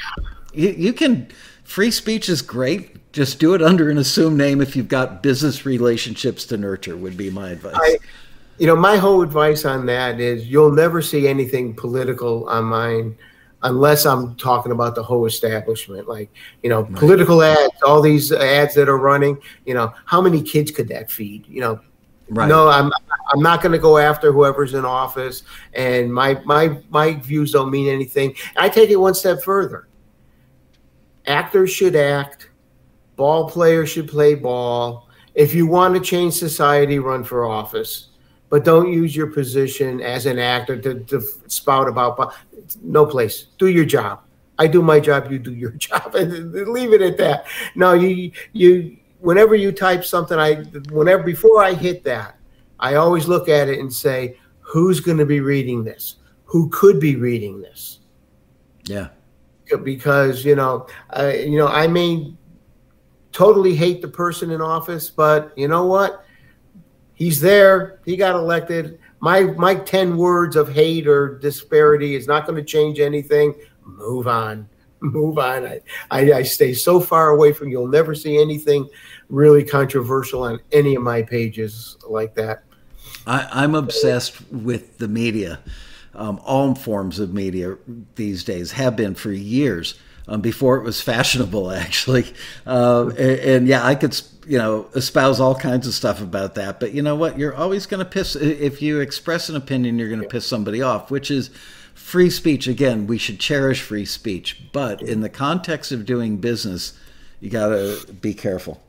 you, 0.53 0.71
you 0.71 0.93
can. 0.93 1.29
Free 1.65 1.91
speech 1.91 2.31
is 2.31 2.41
great. 2.41 3.13
Just 3.13 3.39
do 3.39 3.53
it 3.55 3.61
under 3.61 3.91
an 3.91 3.99
assumed 3.99 4.39
name 4.39 4.63
if 4.63 4.75
you've 4.75 4.89
got 4.89 5.23
business 5.23 5.67
relationships 5.67 6.47
to 6.47 6.57
nurture. 6.57 6.97
Would 6.97 7.17
be 7.17 7.31
my 7.31 7.51
advice. 7.51 7.75
I, 7.77 7.99
you 8.59 8.67
know, 8.67 8.75
my 8.75 8.97
whole 8.97 9.23
advice 9.23 9.65
on 9.65 9.87
that 9.87 10.19
is 10.19 10.47
you'll 10.47 10.73
never 10.73 11.03
see 11.03 11.29
anything 11.29 11.75
political 11.75 12.49
on 12.49 12.65
mine 12.65 13.17
unless 13.63 14.07
I'm 14.07 14.35
talking 14.37 14.73
about 14.73 14.95
the 14.95 15.03
whole 15.03 15.27
establishment. 15.27 16.09
Like, 16.09 16.31
you 16.63 16.71
know, 16.71 16.83
right. 16.83 16.95
political 16.95 17.43
ads, 17.43 17.83
all 17.85 18.01
these 18.01 18.33
ads 18.33 18.75
that 18.75 18.89
are 18.89 18.99
running, 18.99 19.39
you 19.65 19.75
know, 19.75 19.93
how 20.05 20.21
many 20.21 20.43
kids 20.43 20.71
could 20.71 20.89
that 20.89 21.11
feed? 21.11 21.47
You 21.49 21.61
know, 21.61 21.81
Right. 22.31 22.49
No, 22.49 22.69
I'm 22.69 22.93
I'm 23.33 23.41
not 23.41 23.63
going 23.63 23.73
to 23.73 23.79
go 23.79 23.99
after 23.99 24.33
whoever's 24.33 24.75
in 24.75 24.85
office, 24.85 25.45
and 25.73 26.13
my 26.13 26.41
my 26.45 26.79
my 26.91 27.15
views 27.15 27.53
don't 27.53 27.71
mean 27.71 27.89
anything. 27.89 28.35
I 28.57 28.69
take 28.69 28.91
it 28.91 28.97
one 28.97 29.15
step 29.15 29.43
further. 29.43 29.89
Actors 31.27 31.71
should 31.71 31.97
act. 31.97 32.51
Ball 33.17 33.49
players 33.49 33.91
should 33.91 34.09
play 34.09 34.35
ball. 34.35 35.09
If 35.35 35.55
you 35.55 35.67
want 35.67 35.95
to 35.95 36.01
change 36.01 36.35
society, 36.35 36.99
run 36.99 37.25
for 37.25 37.47
office, 37.47 38.09
but 38.49 38.65
don't 38.65 38.93
use 38.93 39.15
your 39.15 39.29
position 39.29 40.01
as 40.01 40.27
an 40.27 40.39
actor 40.39 40.77
to, 40.81 41.01
to 41.05 41.23
spout 41.47 41.89
about. 41.89 42.35
No 42.83 43.07
place. 43.07 43.47
Do 43.59 43.69
your 43.69 43.85
job. 43.85 44.23
I 44.59 44.67
do 44.67 44.83
my 44.83 44.99
job, 44.99 45.31
you 45.31 45.39
do 45.39 45.55
your 45.55 45.71
job, 45.87 46.15
and 46.15 46.53
leave 46.69 46.93
it 46.93 47.01
at 47.01 47.17
that. 47.19 47.47
No, 47.75 47.93
you 47.93 48.33
you 48.53 48.97
whenever 49.20 49.55
you 49.55 49.73
type 49.73 50.05
something, 50.05 50.39
I 50.39 50.57
whenever 50.90 51.23
before 51.23 51.62
I 51.62 51.74
hit 51.74 52.05
that, 52.05 52.39
I 52.78 52.95
always 52.95 53.27
look 53.27 53.49
at 53.49 53.69
it 53.69 53.78
and 53.81 53.93
say, 53.93 54.39
who's 54.61 55.01
going 55.01 55.19
to 55.19 55.27
be 55.27 55.40
reading 55.40 55.85
this? 55.85 56.16
Who 56.45 56.69
could 56.70 57.01
be 57.01 57.16
reading 57.16 57.61
this? 57.61 58.01
Yeah, 58.85 59.09
because 59.82 60.45
you 60.45 60.57
know, 60.57 60.86
uh, 61.16 61.32
you 61.35 61.59
know, 61.59 61.69
I 61.69 61.86
may 61.86 62.35
totally 63.32 63.74
hate 63.74 64.01
the 64.01 64.09
person 64.09 64.51
in 64.51 64.61
office, 64.61 65.11
but 65.11 65.53
you 65.57 65.69
know 65.69 65.86
what? 65.86 66.24
He's 67.15 67.40
there. 67.40 68.01
He 68.05 68.16
got 68.16 68.36
elected. 68.36 68.99
My 69.20 69.43
my 69.43 69.74
ten 69.74 70.16
words 70.16 70.57
of 70.57 70.73
hate 70.73 71.07
or 71.07 71.39
disparity 71.39 72.15
is 72.15 72.27
not 72.27 72.47
going 72.47 72.57
to 72.57 72.65
change 72.65 73.01
anything. 73.01 73.55
Move 73.85 74.28
on. 74.28 74.69
Move 75.01 75.39
on. 75.39 75.66
I, 75.66 75.81
I, 76.11 76.33
I 76.33 76.43
stay 76.43 76.75
so 76.75 77.01
far 77.01 77.31
away 77.31 77.53
from. 77.53 77.69
You'll 77.69 77.89
never 77.89 78.15
see 78.15 78.41
anything 78.41 78.89
really 79.29 79.65
controversial 79.65 80.43
on 80.43 80.61
any 80.73 80.95
of 80.95 81.03
my 81.03 81.23
pages 81.23 81.97
like 82.09 82.35
that. 82.35 82.65
I, 83.27 83.65
am 83.65 83.75
obsessed 83.75 84.51
with 84.51 84.99
the 84.99 85.09
media. 85.09 85.61
Um, 86.15 86.41
all 86.45 86.75
forms 86.75 87.20
of 87.20 87.33
media 87.33 87.77
these 88.16 88.43
days 88.43 88.73
have 88.73 88.97
been 88.97 89.15
for 89.15 89.31
years 89.31 90.01
um, 90.27 90.41
before 90.41 90.77
it 90.79 90.83
was 90.83 91.01
fashionable, 91.03 91.70
actually. 91.70 92.33
Uh, 92.66 93.09
and, 93.11 93.41
and, 93.41 93.69
yeah, 93.69 93.85
I 93.85 93.95
could, 93.95 94.20
you 94.47 94.59
know, 94.59 94.89
espouse 94.95 95.39
all 95.39 95.55
kinds 95.55 95.87
of 95.87 95.95
stuff 95.95 96.20
about 96.20 96.55
that. 96.57 96.81
But 96.81 96.93
you 96.93 97.03
know 97.03 97.15
what? 97.15 97.39
You're 97.39 97.55
always 97.55 97.87
going 97.87 98.05
to 98.05 98.11
piss, 98.11 98.35
if 98.35 98.83
you 98.83 99.01
express 99.01 99.49
an 99.49 99.57
opinion, 99.57 99.99
you're 99.99 100.09
going 100.09 100.23
to 100.23 100.29
piss 100.29 100.47
somebody 100.47 100.83
off, 100.83 101.11
which 101.11 101.31
is 101.31 101.51
free 102.09 102.31
speech. 102.31 102.67
Again, 102.67 103.07
we 103.07 103.19
should 103.19 103.39
cherish 103.39 103.83
free 103.83 104.07
speech. 104.07 104.63
But 104.73 105.03
in 105.03 105.21
the 105.21 105.29
context 105.29 105.93
of 105.93 106.07
doing 106.07 106.39
business, 106.39 106.99
you 107.39 107.51
got 107.51 107.69
to 107.69 108.01
be 108.15 108.33
careful. 108.33 108.83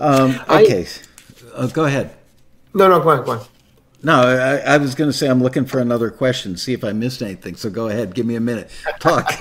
Um, 0.00 0.40
okay. 0.48 0.84
I, 0.84 1.56
uh, 1.56 1.66
go 1.68 1.84
ahead. 1.84 2.16
No, 2.74 2.88
no, 2.88 3.00
go 3.00 3.10
on, 3.10 3.24
go 3.24 3.32
on. 3.32 3.46
No, 4.02 4.22
I, 4.22 4.74
I 4.74 4.76
was 4.76 4.94
going 4.94 5.08
to 5.10 5.16
say 5.16 5.28
I'm 5.28 5.42
looking 5.42 5.66
for 5.66 5.80
another 5.80 6.10
question, 6.10 6.56
see 6.56 6.72
if 6.72 6.84
I 6.84 6.92
missed 6.92 7.22
anything. 7.22 7.56
So 7.56 7.70
go 7.70 7.88
ahead, 7.88 8.14
give 8.14 8.26
me 8.26 8.34
a 8.34 8.40
minute. 8.40 8.70
Talk. 9.00 9.32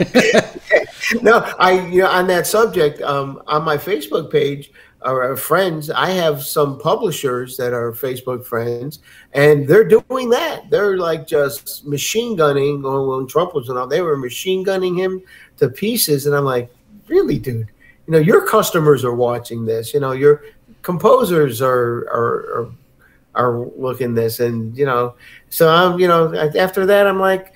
no, 1.21 1.39
I 1.59 1.87
you 1.89 2.01
know 2.01 2.07
on 2.07 2.27
that 2.27 2.47
subject 2.47 3.01
um, 3.01 3.41
on 3.45 3.63
my 3.63 3.77
Facebook 3.77 4.31
page 4.31 4.71
or 5.03 5.33
uh, 5.33 5.35
friends, 5.35 5.89
I 5.89 6.09
have 6.09 6.43
some 6.43 6.79
publishers 6.79 7.55
that 7.57 7.73
are 7.73 7.91
Facebook 7.91 8.45
friends, 8.45 8.99
and 9.33 9.67
they're 9.67 9.87
doing 9.87 10.29
that. 10.31 10.69
They're 10.69 10.97
like 10.97 11.27
just 11.27 11.85
machine 11.85 12.35
gunning. 12.35 12.81
When 12.81 13.27
Trump 13.27 13.53
was 13.53 13.69
on, 13.69 13.89
they 13.89 14.01
were 14.01 14.17
machine 14.17 14.63
gunning 14.63 14.95
him 14.95 15.21
to 15.57 15.69
pieces, 15.69 16.25
and 16.25 16.35
I'm 16.35 16.45
like, 16.45 16.73
really, 17.07 17.37
dude? 17.37 17.67
You 18.07 18.13
know, 18.13 18.19
your 18.19 18.47
customers 18.47 19.05
are 19.05 19.13
watching 19.13 19.65
this. 19.65 19.93
You 19.93 19.99
know, 19.99 20.13
your 20.13 20.43
composers 20.81 21.61
are 21.61 22.07
are, 22.09 22.35
are 22.55 22.71
are 23.35 23.67
looking 23.77 24.15
this, 24.15 24.39
and 24.39 24.75
you 24.75 24.85
know, 24.85 25.15
so 25.49 25.69
I'm, 25.69 25.99
you 25.99 26.07
know, 26.07 26.33
after 26.57 26.87
that, 26.87 27.05
I'm 27.05 27.19
like, 27.19 27.53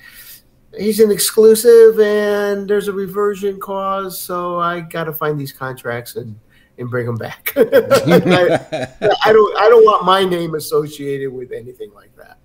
he's 0.77 0.99
an 0.99 1.09
exclusive, 1.09 1.99
and 1.99 2.69
there's 2.69 2.87
a 2.87 2.93
reversion 2.93 3.59
clause, 3.59 4.19
so 4.19 4.59
I 4.59 4.81
got 4.81 5.05
to 5.05 5.13
find 5.13 5.39
these 5.39 5.51
contracts 5.51 6.15
and 6.15 6.39
and 6.81 6.89
bring 6.89 7.05
them 7.05 7.15
back. 7.15 7.53
I, 7.55 7.61
I, 9.25 9.31
don't, 9.31 9.57
I 9.57 9.69
don't 9.69 9.85
want 9.85 10.05
my 10.05 10.25
name 10.25 10.55
associated 10.55 11.31
with 11.31 11.51
anything 11.51 11.93
like 11.93 12.13
that, 12.17 12.37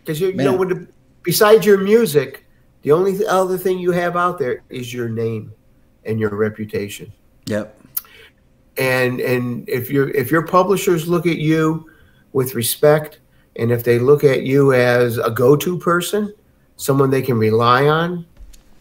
because 0.00 0.20
you, 0.20 0.28
you 0.28 0.34
know, 0.34 0.56
when 0.56 0.68
the, 0.68 0.88
besides 1.22 1.64
your 1.64 1.78
music, 1.78 2.44
the 2.82 2.90
only 2.90 3.24
other 3.26 3.56
thing 3.56 3.78
you 3.78 3.92
have 3.92 4.16
out 4.16 4.38
there 4.38 4.62
is 4.68 4.92
your 4.92 5.08
name 5.08 5.52
and 6.04 6.18
your 6.18 6.34
reputation. 6.34 7.12
Yep 7.46 7.76
and 8.80 9.20
and 9.20 9.68
if 9.68 9.90
your 9.90 10.10
if 10.10 10.30
your 10.30 10.46
publishers 10.46 11.06
look 11.06 11.26
at 11.26 11.36
you 11.36 11.88
with 12.32 12.54
respect 12.54 13.20
and 13.56 13.70
if 13.70 13.84
they 13.84 13.98
look 13.98 14.24
at 14.24 14.42
you 14.42 14.72
as 14.72 15.18
a 15.18 15.30
go-to 15.30 15.78
person 15.78 16.32
someone 16.76 17.10
they 17.10 17.22
can 17.22 17.38
rely 17.38 17.86
on 17.86 18.24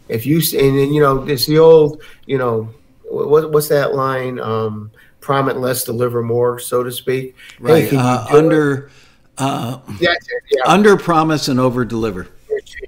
if 0.08 0.26
you 0.26 0.38
and, 0.58 0.78
and 0.78 0.96
you 0.96 1.02
know 1.02 1.24
it's 1.24 1.46
the 1.46 1.60
old 1.60 2.02
you 2.26 2.38
know 2.38 2.70
what, 3.10 3.52
what's 3.52 3.68
that 3.68 3.96
line 3.96 4.40
um 4.40 4.92
promise 5.20 5.56
less 5.56 5.84
deliver 5.84 6.22
more 6.22 6.60
so 6.60 6.84
to 6.84 6.92
speak 6.92 7.36
right 7.60 7.90
hey, 7.90 7.98
uh, 7.98 8.26
under 8.36 8.90
uh, 9.38 9.80
yeah, 10.00 10.14
yeah. 10.52 10.62
under 10.66 10.98
promise 10.98 11.48
and 11.48 11.60
over 11.60 11.86
deliver 11.86 12.28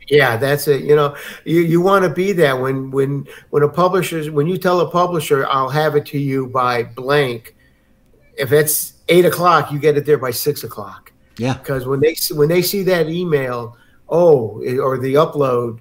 yeah, 0.07 0.37
that's 0.37 0.67
it. 0.67 0.83
You 0.83 0.95
know, 0.95 1.15
you, 1.45 1.61
you 1.61 1.81
want 1.81 2.03
to 2.03 2.09
be 2.09 2.31
that 2.33 2.59
when 2.59 2.91
when 2.91 3.27
when 3.49 3.63
a 3.63 3.69
publisher 3.69 4.31
when 4.31 4.47
you 4.47 4.57
tell 4.57 4.81
a 4.81 4.89
publisher 4.89 5.47
I'll 5.47 5.69
have 5.69 5.95
it 5.95 6.05
to 6.07 6.19
you 6.19 6.47
by 6.47 6.83
blank. 6.83 7.55
If 8.37 8.51
it's 8.51 8.93
eight 9.07 9.25
o'clock, 9.25 9.71
you 9.71 9.79
get 9.79 9.97
it 9.97 10.05
there 10.05 10.17
by 10.17 10.31
six 10.31 10.63
o'clock. 10.63 11.11
Yeah, 11.37 11.53
because 11.53 11.85
when 11.85 11.99
they 11.99 12.15
when 12.31 12.49
they 12.49 12.61
see 12.61 12.83
that 12.83 13.09
email, 13.09 13.77
oh, 14.09 14.61
or 14.79 14.97
the 14.97 15.15
upload, 15.15 15.79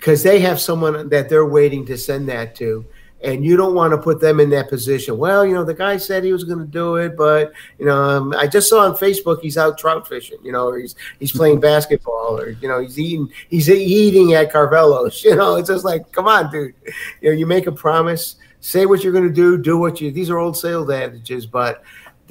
because 0.00 0.22
they 0.22 0.40
have 0.40 0.60
someone 0.60 1.08
that 1.10 1.28
they're 1.28 1.46
waiting 1.46 1.86
to 1.86 1.96
send 1.96 2.28
that 2.28 2.54
to 2.56 2.84
and 3.22 3.44
you 3.44 3.56
don't 3.56 3.74
want 3.74 3.92
to 3.92 3.98
put 3.98 4.20
them 4.20 4.40
in 4.40 4.50
that 4.50 4.68
position. 4.68 5.18
Well, 5.18 5.44
you 5.44 5.52
know, 5.52 5.64
the 5.64 5.74
guy 5.74 5.98
said 5.98 6.24
he 6.24 6.32
was 6.32 6.44
going 6.44 6.58
to 6.58 6.64
do 6.64 6.96
it, 6.96 7.16
but 7.16 7.52
you 7.78 7.86
know, 7.86 8.02
um, 8.02 8.34
I 8.36 8.46
just 8.46 8.68
saw 8.68 8.86
on 8.86 8.96
Facebook 8.96 9.40
he's 9.40 9.58
out 9.58 9.78
trout 9.78 10.08
fishing. 10.08 10.38
You 10.42 10.52
know, 10.52 10.68
or 10.68 10.78
he's 10.78 10.94
he's 11.18 11.32
playing 11.32 11.60
basketball, 11.70 12.38
or 12.40 12.50
you 12.50 12.68
know, 12.68 12.80
he's 12.80 12.98
eating 12.98 13.30
he's 13.48 13.68
eating 13.68 14.34
at 14.34 14.52
Carvelos. 14.52 15.24
You 15.30 15.36
know, 15.36 15.56
it's 15.56 15.68
just 15.68 15.84
like, 15.84 16.10
come 16.10 16.26
on, 16.26 16.50
dude. 16.50 16.74
You 17.20 17.30
know, 17.30 17.36
you 17.36 17.46
make 17.46 17.66
a 17.66 17.72
promise, 17.72 18.36
say 18.60 18.84
what 18.84 19.04
you're 19.04 19.12
going 19.12 19.28
to 19.28 19.32
do, 19.32 19.56
do 19.56 19.78
what 19.78 20.00
you. 20.00 20.10
These 20.10 20.28
are 20.30 20.38
old 20.38 20.56
sales 20.56 20.90
adages, 20.90 21.46
but. 21.46 21.82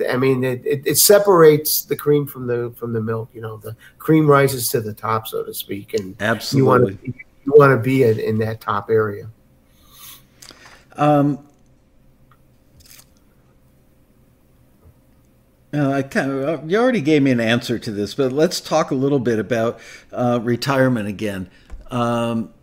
I 0.09 0.15
mean, 0.15 0.45
it, 0.45 0.65
it, 0.65 0.87
it, 0.87 0.97
separates 0.97 1.81
the 1.81 1.93
cream 1.93 2.25
from 2.25 2.47
the 2.47 2.73
from 2.77 2.93
the 2.93 3.01
milk. 3.01 3.27
You 3.33 3.41
know, 3.41 3.57
the 3.57 3.75
cream 3.97 4.27
rises 4.27 4.69
to 4.69 4.79
the 4.79 4.93
top, 4.93 5.27
so 5.27 5.43
to 5.43 5.53
speak, 5.53 5.93
and 5.93 6.15
absolutely, 6.21 6.57
you 6.57 6.65
want 6.65 7.03
to 7.03 7.13
you 7.45 7.53
want 7.55 7.71
to 7.71 7.81
be 7.81 8.03
in, 8.03 8.19
in 8.19 8.37
that 8.39 8.61
top 8.61 8.89
area. 8.89 9.29
Um, 10.95 11.47
uh, 15.73 15.91
I 15.91 16.01
kind 16.01 16.31
of, 16.31 16.43
uh, 16.43 16.65
you 16.65 16.77
already 16.77 17.01
gave 17.01 17.23
me 17.23 17.31
an 17.31 17.39
answer 17.39 17.79
to 17.79 17.91
this, 17.91 18.15
but 18.15 18.31
let's 18.31 18.59
talk 18.59 18.91
a 18.91 18.95
little 18.95 19.19
bit 19.19 19.39
about 19.39 19.79
uh, 20.11 20.39
retirement 20.41 21.07
again. 21.07 21.49
Um, 21.89 22.53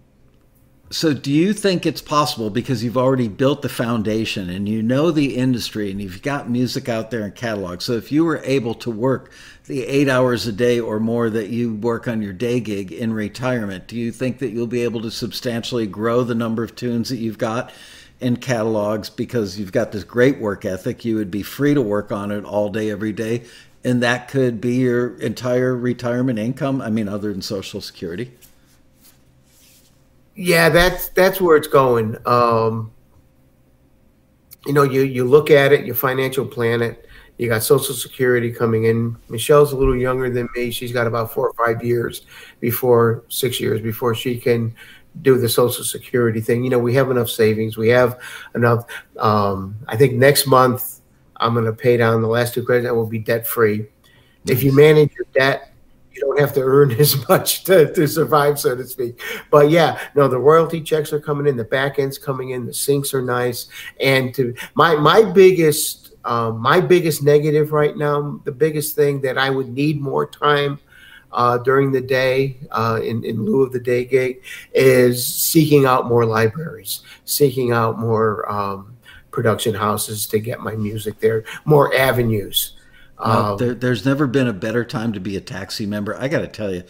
so, 0.88 1.12
do 1.12 1.32
you 1.32 1.52
think 1.52 1.84
it's 1.84 2.00
possible 2.00 2.48
because 2.48 2.84
you've 2.84 2.96
already 2.96 3.26
built 3.26 3.62
the 3.62 3.68
foundation 3.68 4.48
and 4.48 4.68
you 4.68 4.82
know 4.82 5.10
the 5.10 5.36
industry 5.36 5.90
and 5.90 6.00
you've 6.00 6.22
got 6.22 6.48
music 6.48 6.88
out 6.88 7.10
there 7.10 7.24
in 7.24 7.32
catalog? 7.32 7.80
So, 7.80 7.94
if 7.94 8.12
you 8.12 8.24
were 8.24 8.40
able 8.44 8.74
to 8.74 8.90
work 8.90 9.32
the 9.66 9.84
eight 9.84 10.08
hours 10.08 10.46
a 10.46 10.52
day 10.52 10.78
or 10.78 11.00
more 11.00 11.28
that 11.28 11.48
you 11.48 11.74
work 11.74 12.06
on 12.06 12.22
your 12.22 12.32
day 12.32 12.60
gig 12.60 12.92
in 12.92 13.12
retirement, 13.12 13.86
do 13.86 13.96
you 13.96 14.12
think 14.12 14.38
that 14.38 14.50
you'll 14.50 14.66
be 14.66 14.82
able 14.82 15.02
to 15.02 15.10
substantially 15.10 15.86
grow 15.86 16.22
the 16.22 16.34
number 16.34 16.62
of 16.62 16.76
tunes 16.76 17.08
that 17.08 17.16
you've 17.16 17.38
got 17.38 17.72
in 18.20 18.36
catalogs 18.36 19.10
because 19.10 19.58
you've 19.58 19.72
got 19.72 19.92
this 19.92 20.04
great 20.04 20.38
work 20.38 20.64
ethic. 20.64 21.04
You 21.04 21.16
would 21.16 21.30
be 21.30 21.42
free 21.42 21.74
to 21.74 21.82
work 21.82 22.10
on 22.10 22.30
it 22.30 22.44
all 22.44 22.70
day, 22.70 22.90
every 22.90 23.12
day. 23.12 23.42
And 23.84 24.02
that 24.02 24.28
could 24.28 24.60
be 24.60 24.76
your 24.76 25.16
entire 25.18 25.76
retirement 25.76 26.38
income. 26.38 26.80
I 26.80 26.90
mean, 26.90 27.08
other 27.08 27.32
than 27.32 27.42
Social 27.42 27.80
Security. 27.80 28.32
Yeah, 30.34 30.68
that's 30.68 31.08
that's 31.10 31.40
where 31.40 31.56
it's 31.56 31.68
going. 31.68 32.16
Um, 32.26 32.90
you 34.66 34.72
know, 34.72 34.82
you 34.82 35.02
you 35.02 35.24
look 35.24 35.50
at 35.50 35.72
it, 35.72 35.86
you 35.86 35.94
financial 35.94 36.44
plan 36.44 36.82
it. 36.82 37.05
You 37.38 37.48
got 37.48 37.62
Social 37.62 37.94
Security 37.94 38.50
coming 38.50 38.84
in. 38.84 39.16
Michelle's 39.28 39.72
a 39.72 39.76
little 39.76 39.96
younger 39.96 40.30
than 40.30 40.48
me. 40.54 40.70
She's 40.70 40.92
got 40.92 41.06
about 41.06 41.32
four 41.32 41.50
or 41.50 41.66
five 41.66 41.84
years 41.84 42.26
before 42.60 43.24
six 43.28 43.60
years 43.60 43.80
before 43.80 44.14
she 44.14 44.38
can 44.38 44.74
do 45.22 45.38
the 45.38 45.48
social 45.48 45.84
security 45.84 46.40
thing. 46.40 46.64
You 46.64 46.70
know 46.70 46.78
we 46.78 46.94
have 46.94 47.10
enough 47.10 47.28
savings. 47.28 47.76
We 47.76 47.88
have 47.88 48.20
enough 48.54 48.86
um, 49.18 49.76
i 49.88 49.96
think 49.96 50.14
next 50.14 50.46
month 50.46 51.00
i'm 51.38 51.54
going 51.54 51.64
to 51.64 51.72
pay 51.72 51.96
down 51.96 52.22
the 52.22 52.28
last 52.28 52.54
two 52.54 52.62
credits. 52.62 52.86
And 52.88 52.96
we'll 52.96 53.06
be 53.06 53.18
debt 53.18 53.46
free 53.46 53.86
if 54.46 54.62
you 54.62 54.74
manage 54.74 55.12
your 55.14 55.26
debt 55.34 55.72
you 56.12 56.20
don't 56.22 56.40
have 56.40 56.54
to 56.54 56.60
earn 56.62 56.92
as 57.00 57.28
much 57.28 57.64
to, 57.64 57.92
to 57.92 58.06
survive 58.06 58.58
so 58.58 58.74
to 58.74 58.86
speak. 58.86 59.20
But 59.50 59.70
yeah 59.70 59.98
no 60.14 60.28
the 60.28 60.38
royalty 60.38 60.80
checks 60.80 61.12
are 61.12 61.20
coming 61.20 61.46
in. 61.46 61.56
The 61.56 61.64
back 61.64 61.98
end's 61.98 62.18
coming 62.18 62.50
in. 62.50 62.66
The 62.66 62.74
sinks 62.74 63.12
are 63.14 63.22
nice. 63.22 63.68
And 64.00 64.34
to 64.34 64.54
my 64.74 64.96
my 64.96 65.22
biggest 65.22 66.05
um, 66.26 66.58
my 66.58 66.80
biggest 66.80 67.22
negative 67.22 67.72
right 67.72 67.96
now 67.96 68.40
the 68.44 68.52
biggest 68.52 68.94
thing 68.94 69.20
that 69.20 69.38
i 69.38 69.48
would 69.48 69.68
need 69.68 70.00
more 70.00 70.28
time 70.28 70.78
uh, 71.32 71.58
during 71.58 71.92
the 71.92 72.00
day 72.00 72.56
uh, 72.72 72.98
in, 73.02 73.22
in 73.24 73.44
lieu 73.44 73.62
of 73.62 73.72
the 73.72 73.80
day 73.80 74.04
gig 74.04 74.42
is 74.72 75.24
seeking 75.24 75.84
out 75.84 76.06
more 76.06 76.24
libraries, 76.24 77.02
seeking 77.24 77.72
out 77.72 77.98
more 77.98 78.50
um, 78.50 78.96
production 79.30 79.74
houses 79.74 80.26
to 80.26 80.38
get 80.38 80.60
my 80.60 80.74
music 80.74 81.20
there, 81.20 81.44
more 81.64 81.94
avenues. 81.94 82.72
Uh, 83.18 83.54
there, 83.56 83.74
there's 83.74 84.04
never 84.04 84.26
been 84.26 84.48
a 84.48 84.52
better 84.52 84.84
time 84.84 85.12
to 85.12 85.20
be 85.20 85.36
a 85.36 85.40
taxi 85.40 85.86
member. 85.86 86.16
I 86.16 86.28
got 86.28 86.40
to 86.40 86.48
tell 86.48 86.72
you, 86.72 86.84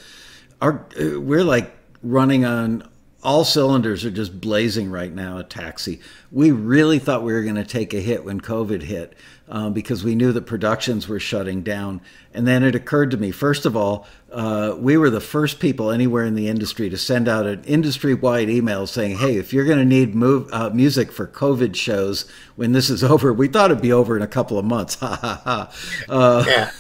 our 0.61 0.87
we're 0.97 1.45
like 1.45 1.77
running 2.03 2.45
on 2.45 2.89
all 3.27 3.45
cylinders 3.45 4.05
are 4.05 4.11
just 4.13 4.41
blazing 4.41 4.89
right 4.89 5.13
now 5.13 5.41
at 5.41 5.51
Taxi. 5.51 6.01
We 6.31 6.53
really 6.53 7.01
thought 7.01 7.25
we 7.25 7.33
were 7.33 7.43
going 7.43 7.57
to 7.57 7.65
take 7.65 7.93
a 7.93 7.99
hit 7.99 8.25
when 8.25 8.41
COVID 8.41 8.83
hit 8.83 9.15
um, 9.49 9.73
because 9.73 10.05
we 10.05 10.15
knew 10.15 10.31
that 10.31 10.43
productions 10.43 11.09
were 11.09 11.19
shutting 11.19 11.63
down. 11.63 12.01
And 12.33 12.47
then 12.47 12.63
it 12.63 12.77
occurred 12.77 13.11
to 13.11 13.17
me, 13.17 13.33
first 13.33 13.67
of 13.67 13.77
all, 13.77 14.07
uh, 14.31 14.77
we 14.79 14.97
were 14.97 15.11
the 15.11 15.21
first 15.21 15.59
people 15.59 15.91
anywhere 15.91 16.25
in 16.25 16.37
the 16.37 16.47
industry 16.47 16.89
to 16.89 16.97
send 16.97 17.27
out 17.27 17.47
an 17.47 17.65
industry 17.65 18.15
wide 18.15 18.49
email 18.49 18.87
saying, 18.87 19.17
hey, 19.17 19.39
if 19.39 19.53
you're 19.53 19.65
going 19.65 19.79
to 19.79 19.85
need 19.85 20.15
move, 20.15 20.49
uh, 20.53 20.71
music 20.71 21.11
for 21.11 21.27
COVID 21.27 21.75
shows 21.75 22.31
when 22.55 22.71
this 22.71 22.89
is 22.89 23.03
over, 23.13 23.33
we 23.33 23.49
thought 23.49 23.73
it'd 23.73 23.83
be 23.83 23.93
over 23.93 24.17
in 24.17 24.23
a 24.23 24.29
couple 24.29 24.57
of 24.57 24.65
months. 24.65 24.97
Ha 25.01 25.17
ha 25.17 25.41
ha. 25.45 25.73
Uh, 26.09 26.45
yeah. 26.47 26.71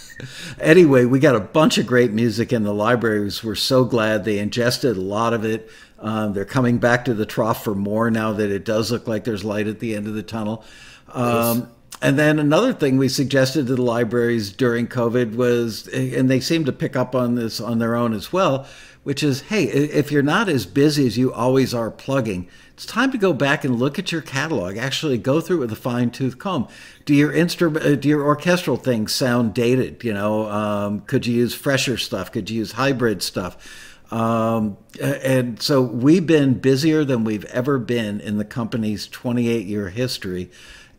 Anyway, 0.59 1.05
we 1.05 1.18
got 1.18 1.36
a 1.36 1.40
bunch 1.40 1.78
of 1.78 1.86
great 1.86 2.12
music 2.12 2.52
in 2.52 2.62
the 2.62 2.73
libraries. 2.73 3.44
We're 3.44 3.55
so 3.55 3.85
glad 3.85 4.24
they 4.24 4.39
ingested 4.39 4.97
a 4.97 5.01
lot 5.01 5.35
of 5.35 5.44
it. 5.44 5.70
Um, 5.98 6.35
they're 6.35 6.44
coming 6.44 6.78
back 6.78 7.06
to 7.06 7.14
the 7.14 7.27
trough 7.27 7.64
for 7.64 7.74
more 7.74 8.10
now 8.10 8.32
that 8.32 8.51
it 8.51 8.64
does 8.64 8.93
look 8.93 9.09
like 9.09 9.24
there's 9.24 9.44
light 9.44 9.66
at 9.66 9.81
the 9.81 9.94
end 9.94 10.06
of 10.06 10.14
the 10.14 10.23
tunnel. 10.23 10.64
Um, 11.09 11.70
and 12.02 12.18
then 12.18 12.39
another 12.39 12.73
thing 12.74 12.98
we 12.98 13.09
suggested 13.09 13.66
to 13.68 13.77
the 13.77 13.82
libraries 13.82 14.52
during 14.52 14.86
COVID 14.86 15.35
was, 15.35 15.89
and 15.89 16.31
they 16.31 16.40
seem 16.40 16.64
to 16.66 16.73
pick 16.73 16.94
up 16.94 17.14
on 17.14 17.36
this 17.36 17.60
on 17.60 17.78
their 17.78 17.97
own 17.97 18.12
as 18.12 18.32
well, 18.32 18.66
which 19.02 19.23
is 19.23 19.43
hey, 19.43 19.64
if 19.64 20.12
you're 20.12 20.23
not 20.23 20.48
as 20.48 20.66
busy 20.66 21.06
as 21.06 21.16
you 21.16 21.32
always 21.32 21.73
are 21.73 21.90
plugging, 21.90 22.48
it's 22.74 22.85
time 22.85 23.10
to 23.12 23.18
go 23.18 23.32
back 23.32 23.64
and 23.64 23.77
look 23.78 23.98
at 23.98 24.12
your 24.12 24.20
catalog. 24.20 24.77
Actually, 24.77 25.16
go 25.16 25.40
through 25.40 25.56
it 25.56 25.60
with 25.60 25.73
a 25.73 25.77
fine 25.77 26.10
tooth 26.10 26.39
comb. 26.39 26.68
Do 27.06 27.14
your 27.14 27.32
instrument, 27.32 27.86
uh, 27.86 27.94
do 27.94 28.06
your 28.06 28.23
orchestral 28.23 28.77
things 28.77 29.14
sound 29.14 29.55
dated? 29.55 30.05
You 30.05 30.12
know, 30.12 30.47
um, 30.51 31.01
could 31.01 31.24
you 31.24 31.35
use 31.35 31.55
fresher 31.55 31.97
stuff? 31.97 32.31
Could 32.31 32.51
you 32.51 32.59
use 32.59 32.73
hybrid 32.73 33.23
stuff? 33.23 33.85
Um, 34.10 34.76
and 35.00 35.60
so 35.60 35.82
we've 35.82 36.26
been 36.26 36.54
busier 36.54 37.04
than 37.04 37.24
we've 37.24 37.44
ever 37.46 37.78
been 37.78 38.20
in 38.20 38.38
the 38.38 38.44
company's 38.44 39.08
28 39.08 39.66
year 39.66 39.90
history. 39.90 40.50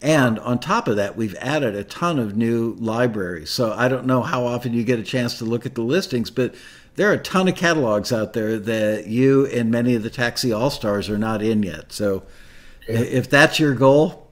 And 0.01 0.37
on 0.39 0.59
top 0.59 0.87
of 0.87 0.95
that, 0.97 1.15
we've 1.15 1.35
added 1.35 1.73
a 1.75 1.83
ton 1.83 2.19
of 2.19 2.35
new 2.35 2.75
libraries. 2.79 3.49
So 3.49 3.73
I 3.73 3.87
don't 3.87 4.05
know 4.05 4.21
how 4.21 4.45
often 4.45 4.73
you 4.73 4.83
get 4.83 4.99
a 4.99 5.03
chance 5.03 5.37
to 5.39 5.45
look 5.45 5.65
at 5.65 5.73
the 5.73 5.81
listings, 5.81 6.29
but 6.29 6.53
there 6.95 7.09
are 7.09 7.13
a 7.13 7.19
ton 7.19 7.47
of 7.47 7.55
catalogs 7.55 8.11
out 8.11 8.33
there 8.33 8.59
that 8.59 9.07
you 9.07 9.47
and 9.47 9.71
many 9.71 9.95
of 9.95 10.03
the 10.03 10.09
Taxi 10.09 10.51
All 10.51 10.69
Stars 10.69 11.09
are 11.09 11.17
not 11.17 11.41
in 11.41 11.63
yet. 11.63 11.91
So 11.91 12.23
yeah. 12.87 12.99
if 12.99 13.29
that's 13.29 13.59
your 13.59 13.73
goal, 13.73 14.27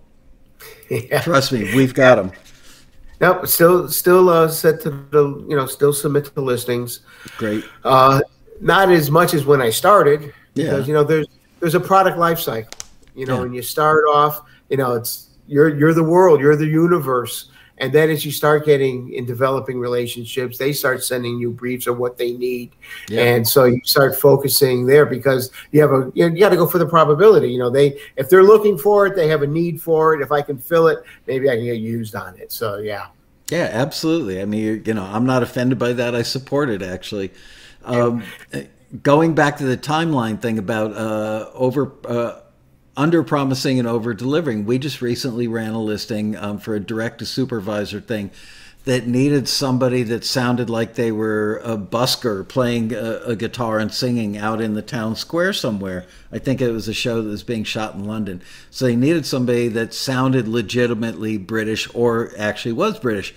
yeah. 0.89 1.22
trust 1.22 1.52
me, 1.52 1.76
we've 1.76 1.93
got 1.93 2.15
them. 2.15 2.31
Nope, 3.22 3.47
still 3.47 3.88
still 3.88 4.30
uh, 4.30 4.49
set 4.49 4.81
to 4.81 4.89
the 4.89 5.45
you 5.47 5.56
know 5.56 5.65
still 5.68 5.93
submit 5.93 6.26
to 6.26 6.34
the 6.34 6.41
listings. 6.41 6.99
Great. 7.38 7.64
Uh, 7.84 8.22
not 8.61 8.90
as 8.90 9.11
much 9.11 9.34
as 9.34 9.45
when 9.45 9.61
I 9.61 9.69
started 9.69 10.34
because 10.53 10.82
yeah. 10.82 10.88
you 10.88 10.94
know 10.94 11.03
there's 11.03 11.27
there's 11.60 11.76
a 11.76 11.80
product 11.80 12.18
life 12.18 12.40
cycle. 12.40 12.72
You 13.15 13.26
know, 13.26 13.36
yeah. 13.36 13.41
when 13.41 13.53
you 13.53 13.61
start 13.61 14.03
off, 14.11 14.41
you 14.69 14.77
know, 14.77 14.94
it's 14.94 15.30
you're 15.48 15.77
you're 15.77 15.94
the 15.94 16.03
world, 16.03 16.40
you're 16.40 16.56
the 16.56 16.65
universe. 16.65 17.49
And 17.77 17.91
then 17.91 18.10
as 18.10 18.26
you 18.26 18.32
start 18.32 18.65
getting 18.65 19.11
in 19.14 19.26
developing 19.26 19.80
relationships, 19.80 20.57
they 20.57 20.72
start 20.72 21.03
sending 21.03 21.38
you 21.38 21.52
briefs 21.52 21.88
of 21.88 21.98
what 21.98 22.18
they 22.18 22.32
need. 22.32 22.72
Yeah. 23.10 23.23
And 23.23 23.45
so 23.45 23.65
you 23.65 23.82
start 23.84 24.15
focusing 24.15 24.86
there 24.86 25.06
because 25.06 25.52
you 25.72 25.82
have 25.82 25.91
a 25.91 26.10
you, 26.14 26.30
know, 26.30 26.34
you 26.34 26.40
got 26.40 26.49
to 26.49 26.56
go 26.56 26.68
for 26.68 26.77
the 26.77 26.86
probability. 26.86 27.49
You 27.52 27.60
know, 27.60 27.69
they 27.69 27.99
if 28.15 28.30
they're 28.30 28.44
looking 28.44 28.77
for 28.77 29.07
it, 29.07 29.15
they 29.15 29.27
have 29.27 29.41
a 29.41 29.48
need 29.48 29.82
for 29.82 30.14
it. 30.14 30.22
If 30.22 30.32
I 30.32 30.41
can 30.41 30.57
fill 30.57 30.88
it, 30.88 30.99
maybe 31.27 31.49
I 31.49 31.56
can 31.56 31.65
get 31.65 31.80
used 31.80 32.15
on 32.15 32.38
it. 32.38 32.52
So 32.52 32.77
yeah. 32.77 33.07
Yeah, 33.52 33.69
absolutely. 33.72 34.41
I 34.41 34.45
mean, 34.45 34.82
you 34.86 34.94
know, 34.94 35.03
I'm 35.03 35.26
not 35.26 35.44
offended 35.44 35.77
by 35.77 35.94
that. 35.94 36.15
I 36.15 36.23
support 36.23 36.69
it 36.69 36.82
actually. 36.82 37.32
Um, 37.86 38.24
going 39.03 39.36
back 39.36 39.57
to 39.57 39.66
the 39.66 39.78
timeline 39.78 40.41
thing 40.41 40.57
about 40.57 40.94
uh, 40.94 41.49
over 41.53 41.91
uh, 42.06 42.40
under 42.98 43.24
promising 43.24 43.80
and 43.80 43.88
over 43.88 44.14
delivering, 44.14 44.66
we 44.66 44.80
just 44.80 45.02
recently 45.02 45.48
ran 45.48 45.74
a 45.74 45.82
listing 45.82 46.36
um, 46.36 46.57
for 46.57 46.76
a 46.76 46.80
direct 46.80 47.20
to 47.20 47.26
supervisor 47.26 47.99
thing 47.99 48.32
that 48.86 49.07
needed 49.07 49.49
somebody 49.49 50.03
that 50.03 50.24
sounded 50.24 50.70
like 50.70 50.94
they 50.94 51.12
were 51.12 51.60
a 51.64 51.76
busker 51.76 52.48
playing 52.48 52.94
a, 52.94 53.22
a, 53.26 53.36
guitar 53.36 53.80
and 53.80 53.91
singing 53.91 54.38
out 54.38 54.62
in 54.62 54.76
the 54.76 54.82
town 54.82 55.16
square 55.16 55.52
somewhere. 55.52 56.06
I 56.32 56.38
think 56.38 56.62
it 56.62 56.70
was 56.70 56.88
a 56.88 56.94
show 56.94 57.24
that 57.24 57.30
was 57.30 57.41
being 57.41 57.64
shot 57.64 57.95
in 57.95 58.06
London. 58.06 58.44
So 58.70 58.86
they 58.86 58.95
needed 58.95 59.26
somebody 59.26 59.70
that 59.70 59.95
sounded 59.95 60.48
legitimately 60.48 61.40
British 61.40 61.90
or 61.95 62.32
actually 62.38 62.74
was 62.74 62.99
British. 62.99 63.34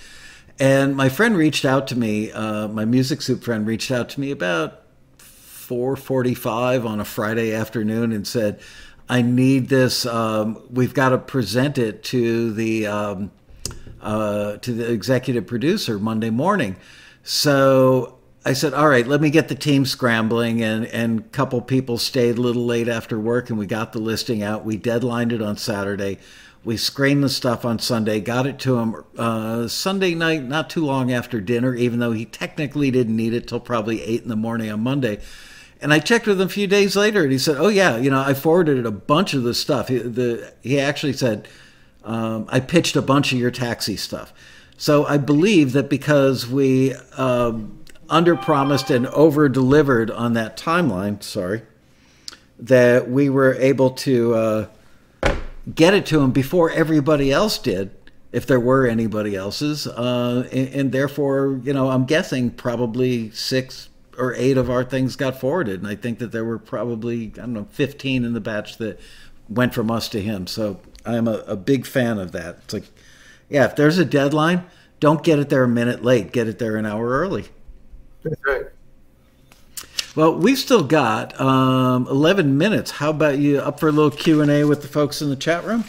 And 0.61 0.97
my 0.97 1.09
friend 1.09 1.37
reached 1.37 1.65
out 1.65 1.87
to 1.89 1.99
me. 1.99 2.33
Uh, 2.33 2.67
my 2.69 2.85
music 2.85 3.23
soup 3.23 3.45
friend 3.45 3.67
reached 3.67 3.91
out 3.91 4.09
to 4.11 4.21
me 4.21 4.31
about 4.31 4.83
4:45 5.19 6.85
on 6.85 7.01
a 7.01 7.05
Friday 7.05 7.53
afternoon 7.53 8.11
and 8.11 8.27
said, 8.27 8.59
"I 9.09 9.23
need 9.23 9.69
this. 9.69 10.05
Um, 10.05 10.59
we've 10.71 10.95
got 10.95 11.11
to 11.11 11.19
present 11.19 11.79
it 11.79 12.03
to 12.05 12.53
the 12.53 12.87
um, 12.87 13.31
uh, 14.01 14.57
to 14.57 14.73
the 14.73 14.91
executive 14.91 15.47
producer 15.47 15.99
Monday 15.99 16.31
morning." 16.31 16.77
So 17.23 18.17
I 18.45 18.53
said, 18.53 18.75
"All 18.75 18.89
right, 18.89 19.07
let 19.07 19.21
me 19.21 19.31
get 19.31 19.47
the 19.49 19.55
team 19.55 19.85
scrambling." 19.85 20.61
And 20.61 20.87
and 20.87 21.21
a 21.21 21.23
couple 21.23 21.61
people 21.61 21.99
stayed 21.99 22.37
a 22.37 22.41
little 22.41 22.67
late 22.67 22.89
after 22.89 23.17
work, 23.17 23.49
and 23.49 23.59
we 23.59 23.67
got 23.67 23.93
the 23.93 24.01
listing 24.01 24.43
out. 24.43 24.65
We 24.65 24.77
deadlined 24.77 25.33
it 25.33 25.41
on 25.41 25.57
Saturday. 25.57 26.19
We 26.65 26.77
screened 26.77 27.23
the 27.23 27.29
stuff 27.29 27.65
on 27.65 27.79
Sunday, 27.79 28.21
got 28.21 28.47
it 28.47 28.59
to 28.61 28.79
him 28.79 29.05
uh, 29.17 29.69
Sunday 29.69 30.15
night, 30.15 30.43
not 30.43 30.69
too 30.69 30.85
long 30.85 31.13
after 31.13 31.41
dinner, 31.41 31.75
even 31.75 31.99
though 31.99 32.13
he 32.13 32.25
technically 32.25 32.91
didn't 32.91 33.17
need 33.17 33.33
it 33.33 33.47
till 33.47 33.61
probably 33.61 34.03
8 34.03 34.23
in 34.23 34.29
the 34.29 34.37
morning 34.37 34.71
on 34.71 34.81
Monday. 34.81 35.21
And 35.81 35.95
I 35.95 36.01
checked 36.01 36.27
with 36.27 36.41
him 36.41 36.47
a 36.47 36.51
few 36.51 36.67
days 36.67 36.97
later, 36.97 37.23
and 37.23 37.31
he 37.31 37.39
said, 37.39 37.57
"Oh 37.59 37.69
yeah, 37.69 37.97
you 37.97 38.11
know, 38.11 38.21
I 38.21 38.35
forwarded 38.35 38.85
a 38.85 38.91
bunch 38.91 39.33
of 39.33 39.45
the 39.45 39.55
stuff." 39.55 39.89
He, 39.89 39.99
the, 39.99 40.53
he 40.61 40.81
actually 40.81 41.13
said, 41.13 41.47
um, 42.03 42.47
"I 42.49 42.59
pitched 42.59 42.97
a 42.97 43.03
bunch 43.03 43.33
of 43.33 43.39
your 43.39 43.53
taxi 43.53 43.97
stuff." 43.97 44.33
So 44.77 45.07
I 45.07 45.19
believe 45.19 45.73
that 45.73 45.89
because 45.89 46.49
we 46.49 46.95
um, 47.17 47.79
underpromised 48.09 48.95
and 48.95 49.07
over 49.09 49.49
delivered 49.49 50.11
on 50.11 50.33
that 50.33 50.57
timeline, 50.57 51.23
sorry, 51.23 51.63
that 52.59 53.09
we 53.09 53.29
were 53.29 53.55
able 53.55 53.91
to 53.91 54.35
uh, 54.35 54.67
get 55.75 55.95
it 55.95 56.07
to 56.07 56.21
him 56.21 56.31
before 56.31 56.71
everybody 56.71 57.33
else 57.33 57.59
did, 57.59 57.91
if 58.33 58.47
there 58.47 58.61
were 58.61 58.87
anybody 58.87 59.35
else's. 59.35 59.87
Uh, 59.87 60.49
and, 60.53 60.69
and, 60.69 60.93
therefore, 60.93 61.61
you 61.63 61.73
know, 61.73 61.91
I'm 61.91 62.05
guessing 62.05 62.51
probably 62.51 63.31
six 63.31 63.89
or 64.19 64.35
eight 64.35 64.57
of 64.57 64.71
our 64.71 64.85
things 64.85 65.17
got 65.17 65.39
forwarded. 65.41 65.81
And 65.81 65.89
I 65.89 65.95
think 65.95 66.19
that 66.19 66.33
there 66.33 66.45
were 66.45 66.59
probably, 66.59 67.27
I 67.37 67.41
don't 67.41 67.53
know, 67.53 67.67
15 67.71 68.25
in 68.25 68.33
the 68.33 68.41
batch 68.41 68.79
that 68.79 69.01
went 69.49 69.75
from 69.75 69.91
us 69.91 70.09
to 70.11 70.21
him. 70.21 70.47
So 70.47 70.81
I'm 71.07 71.29
a, 71.29 71.39
a 71.47 71.57
big 71.57 71.87
fan 71.87 72.19
of 72.19 72.33
that. 72.33 72.59
It's 72.65 72.75
like, 72.75 72.85
yeah, 73.49 73.65
if 73.65 73.77
there's 73.77 73.99
a 73.99 74.05
deadline, 74.05 74.67
don't 75.01 75.23
get 75.23 75.39
it 75.39 75.49
there 75.49 75.65
a 75.65 75.69
minute 75.69 76.05
late, 76.05 76.33
get 76.33 76.49
it 76.49 76.59
there 76.59 76.77
an 76.77 76.85
hour 76.85 77.09
early. 77.09 77.47
That's 78.23 78.41
right. 78.45 78.67
Well, 80.17 80.35
we've 80.35 80.59
still 80.59 80.83
got 80.83 81.39
um, 81.41 82.07
11 82.09 82.57
minutes. 82.57 82.93
How 82.93 83.11
about 83.11 83.39
you 83.39 83.59
up 83.59 83.79
for 83.79 83.89
a 83.89 83.93
little 83.93 84.11
Q&A 84.11 84.65
with 84.65 84.83
the 84.83 84.89
folks 84.89 85.23
in 85.23 85.31
the 85.31 85.37
chat 85.37 85.65
room? 85.65 85.85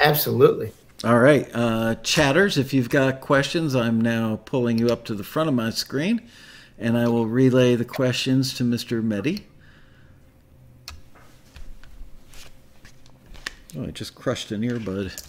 Absolutely. 0.00 0.72
All 1.04 1.18
right. 1.18 1.48
Uh, 1.52 1.96
chatters, 1.96 2.56
if 2.56 2.72
you've 2.72 2.88
got 2.88 3.20
questions, 3.20 3.74
I'm 3.74 4.00
now 4.00 4.40
pulling 4.44 4.78
you 4.78 4.88
up 4.88 5.04
to 5.06 5.14
the 5.14 5.24
front 5.24 5.48
of 5.48 5.54
my 5.54 5.70
screen, 5.70 6.22
and 6.78 6.96
I 6.96 7.08
will 7.08 7.26
relay 7.26 7.76
the 7.76 7.84
questions 7.84 8.54
to 8.54 8.64
Mr. 8.64 9.02
Meddy. 9.02 9.42
Oh, 13.76 13.84
I 13.84 13.90
just 13.90 14.14
crushed 14.14 14.52
an 14.52 14.62
earbud. 14.62 15.28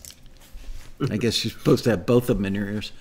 I 1.10 1.18
guess 1.18 1.44
you're 1.44 1.52
supposed 1.52 1.84
to 1.86 1.92
have 1.92 2.06
both 2.06 2.30
of 2.30 2.38
them 2.38 2.46
in 2.46 2.56
your 2.56 2.68
ears. 2.68 2.92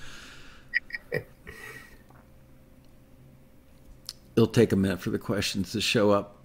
It'll 4.36 4.46
take 4.46 4.72
a 4.72 4.76
minute 4.76 5.00
for 5.00 5.10
the 5.10 5.18
questions 5.18 5.72
to 5.72 5.80
show 5.80 6.10
up 6.10 6.36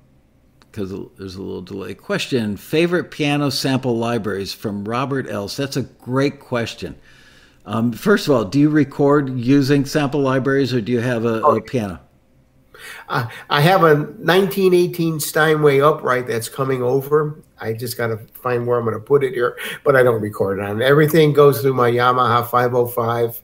because 0.59 0.93
there's 1.17 1.35
a 1.35 1.41
little 1.41 1.61
delay. 1.61 1.93
Question 1.93 2.57
Favorite 2.57 3.11
piano 3.11 3.49
sample 3.49 3.97
libraries 3.97 4.53
from 4.53 4.85
Robert 4.85 5.29
Else? 5.29 5.55
That's 5.55 5.77
a 5.77 5.83
great 5.83 6.39
question. 6.39 6.95
Um, 7.65 7.91
first 7.91 8.27
of 8.27 8.33
all, 8.33 8.45
do 8.45 8.59
you 8.59 8.69
record 8.69 9.37
using 9.37 9.85
sample 9.85 10.21
libraries 10.21 10.73
or 10.73 10.81
do 10.81 10.91
you 10.91 11.01
have 11.01 11.25
a, 11.25 11.41
a 11.41 11.61
piano? 11.61 11.99
Uh, 13.09 13.27
I 13.49 13.61
have 13.61 13.83
a 13.83 13.95
1918 13.95 15.19
Steinway 15.19 15.79
upright 15.79 16.27
that's 16.27 16.47
coming 16.47 16.81
over. 16.81 17.43
I 17.59 17.73
just 17.73 17.97
got 17.97 18.07
to 18.07 18.17
find 18.17 18.67
where 18.67 18.77
I'm 18.77 18.85
going 18.85 18.95
to 18.95 19.03
put 19.03 19.23
it 19.23 19.33
here, 19.33 19.57
but 19.83 19.95
I 19.95 20.03
don't 20.03 20.21
record 20.21 20.59
it 20.59 20.65
on. 20.65 20.81
Everything 20.81 21.33
goes 21.33 21.61
through 21.61 21.73
my 21.73 21.91
Yamaha 21.91 22.47
505 22.47 23.41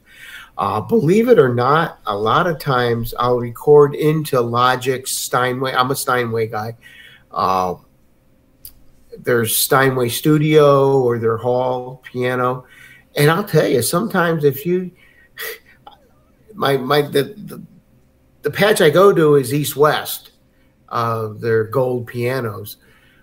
uh, 0.57 0.81
believe 0.81 1.29
it 1.29 1.39
or 1.39 1.53
not, 1.53 1.99
a 2.05 2.15
lot 2.15 2.45
of 2.45 2.59
times 2.59 3.13
I'll 3.17 3.37
record 3.37 3.95
into 3.95 4.39
Logic 4.39 5.07
Steinway. 5.07 5.73
I'm 5.73 5.89
a 5.89 5.95
Steinway 5.95 6.47
guy. 6.47 6.75
Uh, 7.31 7.75
there's 9.17 9.55
Steinway 9.55 10.09
Studio 10.09 10.99
or 11.01 11.17
their 11.17 11.37
Hall 11.37 12.03
piano, 12.03 12.65
and 13.15 13.31
I'll 13.31 13.43
tell 13.43 13.67
you, 13.67 13.81
sometimes 13.81 14.43
if 14.43 14.65
you, 14.65 14.91
my 16.53 16.77
my 16.77 17.01
the 17.01 17.23
the, 17.23 17.63
the 18.43 18.51
patch 18.51 18.81
I 18.81 18.89
go 18.91 19.11
to 19.11 19.35
is 19.35 19.53
East 19.53 19.75
West, 19.75 20.31
uh, 20.89 21.29
their 21.29 21.63
gold 21.63 22.05
pianos, 22.05 22.77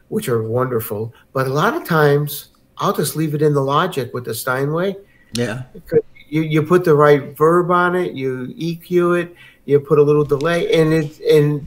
which 0.08 0.28
are 0.28 0.42
wonderful. 0.42 1.14
But 1.32 1.46
a 1.46 1.52
lot 1.52 1.74
of 1.74 1.84
times, 1.84 2.48
I'll 2.78 2.92
just 2.92 3.14
leave 3.14 3.34
it 3.34 3.42
in 3.42 3.54
the 3.54 3.62
Logic 3.62 4.12
with 4.12 4.24
the 4.24 4.34
Steinway. 4.34 4.96
Yeah. 5.34 5.62
You, 6.30 6.42
you 6.42 6.62
put 6.62 6.84
the 6.84 6.94
right 6.94 7.36
verb 7.36 7.70
on 7.70 7.96
it, 7.96 8.14
you 8.14 8.54
EQ 8.58 9.22
it, 9.22 9.36
you 9.64 9.80
put 9.80 9.98
a 9.98 10.02
little 10.02 10.24
delay, 10.24 10.72
and 10.72 10.92
it 10.92 11.20
and 11.20 11.66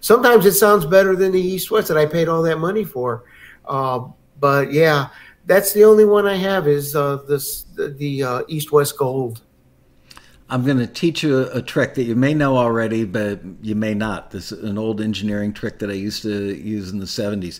sometimes 0.00 0.46
it 0.46 0.52
sounds 0.52 0.86
better 0.86 1.16
than 1.16 1.32
the 1.32 1.40
East 1.40 1.70
West 1.70 1.88
that 1.88 1.98
I 1.98 2.06
paid 2.06 2.28
all 2.28 2.42
that 2.42 2.58
money 2.58 2.84
for. 2.84 3.24
Uh, 3.64 4.08
but 4.38 4.72
yeah, 4.72 5.08
that's 5.46 5.72
the 5.72 5.84
only 5.84 6.04
one 6.04 6.26
I 6.26 6.36
have 6.36 6.68
is 6.68 6.94
uh, 6.94 7.16
this 7.28 7.62
the, 7.74 7.88
the 7.88 8.22
uh, 8.22 8.42
East 8.48 8.72
West 8.72 8.96
Gold. 8.96 9.42
I'm 10.48 10.64
going 10.64 10.78
to 10.78 10.86
teach 10.86 11.24
you 11.24 11.38
a, 11.38 11.56
a, 11.56 11.62
trick 11.62 11.94
that 11.94 12.04
you 12.04 12.14
may 12.14 12.32
know 12.32 12.56
already, 12.56 13.04
but 13.04 13.40
you 13.62 13.74
may 13.74 13.94
not. 13.94 14.30
This 14.30 14.52
is 14.52 14.62
an 14.62 14.78
old 14.78 15.00
engineering 15.00 15.52
trick 15.52 15.80
that 15.80 15.90
I 15.90 15.94
used 15.94 16.22
to 16.22 16.54
use 16.54 16.90
in 16.90 17.00
the 17.00 17.06
70s. 17.06 17.58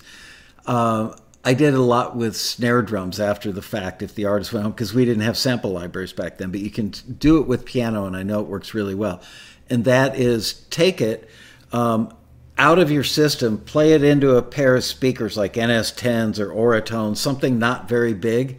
I 1.47 1.55
did 1.55 1.75
a 1.75 1.81
lot 1.81 2.17
with 2.17 2.37
snare 2.37 2.83
drums 2.83 3.21
after 3.21 3.53
the 3.53 3.63
fact 3.63 4.03
if 4.03 4.17
the 4.17 4.25
artist 4.25 4.53
went 4.53 4.65
home 4.65 4.73
because 4.73 4.93
we 4.93 5.05
didn't 5.05 5.23
have 5.23 5.37
sample 5.37 5.71
libraries 5.71 6.13
back 6.13 6.39
then, 6.39 6.51
but 6.51 6.59
you 6.59 6.71
can 6.71 6.93
do 7.21 7.39
it 7.41 7.47
with 7.47 7.65
piano, 7.65 8.05
and 8.05 8.17
I 8.17 8.25
know 8.25 8.41
it 8.41 8.49
works 8.49 8.75
really 8.75 8.97
well. 8.97 9.23
And 9.71 9.85
that 9.85 10.19
is 10.19 10.55
take 10.71 11.01
it 11.01 11.31
um, 11.73 12.13
out 12.59 12.81
of 12.81 12.91
your 12.91 13.05
system, 13.05 13.59
play 13.59 13.93
it 13.93 14.03
into 14.03 14.35
a 14.35 14.43
pair 14.43 14.75
of 14.75 14.83
speakers 14.83 15.37
like 15.37 15.55
NS10s 15.55 16.41
or 16.41 16.49
Auratones, 16.49 17.19
something 17.19 17.61
not 17.61 17.89
very 17.89 18.13
big, 18.13 18.59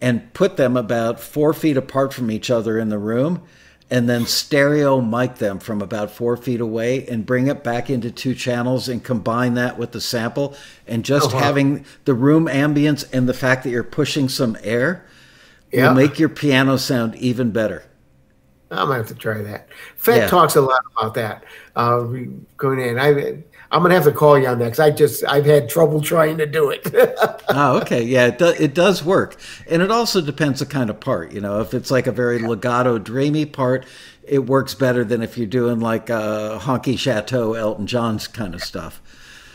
and 0.00 0.32
put 0.32 0.56
them 0.56 0.76
about 0.76 1.18
four 1.18 1.52
feet 1.52 1.76
apart 1.76 2.14
from 2.14 2.30
each 2.30 2.52
other 2.52 2.78
in 2.78 2.88
the 2.88 2.98
room 2.98 3.42
and 3.90 4.08
then 4.08 4.26
stereo 4.26 5.00
mic 5.00 5.36
them 5.36 5.58
from 5.58 5.80
about 5.80 6.10
four 6.10 6.36
feet 6.36 6.60
away 6.60 7.06
and 7.06 7.24
bring 7.24 7.46
it 7.46 7.64
back 7.64 7.88
into 7.88 8.10
two 8.10 8.34
channels 8.34 8.88
and 8.88 9.02
combine 9.02 9.54
that 9.54 9.78
with 9.78 9.92
the 9.92 10.00
sample 10.00 10.54
and 10.86 11.04
just 11.04 11.28
uh-huh. 11.28 11.38
having 11.38 11.84
the 12.04 12.14
room 12.14 12.46
ambience 12.46 13.08
and 13.12 13.28
the 13.28 13.34
fact 13.34 13.64
that 13.64 13.70
you're 13.70 13.82
pushing 13.82 14.28
some 14.28 14.56
air 14.62 15.06
yeah. 15.72 15.88
will 15.88 15.94
make 15.94 16.18
your 16.18 16.28
piano 16.28 16.76
sound 16.76 17.14
even 17.16 17.50
better. 17.50 17.84
I'm 18.70 18.88
gonna 18.88 18.98
have 18.98 19.08
to 19.08 19.14
try 19.14 19.40
that. 19.42 19.68
Fed 19.96 20.16
yeah. 20.18 20.26
talks 20.26 20.54
a 20.56 20.60
lot 20.60 20.82
about 20.96 21.14
that. 21.14 21.44
Uh, 21.74 22.04
going 22.58 22.80
in, 22.80 22.98
I 22.98 23.42
I'm 23.70 23.82
gonna 23.82 23.94
have 23.94 24.04
to 24.04 24.12
call 24.12 24.38
you 24.38 24.46
on 24.46 24.58
that 24.60 24.64
because 24.66 24.80
I 24.80 24.90
just 24.90 25.24
I've 25.26 25.44
had 25.44 25.68
trouble 25.68 26.00
trying 26.00 26.38
to 26.38 26.46
do 26.46 26.70
it. 26.70 26.88
oh, 27.48 27.78
okay, 27.82 28.02
yeah, 28.02 28.28
it, 28.28 28.38
do, 28.38 28.46
it 28.46 28.74
does 28.74 29.04
work, 29.04 29.36
and 29.68 29.82
it 29.82 29.90
also 29.90 30.20
depends 30.20 30.60
the 30.60 30.66
kind 30.66 30.88
of 30.88 31.00
part. 31.00 31.32
You 31.32 31.40
know, 31.40 31.60
if 31.60 31.74
it's 31.74 31.90
like 31.90 32.06
a 32.06 32.12
very 32.12 32.38
legato, 32.38 32.98
dreamy 32.98 33.44
part, 33.44 33.84
it 34.22 34.46
works 34.46 34.74
better 34.74 35.04
than 35.04 35.22
if 35.22 35.36
you're 35.36 35.46
doing 35.46 35.80
like 35.80 36.08
a 36.08 36.58
honky 36.62 36.98
chateau 36.98 37.54
Elton 37.54 37.86
John's 37.86 38.26
kind 38.26 38.54
of 38.54 38.62
stuff. 38.62 39.02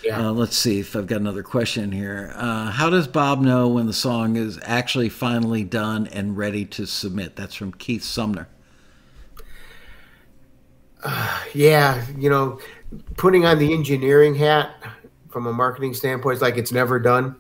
Yeah. 0.03 0.27
Uh, 0.27 0.31
let's 0.31 0.57
see 0.57 0.80
if 0.80 0.95
I've 0.95 1.07
got 1.07 1.22
another 1.22 1.44
question 1.44 1.91
here. 1.91 2.34
Uh, 2.35 2.72
how 2.72 2.90
does 2.90 3.07
Bob 3.07 3.40
know 3.40 3.69
when 3.69 3.88
the 3.88 3.94
song 3.94 4.35
is 4.35 4.60
actually 4.64 5.07
finally 5.07 5.64
done 5.64 6.07
and 6.07 6.35
ready 6.35 6.65
to 6.65 6.85
submit? 6.85 7.38
That's 7.38 7.56
from 7.56 7.72
Keith 7.72 8.03
Sumner. 8.03 8.49
Uh, 11.02 11.40
yeah, 11.53 12.06
you 12.18 12.30
know, 12.30 12.60
putting 13.18 13.45
on 13.45 13.60
the 13.60 13.74
engineering 13.74 14.36
hat 14.36 14.76
from 15.30 15.48
a 15.48 15.53
marketing 15.53 15.94
standpoint 15.94 16.36
is 16.36 16.41
like 16.41 16.57
it's 16.57 16.72
never 16.72 16.99
done. 16.99 17.36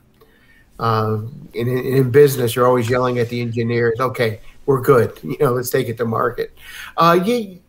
Uh, 0.79 1.21
in, 1.53 1.67
in 1.67 2.09
business, 2.09 2.55
you're 2.55 2.65
always 2.65 2.89
yelling 2.89 3.19
at 3.19 3.29
the 3.29 3.39
engineers, 3.39 3.99
okay, 3.99 4.39
we're 4.65 4.81
good. 4.81 5.17
You 5.23 5.37
know, 5.39 5.53
let's 5.53 5.69
take 5.69 5.87
it 5.87 5.97
to 5.97 6.05
market. 6.05 6.53
Uh, 6.97 7.19
you, 7.23 7.59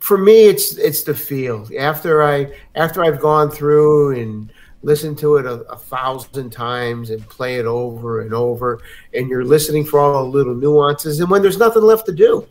for 0.00 0.16
me, 0.16 0.46
it's 0.46 0.76
it's 0.76 1.02
the 1.02 1.14
feel. 1.14 1.68
After 1.78 2.22
I 2.22 2.54
after 2.74 3.04
I've 3.04 3.20
gone 3.20 3.50
through 3.50 4.20
and 4.20 4.50
listened 4.82 5.18
to 5.18 5.36
it 5.36 5.44
a, 5.44 5.62
a, 5.70 5.76
thousand 5.76 6.50
times 6.50 7.10
and 7.10 7.28
play 7.28 7.56
it 7.56 7.66
over 7.66 8.20
and 8.20 8.32
over, 8.32 8.80
and 9.12 9.28
you're 9.28 9.44
listening 9.44 9.84
for 9.84 9.98
all 9.98 10.24
the 10.24 10.30
little 10.30 10.54
nuances, 10.54 11.20
and 11.20 11.28
when 11.28 11.42
there's 11.42 11.58
nothing 11.58 11.82
left 11.82 12.06
to 12.06 12.12
do, 12.12 12.46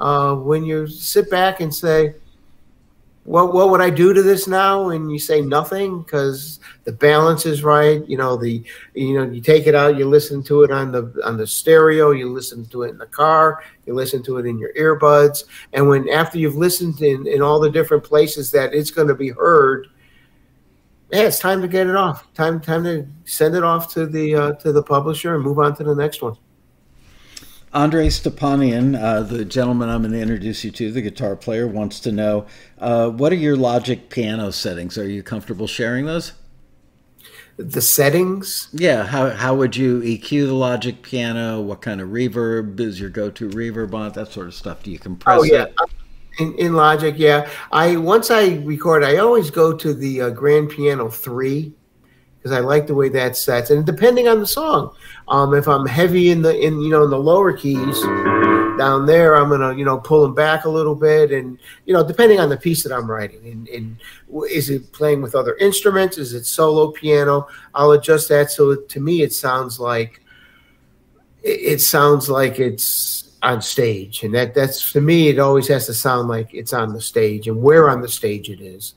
uh, 0.00 0.34
when 0.34 0.64
you 0.64 0.86
sit 0.86 1.30
back 1.30 1.60
and 1.60 1.74
say, 1.74 2.14
what 3.24 3.54
what 3.54 3.70
would 3.70 3.80
I 3.80 3.90
do 3.90 4.12
to 4.12 4.22
this 4.22 4.48
now? 4.48 4.88
And 4.88 5.10
you 5.10 5.18
say 5.18 5.40
nothing 5.40 6.02
because 6.02 6.58
the 6.84 6.92
balance 6.92 7.46
is 7.46 7.62
right. 7.62 8.06
You 8.08 8.16
know 8.16 8.36
the 8.36 8.64
you 8.94 9.14
know 9.14 9.30
you 9.30 9.40
take 9.40 9.68
it 9.68 9.74
out, 9.76 9.96
you 9.96 10.08
listen 10.08 10.42
to 10.44 10.62
it 10.64 10.72
on 10.72 10.90
the 10.90 11.20
on 11.24 11.36
the 11.36 11.46
stereo, 11.46 12.10
you 12.10 12.32
listen 12.32 12.64
to 12.66 12.82
it 12.82 12.90
in 12.90 12.98
the 12.98 13.06
car, 13.06 13.62
you 13.86 13.94
listen 13.94 14.24
to 14.24 14.38
it 14.38 14.46
in 14.46 14.58
your 14.58 14.72
earbuds, 14.74 15.44
and 15.72 15.88
when 15.88 16.08
after 16.08 16.38
you've 16.38 16.56
listened 16.56 17.00
in 17.00 17.26
in 17.28 17.42
all 17.42 17.60
the 17.60 17.70
different 17.70 18.02
places 18.02 18.50
that 18.50 18.74
it's 18.74 18.90
going 18.90 19.08
to 19.08 19.14
be 19.14 19.28
heard, 19.28 19.86
yeah, 21.12 21.22
it's 21.22 21.38
time 21.38 21.62
to 21.62 21.68
get 21.68 21.86
it 21.86 21.94
off. 21.94 22.32
Time 22.34 22.60
time 22.60 22.82
to 22.82 23.06
send 23.24 23.54
it 23.54 23.62
off 23.62 23.92
to 23.94 24.06
the 24.06 24.34
uh, 24.34 24.52
to 24.54 24.72
the 24.72 24.82
publisher 24.82 25.36
and 25.36 25.44
move 25.44 25.60
on 25.60 25.76
to 25.76 25.84
the 25.84 25.94
next 25.94 26.22
one. 26.22 26.36
Andre 27.74 28.08
Stepanian, 28.08 29.00
uh, 29.00 29.22
the 29.22 29.46
gentleman 29.46 29.88
I'm 29.88 30.02
going 30.02 30.12
to 30.12 30.20
introduce 30.20 30.62
you 30.62 30.70
to, 30.72 30.92
the 30.92 31.00
guitar 31.00 31.36
player, 31.36 31.66
wants 31.66 32.00
to 32.00 32.12
know 32.12 32.46
uh, 32.78 33.08
what 33.08 33.32
are 33.32 33.36
your 33.36 33.56
Logic 33.56 34.10
piano 34.10 34.52
settings? 34.52 34.98
Are 34.98 35.08
you 35.08 35.22
comfortable 35.22 35.66
sharing 35.66 36.04
those? 36.04 36.32
The 37.56 37.80
settings? 37.80 38.68
Yeah. 38.72 39.04
How, 39.04 39.30
how 39.30 39.54
would 39.54 39.74
you 39.76 40.00
EQ 40.00 40.48
the 40.48 40.54
Logic 40.54 41.02
piano? 41.02 41.62
What 41.62 41.80
kind 41.80 42.02
of 42.02 42.10
reverb 42.10 42.78
is 42.78 43.00
your 43.00 43.10
go 43.10 43.30
to 43.30 43.48
reverb 43.48 43.94
on 43.94 44.08
it? 44.08 44.14
That 44.14 44.28
sort 44.28 44.48
of 44.48 44.54
stuff. 44.54 44.82
Do 44.82 44.90
you 44.90 44.98
compress 44.98 45.42
it? 45.44 45.52
oh, 45.52 45.56
yeah. 45.56 45.66
In, 46.38 46.54
in, 46.54 46.72
Logic, 46.74 47.14
yeah. 47.16 47.48
I 47.72 47.96
once 47.96 48.30
I 48.30 48.56
record, 48.56 49.04
I 49.04 49.16
always 49.16 49.50
go 49.50 49.74
to 49.76 49.94
the 49.94 50.22
uh, 50.22 50.30
Grand 50.30 50.70
Piano 50.70 51.10
three 51.10 51.74
because 52.42 52.56
I 52.56 52.60
like 52.60 52.88
the 52.88 52.94
way 52.94 53.08
that 53.10 53.36
sets. 53.36 53.70
And 53.70 53.86
depending 53.86 54.26
on 54.26 54.40
the 54.40 54.46
song, 54.46 54.96
um, 55.28 55.54
if 55.54 55.68
I'm 55.68 55.86
heavy 55.86 56.30
in 56.30 56.42
the 56.42 56.58
in 56.58 56.80
you 56.80 56.90
know 56.90 57.04
in 57.04 57.10
the 57.10 57.18
lower 57.18 57.52
keys 57.52 58.00
down 58.76 59.06
there, 59.06 59.36
I'm 59.36 59.48
gonna 59.48 59.76
you 59.76 59.84
know 59.84 59.98
pull 59.98 60.22
them 60.22 60.34
back 60.34 60.64
a 60.64 60.68
little 60.68 60.96
bit, 60.96 61.30
and 61.30 61.56
you 61.86 61.94
know 61.94 62.04
depending 62.04 62.40
on 62.40 62.48
the 62.48 62.56
piece 62.56 62.82
that 62.82 62.92
I'm 62.92 63.08
writing, 63.08 63.46
and, 63.46 63.68
and 63.68 63.96
is 64.50 64.70
it 64.70 64.92
playing 64.92 65.22
with 65.22 65.36
other 65.36 65.56
instruments? 65.58 66.18
Is 66.18 66.34
it 66.34 66.44
solo 66.44 66.90
piano? 66.90 67.46
I'll 67.76 67.92
adjust 67.92 68.28
that 68.30 68.50
so 68.50 68.74
to 68.74 69.00
me 69.00 69.22
it 69.22 69.32
sounds 69.32 69.78
like 69.78 70.20
it, 71.44 71.80
sounds 71.80 72.28
like 72.28 72.58
it's 72.58 73.36
on 73.42 73.62
stage, 73.62 74.24
and 74.24 74.34
that 74.34 74.52
that's 74.52 74.92
to 74.92 75.00
me 75.00 75.28
it 75.28 75.38
always 75.38 75.68
has 75.68 75.86
to 75.86 75.94
sound 75.94 76.28
like 76.28 76.52
it's 76.52 76.72
on 76.72 76.92
the 76.92 77.00
stage, 77.00 77.46
and 77.46 77.62
where 77.62 77.88
on 77.88 78.02
the 78.02 78.08
stage 78.08 78.50
it 78.50 78.60
is. 78.60 78.94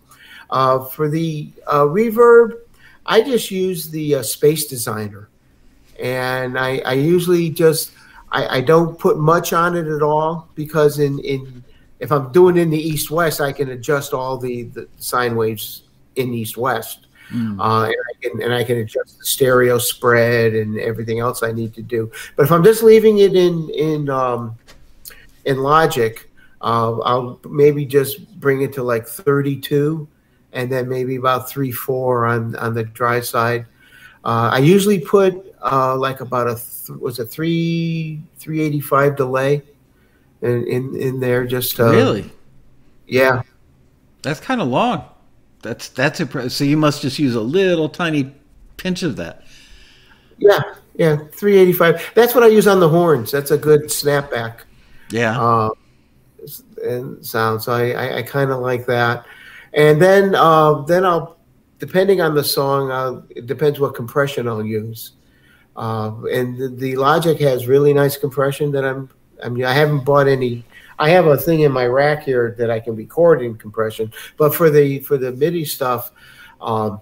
Uh, 0.51 0.85
for 0.85 1.09
the 1.09 1.51
uh, 1.65 1.81
reverb 1.81 2.59
I 3.05 3.21
just 3.21 3.51
use 3.51 3.89
the 3.89 4.15
uh, 4.15 4.23
Space 4.23 4.65
Designer, 4.65 5.29
and 5.99 6.57
I, 6.57 6.79
I 6.79 6.93
usually 6.93 7.49
just 7.49 7.91
I, 8.31 8.57
I, 8.57 8.61
don't 8.61 8.97
put 8.97 9.17
much 9.17 9.53
on 9.53 9.77
it 9.77 9.87
at 9.87 10.01
all 10.01 10.49
because 10.55 10.99
in 10.99 11.19
in 11.19 11.63
if 11.99 12.11
I'm 12.11 12.31
doing 12.31 12.57
in 12.57 12.69
the 12.69 12.79
East 12.79 13.11
West, 13.11 13.41
I 13.41 13.51
can 13.51 13.69
adjust 13.69 14.13
all 14.13 14.37
the 14.37 14.63
the 14.63 14.87
sine 14.97 15.35
waves 15.35 15.83
in 16.15 16.33
East 16.33 16.57
West. 16.57 17.07
Mm. 17.31 17.59
Uh, 17.59 17.85
and, 17.85 17.95
I 17.95 18.21
can, 18.21 18.41
and 18.43 18.53
I 18.53 18.63
can 18.63 18.77
adjust 18.77 19.17
the 19.17 19.25
stereo 19.25 19.79
spread 19.79 20.53
and 20.53 20.79
everything 20.79 21.19
else 21.19 21.41
I 21.41 21.51
need 21.51 21.73
to 21.73 21.81
do. 21.81 22.11
But 22.35 22.43
if 22.43 22.51
I'm 22.51 22.63
just 22.63 22.83
leaving 22.83 23.19
it 23.19 23.35
in 23.35 23.69
in 23.69 24.09
um, 24.09 24.55
in 25.45 25.59
Logic, 25.59 26.29
uh, 26.61 26.97
I'll 26.99 27.39
maybe 27.45 27.85
just 27.85 28.27
bring 28.39 28.61
it 28.61 28.73
to 28.73 28.83
like 28.83 29.07
32 29.07 30.07
and 30.55 30.71
then 30.71 30.89
maybe 30.89 31.17
about 31.17 31.47
three 31.47 31.71
four 31.71 32.25
on 32.25 32.55
on 32.55 32.73
the 32.73 32.83
dry 32.83 33.19
side. 33.19 33.67
Uh, 34.23 34.49
I 34.53 34.59
usually 34.59 34.99
put 34.99 35.53
uh, 35.61 35.95
like 35.95 36.21
about 36.21 36.47
a 36.47 36.55
th- 36.55 36.97
was 36.99 37.19
a 37.19 37.25
three 37.25 38.21
three 38.37 38.61
eighty 38.61 38.79
five 38.79 39.15
delay 39.15 39.61
in, 40.41 40.65
in 40.65 40.95
in 40.95 41.19
there. 41.19 41.45
Just 41.45 41.79
uh, 41.79 41.91
really, 41.91 42.31
yeah. 43.05 43.43
That's 44.23 44.39
kind 44.39 44.61
of 44.61 44.69
long. 44.69 45.05
That's 45.61 45.89
that's 45.89 46.19
impressive. 46.19 46.53
So 46.53 46.63
you 46.63 46.77
must 46.77 47.03
just 47.03 47.19
use 47.19 47.35
a 47.35 47.41
little 47.41 47.89
tiny 47.89 48.33
pinch 48.77 49.03
of 49.03 49.17
that. 49.17 49.43
Yeah, 50.39 50.61
yeah, 50.95 51.17
three 51.31 51.57
eighty 51.57 51.73
five. 51.73 52.11
That's 52.15 52.33
what 52.33 52.43
I 52.43 52.47
use 52.47 52.65
on 52.65 52.79
the 52.79 52.89
horns. 52.89 53.29
That's 53.31 53.51
a 53.51 53.57
good 53.57 53.83
slapback. 53.83 54.61
Yeah. 55.11 55.39
Uh, 55.39 55.69
and 56.83 57.25
sound. 57.25 57.61
So 57.61 57.73
I 57.73 57.91
I, 57.91 58.17
I 58.17 58.21
kind 58.23 58.51
of 58.51 58.59
like 58.61 58.85
that 58.87 59.25
and 59.75 60.01
then 60.01 60.33
uh, 60.33 60.81
then 60.83 61.05
I'll 61.05 61.35
depending 61.79 62.21
on 62.21 62.35
the 62.35 62.43
song, 62.43 62.91
uh, 62.91 63.21
it 63.29 63.45
depends 63.45 63.79
what 63.79 63.95
compression 63.95 64.47
I'll 64.47 64.65
use. 64.65 65.13
Uh, 65.75 66.13
and 66.31 66.57
the, 66.57 66.69
the, 66.69 66.95
Logic 66.95 67.37
has 67.39 67.67
really 67.67 67.93
nice 67.93 68.17
compression 68.17 68.71
that 68.71 68.85
I'm. 68.85 69.09
I 69.43 69.49
mean, 69.49 69.65
I 69.65 69.73
haven't 69.73 70.05
bought 70.05 70.27
any. 70.27 70.63
I 70.97 71.09
have 71.09 71.27
a 71.27 71.35
thing 71.35 71.61
in 71.61 71.71
my 71.73 71.85
rack 71.85 72.23
here 72.23 72.55
that 72.57 72.71
I 72.71 72.79
can 72.79 72.95
record 72.95 73.41
in 73.41 73.55
compression, 73.55 74.13
but 74.37 74.55
for 74.55 74.69
the 74.69 74.99
for 74.99 75.17
the 75.17 75.33
MIDI 75.33 75.65
stuff, 75.65 76.11
um, 76.61 77.01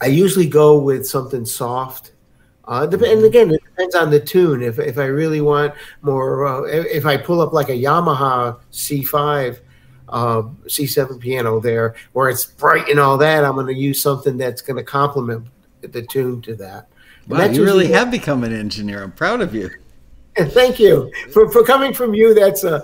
I 0.00 0.06
usually 0.06 0.46
go 0.46 0.78
with 0.78 1.06
something 1.06 1.44
soft. 1.44 2.12
Uh, 2.64 2.86
and 2.88 3.24
again, 3.24 3.50
it 3.50 3.64
depends 3.64 3.96
on 3.96 4.10
the 4.10 4.20
tune. 4.20 4.62
If 4.62 4.78
if 4.78 4.96
I 4.96 5.06
really 5.06 5.40
want 5.40 5.74
more, 6.02 6.46
uh, 6.46 6.62
if 6.62 7.06
I 7.06 7.16
pull 7.16 7.40
up 7.40 7.52
like 7.52 7.70
a 7.70 7.72
Yamaha 7.72 8.60
C5 8.70 9.58
uh, 10.08 10.42
C7 10.66 11.20
piano 11.20 11.60
there, 11.60 11.94
where 12.12 12.28
it's 12.28 12.44
bright 12.44 12.88
and 12.88 12.98
all 12.98 13.18
that. 13.18 13.44
I'm 13.44 13.54
going 13.54 13.66
to 13.66 13.74
use 13.74 14.00
something 14.00 14.36
that's 14.36 14.62
going 14.62 14.76
to 14.76 14.84
complement 14.84 15.46
the 15.80 16.02
tune 16.02 16.42
to 16.42 16.54
that. 16.56 16.88
Wow, 17.28 17.44
you 17.44 17.62
really 17.62 17.88
have 17.88 18.10
become 18.10 18.42
an 18.42 18.54
engineer. 18.54 19.02
I'm 19.02 19.12
proud 19.12 19.40
of 19.40 19.54
you. 19.54 19.70
Thank 20.38 20.78
you 20.78 21.10
for, 21.32 21.50
for 21.50 21.64
coming 21.64 21.92
from 21.92 22.14
you. 22.14 22.32
That's 22.32 22.64
uh, 22.64 22.80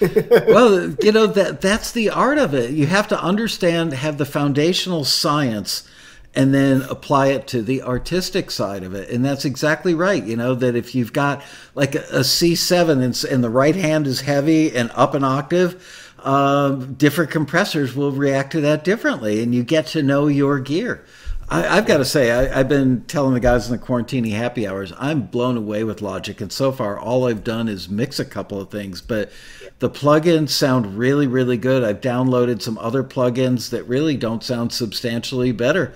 a 0.00 0.44
well, 0.48 0.94
you 1.02 1.10
know 1.10 1.26
that 1.26 1.60
that's 1.60 1.92
the 1.92 2.10
art 2.10 2.38
of 2.38 2.54
it. 2.54 2.70
You 2.70 2.86
have 2.86 3.08
to 3.08 3.20
understand, 3.20 3.92
have 3.94 4.18
the 4.18 4.26
foundational 4.26 5.04
science, 5.04 5.88
and 6.34 6.52
then 6.52 6.82
apply 6.82 7.28
it 7.28 7.46
to 7.48 7.62
the 7.62 7.82
artistic 7.82 8.50
side 8.50 8.82
of 8.82 8.94
it. 8.94 9.08
And 9.08 9.24
that's 9.24 9.46
exactly 9.46 9.94
right. 9.94 10.22
You 10.22 10.36
know 10.36 10.54
that 10.56 10.76
if 10.76 10.94
you've 10.94 11.14
got 11.14 11.42
like 11.74 11.94
a 11.94 12.00
a 12.00 12.20
C7 12.20 13.02
and, 13.02 13.32
and 13.32 13.42
the 13.42 13.50
right 13.50 13.76
hand 13.76 14.06
is 14.06 14.20
heavy 14.20 14.76
and 14.76 14.90
up 14.94 15.14
an 15.14 15.24
octave, 15.24 16.07
um, 16.20 16.94
different 16.94 17.30
compressors 17.30 17.94
will 17.94 18.12
react 18.12 18.52
to 18.52 18.60
that 18.62 18.84
differently, 18.84 19.42
and 19.42 19.54
you 19.54 19.62
get 19.62 19.86
to 19.88 20.02
know 20.02 20.26
your 20.26 20.58
gear. 20.58 21.04
I, 21.50 21.76
have 21.76 21.86
got 21.86 21.98
to 21.98 22.04
say, 22.04 22.30
I, 22.30 22.58
have 22.58 22.68
been 22.68 23.04
telling 23.04 23.32
the 23.32 23.40
guys 23.40 23.70
in 23.70 23.78
the 23.78 23.82
quarantini 23.82 24.32
happy 24.32 24.66
hours, 24.66 24.92
I'm 24.98 25.22
blown 25.22 25.56
away 25.56 25.82
with 25.82 26.02
Logic. 26.02 26.38
And 26.42 26.52
so 26.52 26.72
far, 26.72 26.98
all 26.98 27.26
I've 27.26 27.42
done 27.42 27.68
is 27.68 27.88
mix 27.88 28.18
a 28.18 28.24
couple 28.24 28.60
of 28.60 28.70
things. 28.70 29.00
But 29.00 29.32
the 29.78 29.88
plugins 29.88 30.50
sound 30.50 30.98
really, 30.98 31.26
really 31.26 31.56
good. 31.56 31.84
I've 31.84 32.02
downloaded 32.02 32.60
some 32.60 32.76
other 32.76 33.02
plugins 33.02 33.70
that 33.70 33.84
really 33.84 34.16
don't 34.16 34.44
sound 34.44 34.72
substantially 34.72 35.52
better. 35.52 35.94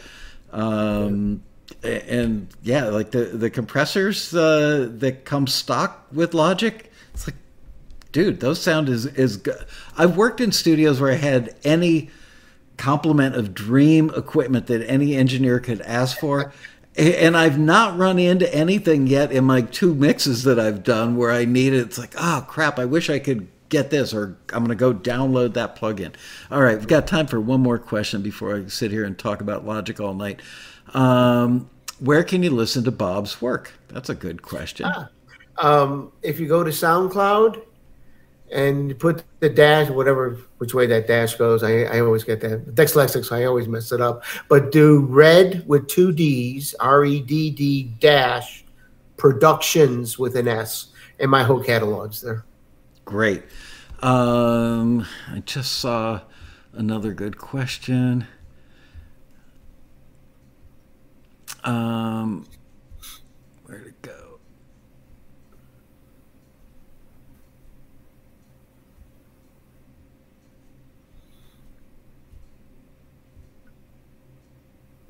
Um, 0.52 1.42
and 1.82 2.48
yeah, 2.62 2.84
like 2.84 3.10
the, 3.10 3.24
the 3.24 3.50
compressors 3.50 4.34
uh, 4.34 4.88
that 4.98 5.26
come 5.26 5.46
stock 5.46 6.06
with 6.12 6.32
Logic, 6.32 6.90
it's 7.12 7.26
like, 7.26 7.36
dude, 8.12 8.40
those 8.40 8.60
sound 8.60 8.88
is, 8.88 9.06
is 9.06 9.36
good. 9.38 9.64
I've 9.96 10.16
worked 10.16 10.40
in 10.40 10.52
studios 10.52 11.00
where 11.00 11.10
I 11.10 11.16
had 11.16 11.54
any 11.64 12.10
complement 12.76 13.34
of 13.34 13.54
dream 13.54 14.10
equipment 14.16 14.66
that 14.66 14.88
any 14.88 15.16
engineer 15.16 15.60
could 15.60 15.80
ask 15.82 16.18
for. 16.18 16.52
And 16.94 17.36
I've 17.38 17.58
not 17.58 17.96
run 17.96 18.18
into 18.18 18.54
anything 18.54 19.06
yet 19.06 19.32
in 19.32 19.44
my 19.44 19.62
two 19.62 19.94
mixes 19.94 20.42
that 20.44 20.60
I've 20.60 20.82
done 20.82 21.16
where 21.16 21.32
I 21.32 21.46
need 21.46 21.72
it. 21.72 21.78
It's 21.78 21.98
like, 21.98 22.14
oh 22.18 22.44
crap, 22.46 22.78
I 22.78 22.84
wish 22.84 23.08
I 23.08 23.18
could 23.18 23.48
get 23.70 23.88
this, 23.88 24.12
or 24.12 24.36
I'm 24.52 24.64
going 24.64 24.68
to 24.68 24.74
go 24.74 24.92
download 24.92 25.54
that 25.54 25.74
plugin. 25.74 26.12
All 26.50 26.60
right, 26.60 26.76
we've 26.76 26.86
got 26.86 27.06
time 27.06 27.26
for 27.26 27.40
one 27.40 27.62
more 27.62 27.78
question 27.78 28.20
before 28.20 28.54
I 28.54 28.66
sit 28.66 28.90
here 28.90 29.04
and 29.04 29.18
talk 29.18 29.40
about 29.40 29.64
Logic 29.64 29.98
all 29.98 30.12
night. 30.12 30.42
Um, 30.92 31.70
where 31.98 32.22
can 32.22 32.42
you 32.42 32.50
listen 32.50 32.84
to 32.84 32.90
Bob's 32.90 33.40
work? 33.40 33.72
That's 33.88 34.10
a 34.10 34.14
good 34.14 34.42
question. 34.42 34.86
Ah, 34.86 35.08
um, 35.56 36.12
if 36.20 36.38
you 36.38 36.46
go 36.46 36.62
to 36.62 36.70
SoundCloud, 36.70 37.62
and 38.52 38.90
you 38.90 38.94
put 38.94 39.24
the 39.40 39.48
dash, 39.48 39.88
whatever 39.88 40.38
which 40.58 40.74
way 40.74 40.86
that 40.86 41.06
dash 41.06 41.34
goes. 41.36 41.62
I, 41.62 41.82
I 41.84 42.00
always 42.00 42.24
get 42.24 42.40
that 42.42 42.74
dyslexic, 42.74 43.32
I 43.32 43.44
always 43.44 43.66
mess 43.68 43.92
it 43.92 44.00
up. 44.00 44.24
But 44.48 44.70
do 44.72 45.00
red 45.00 45.66
with 45.66 45.88
two 45.88 46.12
D's, 46.12 46.74
R 46.80 47.04
E 47.04 47.20
D 47.20 47.50
D 47.50 47.94
dash 47.98 48.64
productions 49.16 50.18
with 50.18 50.36
an 50.36 50.48
S, 50.48 50.88
and 51.18 51.30
my 51.30 51.42
whole 51.42 51.62
catalog's 51.62 52.20
there. 52.20 52.44
Great. 53.04 53.42
Um, 54.00 55.06
I 55.30 55.40
just 55.40 55.78
saw 55.78 56.20
another 56.72 57.12
good 57.14 57.38
question. 57.38 58.26
Um, 61.64 62.44
where'd 63.64 63.86
it 63.86 64.02
go? 64.02 64.40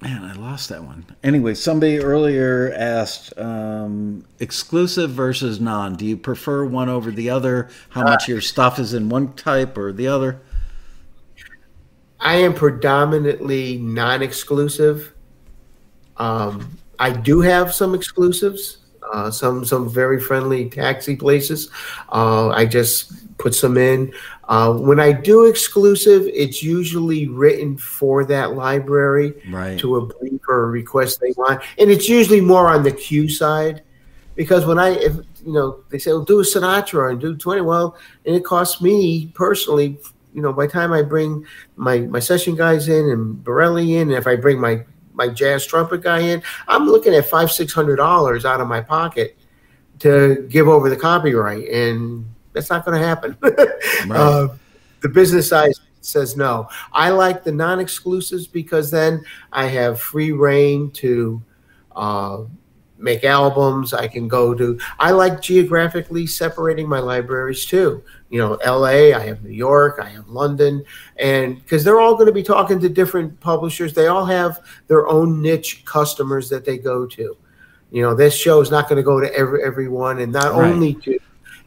Man, 0.03 0.25
I 0.25 0.33
lost 0.33 0.69
that 0.71 0.83
one. 0.83 1.07
Anyway, 1.23 1.55
somebody 1.55 2.01
earlier 2.01 2.75
asked 2.77 3.39
um, 3.39 4.25
exclusive 4.41 5.11
versus 5.11 5.61
non. 5.61 5.95
Do 5.95 6.05
you 6.05 6.17
prefer 6.17 6.65
one 6.65 6.89
over 6.89 7.13
the 7.13 7.31
other? 7.31 7.69
How 7.91 8.03
much 8.03 8.27
your 8.27 8.41
stuff 8.41 8.81
is 8.81 8.95
in 8.95 9.09
one 9.09 9.35
type 9.35 9.79
or 9.79 9.93
the 9.93 10.09
other? 10.09 10.41
I 12.19 12.35
am 12.35 12.53
predominantly 12.53 13.79
non 13.79 14.23
exclusive. 14.23 15.13
Um, 16.17 16.79
I 16.99 17.13
do 17.13 17.41
have 17.41 17.73
some 17.73 17.95
exclusives, 17.95 18.79
uh, 19.13 19.31
some 19.31 19.65
some 19.65 19.89
very 19.89 20.21
friendly 20.21 20.69
taxi 20.69 21.15
places. 21.15 21.69
Uh, 22.11 22.49
I 22.49 22.65
just 22.65 23.13
put 23.39 23.55
some 23.55 23.77
in. 23.77 24.13
Uh, 24.49 24.73
when 24.73 25.01
I 25.01 25.13
do 25.13 25.47
exclusive, 25.47 26.29
it's 26.33 26.63
usually 26.63 27.29
written 27.29 27.77
for 27.77 28.25
that 28.25 28.55
library 28.55 29.35
right. 29.51 29.79
to 29.79 29.97
a 29.97 30.07
brief 30.07 30.41
or 30.49 30.65
a 30.65 30.67
request 30.67 31.21
they 31.21 31.33
want, 31.37 31.63
and 31.79 31.91
it's 31.91 32.09
usually 32.09 32.41
more 32.41 32.69
on 32.69 32.83
the 32.83 32.93
cue 32.93 33.29
side. 33.29 33.83
Because 34.35 34.65
when 34.65 34.79
I, 34.79 34.91
if 34.91 35.15
you 35.45 35.53
know, 35.53 35.85
they 35.91 35.99
say, 35.99 36.13
"Well, 36.13 36.25
do 36.25 36.41
a 36.41 36.43
Sinatra 36.43 37.11
and 37.11 37.21
do 37.21 37.37
20," 37.37 37.61
well, 37.61 37.97
and 38.25 38.35
it 38.35 38.45
costs 38.45 38.81
me 38.81 39.27
personally, 39.35 39.99
you 40.33 40.41
know, 40.41 40.53
by 40.53 40.67
the 40.67 40.73
time 40.73 40.93
I 40.93 41.03
bring 41.03 41.45
my 41.77 42.01
my 42.01 42.19
session 42.19 42.57
guys 42.57 42.89
in 42.89 43.11
and 43.11 43.45
Borelli 43.45 43.97
in, 43.97 44.09
and 44.09 44.17
if 44.17 44.27
I 44.27 44.37
bring 44.37 44.59
my 44.59 44.85
my 45.15 45.29
jazz 45.29 45.67
trumpet 45.67 46.03
guy 46.03 46.21
in, 46.21 46.43
I'm 46.69 46.87
looking 46.87 47.15
at 47.15 47.27
five 47.27 47.51
six 47.51 47.73
hundred 47.73 47.97
dollars 47.97 48.45
out 48.45 48.61
of 48.61 48.69
my 48.69 48.81
pocket 48.81 49.37
to 50.01 50.47
give 50.49 50.69
over 50.69 50.91
the 50.91 50.97
copyright, 50.97 51.69
and 51.69 52.27
that's 52.53 52.71
not 52.71 52.85
going 52.85 53.01
to 53.01 53.07
happen. 53.07 53.37
right. 53.43 54.11
uh, 54.11 54.49
the 55.01 55.09
business 55.09 55.49
side 55.49 55.73
says 56.01 56.37
no. 56.37 56.69
I 56.93 57.11
like 57.11 57.45
the 57.45 57.53
non-exclusives 57.53 58.47
because 58.47 58.91
then 58.91 59.25
I 59.53 59.67
have 59.67 60.01
free 60.01 60.33
reign 60.33 60.91
to 60.93 61.43
uh, 61.95 62.45
make 62.99 63.25
albums. 63.25 63.93
I 63.93 64.09
can 64.09 64.29
go 64.29 64.55
to. 64.55 64.79
I 64.99 65.11
like 65.11 65.41
geographically 65.41 66.27
separating 66.27 66.89
my 66.89 67.01
libraries 67.01 67.65
too. 67.67 68.03
You 68.33 68.39
know, 68.39 68.55
L.A. 68.65 69.13
I 69.13 69.21
have 69.27 69.45
New 69.45 69.53
York. 69.53 69.99
I 70.03 70.09
have 70.09 70.27
London, 70.27 70.83
and 71.19 71.63
because 71.63 71.85
they're 71.85 72.01
all 72.01 72.15
going 72.15 72.29
to 72.29 72.33
be 72.33 72.43
talking 72.43 72.81
to 72.81 72.89
different 72.89 73.39
publishers, 73.41 73.93
they 73.93 74.07
all 74.07 74.25
have 74.25 74.59
their 74.87 75.07
own 75.07 75.43
niche 75.43 75.85
customers 75.85 76.49
that 76.49 76.65
they 76.65 76.79
go 76.79 77.05
to. 77.05 77.37
You 77.91 78.01
know, 78.01 78.15
this 78.15 78.35
show 78.35 78.63
is 78.63 78.71
not 78.71 78.89
going 78.89 78.97
to 78.97 79.03
go 79.03 79.21
to 79.21 79.31
every 79.35 79.63
everyone, 79.63 80.19
and 80.21 80.33
not 80.33 80.55
right. 80.55 80.73
only 80.73 80.95
to 80.95 81.19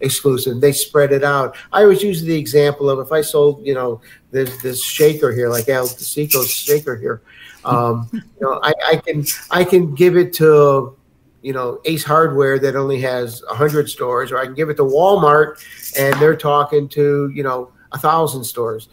exclusive. 0.02 0.60
They 0.60 0.72
spread 0.72 1.12
it 1.12 1.24
out. 1.24 1.56
I 1.72 1.84
always 1.84 2.02
use 2.02 2.24
the 2.24 2.36
example 2.36 2.90
of 2.90 2.98
if 2.98 3.12
I 3.12 3.22
sold, 3.22 3.64
you 3.64 3.76
know, 3.76 4.02
this 4.32 4.60
this 4.64 4.84
shaker 4.84 5.32
here, 5.32 5.50
like 5.50 5.70
Al 5.70 5.86
DeSico's 5.86 6.50
shaker 6.50 6.98
here. 6.98 7.22
Um, 7.64 8.10
you 8.12 8.22
know, 8.42 8.60
I, 8.64 8.74
I 8.88 8.96
can 8.98 9.24
I 9.52 9.64
can 9.64 9.94
give 9.94 10.18
it 10.18 10.34
to 10.34 10.98
you 11.46 11.54
know 11.54 11.80
Ace 11.86 12.04
Hardware 12.04 12.58
that 12.58 12.76
only 12.76 13.00
has 13.02 13.44
hundred 13.48 13.88
stores, 13.88 14.32
or 14.32 14.40
I 14.40 14.46
can 14.46 14.56
give 14.56 14.70
it 14.70 14.78
to 14.78 14.84
Walmart 14.84 15.64
and 15.98 16.20
they're 16.20 16.36
talking 16.36 16.90
to 16.90 17.32
you 17.34 17.44
know 17.44 17.72
a 17.92 18.00
thousand 18.00 18.44
stores. 18.44 18.90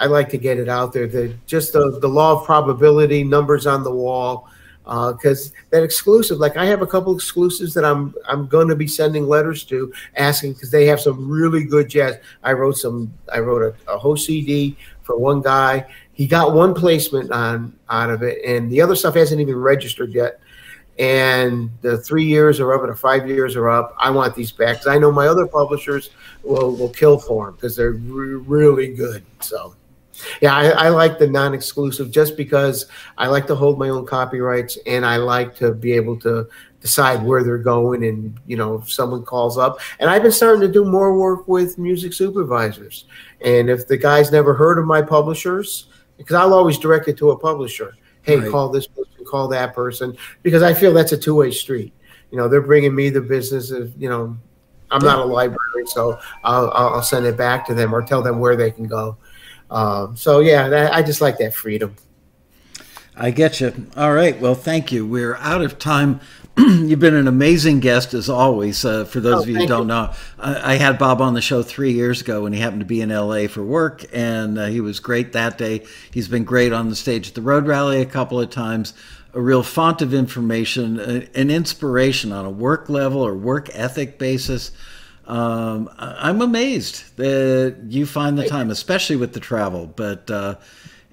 I 0.00 0.06
like 0.06 0.30
to 0.30 0.38
get 0.38 0.58
it 0.58 0.70
out 0.70 0.94
there. 0.94 1.06
The 1.06 1.36
just 1.46 1.74
the 1.74 1.98
the 2.00 2.08
law 2.08 2.40
of 2.40 2.46
probability, 2.46 3.24
numbers 3.24 3.66
on 3.66 3.84
the 3.84 3.94
wall 3.94 4.48
because 4.84 5.52
uh, 5.52 5.54
that 5.70 5.84
exclusive 5.84 6.38
like 6.38 6.56
i 6.56 6.64
have 6.64 6.82
a 6.82 6.86
couple 6.88 7.14
exclusives 7.14 7.72
that 7.72 7.84
i'm 7.84 8.12
i'm 8.26 8.48
going 8.48 8.66
to 8.66 8.74
be 8.74 8.88
sending 8.88 9.28
letters 9.28 9.62
to 9.62 9.92
asking 10.16 10.52
because 10.52 10.72
they 10.72 10.86
have 10.86 11.00
some 11.00 11.30
really 11.30 11.62
good 11.62 11.88
jazz 11.88 12.16
i 12.42 12.52
wrote 12.52 12.76
some 12.76 13.12
i 13.32 13.38
wrote 13.38 13.62
a, 13.62 13.92
a 13.92 13.96
whole 13.96 14.16
cd 14.16 14.76
for 15.04 15.16
one 15.16 15.40
guy 15.40 15.86
he 16.14 16.26
got 16.26 16.52
one 16.52 16.74
placement 16.74 17.30
on 17.30 17.72
out 17.90 18.10
of 18.10 18.24
it 18.24 18.44
and 18.44 18.72
the 18.72 18.80
other 18.80 18.96
stuff 18.96 19.14
hasn't 19.14 19.40
even 19.40 19.54
registered 19.54 20.12
yet 20.12 20.40
and 20.98 21.70
the 21.80 21.98
three 21.98 22.24
years 22.24 22.60
are 22.60 22.74
up 22.74 22.82
and 22.82 22.92
the 22.92 22.96
five 22.96 23.26
years 23.26 23.56
are 23.56 23.70
up 23.70 23.94
i 23.98 24.10
want 24.10 24.34
these 24.34 24.52
back 24.52 24.74
because 24.76 24.86
i 24.86 24.98
know 24.98 25.10
my 25.10 25.26
other 25.26 25.46
publishers 25.46 26.10
will 26.42 26.76
will 26.76 26.90
kill 26.90 27.18
for 27.18 27.46
them 27.46 27.54
because 27.54 27.74
they're 27.74 27.92
re- 27.92 28.34
really 28.34 28.94
good 28.94 29.24
so. 29.40 29.74
Yeah, 30.40 30.54
I, 30.54 30.68
I, 30.68 30.88
like 30.90 31.18
the 31.18 31.26
non-exclusive 31.26 32.10
just 32.10 32.36
because 32.36 32.86
I 33.18 33.26
like 33.26 33.46
to 33.48 33.54
hold 33.54 33.78
my 33.78 33.88
own 33.88 34.06
copyrights 34.06 34.78
and 34.86 35.04
I 35.04 35.16
like 35.16 35.56
to 35.56 35.72
be 35.72 35.92
able 35.92 36.18
to 36.20 36.48
decide 36.80 37.22
where 37.22 37.42
they're 37.42 37.58
going 37.58 38.04
and 38.04 38.38
you 38.46 38.56
know 38.56 38.74
if 38.76 38.92
someone 38.92 39.24
calls 39.24 39.58
up. 39.58 39.80
And 40.00 40.10
I've 40.10 40.22
been 40.22 40.32
starting 40.32 40.60
to 40.60 40.68
do 40.68 40.84
more 40.84 41.18
work 41.18 41.48
with 41.48 41.78
music 41.78 42.12
supervisors. 42.12 43.06
And 43.40 43.70
if 43.70 43.86
the 43.86 43.96
guy's 43.96 44.30
never 44.30 44.54
heard 44.54 44.78
of 44.78 44.86
my 44.86 45.02
publishers 45.02 45.86
because 46.18 46.36
I'll 46.36 46.54
always 46.54 46.78
direct 46.78 47.08
it 47.08 47.16
to 47.18 47.30
a 47.30 47.38
publisher 47.38 47.96
hey 48.22 48.38
right. 48.38 48.50
call 48.50 48.68
this 48.68 48.86
person 48.86 49.24
call 49.24 49.48
that 49.48 49.74
person 49.74 50.16
because 50.42 50.62
I 50.62 50.74
feel 50.74 50.92
that's 50.92 51.12
a 51.12 51.18
two-way 51.18 51.50
street 51.50 51.92
you 52.30 52.38
know 52.38 52.48
they're 52.48 52.60
bringing 52.60 52.94
me 52.94 53.10
the 53.10 53.20
business 53.20 53.70
of 53.70 53.94
you 54.00 54.08
know 54.08 54.36
I'm 54.90 55.02
not 55.02 55.20
a 55.20 55.24
library 55.24 55.86
so 55.86 56.18
I'll, 56.44 56.70
I'll 56.70 57.02
send 57.02 57.24
it 57.24 57.36
back 57.36 57.66
to 57.66 57.74
them 57.74 57.94
or 57.94 58.02
tell 58.02 58.20
them 58.20 58.40
where 58.40 58.56
they 58.56 58.70
can 58.70 58.86
go 58.86 59.16
um, 59.72 60.16
so 60.16 60.40
yeah, 60.40 60.68
that, 60.68 60.92
I 60.92 61.02
just 61.02 61.22
like 61.22 61.38
that 61.38 61.54
freedom. 61.54 61.96
I 63.16 63.30
get 63.30 63.60
you. 63.60 63.86
All 63.96 64.12
right. 64.12 64.38
Well, 64.38 64.54
thank 64.54 64.92
you. 64.92 65.06
We're 65.06 65.36
out 65.36 65.62
of 65.62 65.78
time, 65.78 66.20
you've 66.58 66.98
been 67.00 67.14
an 67.14 67.28
amazing 67.28 67.80
guest 67.80 68.12
as 68.14 68.28
always. 68.28 68.84
Uh, 68.84 69.04
for 69.04 69.20
those 69.20 69.40
Oh, 69.40 69.42
of 69.42 69.48
you 69.48 69.56
who 69.56 69.66
don't 69.66 69.82
you. 69.82 69.86
know, 69.88 70.12
I, 70.38 70.72
I 70.72 70.76
had 70.76 70.98
Bob 70.98 71.20
on 71.20 71.34
the 71.34 71.40
show 71.40 71.62
three 71.62 71.92
years 71.92 72.20
ago 72.20 72.42
when 72.42 72.52
he 72.52 72.60
happened 72.60 72.80
to 72.80 72.86
be 72.86 73.00
in 73.00 73.08
LA 73.08 73.46
for 73.48 73.62
work, 73.62 74.04
and 74.12 74.58
uh, 74.58 74.66
he 74.66 74.80
was 74.80 75.00
great 75.00 75.32
that 75.32 75.56
day. 75.56 75.84
He's 76.10 76.28
been 76.28 76.44
great 76.44 76.72
on 76.72 76.90
the 76.90 76.96
stage 76.96 77.28
at 77.28 77.34
the 77.34 77.42
Road 77.42 77.66
Rally 77.66 78.00
a 78.02 78.06
couple 78.06 78.38
of 78.40 78.50
times. 78.50 78.92
A 79.34 79.40
real 79.40 79.62
font 79.62 80.02
of 80.02 80.12
information, 80.12 81.00
a- 81.00 81.26
an 81.38 81.50
inspiration 81.50 82.32
on 82.32 82.44
a 82.44 82.50
work 82.50 82.90
level 82.90 83.22
or 83.26 83.34
work 83.34 83.70
ethic 83.72 84.18
basis. 84.18 84.72
Um, 85.26 85.88
I- 85.98 86.28
I'm 86.28 86.42
amazed 86.42 87.16
that 87.16 87.76
you 87.88 88.04
find 88.04 88.36
the 88.38 88.46
time, 88.46 88.70
especially 88.70 89.16
with 89.16 89.32
the 89.32 89.40
travel. 89.40 89.86
But 89.86 90.30
uh, 90.30 90.56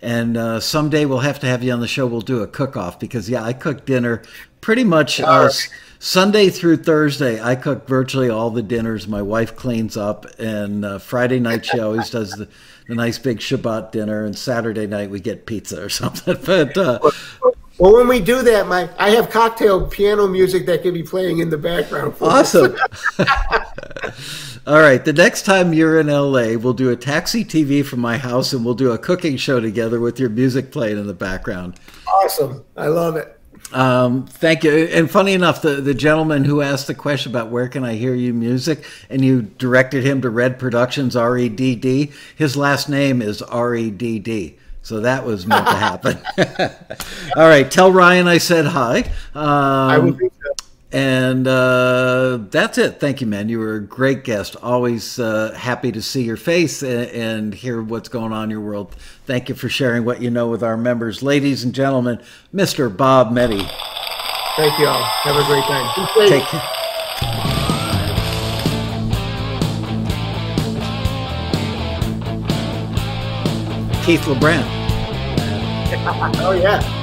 and 0.02 0.36
uh, 0.36 0.60
someday 0.60 1.06
we'll 1.06 1.20
have 1.20 1.40
to 1.40 1.48
have 1.48 1.64
you 1.64 1.72
on 1.72 1.80
the 1.80 1.88
show. 1.88 2.08
We'll 2.08 2.22
do 2.22 2.42
a 2.42 2.48
cook-off 2.48 3.00
because 3.00 3.30
yeah, 3.30 3.44
I 3.44 3.54
cook 3.54 3.86
dinner 3.86 4.22
pretty 4.62 4.84
much 4.84 5.20
uh, 5.20 5.50
Sunday 6.00 6.50
through 6.50 6.78
Thursday. 6.78 7.42
I 7.42 7.56
cook 7.56 7.88
virtually 7.88 8.30
all 8.30 8.50
the 8.50 8.62
dinners. 8.62 9.08
My 9.08 9.22
wife 9.22 9.56
cleans 9.56 9.98
up, 9.98 10.26
and 10.40 10.86
uh, 10.86 11.00
Friday 11.00 11.40
night 11.40 11.66
she 11.66 11.80
always 11.80 12.10
does 12.12 12.32
the, 12.32 12.48
the 12.88 12.96
nice 12.96 13.20
big 13.20 13.40
Shabbat 13.40 13.92
dinner, 13.92 14.26
and 14.26 14.38
Saturday 14.38 14.88
night 14.88 15.10
we 15.10 15.20
get 15.20 15.46
pizza 15.46 15.84
or 15.84 15.90
something. 15.90 16.38
But 16.46 16.78
uh, 16.78 17.00
Well, 17.80 17.94
when 17.94 18.08
we 18.10 18.20
do 18.20 18.42
that, 18.42 18.68
my 18.68 18.90
I 18.98 19.12
have 19.12 19.30
cocktail 19.30 19.88
piano 19.88 20.28
music 20.28 20.66
that 20.66 20.84
can 20.84 20.94
be 20.94 21.04
playing 21.04 21.40
in 21.40 21.50
the 21.50 21.58
background. 21.58 22.16
For. 22.18 22.26
Awesome. 22.26 22.76
All 24.68 24.82
right. 24.82 25.04
The 25.04 25.14
next 25.14 25.44
time 25.44 25.74
you're 25.74 26.00
in 26.00 26.08
LA, 26.08 26.58
we'll 26.58 26.74
do 26.74 26.92
a 26.92 26.96
taxi 26.96 27.44
TV 27.46 27.84
from 27.84 28.02
my 28.02 28.18
house 28.18 28.54
and 28.54 28.64
we'll 28.64 28.76
do 28.76 28.92
a 28.92 28.98
cooking 28.98 29.38
show 29.38 29.60
together 29.60 30.00
with 30.00 30.20
your 30.20 30.30
music 30.30 30.72
playing 30.72 30.98
in 30.98 31.08
the 31.08 31.14
background. 31.14 31.80
Awesome. 32.06 32.64
I 32.76 32.88
love 32.88 33.16
it. 33.16 33.39
Um, 33.72 34.26
thank 34.26 34.64
you. 34.64 34.72
And 34.72 35.10
funny 35.10 35.34
enough, 35.34 35.62
the, 35.62 35.76
the 35.76 35.94
gentleman 35.94 36.44
who 36.44 36.62
asked 36.62 36.88
the 36.88 36.96
question 36.96 37.32
about 37.32 37.50
where 37.50 37.68
can 37.68 37.84
I 37.84 37.94
hear 37.96 38.14
you 38.16 38.34
music 38.34 38.84
and 39.10 39.24
you 39.24 39.44
directed 39.44 40.04
him 40.04 40.22
to 40.22 40.30
Redd 40.30 40.58
Productions, 40.60 41.16
R 41.16 41.38
E 41.38 41.50
D 41.50 41.76
D, 41.76 42.12
his 42.36 42.58
last 42.58 42.90
name 42.90 43.22
is 43.22 43.42
R 43.42 43.76
E 43.76 43.92
D 43.92 44.20
D. 44.20 44.56
So 44.82 45.02
that 45.02 45.26
was 45.26 45.46
meant 45.46 45.68
to 45.68 45.74
happen. 45.76 46.18
All 47.36 47.48
right. 47.48 47.70
Tell 47.70 47.92
Ryan 47.92 48.28
I 48.28 48.40
said 48.40 48.66
hi. 48.66 49.02
Um, 49.36 49.46
I 49.46 49.98
will 50.00 50.14
do 50.14 50.32
so. 50.44 50.49
And 50.92 51.48
uh, 51.48 52.40
that's 52.50 52.78
it. 52.80 53.00
Thank 53.00 53.22
you, 53.22 53.28
man. 53.28 53.48
You 53.48 53.60
were 53.60 53.76
a 53.76 53.82
great 53.82 54.24
guest. 54.24 54.56
Always 54.56 55.20
uh, 55.20 55.54
happy 55.54 55.92
to 55.92 56.02
see 56.02 56.24
your 56.24 56.38
face 56.38 56.82
and, 56.82 57.10
and 57.12 57.54
hear 57.54 57.82
what's 57.82 58.10
going 58.10 58.34
on 58.34 58.46
in 58.46 58.50
your 58.50 58.62
world. 58.62 58.96
Thank 59.26 59.50
you 59.50 59.56
for 59.56 59.70
sharing 59.70 60.04
what 60.04 60.22
you 60.22 60.32
know 60.32 60.48
with 60.48 60.64
our 60.64 60.78
members. 60.78 61.22
Ladies 61.22 61.64
and 61.64 61.76
gentlemen, 61.76 62.22
Mr. 62.54 62.96
Bob 62.96 63.32
Meddy. 63.32 63.68
Thank 64.56 64.80
you 64.80 64.88
all. 64.88 65.04
Have 65.04 65.36
a 65.36 65.44
great 65.46 65.64
safe. 65.66 66.30
Take 66.30 66.44
care. 66.46 66.62
Keith 74.04 74.22
LeBrand. 74.22 74.78
Oh 76.42 76.52
yeah. 76.52 76.99